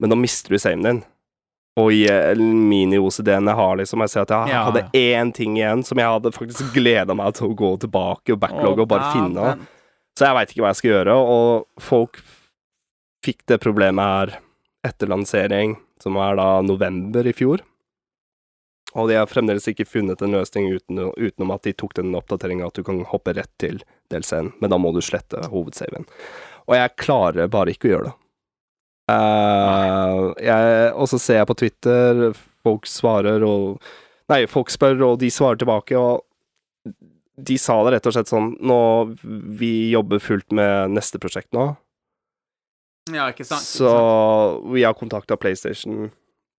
Men 0.00 0.10
da 0.10 0.16
mister 0.16 0.50
du 0.50 0.58
saven 0.58 0.82
din. 0.84 1.02
Og 1.78 1.92
i 1.94 2.02
eh, 2.10 2.34
mini-OCD-en 2.34 3.46
jeg 3.46 3.56
har, 3.56 3.76
liksom, 3.78 4.00
jeg 4.04 4.10
ser 4.10 4.22
at 4.26 4.32
jeg 4.34 4.48
Ja. 4.52 4.64
hadde 4.66 4.90
én 4.92 5.32
ting 5.32 5.54
igjen 5.56 5.84
som 5.86 5.96
jeg 5.98 6.06
hadde 6.10 6.32
faktisk 6.34 6.74
gleda 6.74 7.14
meg 7.16 7.34
til 7.38 7.48
å 7.48 7.54
gå 7.56 7.70
tilbake 7.80 8.32
og 8.34 8.40
backlogge 8.40 8.80
og 8.84 8.88
bare 8.88 9.12
finne. 9.14 9.34
Men. 9.56 9.66
Så 10.18 10.26
jeg 10.26 10.34
veit 10.36 10.50
ikke 10.50 10.62
hva 10.64 10.72
jeg 10.74 10.80
skal 10.80 10.90
gjøre, 10.90 11.14
og 11.14 11.66
folk 11.80 12.20
fikk 13.24 13.46
det 13.46 13.60
problemet 13.60 14.02
her 14.04 14.38
etter 14.84 15.06
lansering, 15.08 15.76
som 16.02 16.16
er 16.16 16.36
da 16.36 16.60
november 16.62 17.24
i 17.28 17.32
fjor. 17.32 17.60
Og 18.98 19.06
de 19.10 19.18
har 19.20 19.28
fremdeles 19.30 19.68
ikke 19.70 19.86
funnet 19.86 20.22
en 20.22 20.34
løsning 20.34 20.70
uten, 20.74 20.98
utenom 21.14 21.52
at 21.54 21.66
de 21.66 21.74
tok 21.78 21.94
den 21.98 22.14
oppdateringa 22.18 22.66
at 22.66 22.78
du 22.78 22.82
kan 22.86 23.04
hoppe 23.06 23.34
rett 23.36 23.52
til 23.62 23.82
DLC-en, 24.10 24.50
men 24.58 24.72
da 24.72 24.78
må 24.82 24.90
du 24.96 25.02
slette 25.04 25.44
hovedsaven. 25.52 26.08
Og 26.66 26.74
jeg 26.74 26.96
klarer 26.98 27.50
bare 27.52 27.74
ikke 27.74 27.90
å 27.90 27.92
gjøre 27.94 28.10
det. 28.10 28.16
Uh, 29.10 30.90
og 30.94 31.06
så 31.10 31.18
ser 31.18 31.40
jeg 31.40 31.50
på 31.50 31.58
Twitter, 31.58 32.28
folk 32.66 32.86
svarer 32.86 33.42
og 33.46 33.82
Nei, 34.30 34.44
folk 34.46 34.68
spør, 34.70 35.00
og 35.02 35.16
de 35.18 35.26
svarer 35.34 35.58
tilbake, 35.58 35.98
og 35.98 36.22
de 37.34 37.56
sa 37.58 37.80
det 37.82 37.96
rett 37.96 38.06
og 38.06 38.14
slett 38.14 38.30
sånn 38.30 38.52
Nå, 38.62 38.76
vi 39.58 39.90
jobber 39.90 40.22
fullt 40.22 40.54
med 40.54 40.94
neste 40.94 41.18
prosjekt 41.18 41.50
nå, 41.56 41.72
Ja, 43.10 43.30
ikke 43.32 43.46
sant? 43.48 43.64
ikke 43.64 43.80
så 43.80 43.94
vi 44.70 44.84
har 44.84 44.94
kontakta 44.94 45.38
PlayStation. 45.40 46.12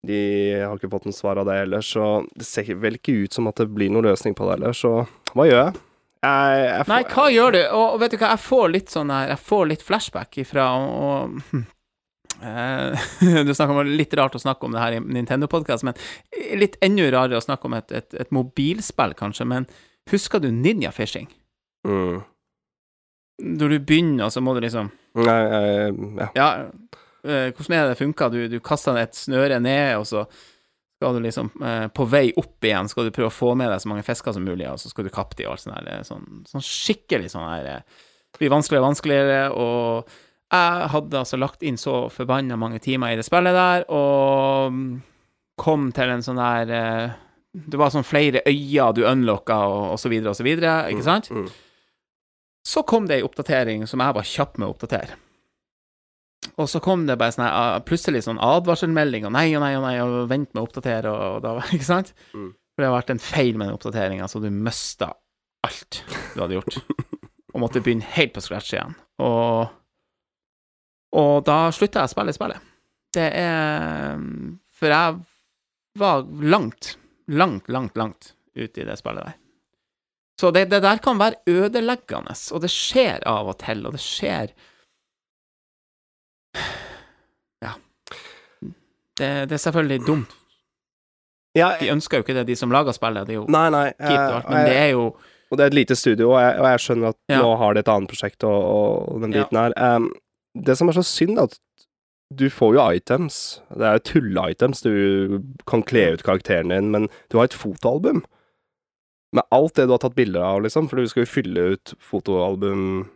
De 0.08 0.18
har 0.66 0.78
ikke 0.80 0.90
fått 0.90 1.06
noe 1.06 1.14
svar 1.14 1.38
av 1.38 1.46
det 1.46 1.60
heller, 1.60 1.84
så 1.86 2.24
det 2.34 2.46
ser 2.48 2.72
vel 2.82 2.96
ikke 2.98 3.14
ut 3.24 3.34
som 3.38 3.46
at 3.52 3.60
det 3.62 3.68
blir 3.70 3.92
noen 3.94 4.08
løsning 4.10 4.34
på 4.38 4.48
det 4.48 4.56
heller, 4.58 4.74
så 4.74 4.94
hva 5.36 5.46
gjør 5.46 5.60
jeg? 5.62 5.76
Jeg, 6.22 6.64
jeg 6.66 6.86
får- 6.86 6.90
Nei, 6.94 7.04
hva 7.14 7.28
gjør 7.34 7.52
du? 7.56 7.60
Og, 7.68 7.86
og 7.94 8.00
vet 8.02 8.12
du 8.14 8.18
hva, 8.22 8.32
jeg 8.36 8.42
får 8.46 8.68
litt 8.76 8.92
sånn 8.94 9.10
her 9.14 9.32
Jeg 9.34 9.40
får 9.42 9.64
litt 9.72 9.82
flashback 9.86 10.38
ifra 10.44 10.66
og, 10.78 11.40
eh, 12.42 13.06
Du 13.48 13.54
snakker 13.58 13.74
om 13.82 13.90
litt 13.90 14.14
rart 14.18 14.36
å 14.38 14.42
snakke 14.42 14.66
om 14.68 14.76
det 14.76 14.84
her 14.84 14.98
i 14.98 15.02
Nintendo-podkast, 15.02 15.86
men 15.88 15.98
litt 16.62 16.78
enda 16.86 17.08
rarere 17.14 17.40
å 17.42 17.46
snakke 17.46 17.66
om 17.70 17.78
et, 17.78 17.92
et, 17.92 18.14
et 18.22 18.32
mobilspill, 18.38 19.14
kanskje. 19.18 19.48
Men 19.50 19.66
husker 20.14 20.42
du 20.44 20.50
Ninja 20.52 20.92
Fishing? 20.94 21.30
mm. 21.88 22.22
Når 23.42 23.72
du 23.74 23.80
begynner, 23.90 24.30
så 24.30 24.38
må 24.46 24.54
du 24.54 24.60
liksom 24.62 24.92
Nei, 25.18 25.38
jeg, 25.50 25.94
ja. 26.20 26.28
Ja, 26.38 26.50
hvordan 27.24 27.76
er 27.78 27.90
det 27.92 28.00
funka? 28.00 28.30
Du, 28.34 28.40
du 28.50 28.58
kaster 28.60 28.98
et 28.98 29.16
snøre 29.18 29.60
ned, 29.62 29.98
og 30.00 30.08
så 30.10 30.24
skal 31.02 31.16
du 31.18 31.24
liksom 31.26 31.48
eh, 31.66 31.88
På 31.98 32.06
vei 32.06 32.28
opp 32.38 32.62
igjen 32.66 32.90
skal 32.90 33.08
du 33.08 33.14
prøve 33.16 33.32
å 33.32 33.34
få 33.34 33.56
med 33.58 33.72
deg 33.74 33.82
så 33.82 33.90
mange 33.90 34.04
fisker 34.06 34.36
som 34.36 34.44
mulig, 34.46 34.68
og 34.70 34.78
så 34.82 34.92
skal 34.92 35.08
du 35.08 35.14
kappe 35.14 35.38
de 35.40 35.48
og 35.48 35.56
alt 35.56 35.64
sånt 35.64 35.78
der. 35.80 35.88
eh, 35.96 36.04
Sånn, 36.06 36.26
sånn 36.50 36.66
skikkelig 36.66 37.32
sånn 37.34 37.48
her 37.50 37.70
Det 37.82 38.38
Blir 38.42 38.54
vanskeligere 38.54 38.84
og 38.84 38.90
vanskeligere, 38.92 39.40
og 39.58 40.12
jeg 40.52 40.92
hadde 40.92 41.18
altså 41.22 41.38
lagt 41.40 41.64
inn 41.64 41.78
så 41.80 41.96
forbanna 42.12 42.58
mange 42.60 42.80
timer 42.84 43.14
i 43.14 43.18
det 43.20 43.24
spillet 43.26 43.56
der, 43.56 43.86
og 43.90 44.74
mm, 44.76 44.86
kom 45.62 45.90
til 45.96 46.12
en 46.12 46.24
sånn 46.26 46.40
der 46.42 46.74
eh, 46.76 47.18
Det 47.72 47.80
var 47.80 47.92
sånn 47.94 48.06
flere 48.08 48.42
øyer 48.48 48.94
du 48.96 49.02
unlocka, 49.08 49.58
og, 49.68 49.86
og 49.96 50.00
så 50.00 50.12
videre 50.12 50.32
og 50.34 50.38
så 50.40 50.46
videre, 50.48 50.76
ikke 50.94 51.08
sant? 51.08 51.32
Mm. 51.32 51.48
Så 52.68 52.84
kom 52.86 53.08
det 53.10 53.18
ei 53.20 53.26
oppdatering 53.26 53.88
som 53.90 54.04
jeg 54.06 54.16
var 54.20 54.28
kjapp 54.28 54.60
med 54.62 54.70
å 54.70 54.76
oppdatere. 54.76 55.18
Og 56.58 56.68
så 56.70 56.82
kom 56.84 57.06
det 57.08 57.20
bare 57.22 57.34
sånne, 57.36 57.50
ah, 57.54 57.76
plutselig 57.86 58.24
sånn 58.26 58.42
advarselmelding, 58.42 59.28
og 59.30 59.36
nei 59.36 59.50
og 59.56 59.62
nei 59.64 59.76
og 59.78 59.86
nei, 59.86 59.96
og 60.02 60.30
vent 60.32 60.50
med 60.52 60.62
å 60.62 60.66
oppdatere, 60.66 61.12
og, 61.12 61.38
og 61.38 61.44
da 61.46 61.56
Ikke 61.76 61.88
sant? 61.88 62.14
Mm. 62.34 62.50
For 62.72 62.84
det 62.84 62.90
har 62.90 62.98
vært 62.98 63.14
en 63.14 63.24
feil 63.24 63.58
med 63.60 63.68
den 63.68 63.78
oppdateringa, 63.78 64.30
så 64.32 64.42
du 64.42 64.50
mista 64.54 65.12
alt 65.68 66.02
du 66.34 66.42
hadde 66.42 66.58
gjort. 66.58 66.80
og 67.54 67.62
måtte 67.62 67.84
begynne 67.84 68.08
helt 68.16 68.34
på 68.36 68.44
scratch 68.44 68.74
igjen. 68.74 68.96
Og, 69.22 69.70
og 71.20 71.34
da 71.48 71.60
slutta 71.76 72.02
jeg 72.02 72.12
å 72.12 72.14
spille 72.16 72.36
spillet. 72.36 72.70
Det 73.12 73.28
er 73.36 74.22
For 74.80 74.88
jeg 74.88 75.18
var 76.00 76.24
langt, 76.40 76.96
langt, 77.28 77.68
langt, 77.68 77.98
langt 78.00 78.32
ute 78.56 78.82
i 78.82 78.88
det 78.88 78.96
spillet 79.00 79.28
der. 79.28 79.38
Så 80.40 80.50
det, 80.56 80.70
det 80.72 80.80
der 80.82 80.98
kan 81.04 81.20
være 81.20 81.44
ødeleggende, 81.46 82.34
og 82.34 82.64
det 82.64 82.72
skjer 82.74 83.22
av 83.30 83.52
og 83.52 83.60
til, 83.62 83.84
og 83.86 83.94
det 83.94 84.02
skjer 84.02 84.56
Det, 89.22 89.30
det 89.52 89.56
er 89.58 89.62
selvfølgelig 89.70 90.00
dumt. 90.08 90.38
Ja, 91.58 91.74
De 91.82 91.90
ønsker 91.92 92.20
jo 92.20 92.24
ikke 92.26 92.36
det, 92.40 92.46
de 92.48 92.56
som 92.56 92.72
lager 92.72 92.96
spillet. 92.96 93.28
Det 93.28 93.36
er 93.36 93.40
jo 93.42 93.46
nei, 93.52 93.66
nei. 93.74 93.88
og 93.92 94.10
jeg- 94.12 94.20
alt, 94.38 94.50
men 94.50 94.66
det 94.70 94.76
er 94.80 94.90
jo 94.96 95.06
Og 95.52 95.58
det 95.60 95.64
er 95.66 95.68
et 95.68 95.74
lite 95.76 95.96
studio, 96.00 96.30
og 96.32 96.40
jeg, 96.40 96.60
og 96.62 96.66
jeg 96.72 96.80
skjønner 96.80 97.08
at 97.10 97.18
Ja. 97.30 97.42
nå 97.42 97.58
har 97.60 97.74
de 97.76 97.80
et 97.84 97.90
annet 97.92 98.10
prosjekt 98.10 98.44
og, 98.48 99.10
og 99.16 99.22
den 99.22 99.34
Ja. 99.36 99.44
biten 99.44 99.58
her. 99.60 99.74
Um, 99.96 100.14
det 100.56 100.78
som 100.78 100.88
er 100.88 100.94
så 100.96 101.04
synd, 101.04 101.38
er 101.38 101.44
at 101.50 101.58
du 102.34 102.46
får 102.50 102.74
jo 102.78 102.86
items. 102.96 103.60
Det 103.76 103.82
er 103.84 103.98
jo 104.00 104.06
tulle-items. 104.08 104.82
Du 104.82 105.44
kan 105.68 105.84
kle 105.84 106.14
ut 106.14 106.24
karakteren 106.24 106.70
din, 106.72 106.90
men 106.92 107.10
du 107.30 107.38
har 107.38 107.44
et 107.50 107.52
fotoalbum. 107.54 108.24
Med 109.34 109.44
alt 109.52 109.74
det 109.76 109.88
du 109.88 109.92
har 109.92 110.00
tatt 110.00 110.16
bilder 110.16 110.40
av, 110.42 110.62
liksom, 110.64 110.88
for 110.90 110.96
du 110.96 111.08
skal 111.08 111.26
jo 111.26 111.32
fylle 111.42 111.74
ut 111.74 111.94
fotoalbum 112.00 113.10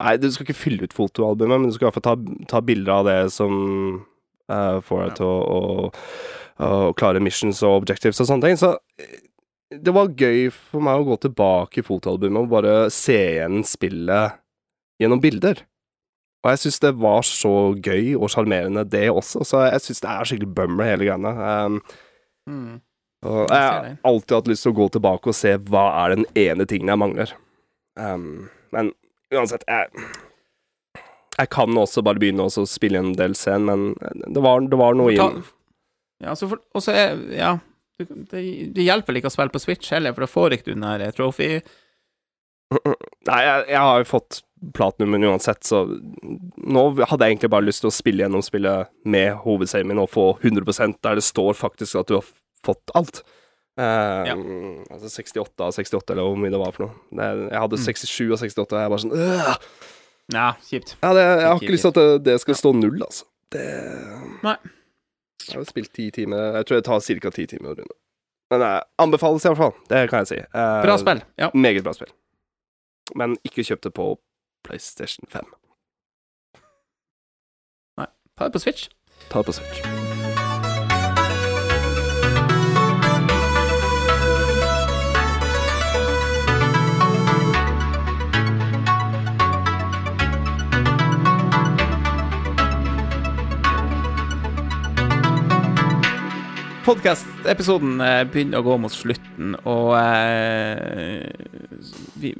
Nei, 0.00 0.16
du 0.16 0.30
skal 0.30 0.46
ikke 0.46 0.54
fylle 0.54 0.82
ut 0.86 0.92
fotoalbumet, 0.94 1.58
men 1.60 1.70
du 1.70 1.72
skal 1.74 1.88
i 1.88 1.90
hvert 1.90 2.02
fall 2.02 2.16
ta, 2.16 2.34
ta 2.46 2.60
bilder 2.60 2.92
av 2.92 3.04
det 3.06 3.32
som 3.32 4.04
eh, 4.50 4.76
for 4.84 5.04
deg 5.04 5.16
til 5.18 5.28
å, 5.28 5.38
å, 5.38 6.66
å 6.66 6.92
klare 6.98 7.22
missions 7.22 7.62
og 7.66 7.82
objectives 7.82 8.20
og 8.22 8.30
sånne 8.30 8.48
ting. 8.48 8.60
Så 8.60 8.74
det 9.68 9.92
var 9.92 10.14
gøy 10.16 10.48
for 10.54 10.84
meg 10.84 11.00
å 11.00 11.08
gå 11.10 11.18
tilbake 11.26 11.82
i 11.82 11.86
fotoalbumet 11.86 12.40
og 12.40 12.52
bare 12.52 12.76
se 12.94 13.18
igjen 13.34 13.60
spillet 13.68 14.38
gjennom 15.02 15.20
bilder. 15.22 15.60
Og 16.44 16.52
jeg 16.52 16.62
syns 16.62 16.80
det 16.82 16.92
var 17.02 17.24
så 17.26 17.54
gøy 17.74 18.14
og 18.16 18.30
sjarmerende, 18.32 18.86
det 18.88 19.08
også, 19.10 19.42
så 19.46 19.64
jeg 19.66 19.82
syns 19.84 20.04
det 20.04 20.12
er 20.12 20.28
skikkelig 20.30 20.52
bummer, 20.54 20.86
hele 20.86 21.08
greiene. 21.08 21.32
Um, 21.34 21.80
mm. 22.46 22.76
og 23.26 23.40
jeg 23.42 23.64
har 23.66 23.88
alltid 24.06 24.36
hatt 24.36 24.50
lyst 24.52 24.64
til 24.64 24.72
å 24.72 24.78
gå 24.78 24.86
tilbake 24.94 25.32
og 25.32 25.36
se 25.36 25.56
hva 25.68 25.84
er 26.04 26.14
den 26.14 26.28
ene 26.38 26.68
tingen 26.70 26.94
jeg 26.94 27.02
mangler. 27.02 27.34
Um, 27.98 28.46
men 28.72 28.92
uansett, 29.34 29.66
jeg 29.66 29.90
Jeg 31.38 31.50
kan 31.54 31.76
også 31.78 32.02
bare 32.02 32.18
begynne 32.18 32.46
å 32.48 32.66
spille 32.66 32.98
en 32.98 33.12
del 33.18 33.36
scenen, 33.38 33.92
men 33.94 34.24
det 34.34 34.42
var, 34.42 34.64
det 34.66 34.78
var 34.80 34.96
noe 34.98 35.12
i 35.14 35.18
Ja, 35.18 36.34
så 36.34 36.48
for, 36.50 36.58
også 36.74 36.94
er 36.98 37.20
Ja, 37.38 37.52
det, 37.98 38.42
det, 38.74 38.82
hjelper 38.82 39.12
vel 39.12 39.20
ikke 39.20 39.30
å 39.30 39.34
spille 39.34 39.54
på 39.54 39.62
Switch 39.62 39.92
heller, 39.94 40.14
for 40.14 40.26
da 40.26 40.30
får 40.30 40.56
ikke 40.56 40.70
du 40.70 40.74
den 40.74 40.86
der 40.86 41.14
trophy 41.14 41.60
Nei, 43.28 43.38
jeg, 43.44 43.64
jeg 43.70 43.80
har 43.80 44.02
jo 44.02 44.08
fått 44.10 44.40
platinumen 44.74 45.22
uansett, 45.30 45.62
så 45.64 45.84
nå 45.86 46.82
hadde 47.06 47.24
jeg 47.24 47.36
egentlig 47.36 47.50
bare 47.54 47.66
lyst 47.68 47.84
til 47.84 47.92
å 47.92 47.94
spille 47.94 48.24
gjennom 48.24 48.42
spillet 48.42 48.90
med 49.06 49.36
hovedserien 49.44 49.86
min 49.86 50.00
og 50.02 50.10
få 50.10 50.24
100% 50.42 50.98
der 51.06 51.20
det 51.20 51.24
står 51.24 51.54
faktisk 51.54 52.00
at 52.00 52.10
du 52.10 52.16
har 52.18 52.26
fått 52.66 52.90
alt. 52.98 53.22
Eh, 53.78 54.24
Ja. 54.26 54.34
Altså 54.90 55.12
68 55.14 55.62
av 55.68 55.76
68, 55.76 56.10
eller 56.10 56.26
hvor 56.26 56.40
mye 56.42 56.50
det 56.50 56.58
var 56.58 56.74
for 56.74 56.88
noe. 56.88 57.22
Jeg 57.22 57.62
hadde 57.62 57.78
Mm. 57.78 57.84
67 57.86 58.32
av 58.34 58.42
68, 58.42 58.74
og 58.74 58.82
jeg 58.82 58.90
bare 58.90 59.04
sånn 59.04 59.14
øh! 59.14 59.54
Ja, 60.32 60.50
kjipt. 60.62 60.96
ja, 61.02 61.12
det, 61.16 61.22
Jeg 61.24 61.46
har 61.48 61.62
Ikke 61.62 61.72
lyst 61.72 61.82
til 61.86 61.88
at 61.88 61.94
det, 62.00 62.24
det 62.24 62.40
skal 62.42 62.54
stå 62.58 62.72
null, 62.76 62.98
altså. 63.02 63.24
Det 63.52 63.64
Nei. 64.44 64.56
Jeg 65.48 65.56
har 65.56 65.64
spilt 65.64 65.92
ti 65.96 66.10
timer 66.12 66.58
Jeg 66.58 66.66
tror 66.68 66.76
det 66.76 66.84
tar 66.84 67.00
ca. 67.00 67.30
ti 67.32 67.46
timer 67.46 67.70
å 67.72 67.76
runde. 67.78 67.94
Men 68.50 68.60
det 68.60 68.72
anbefales 69.00 69.44
i 69.44 69.48
hvert 69.48 69.60
fall. 69.60 69.72
Det 69.88 70.02
kan 70.10 70.24
jeg 70.24 70.28
si. 70.32 70.38
Eh, 70.40 70.80
Bra 70.84 70.96
spill. 71.00 71.22
Ja. 71.40 71.50
Meget 71.54 71.84
bra 71.84 71.92
spill. 71.96 72.12
Men 73.16 73.36
ikke 73.44 73.64
kjøp 73.64 73.80
det 73.84 73.94
på 73.96 74.10
PlayStation 74.64 75.24
5. 75.32 75.48
Nei. 78.00 78.06
Ta 78.36 78.48
det 78.48 78.52
på 78.52 78.64
Switch. 78.66 78.88
Ta 79.30 79.40
det 79.40 79.46
på 79.52 79.56
Switch. 79.60 79.97
Podkast-episoden 96.88 97.98
eh, 98.00 98.22
begynner 98.32 98.62
å 98.62 98.64
gå 98.64 98.74
mot 98.80 98.92
slutten, 98.92 99.52
og 99.68 99.90
eh, 99.98 101.26
vi, 102.16 102.30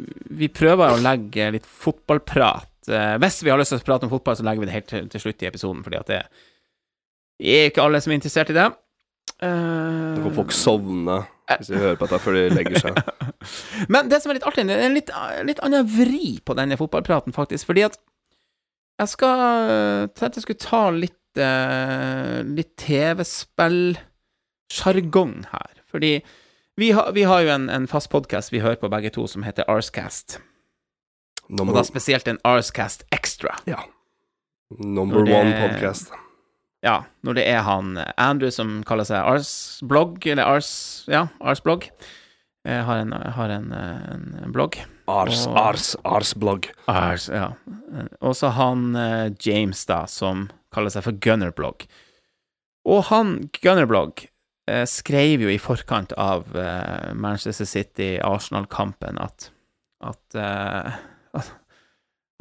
vi 0.40 0.48
prøver 0.48 0.94
å 0.94 1.02
legge 1.04 1.50
litt 1.52 1.66
fotballprat 1.68 2.88
eh, 2.88 3.18
Hvis 3.20 3.42
vi 3.44 3.52
har 3.52 3.60
lyst 3.60 3.74
til 3.74 3.82
å 3.82 3.84
prate 3.84 4.08
om 4.08 4.12
fotball, 4.14 4.38
så 4.38 4.46
legger 4.48 4.64
vi 4.64 4.70
det 4.70 4.76
helt 4.78 4.88
til, 4.88 5.10
til 5.12 5.24
slutt 5.26 5.44
i 5.44 5.50
episoden, 5.50 5.84
fordi 5.84 6.00
at 6.00 6.08
det 6.08 6.22
er 7.44 7.68
ikke 7.68 7.84
alle 7.84 8.00
som 8.00 8.14
er 8.14 8.20
interessert 8.22 8.54
i 8.54 8.56
det. 8.56 8.66
Uh, 9.36 10.16
Da 10.16 10.24
får 10.24 10.36
folk 10.40 10.56
sovne 10.56 11.20
hvis 11.52 11.68
de 11.68 11.84
hører 11.84 12.00
på 12.00 12.08
dette 12.08 12.24
før 12.24 12.40
de 12.40 12.48
legger 12.56 12.80
seg. 12.88 13.04
Men 13.92 14.08
det 14.08 14.24
som 14.24 14.32
er 14.32 14.40
litt 14.40 14.48
artig, 14.48 14.64
det 14.68 14.80
er 14.80 14.88
en 14.88 14.96
litt, 14.96 15.12
litt 15.44 15.64
annen 15.64 15.92
vri 15.92 16.38
på 16.40 16.56
denne 16.56 16.80
fotballpraten, 16.80 17.36
faktisk. 17.36 17.68
Fordi 17.68 17.84
at 17.90 18.00
jeg 18.98 19.12
skal 19.12 19.44
tenkte 20.16 20.40
jeg 20.40 20.48
skulle 20.48 20.64
ta 20.64 20.86
litt, 20.92 21.40
litt 22.48 22.76
TV-spill 22.80 23.82
sjargong 24.72 25.46
her. 25.52 25.82
Fordi 25.90 26.22
vi, 26.76 26.90
har- 26.92 27.12
vi 27.12 27.22
har 27.26 27.40
jo 27.42 27.48
en, 27.54 27.68
en 27.70 27.86
fast 27.90 28.10
podkast 28.10 28.52
vi 28.52 28.60
hører 28.60 28.76
på 28.80 28.90
begge 28.92 29.10
to, 29.14 29.26
som 29.26 29.42
heter 29.46 29.64
Arscast. 29.68 30.38
Og 31.48 31.72
da 31.74 31.82
spesielt 31.86 32.28
en 32.28 32.38
Arscast 32.44 33.04
Extra. 33.12 33.56
ja. 33.66 33.80
Number 34.78 35.24
det- 35.24 35.32
one 35.34 35.52
podcast. 35.68 36.10
Ja, 36.84 37.04
når 37.24 37.34
det 37.34 37.44
er 37.48 37.62
han 37.66 37.96
eh, 37.96 38.10
Andrew 38.20 38.50
som 38.54 38.82
kaller 38.86 39.02
seg 39.08 39.16
Arsblogg, 39.26 40.26
eller 40.30 40.44
Ars... 40.46 40.68
Ja, 41.10 41.24
Arsblogg. 41.40 41.88
Eh, 42.68 42.84
har 42.84 43.00
en, 43.00 43.10
har 43.12 43.48
en, 43.50 43.72
eh, 43.72 44.12
en, 44.44 44.52
blogg. 44.52 44.76
Ars, 45.08 45.46
Og- 45.48 45.56
ars, 45.58 45.88
Arsblogg. 46.04 46.68
Ars, 46.86 47.26
ja. 47.32 47.48
Og 48.20 48.36
så 48.36 48.52
han 48.54 48.92
James, 49.42 49.80
da, 49.88 50.02
som 50.06 50.50
kaller 50.70 50.92
seg 50.92 51.02
for 51.08 51.16
Gunnerblogg. 51.18 51.88
Og 52.86 53.02
han 53.08 53.48
Gunnerblogg 53.58 54.28
skrev 54.86 55.40
jo 55.40 55.48
i 55.48 55.58
forkant 55.58 56.12
av 56.16 56.56
eh, 56.56 57.14
Manchester 57.14 57.64
City-Arsenal-kampen 57.64 59.18
at 59.20 59.50
at 60.00 60.34
eh, 60.34 60.92
at- 61.34 61.54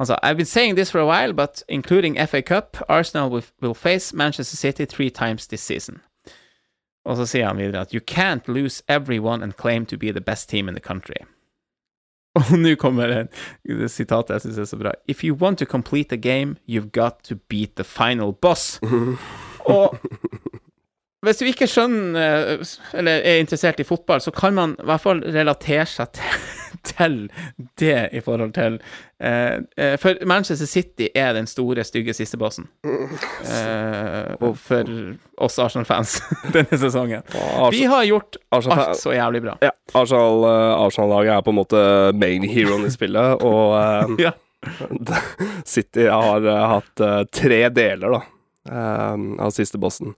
Han 0.00 0.16
I've 0.22 0.36
been 0.36 0.46
saying 0.46 0.76
this 0.76 0.90
for 0.92 1.00
a 1.00 1.06
while, 1.06 1.32
but 1.32 1.62
including 1.68 2.14
FA 2.26 2.40
Cup, 2.40 2.76
Arsenal 2.88 3.30
will, 3.30 3.42
will 3.60 3.74
face 3.74 4.14
Manchester 4.14 4.56
City 4.56 4.84
three 4.86 5.10
times 5.10 5.46
this 5.48 5.60
season. 5.60 6.00
Og 7.04 7.16
så 7.16 7.26
sier 7.26 7.46
han 7.46 7.56
videre 7.58 7.80
at 7.80 7.92
you 7.94 8.00
can't 8.10 8.46
lose 8.48 8.82
everyone 8.88 9.42
and 9.42 9.56
claim 9.56 9.86
to 9.86 9.96
be 9.96 10.12
the 10.12 10.20
best 10.20 10.48
team 10.48 10.68
in 10.68 10.74
the 10.74 10.80
country. 10.80 11.24
Og 12.38 12.58
nå 12.58 12.74
kommer 12.78 13.06
det 13.06 13.26
det 13.66 13.90
sitatet 13.90 14.30
jeg 14.34 14.40
syns 14.40 14.58
er 14.58 14.64
så 14.64 14.76
bra. 14.76 14.92
If 15.08 15.24
you 15.24 15.34
want 15.34 15.58
to 15.58 15.64
complete 15.66 16.08
the 16.16 16.30
game, 16.30 16.56
you've 16.68 16.90
got 16.92 17.24
to 17.24 17.34
beat 17.48 17.74
the 17.76 17.84
final 17.84 18.32
boss. 18.32 18.78
Og 19.76 19.98
hvis 21.26 21.40
du 21.40 21.48
ikke 21.50 21.66
skjønner, 21.66 22.54
eh, 22.60 22.72
eller 22.94 23.24
er 23.26 23.40
interessert 23.42 23.80
i 23.82 23.86
fotball, 23.86 24.20
så 24.22 24.30
kan 24.30 24.54
man 24.54 24.76
i 24.78 24.86
hvert 24.86 25.02
fall 25.02 25.22
relatere 25.34 25.86
seg 25.90 26.12
til, 26.14 26.44
til 26.92 27.16
det 27.80 27.96
i 28.14 28.20
forhold 28.22 28.52
til 28.54 28.76
eh, 29.18 29.56
eh, 29.76 29.96
For 29.98 30.20
Manchester 30.30 30.68
City 30.70 31.08
er 31.18 31.32
den 31.34 31.48
store, 31.50 31.82
stygge 31.84 32.14
sistebossen. 32.14 32.68
Eh, 32.86 34.30
og 34.38 34.54
for 34.62 34.92
oss 35.42 35.58
Arsenal-fans 35.58 36.18
denne 36.54 36.78
sesongen. 36.78 37.26
Vi 37.74 37.82
har 37.90 38.06
gjort 38.06 38.38
alt 38.54 38.70
så 39.00 39.16
jævlig 39.16 39.42
bra. 39.48 39.56
ja, 39.64 39.72
Arsenal, 39.98 40.44
eh, 40.46 40.72
Arsenal-laget 40.86 41.34
er 41.34 41.42
på 41.46 41.54
en 41.54 41.60
måte 41.62 41.84
main 42.14 42.46
heroen 42.46 42.86
i 42.86 42.94
spillet, 42.94 43.42
og 43.42 43.74
eh, 43.80 44.14
Ja. 44.28 44.34
City 45.66 46.08
har 46.10 46.42
hatt 46.72 47.00
tre 47.30 47.60
deler, 47.70 48.10
da, 48.10 48.74
av 49.38 49.52
siste 49.54 49.78
bossen. 49.78 50.16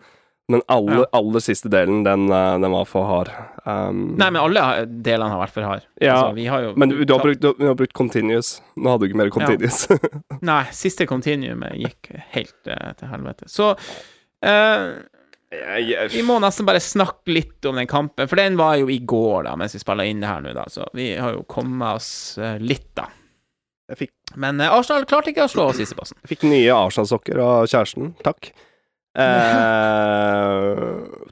Men 0.51 0.62
aller, 0.66 0.97
Ja. 0.97 1.06
aller 1.12 1.40
siste 1.40 1.68
delen, 1.70 2.02
den, 2.02 2.32
eh, 2.32 2.59
den 2.59 2.70
var 2.70 2.85
for 2.85 3.05
hard. 3.06 3.28
Um, 3.64 4.16
Nei, 4.18 4.31
men 4.31 4.40
alle 4.43 4.86
delene 4.86 5.31
har 5.31 5.39
vært 5.44 5.55
for 5.55 5.62
hard. 5.62 5.85
Ja, 6.01 6.16
altså, 6.16 6.35
vi 6.35 6.47
har 6.51 6.64
jo 6.64 6.72
men 6.74 6.90
du, 6.90 7.05
du, 7.05 7.12
har 7.14 7.22
brukt, 7.22 7.40
du, 7.40 7.66
har 7.66 7.77
brukt 7.78 7.93
continuous. 7.94 8.56
Nå 8.74 8.90
hadde 8.90 9.05
du 9.05 9.12
ikke 9.12 9.20
mer 9.20 9.31
continuous. 9.31 9.85
Nei, 10.51 10.64
siste 10.74 11.06
continuumet 11.06 11.77
gikk 11.78 12.10
helt 12.35 12.56
uh, 12.66 12.90
til 12.98 13.12
helvete. 13.12 13.47
Så 13.47 13.68
uh, 13.77 14.89
vi 16.10 16.24
må 16.27 16.40
nesten 16.43 16.66
bare 16.66 16.82
snakke 16.82 17.31
litt 17.31 17.68
om 17.70 17.78
den 17.78 17.86
kampen, 17.90 18.27
for 18.27 18.40
den 18.40 18.59
var 18.59 18.81
jo 18.81 18.90
i 18.90 18.98
går, 18.98 19.44
da, 19.47 19.55
mens 19.60 19.77
vi 19.78 19.82
spiller 19.82 20.10
inn 20.10 20.24
det 20.24 20.32
her 20.32 20.43
nå, 20.43 20.55
da. 20.56 20.64
Så 20.66 20.89
vi 20.98 21.12
har 21.14 21.36
jo 21.36 21.44
kommet 21.47 22.01
oss 22.01 22.10
litt, 22.59 22.89
da. 22.98 23.06
jeg 23.94 24.02
fikk, 24.02 24.16
Men 24.35 24.59
Arsenal 24.66 25.06
klarte 25.06 25.31
ikke 25.31 25.47
å 25.47 25.52
slå 25.55 25.68
sisteplassen. 25.78 26.18
jeg 26.24 26.35
fikk 26.35 26.48
nye 26.51 26.74
Arsenal-sokker 26.74 27.39
av 27.39 27.70
kjæresten. 27.70 28.16
Takk. 28.27 28.51
Eh, 29.19 30.77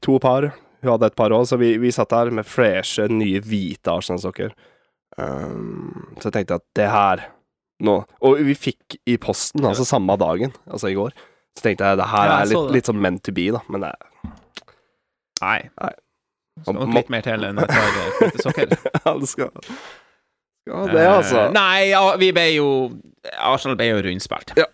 to 0.03 0.19
par. 0.23 0.51
Hun 0.83 0.93
hadde 0.93 1.11
et 1.11 1.19
par 1.19 1.35
òg, 1.35 1.47
så 1.51 1.59
vi, 1.59 1.77
vi 1.83 1.91
satt 1.95 2.11
der 2.15 2.31
med 2.35 2.47
freshe, 2.47 3.09
nye, 3.11 3.41
hvite 3.43 3.93
Arsenal-sokker. 3.93 4.55
Um, 5.19 6.15
så 6.19 6.29
jeg 6.29 6.37
tenkte 6.37 6.59
at 6.61 6.65
det 6.79 6.85
her 6.93 7.25
nå 7.83 7.95
Og 8.23 8.37
vi 8.47 8.53
fikk 8.55 8.95
i 9.09 9.17
posten, 9.19 9.65
altså 9.67 9.83
samme 9.87 10.15
dagen, 10.19 10.53
altså 10.71 10.91
i 10.91 10.97
går. 10.99 11.15
Så 11.59 11.65
tenkte 11.65 11.89
jeg 11.91 11.99
det 11.99 12.07
her 12.11 12.35
er 12.35 12.51
litt, 12.51 12.71
litt 12.77 12.91
sånn 12.91 13.01
meant 13.03 13.23
to 13.27 13.35
be, 13.35 13.49
da. 13.55 13.63
Men 13.71 13.87
det, 13.87 13.93
Nei. 15.39 15.61
Nei. 15.79 15.95
Skal 16.63 16.75
nok 16.75 16.95
litt 16.97 17.11
mer 17.15 17.23
til 17.23 17.47
enn 17.47 17.61
et 17.63 17.71
par 17.71 17.93
hvite 17.95 18.43
sokker. 18.43 18.75
ja, 19.05 19.13
det 19.15 19.31
skal, 19.31 19.53
ja, 20.69 20.81
det, 20.91 21.05
altså. 21.07 21.45
Eh, 21.47 21.53
nei, 21.55 21.91
ja, 21.93 22.03
vi 22.21 22.33
ble 22.35 22.49
jo 22.57 22.69
Arsenal 23.39 23.79
ble 23.79 23.93
jo 23.93 24.03
rundspilt. 24.05 24.53
Ja. 24.59 24.67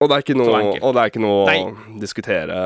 Og 0.00 0.08
det 0.08 0.16
er 0.16 0.24
ikke 0.24 0.38
noe, 0.38 0.60
og 0.80 0.96
det 0.96 1.02
er 1.02 1.12
ikke 1.12 1.22
noe 1.22 1.44
Nei. 1.50 1.60
å 1.68 2.00
diskutere. 2.00 2.58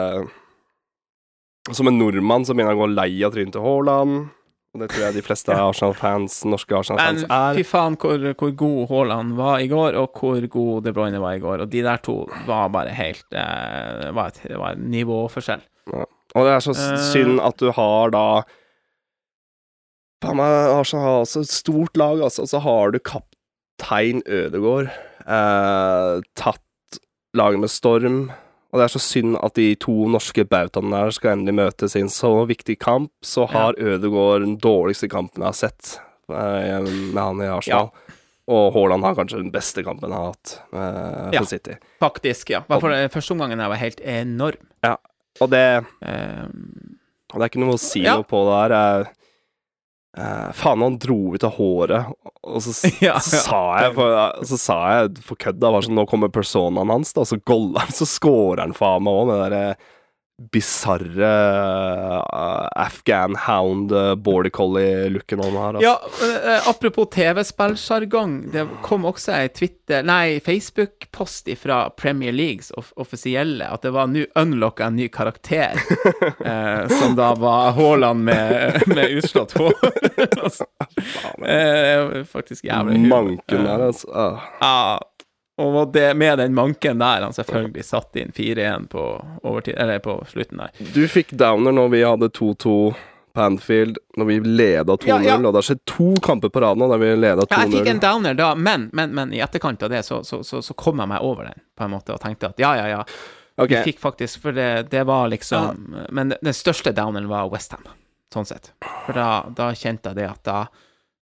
Som 1.74 1.88
en 1.90 1.98
nordmann 1.98 2.44
så 2.46 2.54
begynner 2.54 2.74
jeg 2.74 2.78
å 2.78 2.84
gå 2.84 2.90
lei 2.92 3.10
av 3.26 3.34
trynet 3.34 3.54
til 3.56 3.64
Haaland. 3.64 4.26
Og 4.74 4.82
det 4.82 4.88
tror 4.90 5.04
jeg 5.04 5.14
de 5.16 5.22
fleste 5.22 5.54
Arsenal-fans, 5.68 6.40
norske 6.50 6.74
Arsenal-fans 6.78 7.26
er. 7.28 7.58
fy 7.58 7.64
faen 7.66 7.96
hvor, 8.00 8.26
hvor 8.38 8.50
god 8.58 8.80
Haaland 8.90 9.36
var 9.38 9.62
i 9.62 9.70
går, 9.70 9.98
og 9.98 10.18
hvor 10.18 10.48
god 10.50 10.88
De 10.88 10.94
Bruyne 10.94 11.22
var 11.22 11.38
i 11.38 11.42
går. 11.42 11.62
Og 11.64 11.70
de 11.70 11.84
der 11.86 12.02
to 12.06 12.20
var 12.46 12.72
bare 12.74 12.94
helt 12.94 13.26
eh, 13.30 14.02
Det 14.02 14.10
var, 14.18 14.34
et, 14.34 14.42
det 14.50 14.58
var 14.60 14.74
en 14.74 14.90
nivåforskjell. 14.94 15.64
Og 16.34 16.46
det 16.46 16.52
er 16.52 16.62
så 16.64 16.74
uh, 16.74 16.98
synd 17.12 17.38
at 17.44 17.58
du 17.62 17.68
har 17.76 18.10
da 18.14 18.26
Faen 20.24 20.38
meg, 20.38 20.54
Arsenal 20.72 21.04
har 21.04 21.22
også 21.22 21.42
et 21.44 21.52
stort 21.52 21.98
lag, 22.00 22.22
altså. 22.24 22.46
Og 22.46 22.48
så 22.48 22.60
har 22.64 22.94
du 22.94 22.98
kaptein 23.04 24.22
Ødegaard. 24.24 24.88
Eh, 25.20 26.22
tatt 26.38 26.62
laget 27.34 27.60
med 27.62 27.70
storm. 27.72 28.18
Og 28.74 28.80
det 28.80 28.84
er 28.88 28.92
så 28.96 28.98
synd 29.02 29.36
at 29.38 29.54
de 29.54 29.68
to 29.78 29.92
norske 30.10 30.42
bautaene 30.50 30.90
der 31.04 31.12
skal 31.14 31.36
endelig 31.36 31.54
møtes 31.60 31.94
i 31.94 32.00
en 32.02 32.10
så 32.10 32.32
viktig 32.48 32.74
kamp. 32.82 33.12
Så 33.22 33.46
har 33.52 33.76
Ødegaard 33.78 34.42
den 34.42 34.56
dårligste 34.58 35.06
kampen 35.12 35.44
jeg 35.44 35.52
har 35.52 35.58
sett 35.58 35.92
eh, 36.30 36.80
med 36.82 37.20
han 37.22 37.42
i 37.44 37.50
Arsenal. 37.54 37.92
Og 38.50 38.74
Haaland 38.74 39.06
har 39.06 39.14
kanskje 39.16 39.38
den 39.40 39.52
beste 39.54 39.84
kampen 39.86 40.10
han 40.12 40.18
har 40.18 40.32
hatt 40.34 40.56
eh, 40.74 41.30
Ja. 41.36 41.40
for 41.40 41.46
City. 41.54 41.76
Faktisk, 42.02 42.50
ja. 42.50 42.64
I 42.66 42.66
for 42.74 42.82
fall 42.82 42.96
den 42.98 43.14
første 43.14 43.32
omgangen 43.36 43.62
her 43.62 43.70
var 43.72 43.80
helt 43.80 44.00
enorm. 44.02 44.66
Ja, 44.84 44.96
Og 45.40 45.50
det 45.50 45.62
um, 46.02 46.98
Og 47.32 47.40
det 47.40 47.46
er 47.46 47.50
ikke 47.50 47.62
noe 47.64 47.74
å 47.78 47.80
si 47.80 48.02
Ja. 48.04 48.16
noe 48.18 48.26
på 48.28 48.42
det 48.46 48.58
her. 48.58 48.74
Jeg, 48.74 49.06
eh, 50.16 50.50
faen, 50.56 50.82
han 50.84 50.98
dro 51.02 51.18
ut 51.34 51.46
av 51.46 51.56
håret, 51.58 52.12
og 52.44 52.62
så, 52.64 52.74
Ja, 53.04 53.18
så 53.24 53.40
sa 53.46 53.62
jeg 53.82 53.94
for, 53.96 54.16
Så 54.44 54.58
sa 54.60 54.78
jeg 54.92 55.24
for 55.24 55.40
kødda 55.40 55.70
bare 55.72 55.86
sånn, 55.86 55.98
nå 55.98 56.06
kommer 56.10 56.32
personaen 56.32 56.92
hans, 56.92 57.14
da, 57.16 57.24
så 57.28 57.40
goller 57.42 57.84
han, 57.86 57.94
så 57.94 58.08
scorer 58.08 58.66
han 58.66 58.76
faen 58.76 59.04
meg 59.06 59.20
òg 59.20 59.28
med 59.30 59.38
det 59.38 59.44
derre 59.48 59.92
bisarre 60.52 61.32
uh, 62.18 62.68
Afghan 62.76 63.36
hound 63.36 63.92
uh, 63.92 64.14
border 64.14 64.50
collie-looken 64.50 65.42
han 65.44 65.56
har. 65.56 65.74
Altså. 65.74 65.84
ja, 65.84 66.00
uh, 66.58 66.68
apropos 66.68 67.06
TV-spillsjargong. 67.14 68.50
Det 68.52 68.66
kom 68.82 69.06
også 69.06 69.32
ei 69.38 69.48
Twitter 69.54 70.02
Nei, 70.02 70.40
Facebook-post 70.40 71.48
fra 71.60 71.90
Premier 71.90 72.32
Leagues 72.32 72.70
off 72.70 72.92
offisielle 72.96 73.68
at 73.68 73.84
det 73.84 73.92
var 73.94 74.08
nå 74.10 74.24
unlocka 74.34 74.88
en 74.88 74.96
ny 74.96 75.08
karakter, 75.12 75.78
eh, 76.44 76.88
som 76.88 77.14
da 77.18 77.34
var 77.38 77.72
Haaland 77.76 78.24
med, 78.24 78.82
med 78.86 79.18
utslått 79.20 79.52
hår. 79.58 79.74
Altså, 80.44 80.64
eh, 81.46 82.24
faktisk 82.24 82.64
jævlig 82.64 82.98
humor. 82.98 83.22
Manken 83.22 83.64
der, 83.64 83.86
altså. 83.86 84.10
Ah. 84.10 84.40
Ja, 84.60 85.00
og 85.56 85.92
det, 85.94 86.08
med 86.18 86.38
den 86.38 86.54
manken 86.54 86.98
der 86.98 87.22
han 87.22 87.34
selvfølgelig 87.36 87.84
satt 87.86 88.16
inn 88.18 88.32
4-1 88.34 88.88
på 88.90 89.04
på 90.02 90.14
slutten 90.30 90.62
der. 90.64 90.70
Du 90.94 91.04
fikk 91.08 91.34
downer 91.38 91.72
når 91.72 91.92
vi 91.92 92.00
hadde 92.02 92.28
2-2 92.34 92.94
Panfield, 93.34 93.98
når 94.16 94.24
vi 94.24 94.40
leda 94.40 94.94
2-0, 94.94 95.08
Ja, 95.08 95.20
ja. 95.22 95.36
og 95.36 95.48
det 95.48 95.58
har 95.58 95.66
skjedd 95.66 95.80
to 95.90 96.12
kamper 96.22 96.52
på 96.54 96.60
rad 96.62 96.78
nå 96.78 96.86
der 96.92 97.00
vi 97.02 97.08
leda 97.16 97.42
2-0. 97.42 97.50
Ja, 97.50 97.62
jeg 97.64 97.72
fikk 97.72 97.88
en 97.90 98.02
downer 98.02 98.36
da, 98.38 98.52
men, 98.54 98.84
men, 98.94 99.14
men 99.14 99.32
i 99.34 99.40
etterkant 99.42 99.82
av 99.82 99.90
det 99.90 100.04
så, 100.06 100.20
så, 100.24 100.42
så, 100.46 100.60
så 100.62 100.76
kom 100.78 101.02
jeg 101.02 101.10
meg 101.10 101.22
over 101.26 101.48
den, 101.50 101.64
på 101.74 101.86
en 101.86 101.90
måte, 101.96 102.14
og 102.14 102.22
tenkte 102.22 102.52
at 102.52 102.62
ja, 102.62 102.76
ja, 102.78 102.86
ja. 102.92 103.00
Okay. 103.56 103.80
Vi 103.80 103.92
fikk 103.92 104.00
faktisk, 104.02 104.40
for 104.42 104.54
det, 104.54 104.86
det 104.90 105.04
var 105.06 105.28
liksom 105.30 105.94
Men 106.10 106.32
den 106.40 106.54
største 106.54 106.90
downeren 106.94 107.28
var 107.30 107.50
Westham, 107.52 107.84
sånn 108.34 108.46
sett. 108.46 108.72
For 109.06 109.14
da, 109.14 109.44
da 109.54 109.68
kjente 109.78 110.10
jeg 110.10 110.22
det 110.22 110.30
at 110.30 110.42
da, 110.46 110.60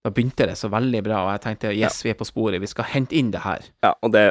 da 0.05 0.11
begynte 0.11 0.47
det 0.49 0.57
så 0.59 0.69
veldig 0.73 1.03
bra, 1.07 1.21
og 1.27 1.31
jeg 1.37 1.41
tenkte 1.45 1.73
yes, 1.77 2.01
vi 2.03 2.11
er 2.11 2.19
på 2.19 2.27
sporet, 2.27 2.61
vi 2.61 2.67
skal 2.71 2.85
hente 2.91 3.15
inn 3.15 3.31
det 3.31 3.41
her. 3.45 3.63
Ja, 3.85 3.95
og 4.03 4.13
det 4.13 4.25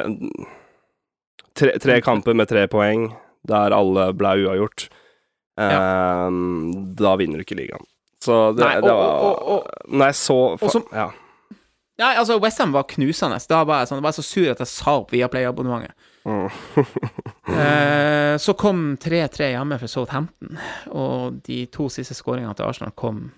Tre, 1.54 1.74
tre 1.78 2.00
kamper 2.00 2.32
med 2.34 2.48
tre 2.48 2.66
poeng, 2.72 3.10
der 3.44 3.74
alle 3.76 4.06
ble 4.16 4.30
uavgjort. 4.46 4.86
Eh, 5.60 6.30
Da 6.96 7.16
vinner 7.20 7.36
du 7.40 7.44
ikke 7.44 7.58
ligaen. 7.58 7.84
Så 8.24 8.54
det, 8.56 8.64
Nei, 8.64 8.76
og- 8.78 8.82
det 8.86 8.92
var 8.92 9.20
og- 9.20 9.42
og- 9.48 9.66
Når 9.92 10.12
så 10.16 10.70
som- 10.70 10.86
Ja. 10.92 11.10
Nei, 11.98 12.14
altså, 12.16 12.40
Westham 12.40 12.72
var 12.72 12.84
knusende. 12.84 13.46
Da 13.48 13.64
var 13.64 13.80
jeg 13.80 13.88
sånn, 13.88 13.96
jeg 13.98 14.02
var 14.02 14.10
så 14.12 14.22
sur 14.24 14.50
at 14.50 14.58
jeg 14.58 14.66
sa 14.66 14.96
opp 14.98 15.10
Viaplay-abonnementet. 15.10 15.92
Mm. 16.24 16.50
Eh, 17.52 18.36
så 18.38 18.54
kom 18.56 18.96
3-3 18.96 19.50
hjemme 19.52 19.78
for 19.78 19.86
Southampton, 19.86 20.56
og 20.90 21.42
de 21.42 21.66
to 21.66 21.88
siste 21.88 22.14
skåringene 22.14 22.54
til 22.56 22.64
Arsenal 22.64 22.92
kom 22.96 23.32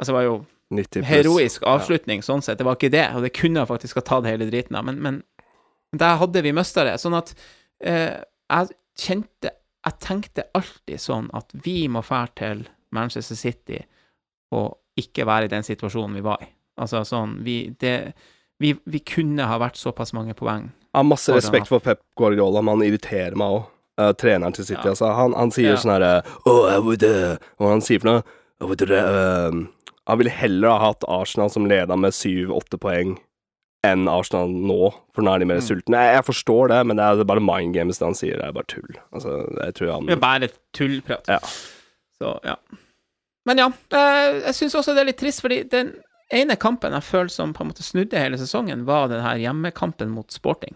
Altså, 0.00 0.06
det 0.06 0.14
var 0.14 0.22
jo 0.22 0.34
90 0.38 0.46
pluss. 0.46 0.57
Heroisk 0.70 1.62
avslutning, 1.66 2.22
sånn 2.22 2.42
sett. 2.42 2.58
Det 2.58 2.64
var 2.66 2.76
ikke 2.76 2.90
det, 2.92 3.06
og 3.16 3.22
det 3.24 3.32
kunne 3.36 3.60
jeg 3.62 3.70
faktisk 3.70 3.96
ha 4.00 4.04
tatt 4.04 4.26
hele 4.28 4.48
driten 4.50 4.76
av, 4.76 4.84
men, 4.84 4.98
men 5.00 5.22
der 5.96 6.18
hadde 6.20 6.42
vi 6.44 6.52
mista 6.52 6.84
det. 6.84 6.98
Sånn 7.00 7.16
at 7.16 7.34
eh, 7.84 8.18
jeg 8.50 8.74
kjente 8.98 9.54
Jeg 9.86 9.94
tenkte 10.02 10.42
alltid 10.58 11.00
sånn 11.00 11.28
at 11.38 11.52
vi 11.64 11.86
må 11.88 12.02
fære 12.02 12.32
til 12.36 12.64
Manchester 12.92 13.36
City 13.38 13.78
og 14.52 14.74
ikke 14.98 15.24
være 15.24 15.46
i 15.46 15.52
den 15.52 15.62
situasjonen 15.62 16.16
vi 16.18 16.22
var 16.26 16.42
i. 16.42 16.48
Altså 16.82 17.04
sånn 17.06 17.36
Vi, 17.46 17.70
det, 17.80 18.12
vi, 18.58 18.74
vi 18.84 18.98
kunne 19.06 19.46
ha 19.46 19.56
vært 19.62 19.78
såpass 19.78 20.12
mange 20.12 20.34
poeng. 20.34 20.66
Jeg 20.90 20.98
har 20.98 21.06
masse 21.06 21.32
respekt 21.32 21.70
for 21.70 21.78
Pep 21.80 22.02
Guardiola, 22.18 22.60
men 22.60 22.74
han 22.80 22.88
irriterer 22.88 23.38
meg 23.38 23.54
òg. 23.60 23.68
treneren 24.18 24.52
til 24.52 24.64
City, 24.66 24.82
Ja. 24.84 24.90
altså. 24.90 25.12
Han, 25.14 25.32
han 25.38 25.50
sier 25.54 25.70
Ja. 25.72 25.76
sånn 25.76 25.94
herre 25.94 26.22
oh, 26.44 26.66
I 26.68 26.78
would, 26.78 27.02
uh, 27.06 27.38
Hva 27.58 27.70
han 27.70 27.80
sier 27.80 28.00
for 28.02 28.10
noe? 28.10 28.22
I 28.60 28.64
would, 28.64 28.82
uh, 28.82 29.52
han 30.08 30.18
ville 30.20 30.32
heller 30.32 30.72
ha 30.72 30.78
hatt 30.88 31.04
Arsenal 31.08 31.50
som 31.52 31.66
leda 31.68 31.96
med 32.00 32.14
syv-åtte 32.16 32.78
poeng 32.80 33.16
enn 33.86 34.08
Arsenal 34.10 34.50
nå, 34.50 34.88
for 35.14 35.22
nå 35.22 35.34
er 35.36 35.38
de 35.44 35.46
mer 35.46 35.60
Mm. 35.60 35.66
sultne. 35.68 36.00
Jeg, 36.02 36.16
jeg 36.18 36.24
forstår 36.26 36.68
det, 36.72 36.78
men 36.88 36.96
det 36.98 37.04
er 37.06 37.24
bare 37.28 37.44
mind 37.44 37.76
games 37.76 38.00
det 38.00 38.06
han 38.08 38.16
sier. 38.18 38.40
Det 38.40 38.48
er 38.48 38.56
bare 38.56 38.66
tull. 38.72 38.96
Altså, 39.14 39.36
jeg 39.62 39.74
tror 39.78 39.92
han 39.94 40.06
Det 40.08 40.16
er 40.16 40.24
bare 40.24 40.48
tullprat. 40.74 41.28
Ja. 41.30 41.38
Så, 42.18 42.32
ja. 42.44 42.56
Men 43.46 43.58
ja, 43.62 43.68
eh, 43.94 44.40
jeg 44.48 44.54
syns 44.58 44.74
også 44.74 44.94
det 44.96 45.04
er 45.04 45.10
litt 45.12 45.20
trist, 45.22 45.40
fordi 45.44 45.62
den 45.70 45.94
ene 46.34 46.56
kampen 46.60 46.92
jeg 46.92 47.06
føler 47.06 47.30
som 47.32 47.54
på 47.56 47.62
en 47.64 47.70
måte 47.70 47.86
snudde 47.86 48.18
hele 48.20 48.36
sesongen, 48.36 48.82
var 48.84 49.06
den 49.08 49.22
her 49.24 49.38
hjemmekampen 49.40 50.10
mot 50.12 50.34
Sporting 50.34 50.74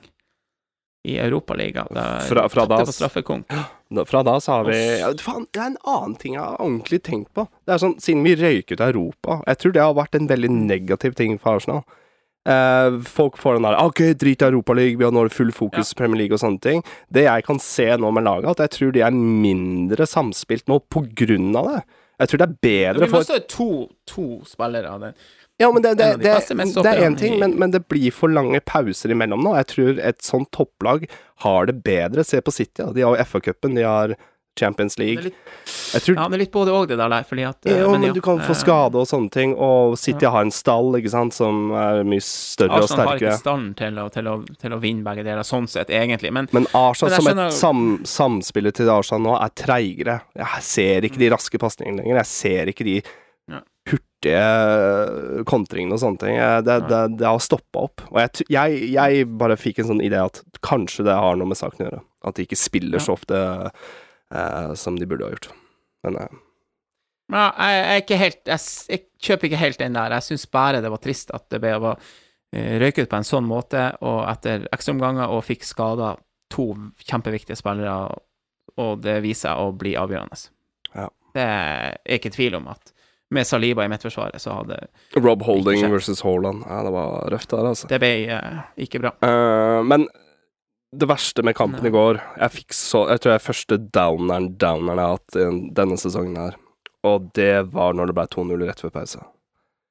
i 1.04 1.16
Europaligaen. 1.18 1.88
Fra- 2.28 2.48
fra 2.48 2.66
da- 2.66 2.78
på 2.84 2.92
straffekonk. 2.92 3.46
Fra 4.06 4.22
da 4.22 4.36
så 4.40 4.52
har 4.52 4.64
vi 4.68 4.76
ja, 5.00 5.08
Faen, 5.20 5.46
det 5.52 5.60
er 5.60 5.66
en 5.72 5.76
annen 5.84 6.14
ting 6.16 6.34
jeg 6.36 6.42
har 6.44 6.60
ordentlig 6.62 7.02
tenkt 7.02 7.32
på. 7.34 7.46
Det 7.66 7.74
er 7.74 7.82
sånn, 7.82 7.96
Siden 8.00 8.22
vi 8.24 8.36
røyk 8.38 8.70
ut 8.72 8.80
av 8.80 8.92
Europa 8.94 9.42
Jeg 9.46 9.58
tror 9.58 9.72
det 9.74 9.82
har 9.82 9.94
vært 9.98 10.14
en 10.14 10.28
veldig 10.30 10.50
negativ 10.50 11.14
ting 11.18 11.38
for 11.42 11.58
Arsenal. 11.58 11.82
Eh, 12.48 12.96
folk 13.06 13.36
får 13.38 13.54
den 13.58 13.66
der 13.68 13.76
OK, 13.78 14.00
drit 14.18 14.42
i 14.42 14.46
Europaligaen, 14.48 14.98
vi 14.98 15.04
har 15.06 15.12
nå 15.14 15.28
full 15.30 15.52
fokus 15.54 15.92
Premier 15.94 16.18
League 16.24 16.34
og 16.34 16.40
sånne 16.42 16.60
ting. 16.60 16.82
Det 17.12 17.22
jeg 17.28 17.44
kan 17.46 17.58
se 17.62 17.86
nå 17.96 18.10
med 18.14 18.24
laget, 18.26 18.50
at 18.50 18.64
jeg 18.64 18.70
tror 18.78 18.92
de 18.96 19.02
er 19.06 19.10
mindre 19.14 20.06
samspilt 20.10 20.66
nå 20.70 20.80
på 20.90 21.04
grunn 21.14 21.54
av 21.56 21.68
det. 21.70 21.82
Jeg 22.22 22.28
tror 22.28 22.38
det 22.38 22.48
er 22.48 22.58
bedre 22.62 23.06
Vi 23.06 23.10
for 23.10 23.26
se 23.26 23.38
to, 23.50 23.68
to 24.06 24.24
spillere 24.46 24.90
av 24.90 25.00
den. 25.00 25.14
Ja, 25.62 25.70
men 25.72 25.84
det, 25.84 25.94
det, 26.00 26.10
det, 26.22 26.34
det 26.82 26.92
er 26.92 27.04
én 27.06 27.16
ting, 27.18 27.38
men, 27.40 27.54
men 27.60 27.74
det 27.74 27.84
blir 27.90 28.10
for 28.14 28.32
lange 28.32 28.60
pauser 28.66 29.14
imellom 29.14 29.44
nå. 29.46 29.54
Jeg 29.60 29.70
tror 29.76 30.02
et 30.12 30.20
sånt 30.26 30.50
topplag 30.54 31.06
har 31.46 31.70
det 31.70 31.78
bedre. 31.86 32.26
Se 32.26 32.42
på 32.42 32.54
City, 32.54 32.82
da. 32.82 32.90
de 32.96 33.06
har 33.06 33.16
jo 33.16 33.24
FA-cupen, 33.30 33.78
de 33.78 33.86
har 33.86 34.16
Champions 34.60 34.98
League. 34.98 35.22
litt, 35.24 35.36
tror 36.04 36.16
ja, 36.18 36.26
er 36.36 36.40
litt 36.42 36.52
både 36.52 36.72
òg, 36.76 36.90
det 36.90 36.98
der, 37.00 37.24
fordi 37.24 37.44
at 37.48 37.68
eh, 37.70 37.78
Ja, 37.80 37.86
men, 37.88 38.02
ja, 38.04 38.12
du 38.12 38.20
kan 38.24 38.40
få 38.44 38.52
eh, 38.52 38.58
skade 38.60 39.00
og 39.00 39.06
sånne 39.08 39.32
ting, 39.32 39.54
og 39.56 39.94
City 40.00 40.28
har 40.28 40.44
en 40.44 40.52
stall, 40.52 40.90
ikke 40.98 41.12
sant, 41.14 41.32
som 41.36 41.70
er 41.72 42.02
mye 42.04 42.20
større 42.26 42.82
og 42.82 42.90
sterkere. 42.90 43.06
Arsenal 43.06 43.08
har 43.08 43.22
ikke 43.22 43.38
stallen 43.40 43.70
til 43.78 44.02
til, 44.12 44.28
til 44.60 44.76
å 44.76 44.80
vinne 44.82 45.06
begge 45.06 45.24
deler, 45.24 45.46
sånn 45.48 45.68
sett, 45.72 45.88
egentlig. 45.88 46.34
Men 46.36 46.50
Men 46.52 46.68
Arsenal 46.76 47.16
som 47.16 47.30
skjønner- 47.30 47.48
et 47.48 47.58
sam, 47.62 47.82
samspiller 48.04 48.76
til 48.76 48.92
Arsenal 48.92 49.24
nå 49.24 49.38
er 49.40 49.56
treigere. 49.56 50.20
Jeg 50.36 50.62
ser 50.68 51.08
ikke 51.08 51.22
de 51.24 51.32
raske 51.32 51.62
pasningene 51.62 52.02
lenger. 52.02 52.20
Jeg 52.20 52.32
ser 52.34 52.74
ikke 52.74 52.84
de 52.90 52.98
Ja. 53.00 53.18
Hurtige 53.90 55.42
kontringene 55.48 55.96
og 55.96 56.02
sånne 56.02 56.22
ting. 56.22 56.38
Det, 56.66 56.78
det, 56.90 57.02
det 57.20 57.26
har 57.28 57.42
stoppa 57.42 57.86
opp. 57.88 58.04
Og 58.10 58.20
jeg, 58.22 58.46
jeg, 58.52 58.78
jeg 58.94 59.26
bare 59.40 59.58
fikk 59.60 59.82
en 59.82 59.90
sånn 59.92 60.04
idé 60.04 60.20
at 60.22 60.42
kanskje 60.64 61.06
det 61.08 61.18
har 61.18 61.38
noe 61.38 61.50
med 61.50 61.58
saken 61.58 61.84
å 61.84 61.88
gjøre. 61.88 62.02
At 62.28 62.38
de 62.38 62.46
ikke 62.46 62.60
spiller 62.60 63.02
så 63.02 63.16
ofte 63.16 63.38
eh, 63.42 64.72
som 64.78 64.98
de 64.98 65.08
burde 65.10 65.26
ha 65.26 65.34
gjort. 65.34 65.52
Men 66.06 66.18
eh, 66.22 66.40
Ja, 67.32 67.46
jeg, 67.56 67.78
jeg 67.82 68.04
ikke 68.04 68.20
helt 68.20 68.50
jeg, 68.52 68.66
jeg 68.92 69.06
kjøper 69.26 69.48
ikke 69.48 69.62
helt 69.62 69.80
den 69.82 69.98
der. 69.98 70.18
Jeg 70.18 70.28
syns 70.30 70.46
bare 70.52 70.82
det 70.84 70.92
var 70.92 71.02
trist 71.02 71.34
at 71.34 71.48
det 71.50 71.62
ble 71.62 71.74
å 71.78 71.96
røyke 71.96 72.20
røyket 72.52 73.08
på 73.08 73.16
en 73.16 73.24
sånn 73.24 73.46
måte, 73.48 73.80
og 74.04 74.26
etter 74.28 74.66
ekstraomganger, 74.74 75.30
og 75.32 75.46
fikk 75.46 75.64
skada 75.64 76.10
to 76.52 76.66
kjempeviktige 77.00 77.56
spillere, 77.56 78.12
og 78.76 79.00
det 79.04 79.22
viser 79.24 79.54
seg 79.54 79.62
å 79.62 79.70
bli 79.72 79.94
avgjørende. 79.96 80.36
Ja. 80.92 81.06
Det 81.32 81.46
er 81.46 81.96
ikke 82.18 82.32
tvil 82.34 82.58
om 82.58 82.68
at 82.68 82.91
med 83.32 83.48
Saliba 83.48 83.86
i 83.86 83.90
midtforsvaret, 83.92 84.42
så 84.42 84.58
hadde 84.60 84.78
Rob 85.16 85.44
Holding 85.46 85.86
versus 85.92 86.22
Haaland. 86.24 86.64
Ja, 86.68 86.82
det 86.86 86.92
var 86.94 87.30
røft 87.32 87.50
der, 87.52 87.70
altså. 87.72 87.88
Det 87.90 88.00
ble 88.02 88.12
uh, 88.28 88.64
ikke 88.84 89.00
bra. 89.02 89.14
Uh, 89.24 89.80
men 89.88 90.06
det 90.92 91.08
verste 91.08 91.40
med 91.40 91.56
kampen 91.56 91.86
i 91.88 91.90
går 91.94 92.18
Jeg 92.36 92.52
fikk 92.52 92.74
så 92.76 92.98
Jeg 93.08 93.22
tror 93.22 93.30
jeg 93.30 93.38
er 93.38 93.44
første 93.46 93.78
downeren 93.96 94.50
downeren 94.60 95.00
jeg 95.00 95.08
har 95.08 95.14
hatt 95.16 95.76
denne 95.78 95.96
sesongen 95.96 96.36
her. 96.36 96.58
Og 97.08 97.30
det 97.34 97.54
var 97.72 97.96
når 97.96 98.10
det 98.10 98.16
ble 98.18 98.26
2-0 98.34 98.66
rett 98.68 98.82
før 98.84 98.92
pause. 98.98 99.22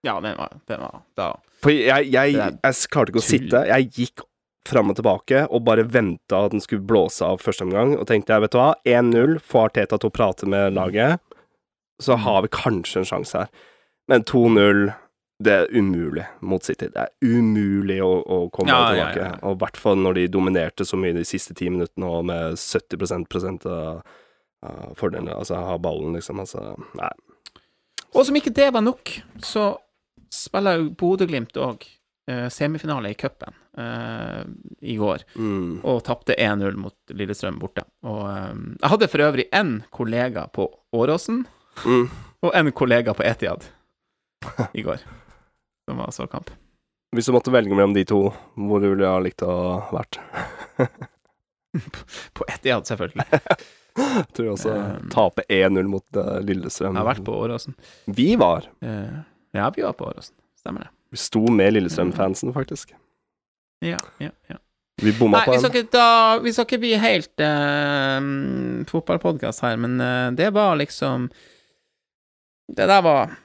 Ja, 0.05 0.19
den 0.21 0.37
var, 0.37 0.53
den 0.69 0.81
var 0.81 1.01
da 1.17 1.31
For 1.61 1.73
jeg, 1.73 2.09
jeg, 2.09 2.35
jeg, 2.35 2.59
jeg, 2.61 2.91
klarte 2.93 3.13
ikke 3.13 3.21
å 3.21 3.25
tull. 3.25 3.31
sitte. 3.33 3.63
Jeg 3.69 3.89
gikk 3.97 4.23
fram 4.67 4.93
og 4.93 4.97
tilbake 4.97 5.43
og 5.49 5.63
bare 5.65 5.85
venta 5.89 6.45
at 6.45 6.53
den 6.53 6.61
skulle 6.63 6.85
blåse 6.85 7.25
av 7.25 7.41
første 7.41 7.65
omgang. 7.65 7.95
Og 7.97 8.07
tenkte 8.09 8.33
jeg, 8.33 8.45
vet 8.45 8.55
du 8.55 8.59
hva, 8.61 8.71
1-0, 8.87 9.37
få 9.45 9.65
Arteta 9.67 9.99
til 10.01 10.11
å 10.11 10.15
prate 10.15 10.49
med 10.49 10.77
laget. 10.77 11.21
Så 12.01 12.15
Mm. 12.17 12.23
har 12.25 12.41
vi 12.41 12.47
kanskje 12.57 12.97
en 13.03 13.05
sjanse 13.05 13.37
her. 13.45 13.49
Men 14.09 14.23
2-0 14.23 14.93
det 15.41 15.53
er 15.53 15.67
umulig 15.73 16.25
mot 16.41 16.61
City. 16.63 16.87
Det 16.93 16.97
er 17.01 17.09
umulig 17.25 17.99
å, 18.01 18.11
å 18.25 18.49
komme 18.53 18.69
Ja, 18.69 18.89
tilbake. 18.91 19.15
ja, 19.17 19.29
ja. 19.31 19.37
Og 19.41 19.55
i 19.55 19.59
hvert 19.63 19.77
fall 19.77 19.95
når 19.97 20.13
de 20.19 20.27
dominerte 20.27 20.85
så 20.85 20.97
mye 21.01 21.13
de 21.13 21.23
siste 21.25 21.55
ti 21.57 21.69
minuttene, 21.69 22.05
og 22.05 22.25
med 22.25 22.57
70 22.61 23.25
prosent 23.29 23.65
av, 23.65 24.03
av 24.61 24.91
fordelene. 24.99 25.33
Altså 25.33 25.55
ha 25.57 25.77
ballen, 25.81 26.13
liksom. 26.13 26.39
Altså, 26.43 26.75
nei. 26.97 27.09
Og 28.13 28.25
som 28.27 28.35
ikke 28.37 28.53
det 28.53 28.73
var 28.73 28.81
nok, 28.85 29.15
så 29.41 29.77
spiller 30.31 30.77
jo 30.77 30.89
Bodø-Glimt 30.99 31.57
òg 31.57 31.87
eh, 32.29 32.47
semifinale 32.53 33.09
i 33.09 33.15
cupen 33.17 33.53
eh, 33.77 34.43
i 34.83 34.97
går, 34.99 35.23
Mm. 35.35 35.79
og 35.83 36.03
tapte 36.03 36.35
1-0 36.37 36.75
mot 36.77 36.93
Lillestrøm 37.09 37.57
borte. 37.59 37.83
Og 38.03 38.21
eh, 38.29 38.53
jeg 38.81 38.89
hadde 38.93 39.09
for 39.09 39.25
øvrig 39.25 39.49
én 39.51 39.81
kollega 39.91 40.45
på 40.53 40.69
Åråsen, 40.93 41.45
Mm. 41.85 42.09
og 42.41 42.55
en 42.55 42.71
kollega 42.75 43.13
på 43.17 43.23
Etiad 43.25 43.65
i 44.77 44.83
går, 44.85 45.03
som 45.87 46.01
var 46.01 46.11
så 46.15 46.27
kamp. 46.29 46.51
Hvis 47.15 47.27
du 47.27 47.35
måtte 47.35 47.51
velge 47.51 47.75
mellom 47.75 47.93
de 47.95 48.05
to, 48.07 48.21
hvor 48.55 48.83
ville 48.83 48.99
du 49.01 49.07
ha 49.07 49.17
likt 49.19 49.43
å 49.43 49.51
ha 49.51 49.79
vært? 49.91 50.19
På 52.37 52.45
Etiad, 52.47 52.87
selvfølgelig. 52.87 53.25
Jeg 53.95 54.25
tror 54.35 54.49
også 54.53 54.71
Um, 54.71 55.09
tape 55.11 55.43
1-0 55.51 55.87
mot 55.91 56.19
uh, 56.19 56.39
Lillestrøm. 56.43 56.95
Jeg 56.95 57.01
har 57.01 57.07
vært 57.07 57.25
på 57.27 57.35
Åråsen. 57.35 57.75
Vi 58.07 58.33
var. 58.39 58.67
Uh, 58.83 59.23
ja, 59.55 59.69
vi 59.75 59.83
var 59.83 59.95
på 59.99 60.07
Åråsen. 60.07 60.35
Stemmer 60.59 60.87
det. 60.87 60.91
Vi 61.11 61.19
sto 61.19 61.43
med 61.51 61.73
Lillestrøm-fansen, 61.75 62.53
faktisk. 62.55 62.93
Ja, 63.83 63.99
ja, 64.23 64.31
ja. 64.47 64.59
Vi 65.01 65.11
bomma 65.17 65.41
Nei, 65.41 65.45
på 65.47 65.51
vi 65.51 65.57
en. 65.57 65.63
skal 65.63 65.75
ikke, 65.81 65.91
da, 65.95 66.07
vi 66.43 66.53
skal 66.53 66.67
ikke 66.67 66.81
bli 66.83 66.93
helt 67.01 67.43
uh, 67.43 68.83
fotballpodkast 68.91 69.65
her, 69.65 69.79
men 69.81 69.99
uh, 69.99 70.29
det 70.37 70.51
var 70.55 70.77
liksom 70.79 71.27
Det 72.69 72.87
der 72.87 73.01
var 73.01 73.37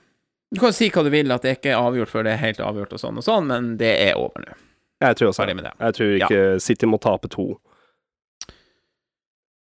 Du 0.54 0.60
kan 0.60 0.72
si 0.72 0.88
hva 0.90 1.02
du 1.02 1.10
vil, 1.10 1.32
at 1.32 1.42
det 1.42 1.56
ikke 1.58 1.72
er 1.72 1.80
avgjort 1.82 2.08
før 2.08 2.22
det 2.24 2.32
er 2.34 2.36
helt 2.36 2.58
avgjort 2.60 2.92
og 2.92 3.00
sånn 3.00 3.16
og 3.18 3.24
sånn, 3.24 3.46
men 3.46 3.76
det 3.76 3.94
er 4.08 4.14
over 4.16 4.44
nå. 4.44 4.54
Jeg 5.02 5.16
tror 5.16 5.28
også 5.32 5.42
Ferdig 5.44 5.56
med 5.56 5.64
det. 5.64 5.72
Jeg 5.80 5.94
tror 5.94 6.12
ikke 6.20 6.60
City 6.62 6.86
må 6.86 7.00
tape 7.00 7.28
to. 7.28 7.60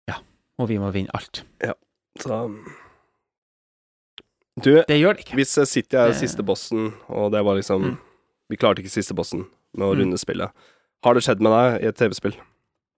Ja. 0.10 0.16
Og 0.60 0.68
vi 0.68 0.78
må 0.82 0.90
vinne 0.92 1.14
alt. 1.14 1.44
Ja. 1.64 1.74
Så 2.20 2.40
Du, 4.62 4.84
Det 4.88 5.00
gjør 5.00 5.16
det 5.18 5.26
ikke. 5.26 5.36
hvis 5.40 5.54
City 5.70 5.96
er 5.98 6.08
Det- 6.12 6.18
siste 6.20 6.44
bossen, 6.46 6.94
og 7.10 7.32
det 7.32 7.44
var 7.44 7.56
liksom 7.56 7.82
Mm. 7.84 7.98
Vi 8.50 8.58
klarte 8.58 8.80
ikke 8.84 8.90
siste 8.92 9.14
bossen 9.16 9.48
med 9.74 9.88
å 9.88 9.94
Mm. 9.96 10.00
runde 10.00 10.18
spillet. 10.20 10.52
Har 11.04 11.14
det 11.14 11.24
skjedd 11.24 11.40
med 11.42 11.52
deg 11.52 11.84
i 11.84 11.88
et 11.88 11.96
TV-spill? 11.96 12.36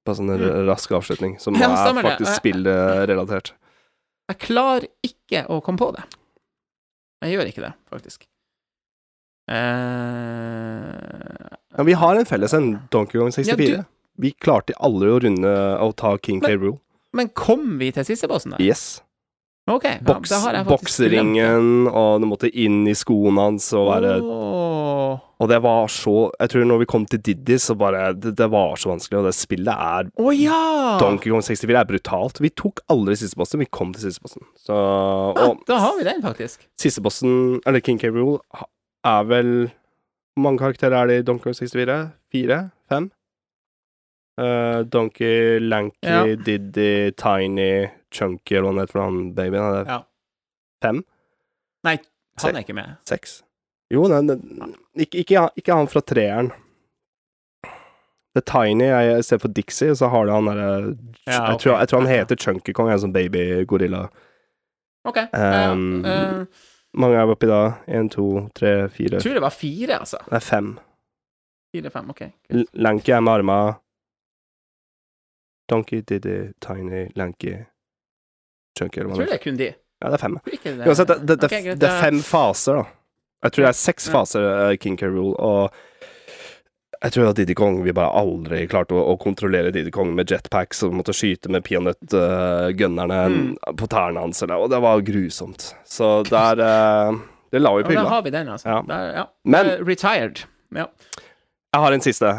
På 0.06 0.14
sånn 0.16 0.28
Mm. 0.38 0.66
rask 0.68 0.90
avslutning, 0.92 1.40
som 1.40 1.56
Ja, 1.56 1.72
er 1.90 1.94
faktisk 2.02 2.26
Jeg- 2.28 2.40
spillrelatert. 2.54 3.52
Jeg 4.30 4.40
klarer 4.40 4.88
ikke 5.04 5.48
å 5.48 5.62
komme 5.64 5.78
på 5.78 5.96
det. 5.96 6.04
Jeg 7.26 7.34
gjør 7.39 7.49
ikke 7.49 7.64
det, 7.65 7.73
faktisk. 7.91 8.26
Eh, 10.15 11.57
Ja, 11.77 11.84
vi 11.84 11.93
har 11.99 12.15
en 12.15 12.26
felles 12.26 12.53
en, 12.56 12.69
Donkey 12.93 13.19
Kong 13.19 13.31
64. 13.35 13.69
Ja, 13.69 13.77
du- 13.81 13.85
Vi 14.18 14.31
klarte 14.31 14.72
aldri 14.80 15.10
å 15.11 15.19
runde 15.19 15.52
å 15.84 15.89
ta 15.93 16.18
King 16.18 16.39
K. 16.39 16.47
Men- 16.47 16.60
Rule. 16.60 16.80
men 17.14 17.27
kom 17.30 17.77
vi 17.77 17.91
til 17.91 18.03
siste 18.06 18.27
bossen 18.30 18.52
der? 18.52 18.61
Yes. 18.61 19.02
Ok, 19.68 19.84
ja, 19.84 19.97
Boks, 19.99 20.30
bokseringen, 20.68 21.88
og 21.91 22.22
du 22.22 22.27
måtte 22.27 22.49
inn 22.53 22.88
i 22.88 22.93
skoene 22.93 23.39
hans 23.39 23.73
og 23.73 23.88
være 23.89 24.22
Åh. 24.22 24.74
Og 25.44 25.49
det 25.52 25.57
var 25.64 25.88
så 25.91 26.32
Jeg 26.40 26.49
tror 26.53 26.64
når 26.66 26.80
vi 26.80 26.86
kom 26.88 27.06
til 27.06 27.20
Diddy, 27.20 27.57
så 27.60 27.76
bare 27.76 28.14
Det, 28.16 28.32
det 28.40 28.48
var 28.53 28.76
så 28.80 28.90
vanskelig, 28.94 29.18
og 29.20 29.26
det 29.28 29.34
spillet 29.36 29.68
er 29.74 30.07
Å 30.16 30.32
ja! 30.36 30.60
Donkey 31.02 31.30
Kong 31.34 31.41
64 31.44 31.76
er 31.82 31.90
brutalt. 31.90 32.40
Vi 32.40 32.49
tok 32.56 32.80
aldri 32.90 33.18
siste 33.20 33.36
bossen, 33.36 33.60
vi 33.60 33.66
kom 33.68 33.91
til 33.94 34.06
siste 34.07 34.24
bossen. 34.24 34.45
Så 34.56 34.74
Ja, 35.36 35.49
Og 35.49 35.66
da 35.68 35.78
har 35.84 35.98
vi 35.98 36.03
den, 36.07 36.22
faktisk. 36.24 36.68
siste 36.80 37.02
bossen, 37.03 37.60
eller 37.66 37.80
King 37.84 37.99
K. 37.99 38.07
Rule, 38.16 38.40
er 39.03 39.24
vel 39.28 39.52
Hvor 40.36 40.44
mange 40.48 40.60
karakterer 40.60 41.02
er 41.03 41.07
det 41.07 41.20
i 41.20 41.28
Donkey 41.28 41.44
Kong 41.49 41.53
64? 41.60 41.99
Fire? 42.32 42.72
Fem? 42.90 43.12
Eh, 44.40 44.82
Donkey, 44.84 45.60
Lanky, 45.60 45.95
Ja. 46.03 46.24
Diddy, 46.36 47.12
Tiny, 47.16 47.88
Chunky, 48.12 48.56
eller 48.57 48.68
hva 48.68 48.74
det 48.76 48.82
heter 48.84 48.91
for 48.91 49.02
han 49.06 49.34
babyen. 49.34 49.64
Er 49.64 49.84
det 49.84 49.88
Ja. 49.88 49.99
fem? 50.84 51.03
Nei, 51.86 51.98
han 52.41 52.56
er 52.56 52.60
ikke 52.64 52.76
med. 52.76 52.98
Seks? 53.07 53.44
Jo, 53.96 54.06
nei, 54.12 54.22
det, 54.28 54.38
ikke, 55.08 55.22
ikke, 55.24 55.40
han- 55.46 55.56
ikke 55.62 55.76
han 55.80 55.88
fra 55.92 56.02
treeren. 56.04 56.52
Det 58.36 58.42
er 58.44 58.48
Tiny 58.52 58.88
jeg 58.90 59.24
ser 59.24 59.40
for 59.40 59.48
Dixie, 59.56 59.94
så 59.96 60.10
har 60.12 60.26
du 60.28 60.32
han 60.36 60.50
derre 60.50 60.70
Ja, 61.26 61.52
jeg, 61.54 61.60
tror- 61.64 61.78
jeg 61.80 61.88
tror 61.88 62.02
han 62.04 62.10
heter 62.12 62.36
Chunky 62.36 62.74
Kong, 62.76 62.90
en 62.92 63.00
sånn 63.00 63.14
babygorilla. 63.16 64.10
OK. 65.08 65.18
Um, 65.32 65.86
uh, 66.04 66.42
uh, 66.42 66.46
Mange 66.98 67.16
er 67.22 67.32
oppi 67.32 67.48
da? 67.48 67.62
Én, 67.88 68.10
to, 68.12 68.50
tre, 68.58 68.74
fire 68.90 69.16
jeg 69.20 69.24
tror 69.24 69.38
det 69.38 69.44
var 69.46 69.54
fire, 69.56 70.00
altså. 70.02 70.20
Det 70.28 70.36
er 70.42 70.44
fem. 70.44 70.74
Fire-fem, 71.76 72.10
OK. 72.12 72.22
Lanky 72.74 73.12
er 73.16 73.22
med 73.24 73.34
arma. 73.38 73.58
Donkey, 75.70 76.02
Diddy, 76.02 76.52
Tiny, 76.62 77.08
Lanky, 77.16 77.56
Chunky 78.78 79.00
eller 79.02 79.10
Jeg 79.10 79.16
hva 79.16 79.16
tror 79.16 79.26
det 79.26 79.32
det 79.32 79.34
er. 79.34 79.40
er 79.40 79.44
kun 79.44 79.58
de. 79.58 79.70
Ja, 80.04 80.10
det 80.12 80.14
er 80.14 80.24
fem. 80.24 80.38
Jeg 80.46 80.60
det- 80.64 81.08
det, 81.08 81.08
det, 81.28 81.40
det, 81.40 81.44
Ok, 81.46 81.64
greit, 81.66 81.80
det 81.80 81.90
er 81.90 82.02
fem 82.02 82.20
faser, 82.22 82.74
da. 82.82 82.86
Jeg 83.46 83.54
tror 83.54 83.66
det 83.68 83.72
er 83.72 83.78
seks 83.80 84.08
Ja. 84.10 84.14
faser 84.18 84.46
uh, 84.72 84.76
King 84.82 84.98
K. 84.98 85.06
Rule, 85.12 85.36
og 85.38 85.70
jeg 87.04 87.12
tror 87.14 87.28
at 87.30 87.36
Diddy 87.38 87.54
Kong 87.54 87.82
Vi 87.86 87.92
bare 87.94 88.16
aldri 88.18 88.64
klarte 88.72 88.96
å, 88.98 89.02
å 89.14 89.18
kontrollere 89.22 89.70
Diddy 89.76 89.92
Kong 89.94 90.14
med 90.18 90.32
jetpacks 90.32 90.80
og 90.88 90.96
måtte 90.98 91.14
skyte 91.14 91.52
med 91.54 91.62
peanøttgunnerne 91.68 93.20
uh, 93.26 93.30
Mm. 93.36 93.56
på 93.78 93.88
tærne 93.92 94.20
hans, 94.24 94.42
og 94.46 94.70
det 94.72 94.80
var 94.82 95.02
grusomt. 95.06 95.74
Så 95.86 96.24
der 96.30 96.62
uh, 96.64 97.20
Det 97.52 97.62
la 97.62 97.74
vi 97.76 97.84
Ja, 97.84 97.88
på 97.88 97.94
der 98.00 98.10
har 98.10 98.22
vi 98.26 98.34
den, 98.34 98.50
altså. 98.50 98.70
Ja. 98.70 98.82
Der, 98.90 99.14
ja. 99.20 99.26
Men 99.46 99.66
Eh, 99.76 99.80
Retired. 99.86 100.44
Ja. 100.76 100.88
Jeg 101.76 101.82
har 101.84 101.92
en 101.94 102.02
siste. 102.02 102.32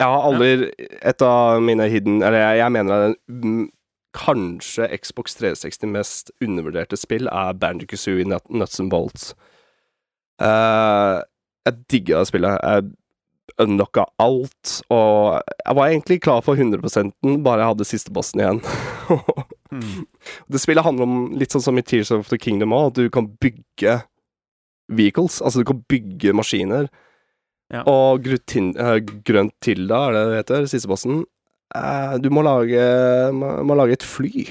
Jeg 0.00 0.06
har 0.08 0.22
aldri 0.28 0.70
Et 1.02 1.22
av 1.22 1.60
mine 1.62 1.86
hidden 1.88 2.22
Eller 2.22 2.38
jeg, 2.38 2.58
jeg 2.58 2.72
mener 2.72 2.92
at 2.94 3.14
den, 3.28 3.42
mm, 3.42 3.68
kanskje 4.16 4.88
Xbox 5.02 5.34
360 5.36 5.86
mest 5.92 6.30
undervurderte 6.40 6.96
spill 6.96 7.28
er 7.28 7.52
Banjo-Kazooie 7.54 8.24
Nut- 8.24 8.48
Nuts 8.50 8.80
and 8.80 8.90
Bolts. 8.90 9.34
Eh, 10.42 11.16
jeg 11.66 11.82
digga 11.92 12.22
spillet. 12.28 12.60
Jeg 12.62 12.90
unlocka 13.62 14.04
alt, 14.20 14.72
og 14.92 15.38
jeg 15.64 15.76
var 15.78 15.88
egentlig 15.88 16.18
klar 16.20 16.42
for 16.44 16.58
100 16.58 16.82
bare 17.44 17.62
jeg 17.62 17.70
hadde 17.70 17.88
siste 17.88 18.14
bossen 18.14 18.44
igjen. 18.44 18.62
Mm. 19.66 20.06
det 20.46 20.60
spillet 20.62 20.84
handler 20.86 21.04
om 21.04 21.14
litt 21.36 21.50
sånn 21.50 21.60
som 21.60 21.76
i 21.76 21.82
Tears 21.82 22.12
of 22.14 22.28
the 22.30 22.38
Kingdom 22.38 22.70
òg, 22.72 22.92
at 22.92 22.98
du 23.00 23.08
kan 23.10 23.26
bygge 23.42 23.96
vehicles. 24.88 25.40
Altså, 25.42 25.60
du 25.60 25.66
kan 25.68 25.80
bygge 25.90 26.32
maskiner. 26.38 26.86
Ja. 27.74 27.82
Og 27.90 28.28
eh, 28.30 29.00
grønt 29.26 29.56
Tilda, 29.60 29.98
er 30.06 30.14
det 30.14 30.22
det 30.30 30.38
heter, 30.38 30.68
siste 30.70 30.88
bossen. 30.88 31.24
Uh, 31.74 32.14
du 32.22 32.30
må 32.30 32.46
lage, 32.46 32.78
må, 33.34 33.50
må 33.66 33.74
lage 33.74 33.98
et 33.98 34.06
fly. 34.06 34.46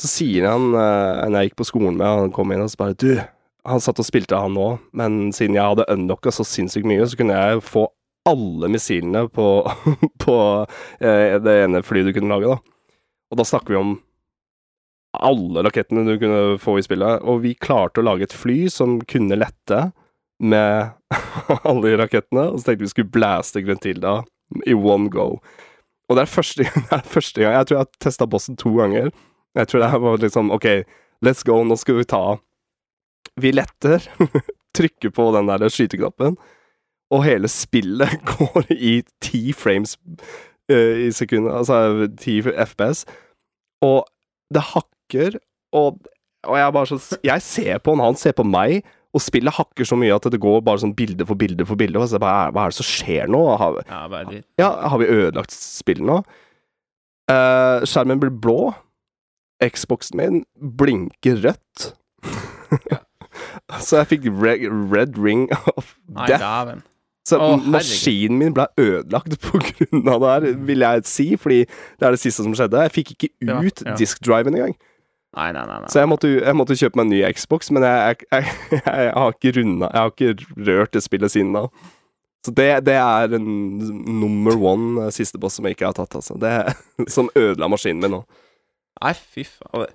Så 0.00 0.10
sier 0.10 0.46
han, 0.48 0.70
uh, 0.70 1.26
når 1.26 1.40
jeg 1.40 1.50
gikk 1.50 1.60
på 1.64 1.68
skolen 1.72 1.98
med 1.98 2.06
han 2.22 2.34
kom 2.34 2.54
inn 2.54 2.62
og 2.62 2.70
så 2.70 2.78
bare 2.84 2.98
Du, 3.02 3.10
han 3.68 3.82
satt 3.82 4.00
og 4.02 4.06
spilte 4.06 4.38
han 4.38 4.56
nå, 4.56 4.68
men 4.98 5.30
siden 5.34 5.56
jeg 5.58 5.74
hadde 5.74 5.88
unlocka 5.92 6.32
så 6.34 6.46
sinnssykt 6.46 6.88
mye, 6.88 7.04
så 7.06 7.18
kunne 7.18 7.36
jeg 7.38 7.62
få 7.66 7.86
alle 8.28 8.70
missilene 8.70 9.26
på, 9.34 9.46
på 10.24 10.36
eh, 11.02 11.38
det 11.42 11.58
ene 11.64 11.82
flyet 11.86 12.10
du 12.10 12.16
kunne 12.16 12.34
lage, 12.34 12.56
da. 12.56 12.98
Og 13.32 13.40
da 13.40 13.46
snakker 13.48 13.74
vi 13.74 13.80
om 13.80 13.94
alle 15.22 15.64
rakettene 15.66 16.04
du 16.06 16.14
kunne 16.20 16.58
få 16.62 16.78
i 16.78 16.84
spillet, 16.84 17.22
og 17.22 17.42
vi 17.44 17.54
klarte 17.54 18.00
å 18.00 18.06
lage 18.06 18.26
et 18.28 18.36
fly 18.36 18.64
som 18.72 19.00
kunne 19.08 19.38
lette 19.38 19.82
med 20.42 20.92
alle 21.68 21.82
de 21.86 21.98
rakettene, 22.00 22.48
og 22.50 22.60
så 22.60 22.70
tenkte 22.70 22.88
vi 22.88 22.94
skulle 22.94 23.14
blaste 23.14 23.62
Gruntilda 23.64 24.20
i 24.68 24.74
one 24.74 25.10
go. 25.12 25.36
Og 26.10 26.18
det 26.18 26.24
er 26.24 26.32
første, 26.32 26.66
det 26.88 26.96
er 26.98 27.04
første 27.08 27.40
gang 27.40 27.54
Jeg 27.56 27.68
tror 27.68 27.78
jeg 27.78 27.86
har 27.86 28.02
testa 28.02 28.26
bossen 28.28 28.58
to 28.60 28.74
ganger. 28.76 29.12
Jeg 29.56 29.68
tror 29.68 29.84
det 29.84 29.92
var 30.02 30.18
liksom 30.20 30.50
OK, 30.52 30.66
let's 31.24 31.44
go, 31.46 31.60
nå 31.64 31.76
skal 31.78 32.00
vi 32.00 32.08
ta 32.08 32.24
Vi 33.40 33.52
letter, 33.54 34.04
trykker 34.76 35.12
på 35.14 35.28
den 35.36 35.48
der 35.48 35.68
skyteknappen, 35.72 36.36
og 37.12 37.24
hele 37.26 37.48
spillet 37.52 38.20
går 38.32 38.72
i 38.74 39.00
ti 39.24 39.52
frames 39.56 39.96
uh, 40.72 40.96
i 41.06 41.10
sekundet, 41.14 41.52
altså 41.62 42.08
ti 42.20 42.40
FPS, 42.42 43.04
og 43.84 44.04
det 44.52 44.64
hakker, 44.72 45.38
og, 45.72 46.02
og 46.44 46.58
jeg 46.58 46.66
er 46.66 46.74
bare 46.74 46.86
så 46.90 47.18
Jeg 47.24 47.42
ser 47.42 47.78
på 47.78 47.94
han, 47.94 48.04
han 48.04 48.18
ser 48.20 48.34
på 48.36 48.44
meg, 48.44 48.82
og 49.12 49.20
spillet 49.20 49.52
hakker 49.52 49.84
så 49.84 49.96
mye 50.00 50.14
at 50.14 50.26
det 50.32 50.40
går 50.40 50.62
bare 50.64 50.80
sånn 50.80 50.94
bilde 50.96 51.26
for 51.28 51.36
bilde 51.36 51.66
for 51.68 51.76
bilde. 51.76 52.00
Og 52.00 52.08
så 52.08 52.20
bare, 52.20 52.48
hva 52.52 52.64
er 52.64 52.72
det 52.72 52.78
som 52.78 52.88
skjer 52.88 53.28
nå? 53.32 53.42
Har, 53.60 53.76
ja, 53.84 54.22
ja, 54.60 54.70
har 54.88 55.00
vi 55.02 55.10
ødelagt 55.12 55.52
spillet 55.52 56.06
nå? 56.08 56.22
Uh, 57.28 57.84
skjermen 57.88 58.22
blir 58.22 58.32
blå. 58.32 58.72
Xboxen 59.62 60.16
min 60.18 60.40
blinker 60.80 61.42
rødt. 61.44 61.92
så 63.80 64.02
jeg 64.02 64.10
fikk 64.14 64.30
red, 64.42 64.64
red 64.92 65.18
ring 65.18 65.48
of 65.76 65.94
Nei, 66.08 66.26
death. 66.30 66.42
dæven. 66.42 66.82
Så 67.28 67.38
Åh, 67.38 67.60
maskinen 67.70 68.38
min 68.40 68.54
ble 68.54 68.64
ødelagt 68.82 69.36
på 69.44 69.60
grunn 69.62 70.08
av 70.10 70.24
det 70.24 70.30
her, 70.32 70.46
vil 70.66 70.82
jeg 70.82 71.04
si, 71.06 71.26
fordi 71.38 71.60
det 71.68 72.06
er 72.06 72.16
det 72.16 72.22
siste 72.22 72.42
som 72.42 72.54
skjedde. 72.58 72.82
Jeg 72.82 72.94
fikk 72.96 73.12
ikke 73.14 73.30
ut 73.62 73.84
ja. 73.86 73.94
diskdriven 73.98 74.58
engang. 74.58 74.74
Nei, 75.32 75.48
nei, 75.54 75.62
nei. 75.64 75.78
nei. 75.84 75.88
Så 75.92 76.02
jeg 76.02 76.10
måtte, 76.10 76.28
jeg 76.34 76.56
måtte 76.58 76.76
kjøpe 76.76 76.98
meg 76.98 77.06
en 77.06 77.12
ny 77.14 77.20
Xbox, 77.38 77.70
men 77.72 77.86
jeg, 77.86 78.26
jeg, 78.26 78.54
jeg, 78.74 79.12
har 79.16 79.36
ikke 79.36 79.54
runda 79.56 79.88
Jeg 79.88 80.02
har 80.02 80.12
ikke 80.12 80.64
rørt 80.66 80.96
det 80.96 81.04
spillet 81.06 81.32
siden 81.32 81.54
da. 81.56 81.66
Så 82.42 82.52
det, 82.58 82.68
det 82.88 82.98
er 82.98 83.36
en 83.38 83.46
number 84.18 84.58
one 84.58 85.06
eh, 85.06 85.12
siste 85.14 85.38
boss 85.40 85.56
som 85.56 85.68
jeg 85.68 85.76
ikke 85.76 85.92
har 85.92 85.96
tatt, 85.96 86.18
altså. 86.18 86.34
Det 86.42 86.50
Som 87.14 87.30
ødela 87.38 87.70
maskinen 87.70 88.02
min 88.02 88.16
nå. 88.18 88.24
Nei, 89.00 89.14
fy 89.16 89.44
faen. 89.48 89.86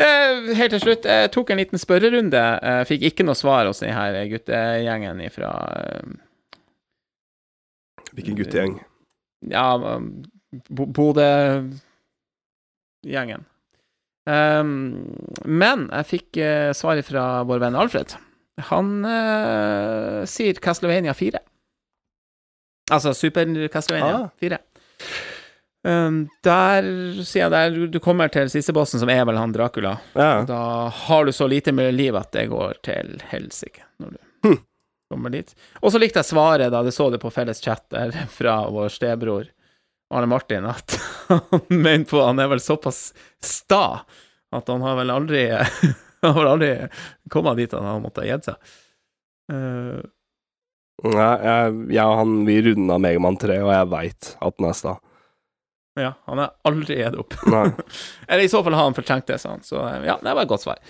Eh, 0.00 0.54
helt 0.56 0.72
til 0.76 0.82
slutt, 0.84 1.04
jeg 1.08 1.32
tok 1.34 1.50
en 1.50 1.60
liten 1.60 1.78
spørrerunde. 1.80 2.42
Jeg 2.62 2.86
fikk 2.90 3.02
ikke 3.10 3.24
noe 3.26 3.36
svar 3.38 3.66
hos 3.68 3.80
denne 3.82 4.28
guttegjengen 4.30 5.18
ifra 5.26 5.50
eh, 5.80 6.06
Hvilken 8.14 8.36
guttegjeng. 8.38 8.74
Ja, 9.50 9.74
um, 9.74 10.22
Bodø-gjengen. 10.70 11.74
Um, 14.24 14.70
men 15.44 15.90
jeg 15.90 16.06
fikk 16.12 16.38
svar 16.78 17.02
fra 17.04 17.42
vår 17.48 17.58
venn 17.66 17.76
Alfred. 17.76 18.14
Han 18.70 19.04
eh, 19.08 20.22
sier 20.30 20.54
Castlevania 20.62 21.12
4. 21.18 21.38
Altså 22.94 23.14
Super 23.16 23.68
Castlevania 23.72 24.14
Ah. 24.14 24.28
4. 25.84 26.06
Um, 26.06 26.18
der 26.46 26.86
jeg 27.20 27.50
der 27.52 27.74
du 27.92 27.98
kommer 28.00 28.30
til 28.32 28.48
siste 28.52 28.72
bossen, 28.72 29.00
som 29.02 29.10
er 29.12 29.24
vel 29.28 29.36
han 29.36 29.52
Dracula. 29.52 29.98
Ja. 30.16 30.44
Da 30.48 30.60
har 30.88 31.24
du 31.28 31.32
så 31.36 31.46
lite 31.50 31.72
med 31.76 31.94
liv 31.94 32.16
at 32.16 32.30
det 32.32 32.46
går 32.52 32.78
til 32.86 33.18
helsike 33.32 33.84
når 34.00 34.14
du 34.16 34.20
Hm. 34.44 34.58
kommer 35.12 35.30
dit. 35.32 35.54
Og 35.80 35.92
så 35.92 35.98
likte 36.00 36.20
jeg 36.20 36.28
svaret 36.32 36.72
da 36.72 36.82
du 36.84 36.90
så 36.92 37.10
det 37.12 37.20
på 37.22 37.30
felles 37.32 37.60
chat 37.64 37.84
der 37.92 38.12
fra 38.38 38.62
vår 38.72 38.88
stebror 38.92 39.46
Arne 40.14 40.28
Martin, 40.28 40.66
at 40.68 40.96
han 41.28 41.62
mente 41.84 42.10
på 42.10 42.20
Han 42.22 42.38
er 42.38 42.48
vel 42.52 42.60
såpass 42.60 43.12
sta 43.42 44.04
at 44.54 44.68
han 44.68 44.82
har 44.84 44.96
vel 45.00 45.10
aldri 45.10 45.46
Han 46.24 46.34
har 46.36 46.50
aldri 46.54 46.72
kommet 47.32 47.56
dit 47.60 47.72
han 47.72 47.84
har 47.84 48.00
måttet 48.00 48.28
gitt 48.28 48.46
seg. 48.48 48.74
Uh, 49.52 50.00
Nei, 51.04 51.32
jeg, 51.44 51.72
jeg 51.92 52.04
og 52.06 52.16
han, 52.20 52.36
vi 52.46 52.54
runda 52.64 52.96
Megamann 53.02 53.36
3, 53.36 53.58
og 53.60 53.72
jeg 53.74 53.88
veit 53.92 54.28
at 54.40 54.54
den 54.56 54.68
er 54.70 54.76
sta. 54.78 54.94
Ja, 55.94 56.12
han 56.26 56.42
har 56.42 56.52
aldri 56.66 56.98
gitt 56.98 57.14
opp. 57.14 57.34
Eller 58.28 58.44
i 58.44 58.50
så 58.50 58.64
fall 58.64 58.74
har 58.74 58.88
han 58.88 58.96
fortrengt 58.96 59.28
det, 59.30 59.38
sa 59.38 59.54
han. 59.54 59.62
Så 59.62 59.78
eh, 59.88 60.04
ja, 60.08 60.18
det 60.22 60.34
var 60.34 60.42
et 60.42 60.50
godt 60.50 60.66
svar. 60.66 60.82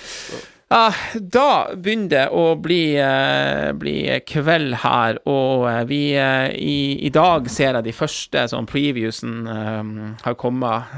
Ja, 0.73 0.89
da 1.21 1.49
begynner 1.77 2.09
det 2.11 2.25
å 2.33 2.45
bli, 2.59 2.97
eh, 2.97 3.71
bli 3.77 3.99
kveld 4.27 4.79
her, 4.83 5.21
og 5.29 5.69
eh, 5.71 5.83
vi 5.87 6.01
i, 6.17 6.79
I 7.05 7.11
dag 7.13 7.51
ser 7.53 7.77
jeg 7.77 7.87
de 7.87 7.95
første 7.95 8.47
sånn 8.51 8.67
previewsen 8.67 9.45
eh, 9.47 9.83
har 10.25 10.39
kommet 10.41 10.89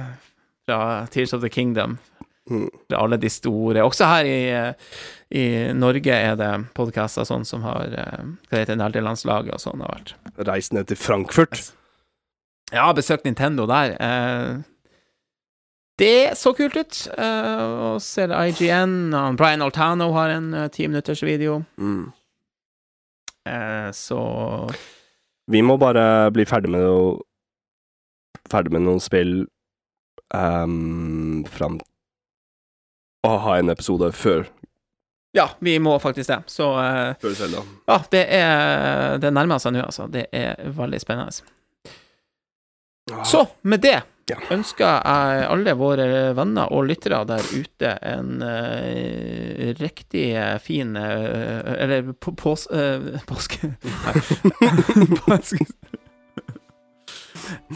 fra 0.66 0.80
Tears 1.10 1.34
of 1.34 1.42
the 1.42 1.50
Kingdom. 1.52 1.98
Mm. 2.46 2.70
Fra 2.86 3.02
alle 3.02 3.18
de 3.18 3.28
store. 3.30 3.82
Også 3.82 4.06
her 4.06 4.28
i, 4.30 4.38
i 5.34 5.46
Norge 5.74 6.14
er 6.14 6.38
det 6.38 6.52
podkaster 6.78 7.26
sånn 7.26 7.42
som 7.44 7.64
har 7.66 7.90
Hva 7.90 8.60
heter 8.60 8.76
det 8.76 8.78
Nerdelandslaget 8.78 9.56
og 9.56 9.64
sånn 9.64 9.82
har 9.82 9.90
vært. 9.96 10.14
Reis 10.46 10.70
ned 10.70 10.86
til 10.86 11.00
Frankfurt. 11.00 11.72
Ja, 12.72 12.92
besøkt 12.92 13.24
Nintendo 13.24 13.66
der. 13.66 13.94
Eh, 14.02 14.62
det 15.98 16.36
så 16.36 16.52
kult 16.52 16.76
ut. 16.76 17.08
Eh, 17.18 17.62
og 17.88 18.02
ser 18.04 18.34
IGN 18.34 19.14
og 19.16 19.36
Brian 19.38 19.62
Altano 19.64 20.10
har 20.12 20.34
en 20.34 20.52
eh, 20.54 20.68
ti 20.68 20.86
minutters 20.88 21.22
video. 21.22 21.62
Mm. 21.78 22.12
Eh, 23.46 23.90
så 23.92 24.20
Vi 25.46 25.62
må 25.62 25.76
bare 25.78 26.30
bli 26.34 26.44
ferdig 26.44 26.70
med 26.74 26.82
noe 26.82 27.20
Ferdig 28.50 28.72
med 28.74 28.82
noen 28.82 28.98
spill 29.02 29.44
um, 30.34 31.44
fram 31.50 31.78
Og 33.26 33.36
ha 33.44 33.56
en 33.58 33.70
episode 33.70 34.10
før 34.14 34.44
Ja, 35.34 35.48
vi 35.62 35.78
må 35.78 35.94
faktisk 36.02 36.30
det. 36.30 36.40
Så 36.50 36.66
Før 37.22 37.34
Zelda. 37.38 37.62
ja, 37.86 37.98
det 38.10 38.24
er 38.34 39.18
Det 39.22 39.32
nærmer 39.34 39.62
seg 39.62 39.74
nå, 39.76 39.84
altså. 39.86 40.06
Det 40.10 40.26
er 40.32 40.58
veldig 40.74 41.00
spennende. 41.02 41.46
Så 43.24 43.46
med 43.62 43.80
det 43.86 44.02
Ja. 44.26 44.34
ønsker 44.50 44.82
jeg 45.06 45.44
alle 45.46 45.74
våre 45.78 46.32
venner 46.34 46.72
og 46.74 46.88
lyttere 46.88 47.20
der 47.28 47.44
ute 47.54 47.92
en 48.02 48.40
uh, 48.42 49.68
riktig 49.78 50.32
eh, 50.34 50.56
fin 50.58 50.96
uh, 50.98 51.62
Eller 51.78 52.08
på, 52.18 52.34
pås, 52.34 52.66
uh, 52.74 53.20
påske 53.30 53.70
Nei. 53.86 54.16
påske 55.22 55.68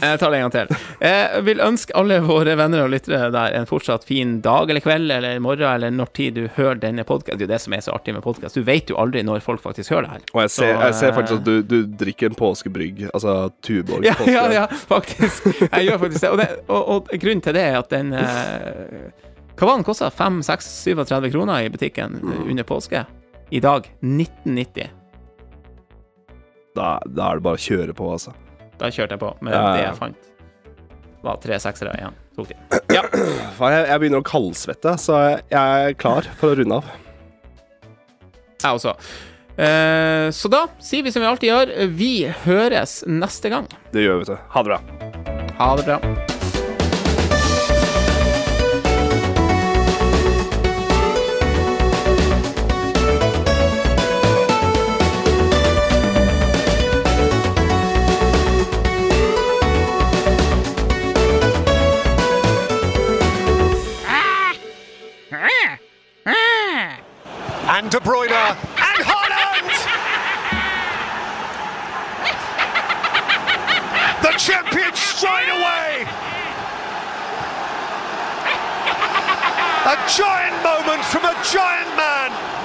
Jeg 0.01 0.19
tar 0.21 0.31
det 0.33 0.37
en 0.39 0.45
gang 0.45 0.53
til. 0.55 0.75
Jeg 1.01 1.43
vil 1.47 1.61
ønske 1.63 1.95
alle 1.97 2.17
våre 2.25 2.55
venner 2.59 2.83
og 2.85 2.91
lyttere 2.93 3.29
der 3.33 3.55
en 3.59 3.67
fortsatt 3.69 4.03
fin 4.07 4.37
dag 4.45 4.69
eller 4.69 4.83
kveld 4.83 5.11
eller 5.15 5.39
morgen 5.43 5.67
eller 5.69 5.93
når 5.95 6.11
tid 6.17 6.35
du 6.37 6.43
hører 6.57 6.79
denne 6.83 7.05
podkasten. 7.07 7.39
Det 7.39 7.45
er 7.45 7.49
jo 7.49 7.53
det 7.53 7.61
som 7.63 7.75
er 7.77 7.83
så 7.85 7.95
artig 7.95 8.15
med 8.17 8.23
podkast. 8.25 8.57
Du 8.59 8.65
vet 8.67 8.89
jo 8.91 8.97
aldri 9.01 9.23
når 9.27 9.43
folk 9.45 9.63
faktisk 9.63 9.93
hører 9.95 10.07
det 10.07 10.11
her. 10.17 10.25
Og 10.33 10.41
jeg 10.45 10.53
ser, 10.55 10.73
Så, 10.75 10.83
jeg 10.85 10.97
ser 11.01 11.15
faktisk 11.17 11.35
eh, 11.35 11.41
at 11.41 11.49
du, 11.49 11.55
du 11.71 11.97
drikker 12.03 12.31
en 12.31 12.37
påskebrygg, 12.39 13.03
altså 13.13 13.35
Tuborg 13.65 14.05
Ja, 14.07 14.15
påske. 14.19 14.31
ja, 14.35 14.45
ja, 14.55 14.65
faktisk. 14.91 15.49
Jeg 15.67 15.87
gjør 15.89 16.01
faktisk 16.05 16.21
det. 16.21 16.31
Og, 16.31 16.37
det, 16.41 16.49
og, 16.67 16.89
og 16.97 17.11
grunnen 17.21 17.41
til 17.45 17.57
det 17.57 17.65
er 17.69 17.79
at 17.81 17.91
den 17.93 18.13
eh, 18.13 19.11
Hva 19.59 19.67
var 19.69 19.77
den 19.81 19.85
kosta? 19.85 20.09
5-6-37 20.09 21.31
kroner 21.35 21.65
i 21.67 21.69
butikken 21.73 22.19
under 22.47 22.63
påske? 22.67 23.03
I 23.51 23.59
dag 23.61 23.87
1990. 24.01 24.89
Da, 26.75 26.93
da 27.03 27.25
er 27.33 27.39
det 27.41 27.43
bare 27.43 27.59
å 27.59 27.61
kjøre 27.61 27.93
på, 27.97 28.05
altså. 28.13 28.31
Da 28.81 28.89
kjørte 28.89 29.13
jeg 29.15 29.21
på 29.21 29.31
med 29.45 29.53
Ja, 29.53 29.63
det 29.77 29.83
jeg 29.85 29.97
fant. 29.99 30.29
Var 31.21 31.37
tre 31.43 31.59
seksere 31.61 31.93
igjen. 31.99 32.15
Tok 32.33 32.49
de. 32.49 32.57
Ja. 32.95 33.03
Jeg, 33.61 33.83
jeg 33.91 34.01
begynner 34.01 34.23
å 34.23 34.25
kaldsvette, 34.25 34.95
så 34.97 35.17
jeg 35.21 35.53
er 35.53 35.93
klar 35.99 36.25
for 36.39 36.55
å 36.55 36.57
runde 36.57 36.79
av. 36.79 36.87
Jeg 38.63 38.79
også. 38.79 38.95
Eh, 39.61 40.27
så 40.33 40.49
da 40.49 40.63
sier 40.81 41.05
vi 41.05 41.13
som 41.13 41.21
vi 41.21 41.29
alltid 41.29 41.51
gjør, 41.51 41.75
vi 41.93 42.11
høres 42.47 43.01
neste 43.05 43.53
gang. 43.53 43.69
Det 43.93 44.07
gjør 44.07 44.23
vi, 44.23 44.25
vet 44.25 44.33
du. 44.33 44.51
Ha 44.55 44.65
det 44.65 44.73
bra. 44.73 44.83
Ha 45.61 45.73
det 45.77 45.89
bra. 45.91 46.30
And 67.73 67.89
De 67.89 68.01
Bruyne 68.01 68.29
and 68.29 68.99
Holland! 69.07 69.71
The 74.21 74.37
champion 74.37 74.93
straight 74.93 75.47
away! 75.47 76.03
A 79.87 79.95
giant 80.11 80.61
moment 80.61 81.05
from 81.05 81.23
a 81.23 81.33
giant 81.47 81.95
man! 81.95 82.60